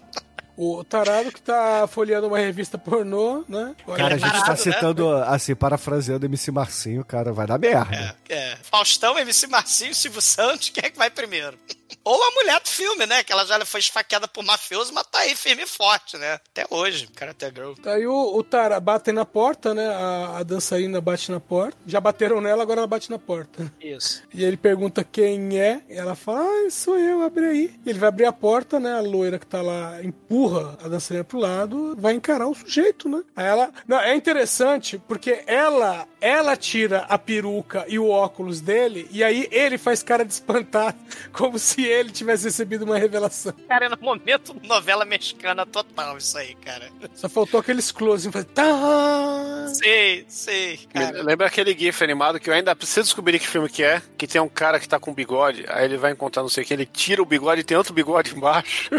O 0.58 0.84
tarado 0.84 1.32
que 1.32 1.42
tá 1.42 1.88
folheando 1.88 2.28
uma 2.28 2.40
revista 2.40 2.78
pornô, 2.78 3.44
né? 3.48 3.76
Cara, 3.86 4.16
a 4.16 4.18
gente 4.18 4.22
tá 4.22 4.30
Preparado, 4.30 4.50
né? 4.50 4.56
citando, 4.56 5.16
assim, 5.18 5.56
parafraseando 5.56 6.26
MC 6.26 6.52
Marcinho, 6.52 7.04
cara, 7.04 7.34
vai 7.34 7.46
dar 7.46 7.60
merda. 7.60 8.16
É, 8.30 8.34
é. 8.34 8.58
Faustão, 8.64 9.18
MC 9.18 9.48
Marcinho, 9.48 9.94
Silvio 9.94 10.22
Santos, 10.22 10.70
quem 10.70 10.84
é 10.86 10.90
que 10.90 10.98
vai 10.98 11.10
primeiro? 11.10 11.58
Ou 12.04 12.24
a 12.24 12.32
mulher 12.32 12.62
do 12.62 12.70
filme, 12.70 13.06
né? 13.08 13.24
Que 13.24 13.34
ela 13.34 13.46
já 13.46 13.64
foi 13.66 13.80
esfaqueada 13.80 14.28
por 14.28 14.44
mafioso, 14.44 14.94
mas 14.94 15.08
tá 15.08 15.20
aí 15.20 15.36
firme 15.36 15.64
e 15.64 15.68
forte, 15.68 16.18
né? 16.18 16.34
Até 16.34 16.66
hoje, 16.70 17.08
Karate 17.08 17.46
Girl. 17.48 17.74
Aí 17.86 18.06
o, 18.06 18.38
o 18.38 18.44
Tara 18.44 18.80
bate 18.80 19.12
na 19.12 19.26
porta, 19.26 19.74
né? 19.74 19.88
A, 19.88 20.38
a 20.38 20.44
dançarina 20.44 21.02
bate 21.02 21.32
na 21.32 21.40
porta. 21.40 21.76
Já 21.88 22.00
bateram 22.00 22.40
nela, 22.40 22.62
agora 22.62 22.82
ela 22.82 22.88
bate 22.88 23.10
na 23.10 23.18
porta. 23.18 23.72
Isso. 23.82 24.22
E 24.32 24.44
ele 24.44 24.56
pergunta 24.56 25.04
quem 25.04 25.60
é. 25.60 25.82
E 25.90 25.96
ela 25.96 26.16
fala, 26.16 26.42
ah, 26.42 26.70
sou 26.70 26.98
eu, 26.98 27.24
abre 27.24 27.46
aí. 27.46 27.80
Ele 27.86 27.98
vai 27.98 28.10
abrir 28.10 28.26
a 28.26 28.34
porta, 28.34 28.80
né? 28.80 28.94
A 28.94 29.02
loira 29.02 29.40
que 29.40 29.48
tá 29.48 29.64
lá 29.64 30.04
empurra 30.04 30.45
a 30.84 30.88
dançarina 30.88 31.24
pro 31.24 31.40
lado, 31.40 31.96
vai 31.98 32.14
encarar 32.14 32.48
o 32.48 32.56
sujeito, 32.56 33.10
né? 33.10 33.24
Aí 33.36 33.46
ela. 33.46 33.72
Não, 33.88 34.00
é 34.00 34.16
interessante 34.16 35.02
porque 35.08 35.44
ela, 35.48 36.08
ela 36.20 36.56
tira 36.56 37.06
a 37.10 37.18
peruca 37.18 37.86
e 37.88 37.98
o 38.00 38.10
óculos 38.10 38.62
dele, 38.62 39.08
e 39.12 39.24
aí 39.24 39.48
ele 39.52 39.78
faz 39.78 40.04
cara 40.04 40.26
de 40.26 40.34
espantado, 40.34 40.98
como 41.32 41.58
se 41.60 41.84
ele 41.84 42.12
tivesse 42.12 42.46
recebido 42.46 42.86
uma 42.86 42.98
revelação. 42.98 43.54
Cara, 43.68 43.86
é 43.86 43.90
no 43.90 43.98
momento 44.00 44.56
novela 44.64 45.06
mexicana 45.06 45.66
total 45.66 46.18
isso 46.18 46.38
aí, 46.38 46.56
cara. 46.56 46.90
Só 47.14 47.30
faltou 47.30 47.60
aqueles 47.60 47.92
close, 47.92 48.32
faz, 48.32 48.46
tá. 48.54 49.68
Sei, 49.74 50.26
sei, 50.28 50.80
cara. 50.94 51.22
Lembra 51.24 51.48
aquele 51.48 51.78
GIF 51.78 52.04
animado 52.04 52.40
que 52.40 52.50
eu 52.50 52.54
ainda 52.54 52.76
preciso 52.76 53.04
descobrir 53.04 53.40
que 53.40 53.48
filme 53.48 53.70
que 53.70 53.84
é? 53.84 54.02
Que 54.18 54.28
tem 54.28 54.42
um 54.42 54.50
cara 54.50 54.80
que 54.80 54.88
tá 54.88 55.00
com 55.00 55.14
bigode, 55.14 55.66
aí 55.70 55.86
ele 55.86 55.98
vai 55.98 56.12
encontrar 56.12 56.42
não 56.42 56.50
sei 56.50 56.64
o 56.64 56.68
que, 56.68 56.74
ele 56.74 56.86
tira 56.86 57.22
o 57.22 57.26
bigode 57.26 57.62
e 57.62 57.64
tem 57.64 57.78
outro 57.78 57.94
bigode 57.94 58.34
embaixo. 58.36 58.90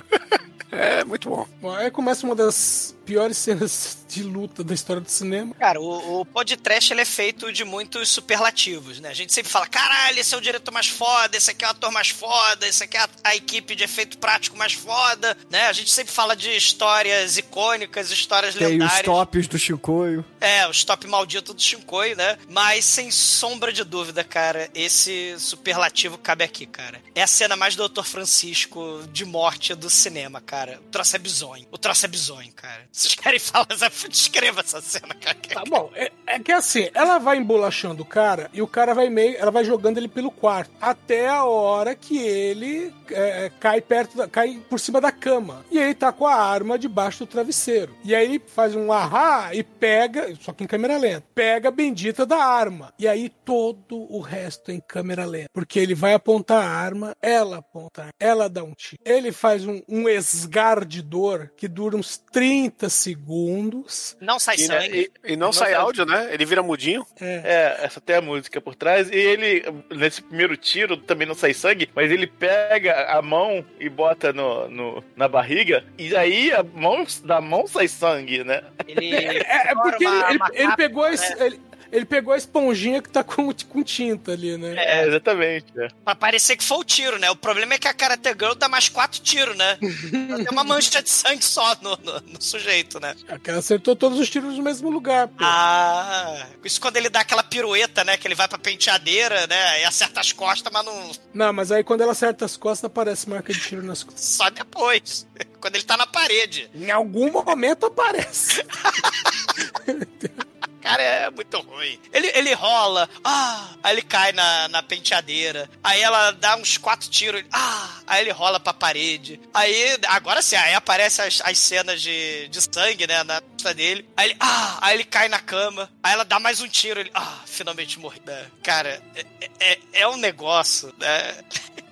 É 0.77 1.05
muito 1.05 1.29
bom. 1.29 1.47
Bom, 1.61 1.75
aí 1.75 1.91
começa 1.91 2.27
uma 2.27 2.35
das 2.35 2.96
piores 3.07 3.39
cenas 3.39 3.99
de 4.09 4.23
luta 4.23 4.65
da 4.65 4.75
história 4.75 5.01
do 5.01 5.09
cinema. 5.11 5.55
Cara, 5.55 5.81
o, 5.81 6.21
o 6.21 6.25
podcast 6.27 6.93
ele 6.93 7.01
é 7.01 7.05
feito 7.05 7.53
de 7.53 7.65
muitos 7.65 8.09
superlativos, 8.09 9.01
né? 9.01 9.09
A 9.09 9.15
gente 9.15 9.33
sempre 9.33 9.51
fala, 9.51 9.67
caralho, 9.67 10.19
esse 10.19 10.35
é 10.35 10.39
o 10.39 10.41
diretor 10.41 10.73
mais 10.73 10.89
foda, 10.89 11.37
esse 11.37 11.51
aqui 11.51 11.65
é 11.65 11.69
o 11.69 11.71
ator 11.71 11.93
mais 11.93 12.09
foda, 12.11 12.67
esse 12.67 12.83
aqui 12.83 12.97
é 12.97 13.01
a, 13.01 13.09
a 13.25 13.37
equipe 13.37 13.75
de 13.75 13.85
efeito 13.85 14.19
prático 14.19 14.57
mais 14.57 14.73
foda, 14.73 15.37
né? 15.49 15.67
A 15.67 15.73
gente 15.73 15.91
sempre 15.91 16.13
fala 16.13 16.35
de 16.35 16.51
histórias 16.51 17.37
icônicas, 17.37 18.11
histórias 18.11 18.55
Tem 18.55 18.67
os 18.67 18.73
lendárias. 18.73 19.03
tops 19.03 19.47
do 19.47 19.59
Chicoio. 19.59 20.25
É, 20.41 20.69
os 20.69 20.85
top 20.85 21.07
maldito 21.07 21.55
do 21.55 21.61
Shinkoi, 21.61 22.15
né? 22.15 22.39
Mas 22.49 22.85
sem 22.85 23.11
sombra 23.11 23.73
de 23.73 23.85
dúvida, 23.85 24.25
cara, 24.25 24.69
esse 24.75 25.35
superlativo 25.39 26.19
cabe 26.19 26.45
aqui, 26.45 26.67
cara. 26.67 27.01
É 27.15 27.23
a 27.23 27.27
cena 27.27 27.57
mais 27.57 27.77
Doutor 27.77 28.05
Francisco 28.05 29.03
de 29.13 29.25
morte 29.25 29.75
do 29.75 29.89
cinema, 29.91 30.41
cara. 30.41 30.81
O 30.87 30.91
troço 30.91 31.17
é 31.17 31.19
bizonho. 31.19 31.67
O 31.71 31.79
troço 31.79 32.05
é 32.05 32.09
bizonho, 32.09 32.53
cara. 32.53 32.87
Vocês 32.97 33.15
querem 33.15 33.39
falar? 33.39 33.67
Descreva 34.09 34.61
essa 34.63 34.81
cena, 34.81 35.15
cara. 35.15 35.37
Tá 35.53 35.63
bom, 35.69 35.91
é- 35.95 36.11
É 36.29 36.41
que 36.41 36.51
assim, 36.51 36.89
ela 36.93 37.19
vai 37.19 37.37
embolachando 37.37 38.03
o 38.03 38.07
cara 38.07 38.51
e 38.53 38.61
o 38.61 38.67
cara 38.67 38.95
vai 38.95 39.09
meio. 39.09 39.37
Ela 39.37 39.51
vai 39.51 39.65
jogando 39.65 39.99
ele 39.99 40.09
pelo 40.09 40.31
quarto. 40.31 40.73
Até 40.81 41.29
a 41.29 41.45
hora 41.45 41.95
que 41.95 42.19
ele 42.19 42.93
é, 43.11 43.51
cai 43.61 43.81
perto 43.81 44.17
da, 44.17 44.27
cai 44.27 44.61
por 44.69 44.81
cima 44.81 45.01
da 45.01 45.13
cama. 45.13 45.65
E 45.71 45.79
ele 45.79 45.95
tá 45.95 46.11
com 46.11 46.27
a 46.27 46.35
arma 46.35 46.77
debaixo 46.79 47.21
do 47.21 47.27
travesseiro. 47.31 47.95
E 48.03 48.13
aí 48.15 48.43
faz 48.47 48.75
um 48.75 48.91
ahá 48.93 49.55
e 49.55 49.63
pega, 49.63 50.35
só 50.41 50.53
que 50.53 50.65
em 50.65 50.67
câmera 50.67 50.97
lenta, 50.99 51.25
pega 51.35 51.69
a 51.69 51.73
bendita 51.73 52.27
da 52.27 52.39
arma. 52.45 52.93
E 52.99 53.07
aí 53.07 53.29
todo 53.29 54.13
o 54.13 54.21
resto 54.21 54.71
é 54.71 54.75
em 54.75 54.81
câmera 54.81 55.25
lenta. 55.25 55.51
Porque 55.53 55.79
ele 55.79 55.95
vai 55.95 56.13
apontar 56.15 56.65
a 56.65 56.69
arma, 56.69 57.15
ela 57.23 57.59
aponta, 57.59 58.09
ela 58.19 58.49
dá 58.49 58.65
um 58.65 58.75
tiro. 58.75 59.01
Ele 59.05 59.31
faz 59.31 59.65
um, 59.65 59.81
um 59.89 60.09
esgar 60.09 60.85
de 60.85 61.03
dor 61.03 61.53
que 61.57 61.69
dura 61.69 61.97
uns 61.97 62.19
30 62.19 62.86
segundos. 62.93 64.17
Não 64.21 64.39
sai 64.39 64.57
E, 64.57 64.69
né, 64.69 64.81
sangue. 64.83 65.11
e- 65.25 65.33
e 65.33 65.37
não 65.37 65.53
sai 65.53 65.75
áudio, 65.75 66.05
né? 66.07 66.29
Ele 66.33 66.45
vira 66.45 66.63
mudinho. 66.63 67.07
É, 67.21 67.79
essa 67.83 68.01
tem 68.01 68.17
a 68.17 68.21
música 68.21 68.61
por 68.61 68.75
trás. 68.75 69.09
E 69.11 69.15
ele, 69.17 69.65
nesse 69.91 70.23
primeiro 70.23 70.57
tiro, 70.57 70.97
também 70.97 71.27
não 71.27 71.35
sai 71.35 71.53
sangue, 71.55 71.89
mas 71.95 72.11
ele 72.11 72.27
pega 72.27 73.07
a 73.11 73.21
mão 73.23 73.65
e 73.81 73.89
bota 73.89 74.33
no, 74.33 74.69
no- 74.69 75.05
na 75.17 75.29
barriga, 75.29 75.85
e 75.99 76.15
aí 76.17 76.53
a 76.53 76.63
mão, 76.63 77.07
da 77.25 77.41
mão 77.41 77.67
sai 77.67 77.89
sangue, 77.89 78.45
né? 78.45 78.63
Ele 78.87 79.15
É, 79.15 79.71
é 79.71 79.75
porque 79.75 80.07
Uma- 80.07 80.31
ele, 80.31 80.39
ele- 80.53 80.63
ele 80.63 80.77
pegou 80.77 81.07
esse- 81.09 81.35
né? 81.37 81.47
ele, 81.47 81.61
ele 81.97 82.05
pegou 82.05 82.33
a 82.33 82.37
esponjinha 82.37 83.01
que 83.03 83.09
tá 83.09 83.25
com, 83.25 83.53
com 83.53 83.83
tinta 83.83 84.33
ali, 84.33 84.57
né? 84.57 84.75
É, 84.77 85.07
exatamente. 85.09 85.67
é. 85.79 85.89
Pra 86.05 86.15
parecer 86.15 86.57
que 86.57 86.65
foi 86.65 86.79
o 86.79 86.85
tiro, 86.85 87.19
né? 87.19 87.31
O 87.31 87.37
problema 87.37 87.75
é 87.75 87.79
que 87.79 87.89
a 87.89 87.95
Karate 87.95 88.29
Girl 88.39 88.55
dá 88.55 88.69
mais 88.69 88.89
quatro 88.89 89.21
tiros, 89.21 89.57
né? 89.57 89.77
Tem 89.81 90.49
uma 90.53 90.65
mancha 90.65 91.03
de 91.03 91.09
sangue 91.11 91.45
só 91.45 91.75
no, 91.81 91.97
no- 91.97 92.21
no 92.33 92.43
sujeito, 92.43 93.01
né? 93.01 93.15
Aquela 93.29 93.59
acertou 93.59 93.97
todos 93.97 94.19
os 94.19 94.29
tiros 94.29 94.57
no 94.57 94.63
mesmo 94.63 94.91
lugar, 94.91 95.29
pô. 95.29 95.37
Ah, 95.41 96.47
isso 96.65 96.81
quando 96.81 96.97
ele 96.99 97.09
dá 97.09 97.21
aquela 97.21 97.43
pirueta, 97.43 98.05
né? 98.05 98.17
Que 98.17 98.27
ele 98.29 98.35
vai 98.35 98.47
pra 98.49 98.59
penteadeira, 98.59 99.47
né? 99.47 99.81
E 99.81 99.85
acerta 99.85 100.21
as 100.21 100.33
costas, 100.33 100.73
mas 100.73 100.85
não. 100.85 101.11
Não, 101.33 101.53
mas 101.53 101.73
aí 101.73 101.83
quando 101.83 102.03
ela 102.03 102.13
acerta 102.13 102.45
as 102.45 102.57
costas, 102.57 102.85
aparece 102.85 103.29
marca 103.29 103.53
de 103.53 103.61
tiro 103.61 103.83
nas 103.83 104.03
costas. 104.03 104.25
Só 104.25 104.51
depois. 104.51 105.27
Quando 105.59 105.75
ele 105.75 105.85
tá 105.85 105.97
na 105.97 106.07
parede. 106.07 106.71
Em 106.75 106.91
algum 106.91 107.33
momento 107.33 107.87
aparece. 107.87 108.63
Cara, 110.87 111.03
é 111.03 111.31
muito 111.31 111.59
ruim. 111.63 111.99
Ele, 112.13 112.29
ele 112.33 112.55
rola, 112.55 113.11
ah, 113.25 113.71
aí 113.83 113.93
ele 113.93 114.03
cai 114.03 114.31
na, 114.31 114.69
na 114.69 114.85
penteadeira. 114.85 115.69
Aí 115.83 116.01
ela 116.01 116.31
dá 116.31 116.57
uns 116.57 116.79
quatro 116.79 117.11
tiros, 117.11 117.43
ah, 117.53 118.03
aí 118.07 118.23
ele 118.23 118.31
rola 118.31 118.61
pra 118.61 118.73
parede. 118.73 119.41
Aí, 119.53 119.99
agora 120.07 120.41
sim, 120.41 120.55
aí 120.55 120.75
aparece 120.75 121.21
as, 121.21 121.43
as 121.45 121.59
cenas 121.59 122.01
de, 122.01 122.47
de 122.47 122.63
sangue, 122.63 123.05
né, 123.05 123.25
na 123.25 123.43
pista 123.43 123.75
dele. 123.75 124.09
Aí 124.17 124.31
ele, 124.31 124.37
ah, 124.39 124.79
aí 124.81 124.95
ele 124.95 125.03
cai 125.05 125.29
na 125.29 125.41
cama. 125.41 125.91
Aí 126.01 126.13
ela 126.13 126.25
dá 126.25 126.39
mais 126.39 126.61
um 126.61 126.69
tiro, 126.69 127.01
ele, 127.01 127.11
ah, 127.13 127.41
finalmente 127.47 127.99
morri. 127.99 128.23
né? 128.25 128.47
Cara, 128.63 129.03
é, 129.17 129.51
é, 129.59 129.79
é 129.93 130.07
um 130.07 130.17
negócio, 130.17 130.95
né? 130.99 131.37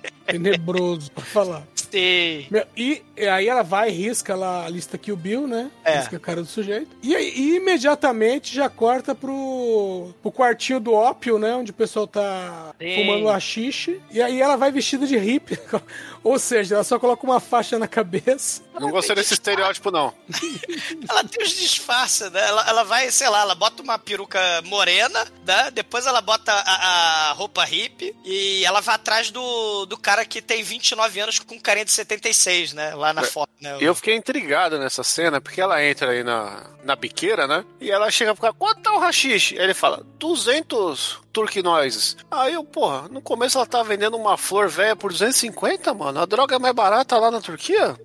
Tenebroso, 0.31 1.11
pra 1.11 1.23
falar. 1.23 1.63
Sim. 1.75 2.47
E, 2.75 3.03
e 3.15 3.27
aí 3.27 3.47
ela 3.47 3.63
vai, 3.63 3.89
risca 3.89 4.35
lá 4.35 4.65
a 4.65 4.69
lista 4.69 4.97
Kill 4.97 5.15
Bill, 5.15 5.47
né? 5.47 5.71
É. 5.83 5.97
Risca 5.99 6.17
a 6.17 6.19
cara 6.19 6.41
do 6.41 6.47
sujeito. 6.47 6.89
E 7.01 7.15
aí 7.15 7.33
e 7.35 7.55
imediatamente 7.55 8.53
já 8.53 8.67
corta 8.67 9.15
pro, 9.15 10.09
pro 10.21 10.31
quartinho 10.31 10.79
do 10.79 10.93
ópio, 10.93 11.39
né? 11.39 11.55
Onde 11.55 11.71
o 11.71 11.73
pessoal 11.73 12.07
tá 12.07 12.73
Sim. 12.79 12.95
fumando 12.95 13.29
haxixe. 13.29 14.01
E 14.11 14.21
aí 14.21 14.41
ela 14.41 14.55
vai 14.55 14.71
vestida 14.71 15.07
de 15.07 15.17
hippie. 15.17 15.57
Ou 16.25 16.39
seja, 16.39 16.73
ela 16.73 16.83
só 16.83 16.97
coloca 16.97 17.23
uma 17.23 17.39
faixa 17.39 17.77
na 17.77 17.87
cabeça. 17.87 18.63
Não 18.79 18.89
gostei 18.89 19.15
desse 19.15 19.35
estereótipo, 19.35 19.91
não. 19.91 20.11
Ela 21.07 21.23
tem 21.23 21.45
os 21.45 21.53
disfarces, 21.53 22.31
né? 22.31 22.47
Ela, 22.47 22.67
ela 22.67 22.83
vai, 22.83 23.11
sei 23.11 23.29
lá, 23.29 23.41
ela 23.41 23.53
bota 23.53 23.83
uma 23.83 23.99
peruca 23.99 24.39
morena, 24.63 25.23
né? 25.45 25.69
Depois 25.69 26.07
ela 26.07 26.21
bota 26.21 26.51
a, 26.51 27.29
a 27.29 27.31
roupa 27.33 27.63
hippie 27.63 28.15
e 28.25 28.65
ela 28.65 28.81
vai 28.81 28.95
atrás 28.95 29.29
do, 29.29 29.85
do 29.85 29.97
cara 29.97 30.25
que 30.25 30.41
tem 30.41 30.63
29 30.63 31.19
anos 31.19 31.37
com 31.37 31.59
carinha 31.59 31.85
de 31.85 31.91
76, 31.91 32.73
né? 32.73 32.95
Lá 32.95 33.13
na 33.13 33.21
foto, 33.21 33.51
né? 33.61 33.77
Eu 33.79 33.93
fiquei 33.93 34.15
intrigado 34.15 34.79
nessa 34.79 35.03
cena, 35.03 35.39
porque 35.39 35.61
ela 35.61 35.83
entra 35.85 36.09
aí 36.09 36.23
na, 36.23 36.71
na 36.83 36.95
biqueira, 36.95 37.45
né? 37.45 37.63
E 37.79 37.91
ela 37.91 38.09
chega 38.09 38.33
pro 38.33 38.41
cara, 38.41 38.53
quanto 38.53 38.81
tá 38.81 38.91
o 38.93 38.99
rachixe? 38.99 39.55
Ele 39.55 39.75
fala, 39.75 40.03
200 40.17 41.23
turquinóises. 41.35 42.15
Aí 42.31 42.53
eu, 42.53 42.63
porra, 42.63 43.07
no 43.09 43.21
começo 43.21 43.57
ela 43.57 43.67
tava 43.67 43.83
vendendo 43.83 44.15
uma 44.15 44.37
flor 44.37 44.69
velha 44.69 44.95
por 44.95 45.11
250, 45.11 45.93
mano. 45.93 46.19
A 46.21 46.25
droga 46.25 46.55
é 46.55 46.59
mais 46.59 46.73
barata 46.73 47.17
lá 47.17 47.29
na 47.29 47.41
Turquia. 47.41 47.99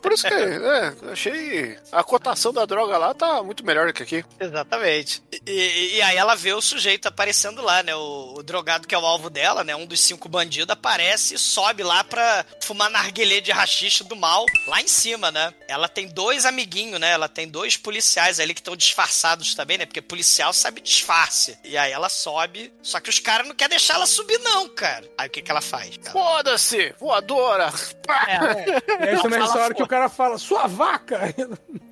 Por 0.00 0.12
isso 0.12 0.26
que, 0.26 0.32
é, 0.34 0.94
achei... 1.12 1.78
A 1.92 2.02
cotação 2.02 2.52
da 2.52 2.64
droga 2.64 2.96
lá 2.96 3.12
tá 3.12 3.42
muito 3.42 3.64
melhor 3.64 3.92
que 3.92 4.02
aqui. 4.02 4.24
Exatamente. 4.40 5.22
E, 5.30 5.40
e- 5.46 5.96
e 5.96 6.02
aí 6.02 6.16
ela 6.16 6.34
vê 6.34 6.52
o 6.54 6.60
sujeito 6.62 7.06
aparecendo 7.06 7.60
lá, 7.62 7.82
né? 7.82 7.94
O, 7.94 8.34
o 8.38 8.42
drogado 8.42 8.86
que 8.86 8.94
é 8.94 8.98
o 8.98 9.04
alvo 9.04 9.28
dela, 9.28 9.62
né? 9.62 9.74
Um 9.76 9.84
dos 9.86 10.00
cinco 10.00 10.28
bandidos 10.28 10.70
aparece 10.72 11.34
e 11.34 11.38
sobe 11.38 11.82
lá 11.82 12.02
pra 12.04 12.44
fumar 12.62 12.88
narguilé 12.90 13.40
de 13.40 13.50
rachixe 13.52 14.04
do 14.04 14.16
mal 14.16 14.46
lá 14.66 14.80
em 14.80 14.88
cima, 14.88 15.30
né? 15.30 15.52
Ela 15.68 15.88
tem 15.88 16.08
dois 16.08 16.46
amiguinhos, 16.46 16.98
né? 17.00 17.10
Ela 17.10 17.28
tem 17.28 17.48
dois 17.48 17.76
policiais 17.76 18.40
ali 18.40 18.54
que 18.54 18.60
estão 18.60 18.76
disfarçados 18.76 19.54
também, 19.54 19.76
né? 19.78 19.84
Porque 19.86 20.00
policial 20.00 20.52
sabe 20.52 20.80
disfarce. 20.80 21.58
E 21.64 21.76
aí 21.76 21.90
ela 21.92 22.08
sobe, 22.08 22.69
só 22.82 22.98
que 23.00 23.10
os 23.10 23.18
caras 23.18 23.46
não 23.46 23.54
querem 23.54 23.70
deixar 23.70 23.94
ela 23.94 24.06
subir, 24.06 24.38
não, 24.38 24.68
cara. 24.68 25.06
Aí 25.18 25.28
o 25.28 25.30
que, 25.30 25.42
que 25.42 25.50
ela 25.50 25.60
faz? 25.60 25.98
Foda-se, 26.10 26.94
voadora. 26.98 27.70
É, 28.08 29.08
é 29.08 29.14
isso 29.14 29.22
também 29.22 29.42
essa 29.42 29.58
hora 29.58 29.74
que 29.74 29.82
o 29.82 29.86
cara 29.86 30.08
fala, 30.08 30.38
sua 30.38 30.66
vaca! 30.66 31.34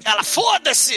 Ela, 0.04 0.24
foda-se! 0.24 0.96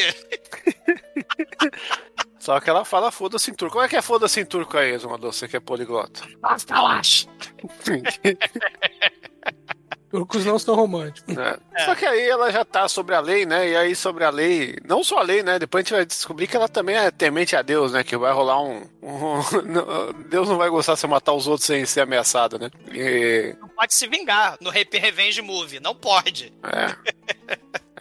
Só 2.40 2.60
que 2.60 2.70
ela 2.70 2.84
fala 2.84 3.12
foda-se 3.12 3.52
em 3.52 3.54
turco. 3.54 3.74
Como 3.74 3.86
é 3.86 3.90
que 3.90 3.96
é 3.96 4.02
foda-se 4.02 4.40
em 4.40 4.46
turco 4.46 4.78
aí, 4.78 4.98
Zumador? 4.98 5.32
Você 5.32 5.48
que 5.48 5.58
é 5.58 5.60
poliglota. 5.60 6.22
Bastalash! 6.40 7.28
Turcos 10.12 10.46
não 10.46 10.60
são 10.60 10.76
românticos. 10.76 11.36
É. 11.38 11.86
Só 11.86 11.96
que 11.96 12.06
aí 12.06 12.28
ela 12.28 12.52
já 12.52 12.66
tá 12.66 12.88
sobre 12.90 13.16
a 13.16 13.20
lei, 13.22 13.46
né? 13.46 13.70
E 13.70 13.76
aí 13.78 13.96
sobre 13.96 14.24
a 14.26 14.30
lei, 14.30 14.76
não 14.86 15.04
só 15.04 15.20
a 15.20 15.24
lei, 15.24 15.42
né? 15.42 15.58
Depois 15.58 15.82
a 15.82 15.84
gente 15.86 15.94
vai 15.96 16.06
descobrir 16.06 16.48
que 16.48 16.56
ela 16.58 16.68
também 16.68 16.96
é 16.98 17.10
temente 17.10 17.56
a 17.56 17.62
Deus, 17.62 17.94
né? 17.94 18.04
Que 18.04 18.18
vai 18.18 18.34
rolar 18.34 18.62
um. 18.62 18.84
um- 19.02 19.40
Deus 20.30 20.50
não 20.50 20.58
vai 20.58 20.70
gostar 20.70 20.96
se 20.96 21.02
você 21.02 21.08
matar 21.08 21.34
os 21.34 21.48
outros 21.48 21.66
sem 21.66 21.86
ser 21.86 22.02
ameaçado, 22.02 22.60
né? 22.60 22.70
E, 22.92 23.56
Não 23.62 23.70
pode 23.70 23.94
se 23.96 24.06
vingar 24.08 24.58
no 24.60 24.70
Revenge 24.70 25.42
Movie. 25.42 25.80
Não 25.80 25.96
pode. 25.96 26.52
é. 26.64 26.96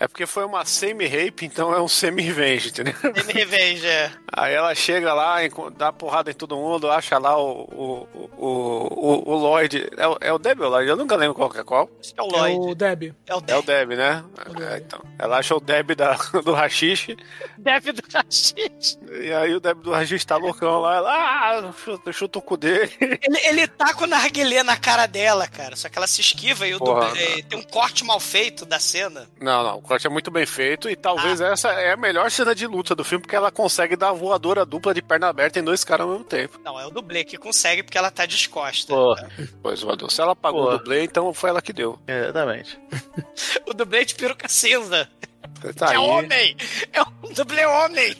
É 0.01 0.09
porque 0.09 0.25
foi 0.25 0.47
uma 0.47 0.65
semi-rape, 0.65 1.45
então 1.45 1.75
é 1.75 1.81
um 1.81 1.87
semi-revenge, 1.87 2.71
entendeu? 2.71 2.95
Rape 3.05 3.33
Revenge, 3.35 3.87
é. 3.87 4.11
Aí 4.33 4.55
ela 4.55 4.75
chega 4.75 5.13
lá, 5.13 5.37
dá 5.77 5.93
porrada 5.93 6.31
em 6.31 6.35
todo 6.35 6.57
mundo, 6.57 6.91
acha 6.91 7.19
lá 7.19 7.39
o, 7.39 7.65
o, 7.65 8.09
o, 8.39 8.49
o, 8.49 9.31
o 9.31 9.35
Lloyd. 9.37 9.91
É 9.99 10.09
o, 10.09 10.17
é 10.23 10.33
o 10.33 10.39
Deb 10.39 10.59
ou 10.61 10.69
o 10.69 10.71
Lloyd? 10.71 10.89
Eu 10.89 10.97
nunca 10.97 11.17
lembro 11.17 11.35
qual 11.35 11.51
que 11.51 11.59
é 11.61 11.63
qual. 11.63 11.91
É 12.17 12.23
o 12.23 12.27
É 12.29 12.31
Lloyd. 12.31 12.59
o 12.71 12.75
Deb. 12.75 13.15
É 13.27 13.35
o 13.35 13.37
É 13.37 13.37
o 13.37 13.41
Deb. 13.43 13.67
Deb, 13.67 13.91
né? 13.91 14.25
o 14.49 14.55
Deb. 14.55 14.73
É, 14.73 14.79
então. 14.79 15.01
Ela 15.19 15.37
acha 15.37 15.55
o 15.55 15.61
Deb 15.61 15.91
da, 15.95 16.15
do 16.43 16.53
rachixe. 16.55 17.19
Deb 17.59 17.93
do 17.93 18.03
Rachid. 18.11 18.99
E 19.23 19.33
aí 19.35 19.55
o 19.55 19.61
Deb 19.61 19.83
do 19.83 19.91
rachixe 19.91 20.27
tá 20.27 20.39
loucão 20.39 20.81
lá. 20.81 20.97
Ela, 20.97 21.69
ah, 21.69 21.73
chuta, 22.11 22.39
o 22.39 22.43
cu 22.43 22.57
dele. 22.57 22.91
Ele, 23.21 23.39
ele 23.45 23.67
tá 23.69 23.93
com 23.93 24.05
o 24.05 24.07
narguilé 24.07 24.63
na 24.63 24.77
cara 24.77 25.07
dela, 25.07 25.47
cara. 25.47 25.77
Só 25.77 25.89
que 25.91 25.99
ela 25.99 26.07
se 26.07 26.21
esquiva 26.23 26.67
e 26.67 26.75
o 26.75 26.81
tem 27.49 27.59
um 27.59 27.63
corte 27.63 28.03
mal 28.03 28.19
feito 28.19 28.65
da 28.65 28.79
cena. 28.79 29.29
Não, 29.41 29.63
não, 29.63 29.83
corte 29.91 30.07
é 30.07 30.11
muito 30.11 30.31
bem 30.31 30.47
feito 30.47 30.89
e 30.89 30.93
Ah. 30.93 30.97
talvez 30.97 31.41
essa 31.41 31.69
é 31.73 31.93
a 31.93 31.97
melhor 31.97 32.31
cena 32.31 32.55
de 32.55 32.65
luta 32.65 32.95
do 32.95 33.03
filme, 33.03 33.23
porque 33.23 33.35
ela 33.35 33.51
consegue 33.51 33.97
dar 33.97 34.11
a 34.11 34.13
voadora 34.13 34.65
dupla 34.65 34.95
de 34.95 35.03
perna 35.03 35.29
aberta 35.29 35.59
em 35.59 35.65
dois 35.65 35.83
caras 35.83 36.07
ao 36.07 36.13
mesmo 36.13 36.25
tempo. 36.25 36.61
Não, 36.65 36.79
é 36.79 36.87
o 36.87 36.91
dublê 36.91 37.25
que 37.25 37.37
consegue 37.37 37.83
porque 37.83 37.99
ela 37.99 38.09
tá 38.11 38.25
descosta. 38.25 38.95
Porra. 38.95 39.29
Pois, 39.61 39.81
voador. 39.83 40.09
Se 40.13 40.21
ela 40.21 40.37
pagou 40.37 40.63
Pô. 40.63 40.75
o 40.75 40.79
dublê, 40.79 41.03
então 41.03 41.35
foi 41.35 41.51
ela 41.51 41.61
que 41.61 41.73
deu. 41.73 41.99
Exatamente. 42.07 42.79
O 43.67 43.73
dublê 43.75 44.05
de 44.05 44.15
peruca 44.15 44.49
cinza. 44.49 45.09
Tá 45.77 45.87
é 45.87 45.91
aí. 45.91 45.97
homem! 45.97 46.57
É 46.93 47.03
um 47.03 47.33
dublê 47.33 47.65
homem! 47.67 48.17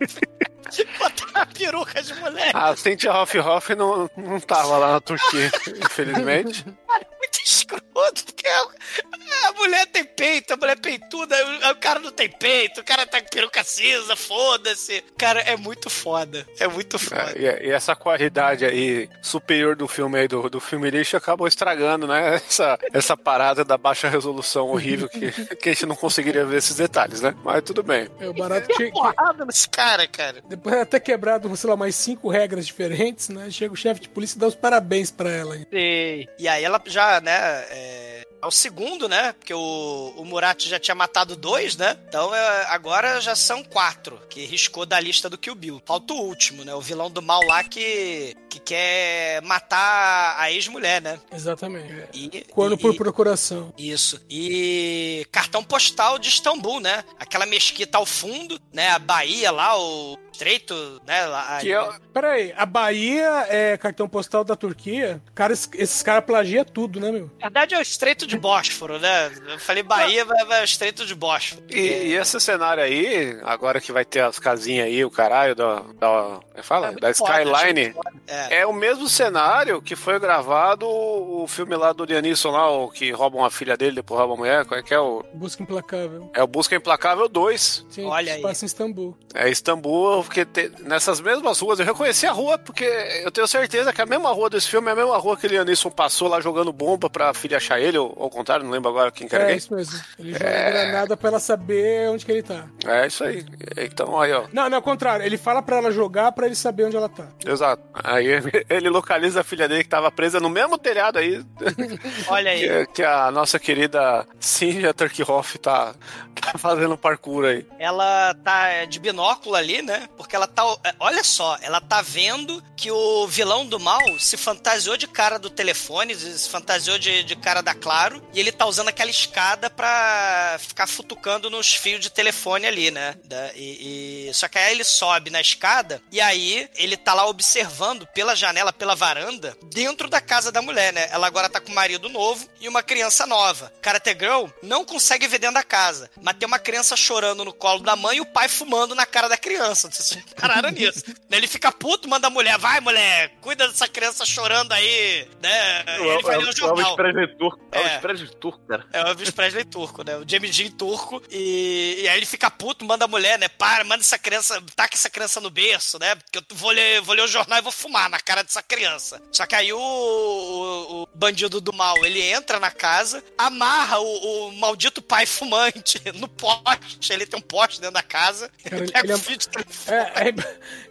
Botar 0.98 1.42
a 1.42 1.46
peruca 1.46 2.02
de 2.02 2.14
mulher. 2.14 2.50
A 2.56 2.74
Cynthia 2.76 3.12
Hoff 3.12 3.38
Hoff 3.38 3.74
não, 3.74 4.10
não 4.16 4.40
tava 4.40 4.78
lá 4.78 4.92
na 4.92 5.00
Turquia, 5.00 5.50
infelizmente. 5.84 6.64
Muito 6.66 7.38
escroto, 7.76 8.24
porque 8.24 8.46
a, 8.48 9.52
mulher 9.52 9.86
tem 9.86 10.04
peito, 10.04 10.52
a 10.54 10.56
mulher 10.56 10.78
peituda, 10.78 11.36
o, 11.70 11.76
cara 11.76 11.98
não 12.00 12.10
tem 12.10 12.28
peito, 12.28 12.80
o 12.80 12.84
cara 12.84 13.06
tá 13.06 13.20
com 13.20 13.28
peruca 13.28 13.62
cinza, 13.64 14.16
foda-se. 14.16 15.02
Cara, 15.16 15.40
é 15.40 15.56
muito 15.56 15.88
foda. 15.90 16.46
É 16.58 16.66
muito 16.68 16.98
foda. 16.98 17.32
É, 17.36 17.64
e, 17.64 17.68
e 17.68 17.70
essa 17.70 17.94
qualidade 17.94 18.64
aí 18.64 19.08
superior 19.20 19.76
do 19.76 19.86
filme 19.88 20.18
aí, 20.18 20.28
do, 20.28 20.48
do 20.48 20.60
filme 20.60 20.90
lixo, 20.90 21.16
acabou 21.16 21.46
estragando, 21.46 22.06
né? 22.06 22.40
Essa, 22.52 22.78
essa 22.92 23.16
parada 23.16 23.64
da 23.64 23.78
baixa 23.78 24.08
resolução 24.08 24.68
horrível 24.68 25.08
que, 25.08 25.30
que 25.56 25.68
a 25.68 25.72
gente 25.72 25.86
não 25.86 25.96
conseguiria 25.96 26.44
ver 26.44 26.58
esses 26.58 26.76
detalhes, 26.76 27.20
né? 27.20 27.34
Mas 27.42 27.62
tudo 27.62 27.82
bem. 27.82 28.08
É 28.20 28.28
o 28.28 28.34
barato 28.34 28.66
que, 28.68 28.74
que- 28.86 28.90
Porrada 28.92 29.44
nesse 29.44 29.68
cara, 29.68 30.06
cara. 30.06 30.42
depois 30.48 30.76
de 30.76 30.84
ter 30.86 31.00
quebrado, 31.00 31.54
sei 31.56 31.70
lá, 31.70 31.76
mais 31.76 31.94
cinco 31.94 32.28
regras 32.28 32.66
diferentes, 32.66 33.28
né? 33.28 33.50
Chega 33.50 33.72
o 33.72 33.76
chefe 33.76 34.00
de 34.02 34.08
polícia 34.08 34.36
e 34.36 34.40
dá 34.40 34.46
os 34.46 34.54
parabéns 34.54 35.10
pra 35.10 35.30
ela. 35.30 35.56
hein? 35.56 35.66
E 35.72 36.48
aí 36.48 36.62
ela 36.64 36.80
já, 36.86 37.20
né, 37.20 37.61
é, 37.70 38.26
é 38.42 38.46
o 38.46 38.50
segundo, 38.50 39.08
né? 39.08 39.32
Porque 39.32 39.54
o, 39.54 40.14
o, 40.16 40.24
Murat 40.24 40.68
já 40.68 40.78
tinha 40.78 40.94
matado 40.94 41.36
dois, 41.36 41.76
né? 41.76 41.96
Então 42.08 42.34
é, 42.34 42.66
agora 42.66 43.20
já 43.20 43.36
são 43.36 43.62
quatro 43.62 44.20
que 44.28 44.44
riscou 44.44 44.84
da 44.84 44.98
lista 44.98 45.30
do 45.30 45.38
Kill 45.38 45.54
Bill. 45.54 45.82
Falta 45.86 46.12
o 46.12 46.20
último, 46.22 46.64
né? 46.64 46.74
O 46.74 46.80
vilão 46.80 47.10
do 47.10 47.22
mal 47.22 47.42
lá 47.44 47.62
que, 47.62 48.36
que 48.48 48.58
quer 48.58 49.40
matar 49.42 50.34
a 50.38 50.50
ex-mulher, 50.50 51.00
né? 51.00 51.20
Exatamente. 51.32 52.08
E, 52.12 52.44
Corno 52.50 52.74
e- 52.74 52.78
por 52.78 52.96
procuração. 52.96 53.72
Isso. 53.78 54.20
E 54.28 55.26
cartão 55.30 55.62
postal 55.62 56.18
de 56.18 56.28
Istambul, 56.28 56.80
né? 56.80 57.04
Aquela 57.18 57.46
mesquita 57.46 57.98
ao 57.98 58.06
fundo, 58.06 58.60
né? 58.72 58.90
A 58.90 58.98
Bahia 58.98 59.50
lá, 59.50 59.78
o 59.78 60.18
estreito, 60.32 61.00
né? 61.06 61.26
Lá, 61.26 61.58
Que 61.60 61.72
é, 61.72 61.88
Peraí, 62.12 62.52
a 62.56 62.66
Bahia 62.66 63.46
é 63.48 63.76
cartão 63.76 64.08
postal 64.08 64.44
da 64.44 64.56
Turquia? 64.56 65.20
Cara, 65.34 65.52
es- 65.52 65.68
esses 65.74 66.02
caras 66.02 66.24
plagiam 66.24 66.64
tudo, 66.64 66.98
né, 67.00 67.10
meu? 67.12 67.26
Na 67.38 67.46
verdade 67.46 67.74
é 67.74 67.78
o 67.78 67.82
estreito 67.82 68.26
de 68.26 68.38
Bósforo, 68.38 68.98
né? 68.98 69.30
Eu 69.48 69.58
falei 69.58 69.82
Bahia, 69.82 70.24
vai, 70.24 70.44
vai 70.44 70.60
o 70.62 70.64
estreito 70.64 71.04
de 71.06 71.14
Bósforo. 71.14 71.62
E, 71.70 71.78
e 71.80 72.14
esse 72.14 72.38
cenário 72.40 72.82
aí, 72.82 73.38
agora 73.42 73.80
que 73.80 73.92
vai 73.92 74.04
ter 74.04 74.20
as 74.20 74.38
casinhas 74.38 74.86
aí, 74.86 75.04
o 75.04 75.10
caralho 75.10 75.54
da. 75.54 75.80
da 75.98 76.40
é 76.54 76.62
fala? 76.62 76.88
É 76.88 76.92
da 76.92 77.14
foda, 77.14 77.42
Skyline. 77.42 77.94
É. 78.26 78.58
É 78.60 78.66
o 78.66 78.72
mesmo 78.72 79.08
cenário 79.08 79.80
que 79.82 79.94
foi 79.96 80.18
gravado 80.18 80.86
o 80.88 81.46
filme 81.48 81.74
lá 81.76 81.92
do 81.92 82.04
Lianisson 82.04 82.50
lá, 82.50 82.70
o 82.70 82.90
que 82.90 83.10
roubam 83.10 83.44
a 83.44 83.50
filha 83.50 83.76
dele, 83.76 83.96
depois 83.96 84.18
roubam 84.18 84.36
a 84.36 84.38
mulher. 84.38 84.64
Qual 84.66 84.78
é 84.78 84.82
que 84.82 84.94
é 84.94 84.98
o. 85.00 85.24
Busca 85.34 85.62
implacável. 85.62 86.30
É 86.34 86.42
o 86.42 86.46
Busca 86.46 86.74
Implacável 86.76 87.28
2. 87.28 87.86
Sim, 87.90 88.04
Olha 88.06 88.34
aí. 88.34 88.42
passa 88.42 88.64
em 88.64 88.66
Istambul. 88.66 89.16
É 89.34 89.48
Istambul, 89.50 90.21
porque 90.22 90.44
te- 90.44 90.70
nessas 90.80 91.20
mesmas 91.20 91.58
ruas, 91.60 91.78
eu 91.78 91.86
reconheci 91.86 92.26
a 92.26 92.32
rua, 92.32 92.58
porque 92.58 92.84
eu 93.24 93.30
tenho 93.30 93.46
certeza 93.46 93.92
que 93.92 94.00
a 94.02 94.06
mesma 94.06 94.30
rua 94.32 94.48
desse 94.50 94.68
filme 94.68 94.88
é 94.88 94.92
a 94.92 94.96
mesma 94.96 95.16
rua 95.18 95.36
que 95.36 95.46
o 95.46 95.50
Lianisson 95.50 95.90
passou 95.90 96.28
lá 96.28 96.40
jogando 96.40 96.72
bomba 96.72 97.08
pra 97.10 97.32
filha 97.34 97.56
achar 97.56 97.80
ele, 97.80 97.98
ou 97.98 98.16
ao 98.18 98.30
contrário, 98.30 98.64
não 98.64 98.72
lembro 98.72 98.88
agora 98.90 99.10
quem 99.10 99.26
que 99.28 99.34
era 99.34 99.44
É 99.44 99.48
quem. 99.48 99.56
isso 99.56 99.74
mesmo. 99.74 100.00
Ele 100.18 100.32
joga 100.32 100.44
granada 100.70 101.16
pra 101.16 101.28
ela 101.28 101.40
saber 101.40 102.08
onde 102.10 102.24
que 102.24 102.32
ele 102.32 102.42
tá. 102.42 102.66
É 102.86 103.06
isso 103.06 103.24
aí. 103.24 103.44
Então, 103.76 104.20
aí, 104.20 104.32
ó. 104.32 104.44
Não, 104.52 104.68
não, 104.68 104.76
ao 104.78 104.82
contrário. 104.82 105.24
Ele 105.24 105.36
fala 105.36 105.62
pra 105.62 105.76
ela 105.76 105.90
jogar 105.90 106.32
pra 106.32 106.46
ele 106.46 106.54
saber 106.54 106.84
onde 106.84 106.96
ela 106.96 107.08
tá. 107.08 107.26
Exato. 107.46 107.82
Aí 108.02 108.26
ele- 108.26 108.66
ele 108.70 108.88
localiza 108.88 109.40
a 109.40 109.44
filha 109.44 109.68
dele 109.68 109.82
que 109.84 109.90
tava 109.90 110.10
presa 110.10 110.40
no 110.40 110.48
mesmo 110.48 110.78
telhado 110.78 111.18
aí 111.18 111.42
Olha 112.28 112.50
aí. 112.50 112.60
que, 112.86 112.86
que 112.94 113.02
a 113.04 113.30
nossa 113.30 113.58
querida 113.58 114.26
Cynthia 114.40 114.92
Turkhoff 114.94 115.58
tá, 115.58 115.94
tá 116.34 116.58
fazendo 116.58 116.96
parkour 116.96 117.44
aí. 117.44 117.66
ela 117.78 118.34
tá 118.44 118.84
de 118.84 118.98
binóculo 119.00 119.54
ali, 119.54 119.82
né? 119.82 120.08
Porque 120.16 120.36
ela 120.36 120.46
tá. 120.46 120.62
Olha 120.98 121.24
só, 121.24 121.58
ela 121.62 121.80
tá 121.80 122.00
vendo 122.02 122.62
que 122.76 122.90
o 122.90 123.26
vilão 123.26 123.66
do 123.66 123.78
mal 123.78 124.00
se 124.18 124.36
fantasiou 124.36 124.96
de 124.96 125.06
cara 125.06 125.38
do 125.38 125.48
telefone, 125.50 126.14
se 126.14 126.48
fantasiou 126.48 126.98
de, 126.98 127.22
de 127.24 127.36
cara 127.36 127.60
da 127.62 127.74
Claro, 127.74 128.22
e 128.32 128.38
ele 128.40 128.52
tá 128.52 128.66
usando 128.66 128.88
aquela 128.88 129.10
escada 129.10 129.68
pra 129.70 130.56
ficar 130.60 130.86
futucando 130.86 131.48
nos 131.50 131.74
fios 131.74 132.00
de 132.00 132.10
telefone 132.10 132.66
ali, 132.66 132.90
né? 132.90 133.16
Da- 133.24 133.52
e, 133.54 134.28
e- 134.28 134.34
Só 134.34 134.48
que 134.48 134.58
aí 134.58 134.72
ele 134.72 134.84
sobe 134.84 135.30
na 135.30 135.40
escada 135.40 136.02
e 136.10 136.20
aí 136.20 136.68
ele 136.76 136.96
tá 136.96 137.14
lá 137.14 137.26
observando 137.26 138.06
pela 138.08 138.34
janela, 138.34 138.72
pela 138.72 138.94
varanda, 138.94 139.56
dentro 139.64 140.08
da 140.08 140.20
casa 140.20 140.50
da 140.52 140.62
mulher, 140.62 140.92
né? 140.92 141.08
Ela 141.10 141.26
agora 141.26 141.48
tá 141.48 141.60
com 141.60 141.70
um 141.70 141.74
marido 141.74 142.08
novo 142.08 142.48
e 142.60 142.68
uma 142.68 142.82
criança 142.82 143.26
nova. 143.26 143.72
Karate 143.82 144.10
Girl 144.12 144.46
não 144.62 144.84
consegue 144.84 145.26
ver 145.26 145.38
dentro 145.38 145.54
da 145.54 145.62
casa, 145.62 146.10
mas 146.20 146.36
tem 146.36 146.46
uma 146.46 146.58
criança 146.58 146.96
chorando 146.96 147.44
no 147.44 147.52
colo 147.52 147.80
da 147.80 147.96
mãe 147.96 148.18
e 148.18 148.20
o 148.20 148.26
pai 148.26 148.48
fumando 148.48 148.94
na 148.94 149.06
cara 149.06 149.28
da 149.28 149.36
criança. 149.36 149.90
Vocês 150.02 150.24
pararam 150.36 150.70
nisso. 150.70 151.02
Ele 151.30 151.46
fica 151.46 151.70
puto, 151.72 152.08
manda 152.08 152.26
a 152.26 152.30
mulher, 152.30 152.58
vai 152.58 152.80
mulher, 152.80 153.32
cuida 153.40 153.66
dessa 153.68 153.88
criança 153.88 154.24
chorando 154.26 154.72
aí, 154.72 155.28
né? 155.42 155.84
E 155.98 156.02
ele 156.08 156.22
vai 156.22 156.36
ler 156.38 156.48
o 156.48 156.56
jornal. 156.56 156.96
Presley 156.96 157.26
turco. 157.36 157.60
É. 157.72 157.78
Elvis 157.80 158.00
Presley 158.00 158.28
turco, 158.40 158.60
cara. 158.68 158.86
É 158.92 159.02
o 159.02 159.06
Elvis 159.08 159.30
Presley 159.30 159.64
turco, 159.64 160.04
né? 160.04 160.16
O 160.16 160.24
James 160.28 160.54
Dean 160.56 160.70
turco. 160.72 161.22
E, 161.30 162.00
e 162.02 162.08
aí 162.08 162.16
ele 162.18 162.26
fica 162.26 162.50
puto, 162.50 162.84
manda 162.84 163.04
a 163.04 163.08
mulher, 163.08 163.38
né? 163.38 163.48
Para, 163.48 163.84
manda 163.84 164.02
essa 164.02 164.18
criança, 164.18 164.62
taca 164.76 164.94
essa 164.94 165.08
criança 165.10 165.40
no 165.40 165.50
berço, 165.50 165.98
né? 165.98 166.14
Porque 166.16 166.38
eu 166.38 166.56
vou 166.56 166.70
ler, 166.70 167.00
vou 167.00 167.14
ler 167.14 167.22
o 167.22 167.28
jornal 167.28 167.58
e 167.58 167.62
vou 167.62 167.72
fumar 167.72 168.08
na 168.10 168.20
cara 168.20 168.42
dessa 168.42 168.62
criança. 168.62 169.20
Só 169.32 169.46
que 169.46 169.54
aí 169.54 169.72
o, 169.72 169.78
o- 169.78 171.02
o 171.02 171.08
bandido 171.14 171.60
do 171.60 171.72
mal, 171.72 172.04
ele 172.04 172.20
entra 172.20 172.58
na 172.60 172.70
casa, 172.70 173.22
amarra 173.38 173.98
o, 174.00 174.48
o 174.48 174.52
maldito 174.52 175.00
pai 175.02 175.26
fumante 175.26 176.00
no 176.14 176.28
poste. 176.28 177.12
Ele 177.12 177.26
tem 177.26 177.38
um 177.38 177.42
poste 177.42 177.80
dentro 177.80 177.94
da 177.94 178.02
casa. 178.02 178.50
Cara, 178.64 178.76
ele 178.82 178.92
pega 178.92 179.06
ele 179.06 179.12
o 179.14 179.16
é- 179.32 179.36
de 179.36 179.48
telefone 179.48 179.91
É, 179.92 180.28
é 180.28 180.34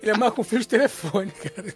ele 0.02 0.12
é 0.12 0.18
mais 0.18 0.32
com 0.34 0.44
fio 0.44 0.60
de 0.60 0.68
telefone, 0.68 1.32
cara. 1.32 1.74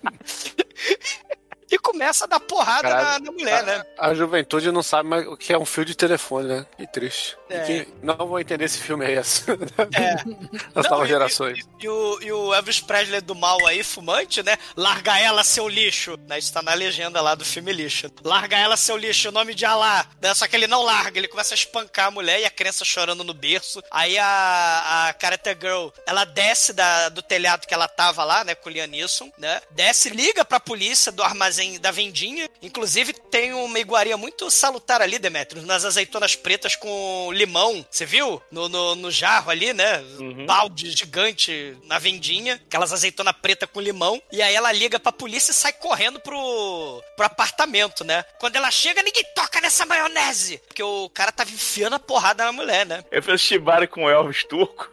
E 1.96 2.06
começa 2.06 2.26
a 2.26 2.28
dar 2.28 2.40
porrada 2.40 2.90
na, 2.90 3.20
na 3.20 3.32
mulher, 3.32 3.64
né? 3.64 3.86
A, 3.98 4.08
a 4.08 4.14
juventude 4.14 4.72
não 4.72 4.84
sabe 4.84 5.10
mais 5.10 5.28
o 5.28 5.38
que 5.38 5.54
é 5.54 5.58
um 5.58 5.66
fio 5.66 5.86
de 5.86 5.96
telefone, 5.96 6.48
né? 6.48 6.66
Que 6.78 6.88
triste. 6.88 7.38
É. 7.50 7.64
Que 7.64 7.88
não 8.02 8.16
vou 8.18 8.40
entender 8.40 8.66
esse 8.66 8.80
filme 8.80 9.06
aí, 9.06 9.16
essa. 9.16 9.52
É. 9.52 10.76
As 10.76 10.90
novas 10.90 11.08
e- 11.08 11.12
gerações. 11.12 11.60
E 11.80 11.88
o, 11.88 12.20
e 12.22 12.32
o 12.32 12.54
Elvis 12.54 12.80
Presley 12.80 13.22
do 13.22 13.36
mal 13.36 13.66
aí, 13.66 13.84
fumante, 13.84 14.44
né? 14.44 14.58
Larga 14.76 15.18
ela, 15.20 15.44
seu 15.44 15.68
lixo. 15.68 16.18
Né? 16.28 16.40
Isso 16.40 16.52
tá 16.52 16.62
na 16.62 16.74
legenda 16.74 17.22
lá 17.22 17.36
do 17.36 17.46
filme 17.46 17.72
lixo. 17.72 18.12
Larga 18.24 18.58
ela, 18.58 18.76
seu 18.76 18.98
lixo, 18.98 19.28
em 19.28 19.32
nome 19.32 19.54
de 19.54 19.66
Alá. 19.66 20.06
Né? 20.22 20.34
Só 20.34 20.48
que 20.48 20.56
ele 20.56 20.68
não 20.68 20.84
larga, 20.84 21.18
ele 21.18 21.28
começa 21.28 21.54
a 21.54 21.56
espancar 21.56 22.08
a 22.08 22.12
mulher 22.12 22.40
e 22.40 22.46
a 22.46 22.50
criança 22.50 22.84
chorando 22.84 23.24
no 23.24 23.34
berço. 23.34 23.82
Aí 23.92 24.18
a, 24.18 25.08
a 25.08 25.14
Karate 25.14 25.56
Girl, 25.60 25.90
ela 26.06 26.26
desce 26.26 26.74
da, 26.74 27.10
do 27.10 27.22
telhado 27.22 27.68
que 27.68 27.74
ela 27.74 27.88
tava 27.88 28.24
lá, 28.24 28.44
né? 28.44 28.56
Com 28.56 28.70
o 28.70 28.72
Liam 28.72 28.88
Neeson, 28.88 29.32
né? 29.38 29.62
Desce, 29.72 30.10
liga 30.10 30.44
pra 30.44 30.60
polícia 30.60 31.12
do 31.12 31.24
armazém 31.24 31.80
da 31.86 31.91
vendinha. 31.91 32.49
Inclusive, 32.64 33.14
tem 33.14 33.53
uma 33.53 33.78
iguaria 33.78 34.18
muito 34.18 34.49
salutar 34.49 35.03
ali, 35.03 35.20
Demetrius, 35.20 35.64
nas 35.66 35.86
azeitonas 35.86 36.36
pretas 36.36 36.76
com 36.76 37.30
limão. 37.32 37.86
Você 37.91 38.07
viu? 38.07 38.41
No, 38.52 38.68
no, 38.68 38.95
no 38.95 39.12
jarro 39.12 39.52
ali, 39.52 39.72
né? 39.72 40.03
Balde 40.48 40.90
gigante 40.90 41.78
na 41.84 41.99
vendinha. 41.99 42.60
Aquelas 42.66 42.91
azeitonas 42.91 43.36
preta 43.40 43.68
com 43.68 43.80
limão. 43.80 44.20
E 44.32 44.41
aí 44.41 44.56
ela 44.56 44.72
liga 44.72 44.99
pra 44.99 45.12
polícia 45.12 45.52
e 45.52 45.53
sai 45.53 45.74
correndo 45.74 46.20
pro, 46.20 47.03
pro 47.16 47.26
apartamento, 47.28 48.03
né? 48.03 48.26
Quando 48.40 48.56
ela 48.56 48.72
chega, 48.72 49.03
ninguém 49.03 49.24
toca 49.36 49.62
nessa 49.62 49.86
maionese. 49.86 50.57
Porque 50.66 50.82
o 50.82 51.07
cara 51.10 51.32
tava 51.32 51.52
enfiando 51.52 51.98
a 51.98 51.99
porrada 51.99 52.45
na 52.45 52.52
mulher, 52.52 52.84
né? 52.88 53.03
Eu 53.12 53.22
fiz 53.22 53.40
Shibari 53.41 53.88
com 53.88 54.06
o 54.06 54.10
Elvis 54.10 54.44
turco. 54.44 54.90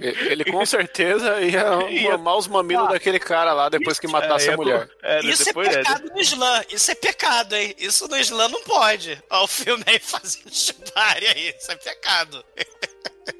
Ele 0.00 0.44
com 0.44 0.64
certeza 0.64 1.40
ia 1.42 1.64
mamar 2.10 2.36
os 2.36 2.46
mamilos 2.46 2.88
daquele 2.88 3.18
cara 3.18 3.52
lá 3.52 3.68
depois 3.68 3.98
que 3.98 4.06
matasse 4.06 4.48
É, 4.48 4.52
a 4.52 4.56
mulher. 4.56 4.88
É, 5.02 5.20
Isso 5.24 5.44
depois, 5.44 5.68
é 5.68 5.78
pecado 5.78 6.12
no 6.18 6.22
Islã. 6.22 6.64
Isso 6.70 6.90
é 6.90 6.94
pecado, 6.96 7.54
hein? 7.54 7.74
Isso 7.78 8.08
no 8.08 8.16
Islã 8.18 8.48
não 8.48 8.62
pode. 8.64 9.22
Ó, 9.30 9.44
o 9.44 9.46
filme 9.46 9.84
aí 9.86 9.98
fazendo 10.00 10.50
chibari 10.52 11.26
aí. 11.26 11.54
Isso 11.58 11.70
é 11.70 11.76
pecado. 11.76 12.44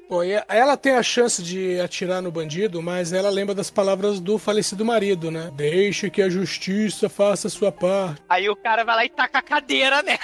Pô, 0.07 0.23
e 0.23 0.31
ela 0.47 0.77
tem 0.77 0.93
a 0.93 1.03
chance 1.03 1.41
de 1.43 1.79
atirar 1.81 2.21
no 2.21 2.31
bandido, 2.31 2.81
mas 2.81 3.11
ela 3.11 3.29
lembra 3.29 3.53
das 3.53 3.69
palavras 3.69 4.19
do 4.19 4.37
falecido 4.37 4.85
marido, 4.85 5.29
né? 5.29 5.51
Deixe 5.53 6.09
que 6.09 6.21
a 6.21 6.29
justiça 6.29 7.09
faça 7.09 7.47
a 7.47 7.51
sua 7.51 7.71
parte. 7.71 8.21
Aí 8.29 8.49
o 8.49 8.55
cara 8.55 8.83
vai 8.83 8.95
lá 8.95 9.05
e 9.05 9.09
taca 9.09 9.39
a 9.39 9.41
cadeira, 9.41 10.01
né? 10.01 10.17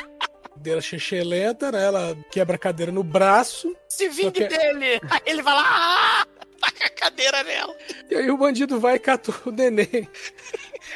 Dela 0.56 0.82
lenta, 1.24 1.72
né? 1.72 1.84
Ela 1.86 2.18
quebra 2.32 2.56
a 2.56 2.60
cadeira 2.60 2.92
no 2.92 3.04
braço. 3.04 3.76
Se 3.90 4.08
vingue 4.10 4.32
que- 4.32 4.48
dele. 4.48 5.00
Aí 5.10 5.22
ele 5.26 5.42
vai 5.44 5.54
lá, 5.54 5.64
ah, 5.68 6.28
taca 6.60 6.86
a 6.86 6.90
cadeira 6.90 7.44
nela. 7.44 7.76
E 8.10 8.16
aí 8.16 8.32
o 8.32 8.38
bandido 8.38 8.80
vai 8.80 8.96
e 8.96 9.00
cata 9.00 9.32
o 9.46 9.52
neném. 9.52 10.08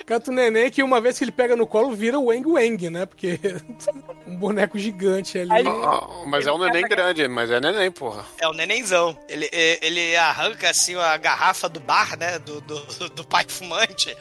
Cata 0.06 0.32
o 0.32 0.34
neném 0.34 0.70
que 0.70 0.82
uma 0.84 0.99
vez 1.02 1.18
que 1.18 1.24
ele 1.24 1.32
pega 1.32 1.56
no 1.56 1.66
colo 1.68 1.91
vira 1.95 2.18
o 2.20 2.26
Wang 2.26 2.48
Wang, 2.48 2.90
né? 2.90 3.06
Porque 3.06 3.40
um 4.28 4.36
boneco 4.36 4.78
gigante 4.78 5.38
ali. 5.38 5.49
Ele- 5.60 5.70
mas 6.28 6.45
é 6.48 6.52
um 6.52 6.57
neném 6.57 6.84
grande, 6.84 7.28
mas 7.28 7.49
é 7.52 7.60
neném, 7.60 7.91
porra. 7.91 8.26
É 8.40 8.48
o 8.48 8.53
nenenzão. 8.53 9.18
Ele, 9.28 9.49
ele 9.52 10.16
arranca 10.16 10.70
assim 10.70 10.95
a 10.95 11.16
garrafa 11.18 11.68
do 11.70 11.80
bar, 11.80 12.18
né? 12.18 12.40
Do, 12.40 12.61
do, 12.61 13.10
do 13.10 13.24
pai 13.26 13.45
fumante. 13.48 14.16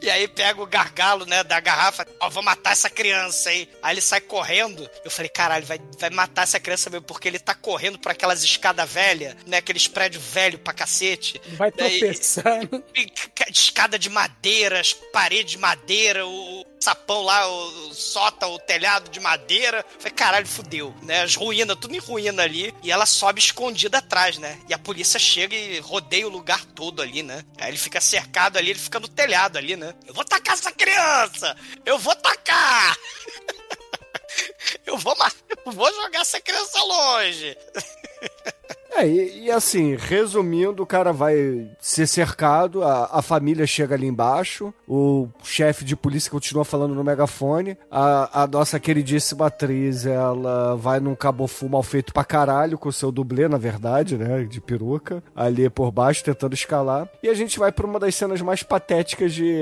E 0.00 0.10
aí 0.10 0.26
pega 0.28 0.60
o 0.62 0.66
gargalo, 0.66 1.24
né? 1.26 1.42
Da 1.44 1.60
garrafa. 1.60 2.06
Ó, 2.20 2.30
vou 2.30 2.42
matar 2.42 2.72
essa 2.72 2.88
criança 2.90 3.50
aí. 3.50 3.68
Aí 3.82 3.94
ele 3.94 4.00
sai 4.00 4.20
correndo. 4.20 4.88
Eu 5.04 5.10
falei, 5.10 5.28
caralho, 5.28 5.66
vai, 5.66 5.78
vai 5.98 6.10
matar 6.10 6.42
essa 6.42 6.58
criança 6.60 6.90
mesmo, 6.90 7.04
porque 7.06 7.28
ele 7.28 7.38
tá 7.38 7.54
correndo 7.54 7.98
por 7.98 8.10
aquelas 8.10 8.42
escadas 8.42 8.90
velhas, 8.90 9.34
né? 9.46 9.58
Aqueles 9.58 9.86
prédios 9.88 10.22
velhos 10.24 10.60
pra 10.62 10.72
cacete. 10.72 11.40
Vai 11.52 11.70
tropeçar. 11.70 12.60
né? 12.60 12.82
Ca- 13.34 13.46
escada 13.50 13.98
de 13.98 14.08
madeira, 14.10 14.80
as 14.94 15.10
paredes 15.12 15.52
de 15.52 15.58
madeira, 15.58 16.26
o 16.26 16.64
sapão 16.78 17.22
lá, 17.22 17.48
o, 17.48 17.94
sótão, 17.94 18.52
o 18.52 18.58
telhado 18.58 19.10
de 19.10 19.18
madeira. 19.20 19.84
Falei, 19.98 20.12
caralho, 20.12 20.46
fudeu, 20.46 20.94
né? 21.02 21.22
As 21.22 21.34
ruínas, 21.34 21.76
tudo 21.80 21.94
em 21.94 21.98
ruína 21.98 22.42
ali. 22.42 22.74
E 22.82 22.92
ela 22.92 23.06
sobe 23.06 23.40
escondida 23.40 23.98
atrás, 23.98 24.38
né? 24.38 24.58
E 24.68 24.74
a 24.74 24.78
polícia 24.78 25.18
chega 25.18 25.56
e 25.56 25.78
rodeia 25.80 26.26
o 26.26 26.30
lugar 26.30 26.64
todo 26.64 27.02
ali, 27.02 27.22
né? 27.22 27.44
Aí 27.58 27.70
ele 27.70 27.78
fica 27.78 28.00
cercado 28.00 28.56
ali, 28.56 28.70
ele 28.70 28.78
fica 28.78 29.00
no 29.00 29.08
telhado 29.08 29.56
ali, 29.56 29.76
né? 29.76 29.94
Eu 30.06 30.14
vou 30.14 30.24
tacar 30.24 30.54
essa 30.54 30.70
criança! 30.70 31.56
Eu 31.84 31.98
vou 31.98 32.14
tacar! 32.16 32.96
Eu 34.84 34.98
vou, 34.98 35.16
eu 35.64 35.72
vou 35.72 35.94
jogar 35.94 36.20
essa 36.20 36.40
criança 36.40 36.82
longe. 36.82 37.56
É, 38.96 39.06
e, 39.06 39.44
e 39.46 39.50
assim, 39.50 39.96
resumindo, 39.96 40.82
o 40.82 40.86
cara 40.86 41.12
vai 41.12 41.68
ser 41.80 42.06
cercado, 42.06 42.82
a, 42.82 43.10
a 43.12 43.22
família 43.22 43.66
chega 43.66 43.94
ali 43.94 44.06
embaixo, 44.06 44.72
o 44.86 45.28
chefe 45.42 45.84
de 45.84 45.96
polícia 45.96 46.30
continua 46.30 46.64
falando 46.64 46.94
no 46.94 47.02
megafone, 47.04 47.76
a, 47.90 48.42
a 48.42 48.46
nossa 48.46 48.78
queridíssima 48.78 49.46
atriz, 49.46 50.06
ela 50.06 50.76
vai 50.76 51.00
num 51.00 51.14
cabofu 51.14 51.68
mal 51.68 51.82
feito 51.82 52.12
pra 52.12 52.24
caralho, 52.24 52.78
com 52.78 52.88
o 52.88 52.92
seu 52.92 53.10
dublê, 53.10 53.48
na 53.48 53.58
verdade, 53.58 54.16
né, 54.16 54.44
de 54.44 54.60
peruca, 54.60 55.22
ali 55.34 55.68
por 55.68 55.90
baixo, 55.90 56.22
tentando 56.24 56.54
escalar, 56.54 57.08
e 57.22 57.28
a 57.28 57.34
gente 57.34 57.58
vai 57.58 57.72
pra 57.72 57.86
uma 57.86 57.98
das 57.98 58.14
cenas 58.14 58.40
mais 58.40 58.62
patéticas 58.62 59.32
de 59.34 59.52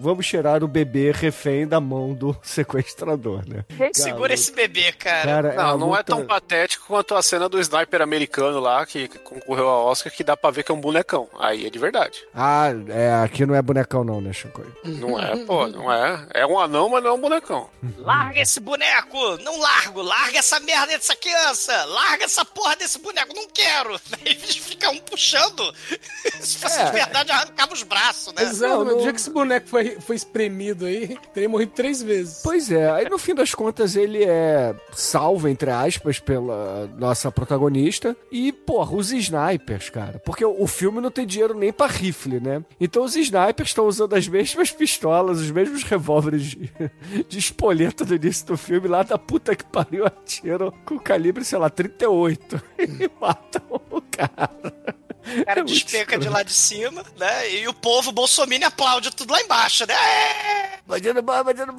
vamos 0.00 0.26
tirar 0.26 0.64
o 0.64 0.68
bebê 0.68 1.12
refém 1.12 1.66
da 1.66 1.80
mão 1.80 2.12
do 2.12 2.36
sequestrador, 2.42 3.42
né? 3.48 3.64
Segura 3.92 4.34
esse 4.34 4.52
bebê, 4.52 4.92
cara. 4.92 5.24
Cara, 5.24 5.54
Não, 5.54 5.62
a 5.70 5.76
não 5.78 5.86
é 5.94 5.98
luta- 5.98 6.04
tão 6.04 6.24
patético 6.26 6.86
quanto 6.86 7.14
a 7.14 7.22
cena 7.22 7.48
do 7.48 7.58
sniper 7.60 8.02
americano 8.02 8.60
lá, 8.64 8.84
que 8.86 9.06
concorreu 9.08 9.68
ao 9.68 9.86
Oscar, 9.86 10.12
que 10.12 10.24
dá 10.24 10.36
pra 10.36 10.50
ver 10.50 10.64
que 10.64 10.72
é 10.72 10.74
um 10.74 10.80
bonecão. 10.80 11.28
Aí 11.38 11.66
é 11.66 11.70
de 11.70 11.78
verdade. 11.78 12.22
Ah, 12.34 12.68
é, 12.88 13.12
aqui 13.22 13.44
não 13.46 13.54
é 13.54 13.62
bonecão 13.62 14.02
não, 14.02 14.20
né, 14.20 14.32
Chico? 14.32 14.64
Não 14.84 15.20
é, 15.20 15.36
pô, 15.44 15.66
não 15.68 15.92
é. 15.92 16.26
É 16.32 16.46
um 16.46 16.58
anão, 16.58 16.88
mas 16.88 17.02
não 17.02 17.10
é 17.10 17.12
um 17.14 17.20
bonecão. 17.20 17.68
Larga 17.98 18.40
esse 18.40 18.58
boneco! 18.60 19.36
Não 19.42 19.58
largo! 19.60 20.02
Larga 20.02 20.38
essa 20.38 20.58
merda 20.60 20.86
dessa 20.88 21.14
criança! 21.14 21.84
Larga 21.84 22.24
essa 22.24 22.44
porra 22.44 22.74
desse 22.76 22.98
boneco! 22.98 23.34
Não 23.34 23.46
quero! 23.48 23.94
Aí 24.24 24.32
eles 24.32 24.56
ficam 24.56 24.92
um 24.92 24.98
puxando. 24.98 25.72
Se 26.40 26.58
fosse 26.58 26.80
É. 26.80 26.84
de 26.86 26.92
verdade, 26.92 27.30
arrancava 27.30 27.72
os 27.72 27.82
braços, 27.82 28.32
né? 28.34 28.42
Exato, 28.42 28.74
Não, 28.78 28.84
mas 28.84 28.94
no 28.94 29.02
dia 29.02 29.12
que 29.12 29.20
esse 29.20 29.30
boneco 29.30 29.68
foi, 29.68 29.98
foi 30.00 30.16
espremido 30.16 30.86
aí, 30.86 31.18
teria 31.32 31.48
morrido 31.48 31.72
três 31.72 32.02
vezes. 32.02 32.40
Pois 32.42 32.70
é, 32.70 32.90
aí 32.90 33.08
no 33.08 33.18
fim 33.18 33.34
das 33.34 33.54
contas 33.54 33.96
ele 33.96 34.24
é 34.24 34.74
salvo, 34.92 35.48
entre 35.48 35.70
aspas, 35.70 36.18
pela 36.18 36.86
nossa 36.96 37.30
protagonista. 37.30 38.16
E, 38.30 38.53
porra, 38.54 38.96
os 38.96 39.12
snipers, 39.12 39.90
cara. 39.90 40.18
Porque 40.24 40.44
o 40.44 40.66
filme 40.66 41.00
não 41.00 41.10
tem 41.10 41.26
dinheiro 41.26 41.54
nem 41.54 41.72
pra 41.72 41.86
rifle, 41.86 42.40
né? 42.40 42.64
Então 42.80 43.04
os 43.04 43.16
snipers 43.16 43.70
estão 43.70 43.86
usando 43.86 44.14
as 44.14 44.26
mesmas 44.28 44.70
pistolas, 44.70 45.40
os 45.40 45.50
mesmos 45.50 45.82
revólveres 45.82 46.42
de, 46.42 46.72
de 47.28 47.38
espoleta 47.38 48.04
do 48.04 48.14
início 48.14 48.46
do 48.46 48.56
filme, 48.56 48.88
lá 48.88 49.02
da 49.02 49.18
puta 49.18 49.54
que 49.54 49.64
pariu, 49.64 50.06
atiram 50.06 50.72
com 50.84 50.98
calibre, 50.98 51.44
sei 51.44 51.58
lá, 51.58 51.68
38. 51.68 52.62
E 52.84 53.10
matam 53.20 53.62
o 53.90 54.00
cara. 54.00 55.03
O 55.26 55.44
cara 55.44 55.60
É 55.60 55.62
muito 55.62 55.74
despenca 55.74 56.18
de 56.18 56.28
lá 56.28 56.42
de 56.42 56.52
cima, 56.52 57.04
né? 57.16 57.50
E 57.50 57.66
o 57.68 57.72
povo 57.74 58.12
bolsominion 58.12 58.68
aplaude 58.68 59.10
tudo 59.10 59.32
lá 59.32 59.40
embaixo, 59.40 59.86
né? 59.86 59.94
É! 59.94 60.74
Bandido 60.86 61.22
bom, 61.22 61.42
bandido 61.42 61.72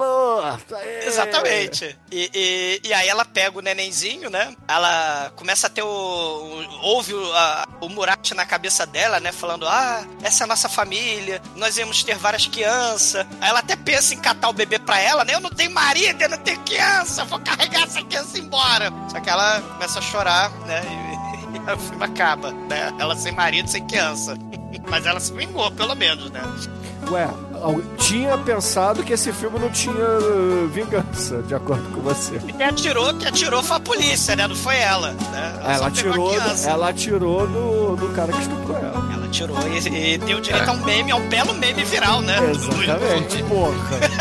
aê! 0.75 1.05
Exatamente. 1.05 1.97
E, 2.11 2.29
e, 2.33 2.87
e 2.87 2.93
aí 2.93 3.07
ela 3.07 3.23
pega 3.23 3.57
o 3.57 3.61
nenenzinho, 3.61 4.29
né? 4.29 4.55
Ela 4.67 5.31
começa 5.35 5.67
a 5.67 5.69
ter 5.69 5.83
o. 5.83 5.87
o- 5.87 6.79
ouve 6.81 7.13
o, 7.13 7.33
a- 7.33 7.67
o 7.81 7.89
Murat 7.89 8.31
na 8.31 8.45
cabeça 8.45 8.85
dela, 8.85 9.19
né? 9.19 9.31
Falando: 9.31 9.67
Ah, 9.67 10.03
essa 10.23 10.43
é 10.43 10.45
a 10.45 10.47
nossa 10.47 10.67
família, 10.67 11.41
nós 11.55 11.77
íamos 11.77 12.03
ter 12.03 12.15
várias 12.17 12.47
crianças. 12.47 13.25
Aí 13.39 13.49
ela 13.49 13.59
até 13.59 13.75
pensa 13.75 14.13
em 14.15 14.19
catar 14.19 14.49
o 14.49 14.53
bebê 14.53 14.79
pra 14.79 14.99
ela, 14.99 15.23
né? 15.23 15.35
Eu 15.35 15.39
não 15.39 15.51
tenho 15.51 15.71
marido, 15.71 16.19
eu 16.21 16.29
não 16.29 16.37
tenho 16.39 16.59
criança, 16.61 17.21
eu 17.21 17.25
vou 17.27 17.39
carregar 17.39 17.83
essa 17.83 18.01
criança 18.03 18.37
embora. 18.39 18.91
Só 19.11 19.19
que 19.19 19.29
ela 19.29 19.61
começa 19.61 19.99
a 19.99 20.01
chorar, 20.01 20.49
né? 20.65 20.81
E 21.11 21.14
o 21.73 21.77
filme 21.79 22.03
acaba, 22.03 22.51
né? 22.51 22.93
Ela 22.99 23.15
sem 23.15 23.31
marido, 23.31 23.69
sem 23.69 23.85
criança. 23.85 24.37
Mas 24.89 25.05
ela 25.05 25.19
se 25.19 25.33
vingou, 25.33 25.71
pelo 25.71 25.95
menos, 25.95 26.29
né? 26.31 26.41
Ué, 27.09 27.29
tinha 27.97 28.37
pensado 28.37 29.03
que 29.03 29.13
esse 29.13 29.31
filme 29.31 29.59
não 29.59 29.69
tinha 29.69 29.93
uh, 29.93 30.67
vingança, 30.69 31.41
de 31.43 31.53
acordo 31.53 31.83
com 31.91 32.01
você. 32.01 32.39
Quem 32.39 32.65
atirou, 32.65 33.13
quem 33.13 33.27
atirou 33.27 33.61
foi 33.63 33.77
a 33.77 33.79
polícia, 33.79 34.35
né? 34.35 34.47
Não 34.47 34.55
foi 34.55 34.77
ela. 34.77 35.11
Né? 35.11 35.59
Ela 35.63 35.77
só 35.77 35.89
pegou 35.89 36.31
a 36.31 36.37
atirou, 36.37 36.71
ela 36.71 36.89
atirou 36.89 37.49
no, 37.49 37.95
no 37.95 38.13
cara 38.13 38.31
que 38.31 38.41
estuprou 38.41 38.77
ela. 38.77 39.13
Ela 39.13 39.27
tirou 39.29 39.57
e, 39.67 40.13
e 40.13 40.17
deu 40.17 40.39
direito 40.39 40.69
a 40.69 40.73
um 40.73 40.83
meme, 40.83 41.11
a 41.11 41.15
um 41.15 41.29
belo 41.29 41.53
meme 41.53 41.83
viral, 41.83 42.21
né? 42.21 42.37
Exatamente. 42.51 43.43
Porra, 43.43 43.75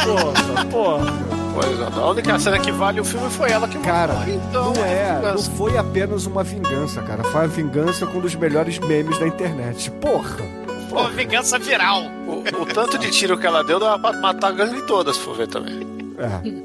porra, 0.05 0.65
porra. 0.67 1.44
Pois 1.55 1.81
é, 1.81 1.85
a 2.01 2.07
única 2.07 2.39
cena 2.39 2.59
que 2.59 2.73
vale 2.73 3.01
o 3.01 3.05
filme 3.05 3.31
foi 3.31 3.51
ela 3.51 3.69
que 3.69 3.79
Cara, 3.79 4.15
matou. 4.15 4.35
Então, 4.35 4.73
não 4.73 4.85
é, 4.85 5.13
não 5.13 5.21
vingança. 5.21 5.51
foi 5.53 5.79
apenas 5.79 6.27
uma 6.27 6.43
vingança, 6.43 7.01
cara. 7.03 7.23
Foi 7.25 7.43
uma 7.43 7.47
vingança 7.49 8.07
com 8.07 8.19
um 8.19 8.21
dos 8.21 8.35
melhores 8.35 8.79
memes 8.81 9.19
da 9.19 9.27
internet. 9.29 9.91
Porra. 9.93 10.37
Uma 10.91 11.11
vingança 11.11 11.59
viral. 11.59 12.03
O, 12.27 12.63
o 12.63 12.67
tanto 12.67 12.99
de 12.99 13.11
tiro 13.11 13.39
que 13.39 13.47
ela 13.47 13.63
deu 13.63 13.79
dava 13.79 13.99
pra 13.99 14.13
matar 14.21 14.49
a 14.49 14.53
gangue 14.53 14.83
toda, 14.83 15.13
se 15.13 15.21
for 15.21 15.37
ver 15.37 15.49
também. 15.49 15.81
É. 16.19 16.65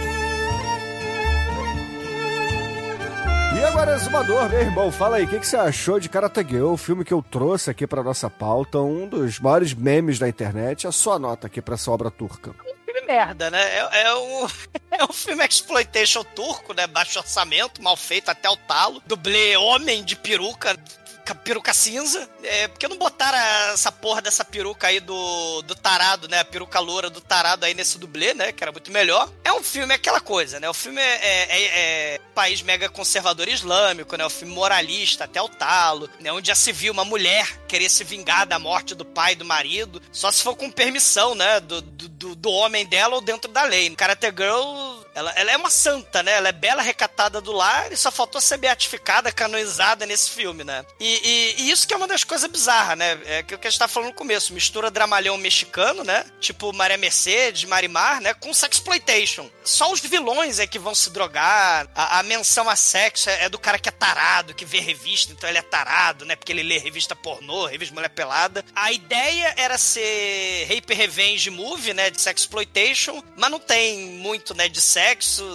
E 3.61 3.63
agora, 3.63 3.93
Exumador, 3.93 4.49
meu 4.49 4.59
irmão, 4.59 4.91
fala 4.91 5.17
aí, 5.17 5.25
o 5.25 5.27
que, 5.27 5.39
que 5.39 5.45
você 5.45 5.55
achou 5.55 5.99
de 5.99 6.09
Karate 6.09 6.43
Girl, 6.49 6.71
o 6.71 6.77
filme 6.77 7.05
que 7.05 7.13
eu 7.13 7.21
trouxe 7.21 7.69
aqui 7.69 7.85
pra 7.85 8.01
nossa 8.01 8.27
pauta, 8.27 8.79
um 8.79 9.07
dos 9.07 9.39
maiores 9.39 9.71
memes 9.71 10.17
da 10.17 10.27
internet, 10.27 10.87
a 10.87 10.91
sua 10.91 11.19
nota 11.19 11.45
aqui 11.45 11.61
pra 11.61 11.75
essa 11.75 11.91
obra 11.91 12.09
turca. 12.09 12.55
Filme 12.83 13.01
merda, 13.05 13.51
né? 13.51 13.61
É, 13.61 14.01
é 14.01 14.15
um, 14.15 14.47
é 14.97 15.03
um 15.03 15.13
filme 15.13 15.45
exploitation 15.45 16.23
turco, 16.23 16.73
né? 16.73 16.87
Baixo 16.87 17.19
orçamento, 17.19 17.83
mal 17.83 17.95
feito 17.95 18.29
até 18.29 18.49
o 18.49 18.57
talo. 18.57 18.99
Dublê 19.05 19.55
homem 19.55 20.03
de 20.03 20.15
peruca. 20.15 20.75
Ca- 21.21 21.35
Peruca 21.35 21.73
cinza. 21.73 22.29
É, 22.43 22.67
porque 22.67 22.87
não 22.87 22.97
botaram 22.97 23.37
essa 23.73 23.91
porra 23.91 24.21
dessa 24.21 24.43
peruca 24.43 24.87
aí 24.87 24.99
do, 24.99 25.61
do 25.63 25.75
tarado, 25.75 26.27
né? 26.27 26.39
A 26.39 26.45
peruca 26.45 26.79
loura 26.79 27.09
do 27.09 27.21
tarado 27.21 27.65
aí 27.65 27.73
nesse 27.73 27.97
dublê, 27.97 28.33
né? 28.33 28.51
Que 28.51 28.63
era 28.63 28.71
muito 28.71 28.91
melhor. 28.91 29.29
É 29.43 29.51
um 29.53 29.63
filme, 29.63 29.93
é 29.93 29.95
aquela 29.95 30.19
coisa, 30.19 30.59
né? 30.59 30.69
O 30.69 30.73
filme 30.73 31.01
é, 31.01 31.05
é, 31.05 31.61
é- 31.61 31.65
é 32.15 32.19
país 32.35 32.61
mega 32.61 32.89
conservador 32.89 33.47
islâmico, 33.47 34.15
né? 34.17 34.25
O 34.25 34.29
filme 34.29 34.53
moralista 34.53 35.23
até 35.25 35.41
o 35.41 35.49
talo, 35.49 36.09
né? 36.19 36.31
Onde 36.31 36.47
já 36.47 36.55
se 36.55 36.71
viu 36.71 36.93
uma 36.93 37.05
mulher 37.05 37.47
querer 37.67 37.89
se 37.89 38.03
vingar 38.03 38.45
da 38.45 38.57
morte 38.59 38.93
do 38.95 39.05
pai 39.05 39.35
do 39.35 39.45
marido, 39.45 40.01
só 40.11 40.31
se 40.31 40.41
for 40.43 40.55
com 40.55 40.69
permissão, 40.71 41.35
né? 41.35 41.59
Do, 41.59 41.81
do, 41.81 42.35
do- 42.35 42.51
homem 42.51 42.85
dela 42.85 43.15
ou 43.15 43.21
dentro 43.21 43.49
da 43.51 43.63
lei. 43.63 43.89
Karate 43.95 44.27
Girl, 44.27 45.00
ela, 45.13 45.31
ela 45.35 45.51
é 45.51 45.57
uma 45.57 45.69
santa, 45.69 46.23
né? 46.23 46.31
Ela 46.33 46.49
é 46.49 46.53
bela, 46.53 46.81
recatada 46.81 47.41
do 47.41 47.51
lar 47.51 47.91
e 47.91 47.97
só 47.97 48.11
faltou 48.11 48.39
ser 48.41 48.57
beatificada, 48.57 49.31
canonizada 49.31 50.05
nesse 50.05 50.29
filme, 50.31 50.63
né? 50.63 50.85
E, 50.99 51.05
e- 51.05 51.55
e 51.63 51.71
isso 51.71 51.87
que 51.87 51.93
é 51.93 51.97
uma 51.97 52.07
das 52.07 52.23
coisas 52.23 52.49
bizarras, 52.49 52.97
né? 52.97 53.19
É 53.25 53.43
que 53.43 53.53
o 53.55 53.59
que 53.59 53.67
a 53.67 53.69
gente 53.69 53.79
tá 53.79 53.87
falando 53.87 54.09
no 54.09 54.15
começo, 54.15 54.53
mistura 54.53 54.89
dramalhão 54.91 55.37
mexicano, 55.37 56.03
né? 56.03 56.25
Tipo 56.39 56.71
Maria 56.73 56.97
Mercedes, 56.97 57.65
Marimar, 57.65 58.21
né? 58.21 58.33
Com 58.33 58.53
sexploitation. 58.53 59.49
Só 59.63 59.91
os 59.91 59.99
vilões 59.99 60.59
é 60.59 60.65
que 60.67 60.79
vão 60.79 60.95
se 60.95 61.09
drogar. 61.09 61.87
A, 61.93 62.19
a 62.19 62.23
menção 62.23 62.69
a 62.69 62.75
sexo 62.75 63.29
é, 63.29 63.43
é 63.45 63.49
do 63.49 63.59
cara 63.59 63.77
que 63.77 63.89
é 63.89 63.91
tarado, 63.91 64.53
que 64.53 64.65
vê 64.65 64.79
revista, 64.79 65.31
então 65.33 65.47
ele 65.49 65.57
é 65.59 65.61
tarado, 65.61 66.25
né? 66.25 66.35
Porque 66.35 66.51
ele 66.51 66.63
lê 66.63 66.77
revista 66.77 67.15
pornô, 67.15 67.65
revista 67.65 67.93
mulher 67.93 68.09
pelada. 68.09 68.63
A 68.75 68.91
ideia 68.91 69.53
era 69.57 69.77
ser 69.77 70.65
rape 70.73 70.93
revenge 70.93 71.49
movie, 71.49 71.93
né? 71.93 72.09
De 72.09 72.21
sexploitation, 72.21 73.21
mas 73.37 73.51
não 73.51 73.59
tem 73.59 73.99
muito, 73.99 74.53
né? 74.53 74.67
De 74.69 74.81
sexo, 74.81 75.00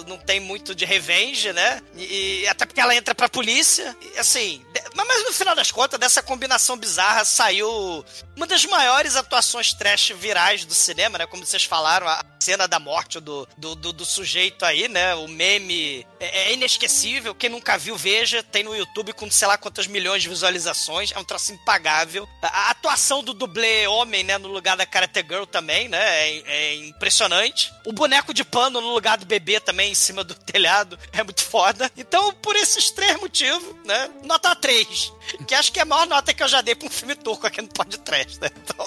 não 0.07 0.17
tem 0.17 0.39
muito 0.39 0.75
de 0.75 0.85
revenge, 0.85 1.51
né? 1.53 1.81
E, 1.95 2.41
e 2.41 2.47
até 2.47 2.65
porque 2.65 2.79
ela 2.79 2.95
entra 2.95 3.15
pra 3.15 3.29
polícia. 3.29 3.95
E, 4.01 4.19
assim, 4.19 4.65
mas 4.93 5.23
no 5.23 5.33
final 5.33 5.55
das 5.55 5.71
contas, 5.71 5.99
dessa 5.99 6.21
combinação 6.21 6.77
bizarra 6.77 7.23
saiu 7.25 8.05
uma 8.35 8.45
das 8.45 8.65
maiores 8.65 9.15
atuações 9.15 9.73
trash 9.73 10.11
virais 10.11 10.65
do 10.65 10.73
cinema, 10.73 11.17
né? 11.17 11.25
Como 11.25 11.45
vocês 11.45 11.63
falaram, 11.63 12.07
a 12.07 12.23
cena 12.47 12.65
da 12.65 12.79
morte 12.79 13.19
do, 13.19 13.45
do, 13.57 13.75
do- 13.75 13.91
do 13.91 14.05
sujeito 14.05 14.63
aí, 14.63 14.87
né? 14.87 15.13
O 15.15 15.27
meme 15.27 16.07
é, 16.17 16.43
é 16.49 16.53
inesquecível. 16.53 17.35
Quem 17.35 17.49
nunca 17.49 17.77
viu, 17.77 17.97
veja. 17.97 18.41
Tem 18.41 18.63
no 18.63 18.73
YouTube 18.73 19.11
com 19.11 19.29
sei 19.29 19.49
lá 19.49 19.57
quantas 19.57 19.85
milhões 19.85 20.23
de 20.23 20.29
visualizações. 20.29 21.11
É 21.11 21.19
um 21.19 21.25
troço 21.25 21.51
impagável. 21.51 22.25
A, 22.41 22.47
a 22.47 22.69
atuação 22.71 23.21
do 23.21 23.33
dublê 23.33 23.85
homem, 23.87 24.23
né? 24.23 24.37
No 24.37 24.47
lugar 24.47 24.77
da 24.77 24.85
Karate 24.85 25.19
Girl 25.27 25.43
também, 25.43 25.89
né? 25.89 25.99
É, 25.99 26.43
é 26.45 26.75
impressionante. 26.75 27.69
O 27.85 27.91
boneco 27.91 28.33
de 28.33 28.45
pano 28.45 28.79
no 28.79 28.93
lugar 28.93 29.17
do 29.17 29.25
bebê 29.25 29.59
também, 29.59 29.91
em 29.91 29.95
cima 29.95 30.23
do 30.23 30.33
telhado. 30.33 30.97
É 31.11 31.21
muito 31.23 31.43
foda. 31.43 31.91
Então, 31.97 32.31
por 32.35 32.55
esses 32.55 32.91
três 32.91 33.19
motivos, 33.19 33.75
né? 33.83 34.09
Nota 34.23 34.55
3. 34.55 35.11
Que 35.45 35.53
acho 35.53 35.71
que 35.73 35.79
é 35.79 35.81
a 35.81 35.85
maior 35.85 36.07
nota 36.07 36.33
que 36.33 36.41
eu 36.41 36.47
já 36.47 36.61
dei 36.61 36.75
pra 36.75 36.87
um 36.87 36.91
filme 36.91 37.13
turco 37.15 37.45
aqui 37.45 37.61
no 37.61 37.67
podcast, 37.67 38.39
né? 38.39 38.49
Então... 38.63 38.85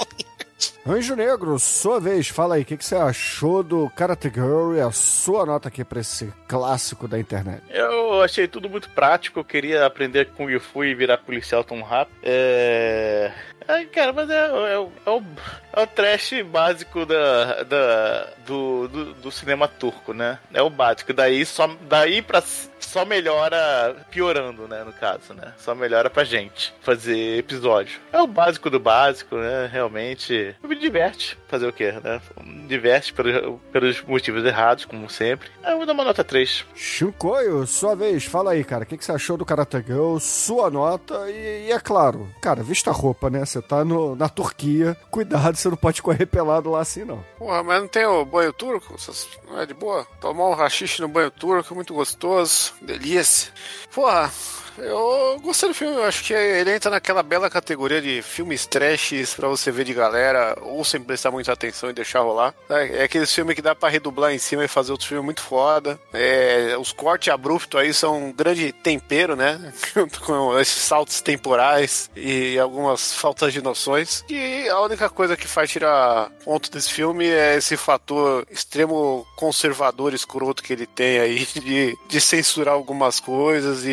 Anjo 0.87 1.15
Negro, 1.15 1.59
sua 1.59 2.01
vez, 2.01 2.29
fala 2.29 2.55
aí, 2.55 2.63
o 2.63 2.65
que, 2.65 2.77
que 2.77 2.85
você 2.85 2.97
achou 2.97 3.63
do 3.63 3.91
Karate 3.91 4.31
Girl 4.33 4.75
e 4.75 4.81
a 4.81 4.91
sua 4.91 5.45
nota 5.45 5.69
aqui 5.69 5.85
pra 5.85 6.01
esse 6.01 6.33
clássico 6.49 7.07
da 7.07 7.19
internet? 7.19 7.63
Eu 7.69 8.23
achei 8.23 8.49
tudo 8.49 8.69
muito 8.69 8.89
prático, 8.91 9.39
eu 9.39 9.45
queria 9.45 9.85
aprender 9.85 10.31
Kung 10.31 10.59
Fu 10.59 10.85
e 10.85 10.95
virar 10.95 11.19
policial 11.19 11.63
tão 11.63 11.83
rápido. 11.83 12.17
É. 12.23 13.31
Ai, 13.69 13.85
cara, 13.87 14.13
mas 14.13 14.29
é, 14.31 14.35
é, 14.35 14.73
é 14.73 14.79
o, 14.79 15.23
é 15.73 15.83
o 15.83 15.87
trash 15.87 16.43
básico 16.43 17.07
da, 17.07 17.63
da, 17.63 18.29
do, 18.47 18.89
do, 18.89 19.15
do 19.15 19.31
cinema 19.31 19.69
turco, 19.69 20.13
né? 20.13 20.39
É 20.53 20.63
o 20.63 20.71
básico. 20.71 21.13
Daí, 21.13 21.45
só, 21.47 21.71
daí 21.83 22.21
pra, 22.21 22.43
só 22.81 23.05
melhora 23.05 24.07
piorando, 24.11 24.67
né? 24.67 24.83
No 24.85 24.93
caso, 24.93 25.35
né? 25.35 25.53
Só 25.59 25.75
melhora 25.75 26.11
pra 26.11 26.25
gente 26.25 26.75
fazer 26.81 27.39
episódio. 27.39 28.01
É 28.13 28.21
o 28.21 28.27
básico 28.27 28.71
do 28.71 28.81
básico, 28.81 29.37
né? 29.37 29.69
Realmente. 29.71 30.55
Me 30.63 30.77
diverte 30.77 31.39
fazer 31.51 31.67
o 31.67 31.73
quê, 31.73 31.93
né? 31.93 32.21
Me 32.45 32.69
diverte 32.69 33.13
pelos, 33.13 33.61
pelos 33.73 34.03
motivos 34.03 34.45
errados, 34.45 34.85
como 34.85 35.11
sempre. 35.11 35.51
Eu 35.67 35.79
vou 35.79 35.87
dar 35.87 35.93
uma 35.93 36.05
nota 36.05 36.23
3. 36.23 36.65
Shinkoio, 36.75 37.67
sua 37.67 37.97
vez, 37.97 38.25
fala 38.25 38.53
aí, 38.53 38.63
cara, 38.63 38.85
o 38.85 38.87
que, 38.87 38.97
que 38.97 39.05
você 39.05 39.13
achou 39.13 39.37
do 39.37 39.45
Karate 39.45 39.83
Girl, 39.85 40.19
sua 40.19 40.71
nota 40.71 41.29
e, 41.31 41.67
e 41.67 41.73
é 41.73 41.81
claro, 41.81 42.29
cara, 42.41 42.63
vista 42.63 42.91
a 42.91 42.93
roupa, 42.93 43.29
né? 43.29 43.45
Você 43.45 43.61
tá 43.61 43.85
no, 43.85 44.15
na 44.15 44.29
Turquia, 44.29 44.97
cuidado, 45.11 45.57
você 45.57 45.69
não 45.69 45.77
pode 45.77 46.01
correr 46.03 46.27
pelado 46.27 46.71
lá 46.71 46.81
assim, 46.81 47.05
não. 47.05 47.25
Porra, 47.37 47.63
mas 47.63 47.81
não 47.81 47.89
tem 47.89 48.05
o 48.07 48.25
banho 48.25 48.53
turco? 48.53 48.95
Não 49.49 49.61
é 49.61 49.67
de 49.67 49.75
boa? 49.75 50.07
Tomar 50.21 50.49
um 50.49 50.55
rachixe 50.55 51.01
no 51.01 51.09
banho 51.09 51.31
turco, 51.31 51.75
muito 51.75 51.93
gostoso, 51.93 52.70
delícia. 52.81 53.53
Porra, 53.95 54.31
eu 54.79 55.39
gostei 55.43 55.69
do 55.69 55.75
filme, 55.75 55.97
eu 55.97 56.05
acho 56.05 56.25
que 56.25 56.33
ele 56.33 56.73
entra 56.75 56.91
naquela 56.91 57.23
bela 57.23 57.51
categoria 57.51 58.01
de 58.01 58.23
filmes 58.23 58.67
trashes 58.67 59.35
pra 59.35 59.49
você 59.49 59.71
ver 59.71 59.85
de 59.85 59.95
galera, 59.95 60.57
ou 60.63 60.85
sem 60.85 61.01
prestar 61.01 61.31
muita 61.31 61.53
atenção 61.53 61.91
e 61.91 61.93
deixar 61.93 62.21
rolar. 62.21 62.55
É, 62.69 63.01
é 63.01 63.03
aqueles 63.05 63.33
filmes 63.35 63.55
que 63.55 63.63
dá 63.63 63.75
pra 63.75 63.89
redublar 63.89 64.33
em 64.33 64.39
cima 64.39 64.65
e 64.65 64.69
fazer 64.69 64.93
outro 64.93 65.07
filme 65.07 65.25
muito 65.25 65.43
foda. 65.43 65.99
É, 66.13 66.77
os 66.79 66.93
cortes 66.93 67.33
abruptos 67.33 67.81
aí 67.81 67.93
são 67.95 68.27
um 68.29 68.33
grande 68.33 68.73
tempero, 68.73 69.37
né? 69.37 69.73
Junto 69.95 70.21
com 70.21 70.59
esses 70.59 70.83
saltos 70.83 71.21
temporais 71.21 72.11
e 72.17 72.59
algumas 72.59 73.15
faltas 73.15 73.53
de 73.53 73.63
noções. 73.63 74.25
E 74.29 74.69
a 74.69 74.81
única 74.81 75.09
coisa 75.09 75.37
que 75.37 75.47
faz 75.49 75.71
tirar 75.71 76.31
ponto 76.45 76.71
desse 76.71 76.91
filme 76.93 77.27
é 77.27 77.57
esse 77.57 77.77
fator 77.77 78.47
extremo 78.51 79.27
conservador 79.37 80.15
escroto 80.15 80.63
que 80.63 80.73
ele 80.73 80.87
tem 80.87 81.19
aí 81.19 81.47
de, 81.55 81.97
de 82.09 82.21
censurar 82.21 82.75
algumas 82.75 83.21
coisas 83.21 83.85
e, 83.85 83.91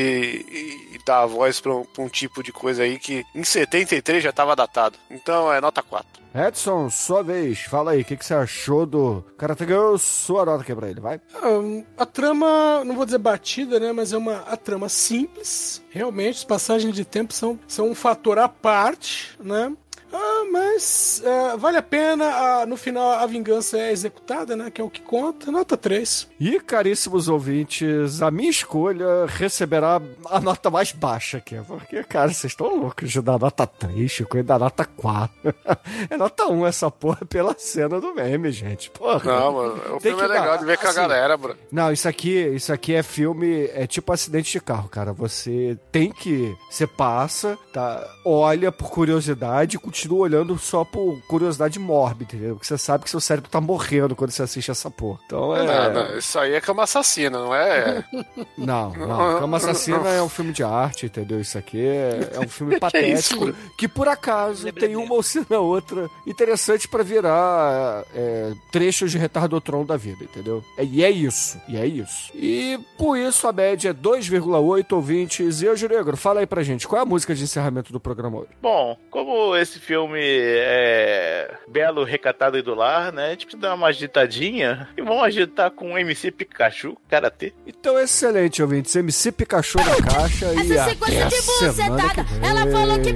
e- 0.49 0.66
e 0.68 0.99
dar 1.06 1.22
a 1.22 1.26
voz 1.26 1.60
pra 1.60 1.73
um, 1.76 1.84
pra 1.84 2.03
um 2.03 2.10
tipo 2.10 2.41
de 2.44 2.52
coisa 2.52 2.84
aí 2.84 2.98
que 2.99 3.26
em 3.34 3.44
73 3.44 4.23
já 4.23 4.31
tava 4.31 4.56
datado. 4.56 4.98
Então 5.10 5.52
é 5.52 5.60
nota 5.61 5.81
4. 5.81 6.27
Edson, 6.35 6.89
sua 6.89 7.23
vez, 7.23 7.61
fala 7.61 7.91
aí, 7.91 8.02
o 8.02 8.06
que, 8.06 8.15
que 8.15 8.23
você 8.26 8.34
achou 8.35 8.85
do 8.85 9.23
Karate 9.38 9.65
Girl, 9.65 9.95
sua 9.98 10.45
nota 10.45 10.61
aqui 10.61 10.76
pra 10.76 10.88
ele, 10.89 10.99
vai? 10.99 11.19
Ah, 11.34 12.03
A 12.03 12.06
trama, 12.06 12.84
não 12.85 12.95
vou 12.95 13.06
dizer 13.06 13.18
batida, 13.18 13.80
né? 13.80 13.91
Mas 13.91 14.14
é 14.14 14.18
uma 14.18 14.39
a 14.41 14.56
trama 14.56 14.88
simples. 14.88 15.81
Realmente, 15.89 16.38
as 16.38 16.44
passagens 16.44 16.94
de 16.94 17.03
tempo 17.03 17.34
são, 17.34 17.60
são 17.68 17.89
um 17.89 17.95
fator 17.95 18.38
à 18.38 18.48
parte, 18.48 19.35
né? 19.39 19.73
Ah, 20.12 20.46
mas 20.52 21.22
ah, 21.26 21.56
vale 21.58 21.78
a 21.78 21.82
pena. 21.82 22.26
ah, 22.26 22.66
no 22.66 22.78
final, 22.78 23.12
a 23.12 23.26
vingança 23.26 23.78
é 23.78 23.92
executada, 23.92 24.56
né? 24.56 24.72
Que 24.72 24.82
é 24.82 24.84
o 24.84 24.90
que 24.90 25.02
conta. 25.02 25.52
Nota 25.52 25.76
3. 25.76 26.28
E, 26.40 26.60
caríssimos 26.60 27.28
ouvintes, 27.28 28.22
a 28.22 28.32
minha 28.32 28.50
escolha 28.50 29.26
receberá 29.28 30.02
a 30.30 30.40
nota 30.40 30.70
mais 30.70 30.92
baixa 30.92 31.38
aqui. 31.38 31.60
Porque, 31.68 32.04
cara, 32.04 32.32
vocês 32.32 32.54
estão 32.54 32.76
loucos 32.76 33.12
de 33.12 33.22
dar 33.22 33.40
nota 33.40 33.68
3, 33.68 34.10
Chico, 34.10 34.38
e 34.38 34.44
dar 34.44 34.60
nota 34.60 34.86
4. 34.86 35.54
é 36.10 36.18
nota 36.18 36.48
1 36.48 36.66
essa 36.66 36.90
porra 36.90 37.26
pela 37.26 37.56
cena 37.58 38.00
do 38.00 38.16
meme, 38.16 38.52
gente. 38.52 38.90
Porra. 38.92 39.40
Não, 39.40 39.54
mano, 39.54 39.96
o 39.96 40.00
Tem 40.00 40.14
filme 40.14 40.18
que 40.18 40.24
é 40.24 40.28
legal 40.28 40.52
dar, 40.52 40.58
de 40.58 40.66
ver 40.66 40.78
com 40.78 40.86
a 40.86 40.90
assim, 40.90 41.00
galera, 41.00 41.38
bro. 41.38 41.56
Não, 41.72 41.92
isso 41.92 42.08
aqui, 42.08 42.34
isso 42.48 42.72
aqui 42.72 42.94
é 42.94 43.04
filme, 43.04 43.70
é 43.74 43.86
tipo 43.86 44.12
acidente 44.14 44.52
de 44.52 44.62
carro, 44.62 44.88
cara. 44.88 45.12
Você 45.14 45.78
tem 45.92 46.12
que, 46.12 46.56
você 46.70 46.88
passa, 46.88 47.58
tá, 47.74 48.08
olha 48.26 48.72
por 48.72 48.90
curiosidade, 48.90 49.78
continua 49.78 49.97
olhando 50.10 50.57
só 50.57 50.84
por 50.84 51.19
curiosidade 51.28 51.80
mórbida, 51.80 52.36
entendeu? 52.36 52.56
Porque 52.56 52.68
você 52.68 52.78
sabe 52.78 53.03
que 53.03 53.10
seu 53.10 53.19
cérebro 53.19 53.49
tá 53.49 53.60
morrendo 53.61 54.15
quando 54.15 54.32
você 54.32 54.44
assiste 54.44 54.69
essa 54.72 54.90
porra. 54.91 55.19
Então 55.26 55.56
é, 55.56 55.65
Não, 55.65 55.94
não, 56.10 56.18
isso 56.18 56.38
aí 56.40 56.53
é 56.53 56.61
cama 56.61 56.84
assassina, 56.84 57.40
não 57.40 57.53
é? 57.56 58.03
não, 58.57 58.91
não. 58.94 59.40
Cama 59.40 59.57
Assassina 59.57 60.10
é 60.10 60.22
um 60.22 60.30
filme 60.30 60.52
de 60.52 60.64
arte, 60.64 61.06
entendeu? 61.06 61.40
Isso 61.40 61.57
aqui 61.57 61.80
é, 61.86 62.32
é 62.34 62.40
um 62.40 62.48
filme 62.49 62.78
patético 62.80 63.53
que, 63.78 63.88
por 63.88 64.07
acaso, 64.07 64.72
tem 64.74 64.95
uma 64.95 65.14
ou 65.15 65.24
se 65.24 65.45
na 65.49 65.60
outra 65.60 66.10
interessante 66.26 66.88
pra 66.88 67.03
virar 67.03 68.03
é, 68.14 68.53
trechos 68.72 69.11
de 69.11 69.18
retardotron 69.18 69.86
da 69.86 69.95
vida, 69.98 70.24
entendeu? 70.24 70.64
É- 70.78 70.84
E 70.84 71.03
é 71.03 71.10
isso, 71.10 71.60
e 71.68 71.78
é 71.78 71.86
isso. 71.86 72.32
E 72.34 72.80
por 72.98 73.18
isso 73.18 73.48
a 73.48 73.53
média 73.53 73.90
é 73.90 73.94
2,8 73.94 74.94
ouvintes. 74.94 75.61
E 75.61 75.65
eu, 75.65 75.76
Negro, 75.88 76.18
fala 76.18 76.40
aí 76.41 76.45
pra 76.45 76.64
gente, 76.64 76.88
qual 76.88 76.99
é 76.99 77.03
a 77.03 77.06
música 77.06 77.34
de 77.36 77.44
encerramento 77.44 77.91
do 77.94 77.99
programa 77.99 78.40
hoje? 78.40 78.49
Bom, 78.61 78.98
como 79.10 79.56
esse 79.56 79.80
filme 79.88 80.20
é 80.22 81.50
belo, 81.66 82.04
recatado 82.04 82.58
e 82.58 82.62
do 82.62 82.76
lar, 82.76 83.14
né? 83.14 83.28
A 83.28 83.30
gente 83.30 83.46
precisa 83.46 83.62
dar 83.62 83.74
uma 83.74 83.88
agitadinha 83.88 84.90
e 84.98 85.02
vamos 85.02 85.24
agitar 85.24 85.72
com 85.72 85.94
o 85.94 85.98
MC 85.98 86.30
Pikachu, 86.30 86.98
Karatê. 87.08 87.54
Então, 87.66 87.98
excelente, 87.98 88.62
ouvintes. 88.62 88.94
MC 88.98 89.32
Pikachu 89.32 89.78
na 89.78 89.96
caixa 90.12 90.54
e 90.54 90.60
Essa 90.74 90.82
até 90.84 90.90
sequência 90.92 91.26
a 91.26 91.30
de 91.30 91.42
bucetada, 91.42 92.26
ela 92.44 92.72
falou 92.72 93.00
que 93.00 93.14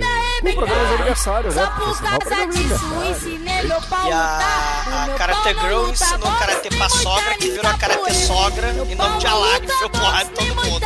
programa 0.56 0.88
de 0.88 0.94
aniversário, 0.94 1.54
né? 1.54 1.62
Só 1.62 1.72
por 1.72 1.90
o 1.90 2.02
causa 2.02 2.48
disso, 2.48 2.74
aniversário. 2.86 3.12
ensinei 3.12 3.64
meu 3.64 3.82
pau 3.82 4.08
E 4.08 4.12
a, 4.14 4.40
a 4.86 5.06
meu 5.08 5.16
Karate 5.18 5.60
Girl 5.60 5.76
luta 5.82 5.92
ensinou 5.92 6.32
Karate 6.40 6.70
pra 6.78 6.90
sogra, 6.90 7.34
que 7.38 7.50
virou 7.52 7.70
a 7.70 7.78
Karate 7.78 8.00
capoeira. 8.00 8.20
sogra, 8.20 8.72
em 8.72 8.96
nome 8.96 9.18
de 9.18 9.26
não 9.26 9.32
Alá, 9.34 9.60
que 9.60 9.68
foi 9.68 9.90
porrada 9.90 10.30
todo 10.30 10.56
mundo. 10.56 10.82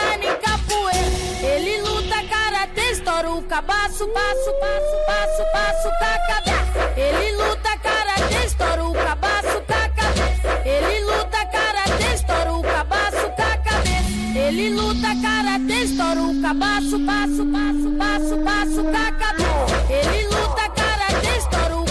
O 3.37 3.41
cabaço, 3.43 4.07
passo, 4.07 4.51
passo, 4.61 4.95
passo, 5.05 5.43
passo, 5.51 5.89
com 5.89 6.15
cabeça. 6.27 6.93
Ele 6.95 7.31
luta 7.35 7.77
karatê, 7.79 8.45
estoura 8.45 8.83
o 8.85 8.93
cabaço, 8.93 9.61
com 9.61 10.01
cabeça. 10.01 10.61
Ele 10.65 10.99
luta 11.01 11.45
karatê, 11.45 12.13
estoura 12.13 12.53
o 12.53 12.61
cabaço, 12.61 13.29
com 13.29 13.69
cabeça. 13.69 14.39
Ele 14.39 14.69
luta 14.69 15.15
karatê, 15.21 15.83
estoura 15.83 16.21
o 16.21 16.41
cabaço, 16.41 16.99
passo, 17.05 17.45
passo, 17.45 17.91
passo, 17.97 18.37
passo, 18.37 18.83
com 18.83 18.91
cabeça. 18.91 19.85
Ele 19.89 20.27
luta 20.27 20.69
karatê, 20.69 21.37
estoura 21.37 21.75
o 21.77 21.84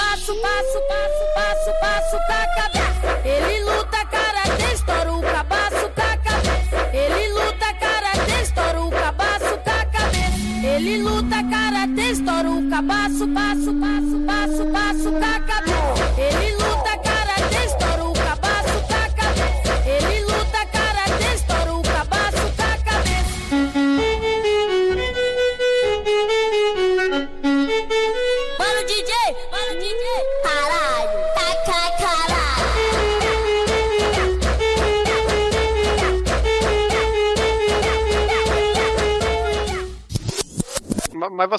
passo, 0.00 0.34
passo, 0.36 0.80
passo, 1.34 1.72
passo 1.80 2.16
com 2.26 2.32
a 2.32 2.46
cabeça. 2.54 3.20
Ele 3.24 3.59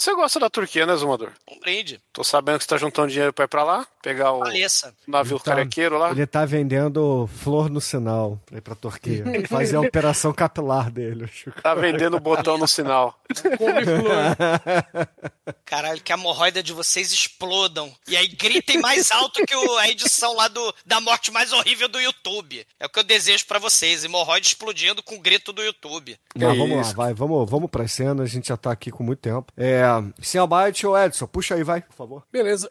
você 0.01 0.15
gosta 0.15 0.39
da 0.39 0.49
Turquia, 0.49 0.85
né, 0.85 0.95
Zumador? 0.95 1.31
brinde. 1.61 2.01
Tô 2.21 2.25
sabendo 2.25 2.59
que 2.59 2.65
você 2.65 2.69
tá 2.69 2.77
juntando 2.77 3.07
dinheiro 3.07 3.33
pra 3.33 3.45
ir 3.45 3.47
pra 3.47 3.63
lá, 3.63 3.83
pegar 3.99 4.31
o 4.33 4.39
Faleça. 4.45 4.93
navio 5.07 5.39
Tá. 5.39 5.55
carequeiro 5.55 5.97
lá. 5.97 6.11
Ele 6.11 6.27
tá 6.27 6.45
vendendo 6.45 7.27
flor 7.37 7.67
no 7.67 7.81
sinal 7.81 8.39
pra 8.45 8.59
ir 8.59 8.61
pra 8.61 8.75
Turquia. 8.75 9.23
Fazer 9.49 9.77
a 9.77 9.81
operação 9.81 10.31
capilar 10.31 10.91
dele. 10.91 11.27
Tá 11.63 11.73
vendendo 11.73 12.19
botão 12.19 12.59
no 12.59 12.67
sinal. 12.67 13.19
Caralho, 15.65 15.99
que 16.01 16.11
a 16.11 16.15
hemorroida 16.15 16.61
de 16.61 16.73
vocês 16.73 17.11
explodam. 17.11 17.91
E 18.07 18.15
aí 18.15 18.27
gritem 18.27 18.79
mais 18.79 19.09
alto 19.11 19.43
que 19.43 19.55
o- 19.55 19.77
a 19.77 19.89
edição 19.89 20.35
lá 20.35 20.47
do, 20.47 20.75
da 20.85 21.01
morte 21.01 21.31
mais 21.31 21.51
horrível 21.51 21.89
do 21.89 21.99
YouTube. 21.99 22.63
É 22.79 22.85
o 22.85 22.89
que 22.89 22.99
eu 22.99 23.03
desejo 23.03 23.47
pra 23.47 23.57
vocês. 23.57 24.03
Hemorroida 24.03 24.45
explodindo 24.45 25.01
com 25.01 25.15
o 25.15 25.19
grito 25.19 25.51
do 25.51 25.63
YouTube. 25.63 26.15
Mas 26.37 26.55
vamos 26.55 26.87
lá, 26.87 26.93
vai, 26.93 27.13
vamos, 27.15 27.49
vamos 27.49 27.71
pra 27.71 27.87
cena, 27.87 28.21
a 28.21 28.27
gente 28.27 28.49
já 28.49 28.57
tá 28.57 28.71
aqui 28.71 28.91
com 28.91 29.03
muito 29.03 29.19
tempo. 29.19 29.51
É, 29.57 29.81
Sem 30.21 30.39
Albite 30.39 30.85
ou 30.85 30.95
Edson, 30.95 31.25
puxa 31.25 31.55
aí, 31.55 31.63
vai, 31.63 31.81
por 31.81 31.95
favor. 32.11 32.27
Beleza. 32.31 32.67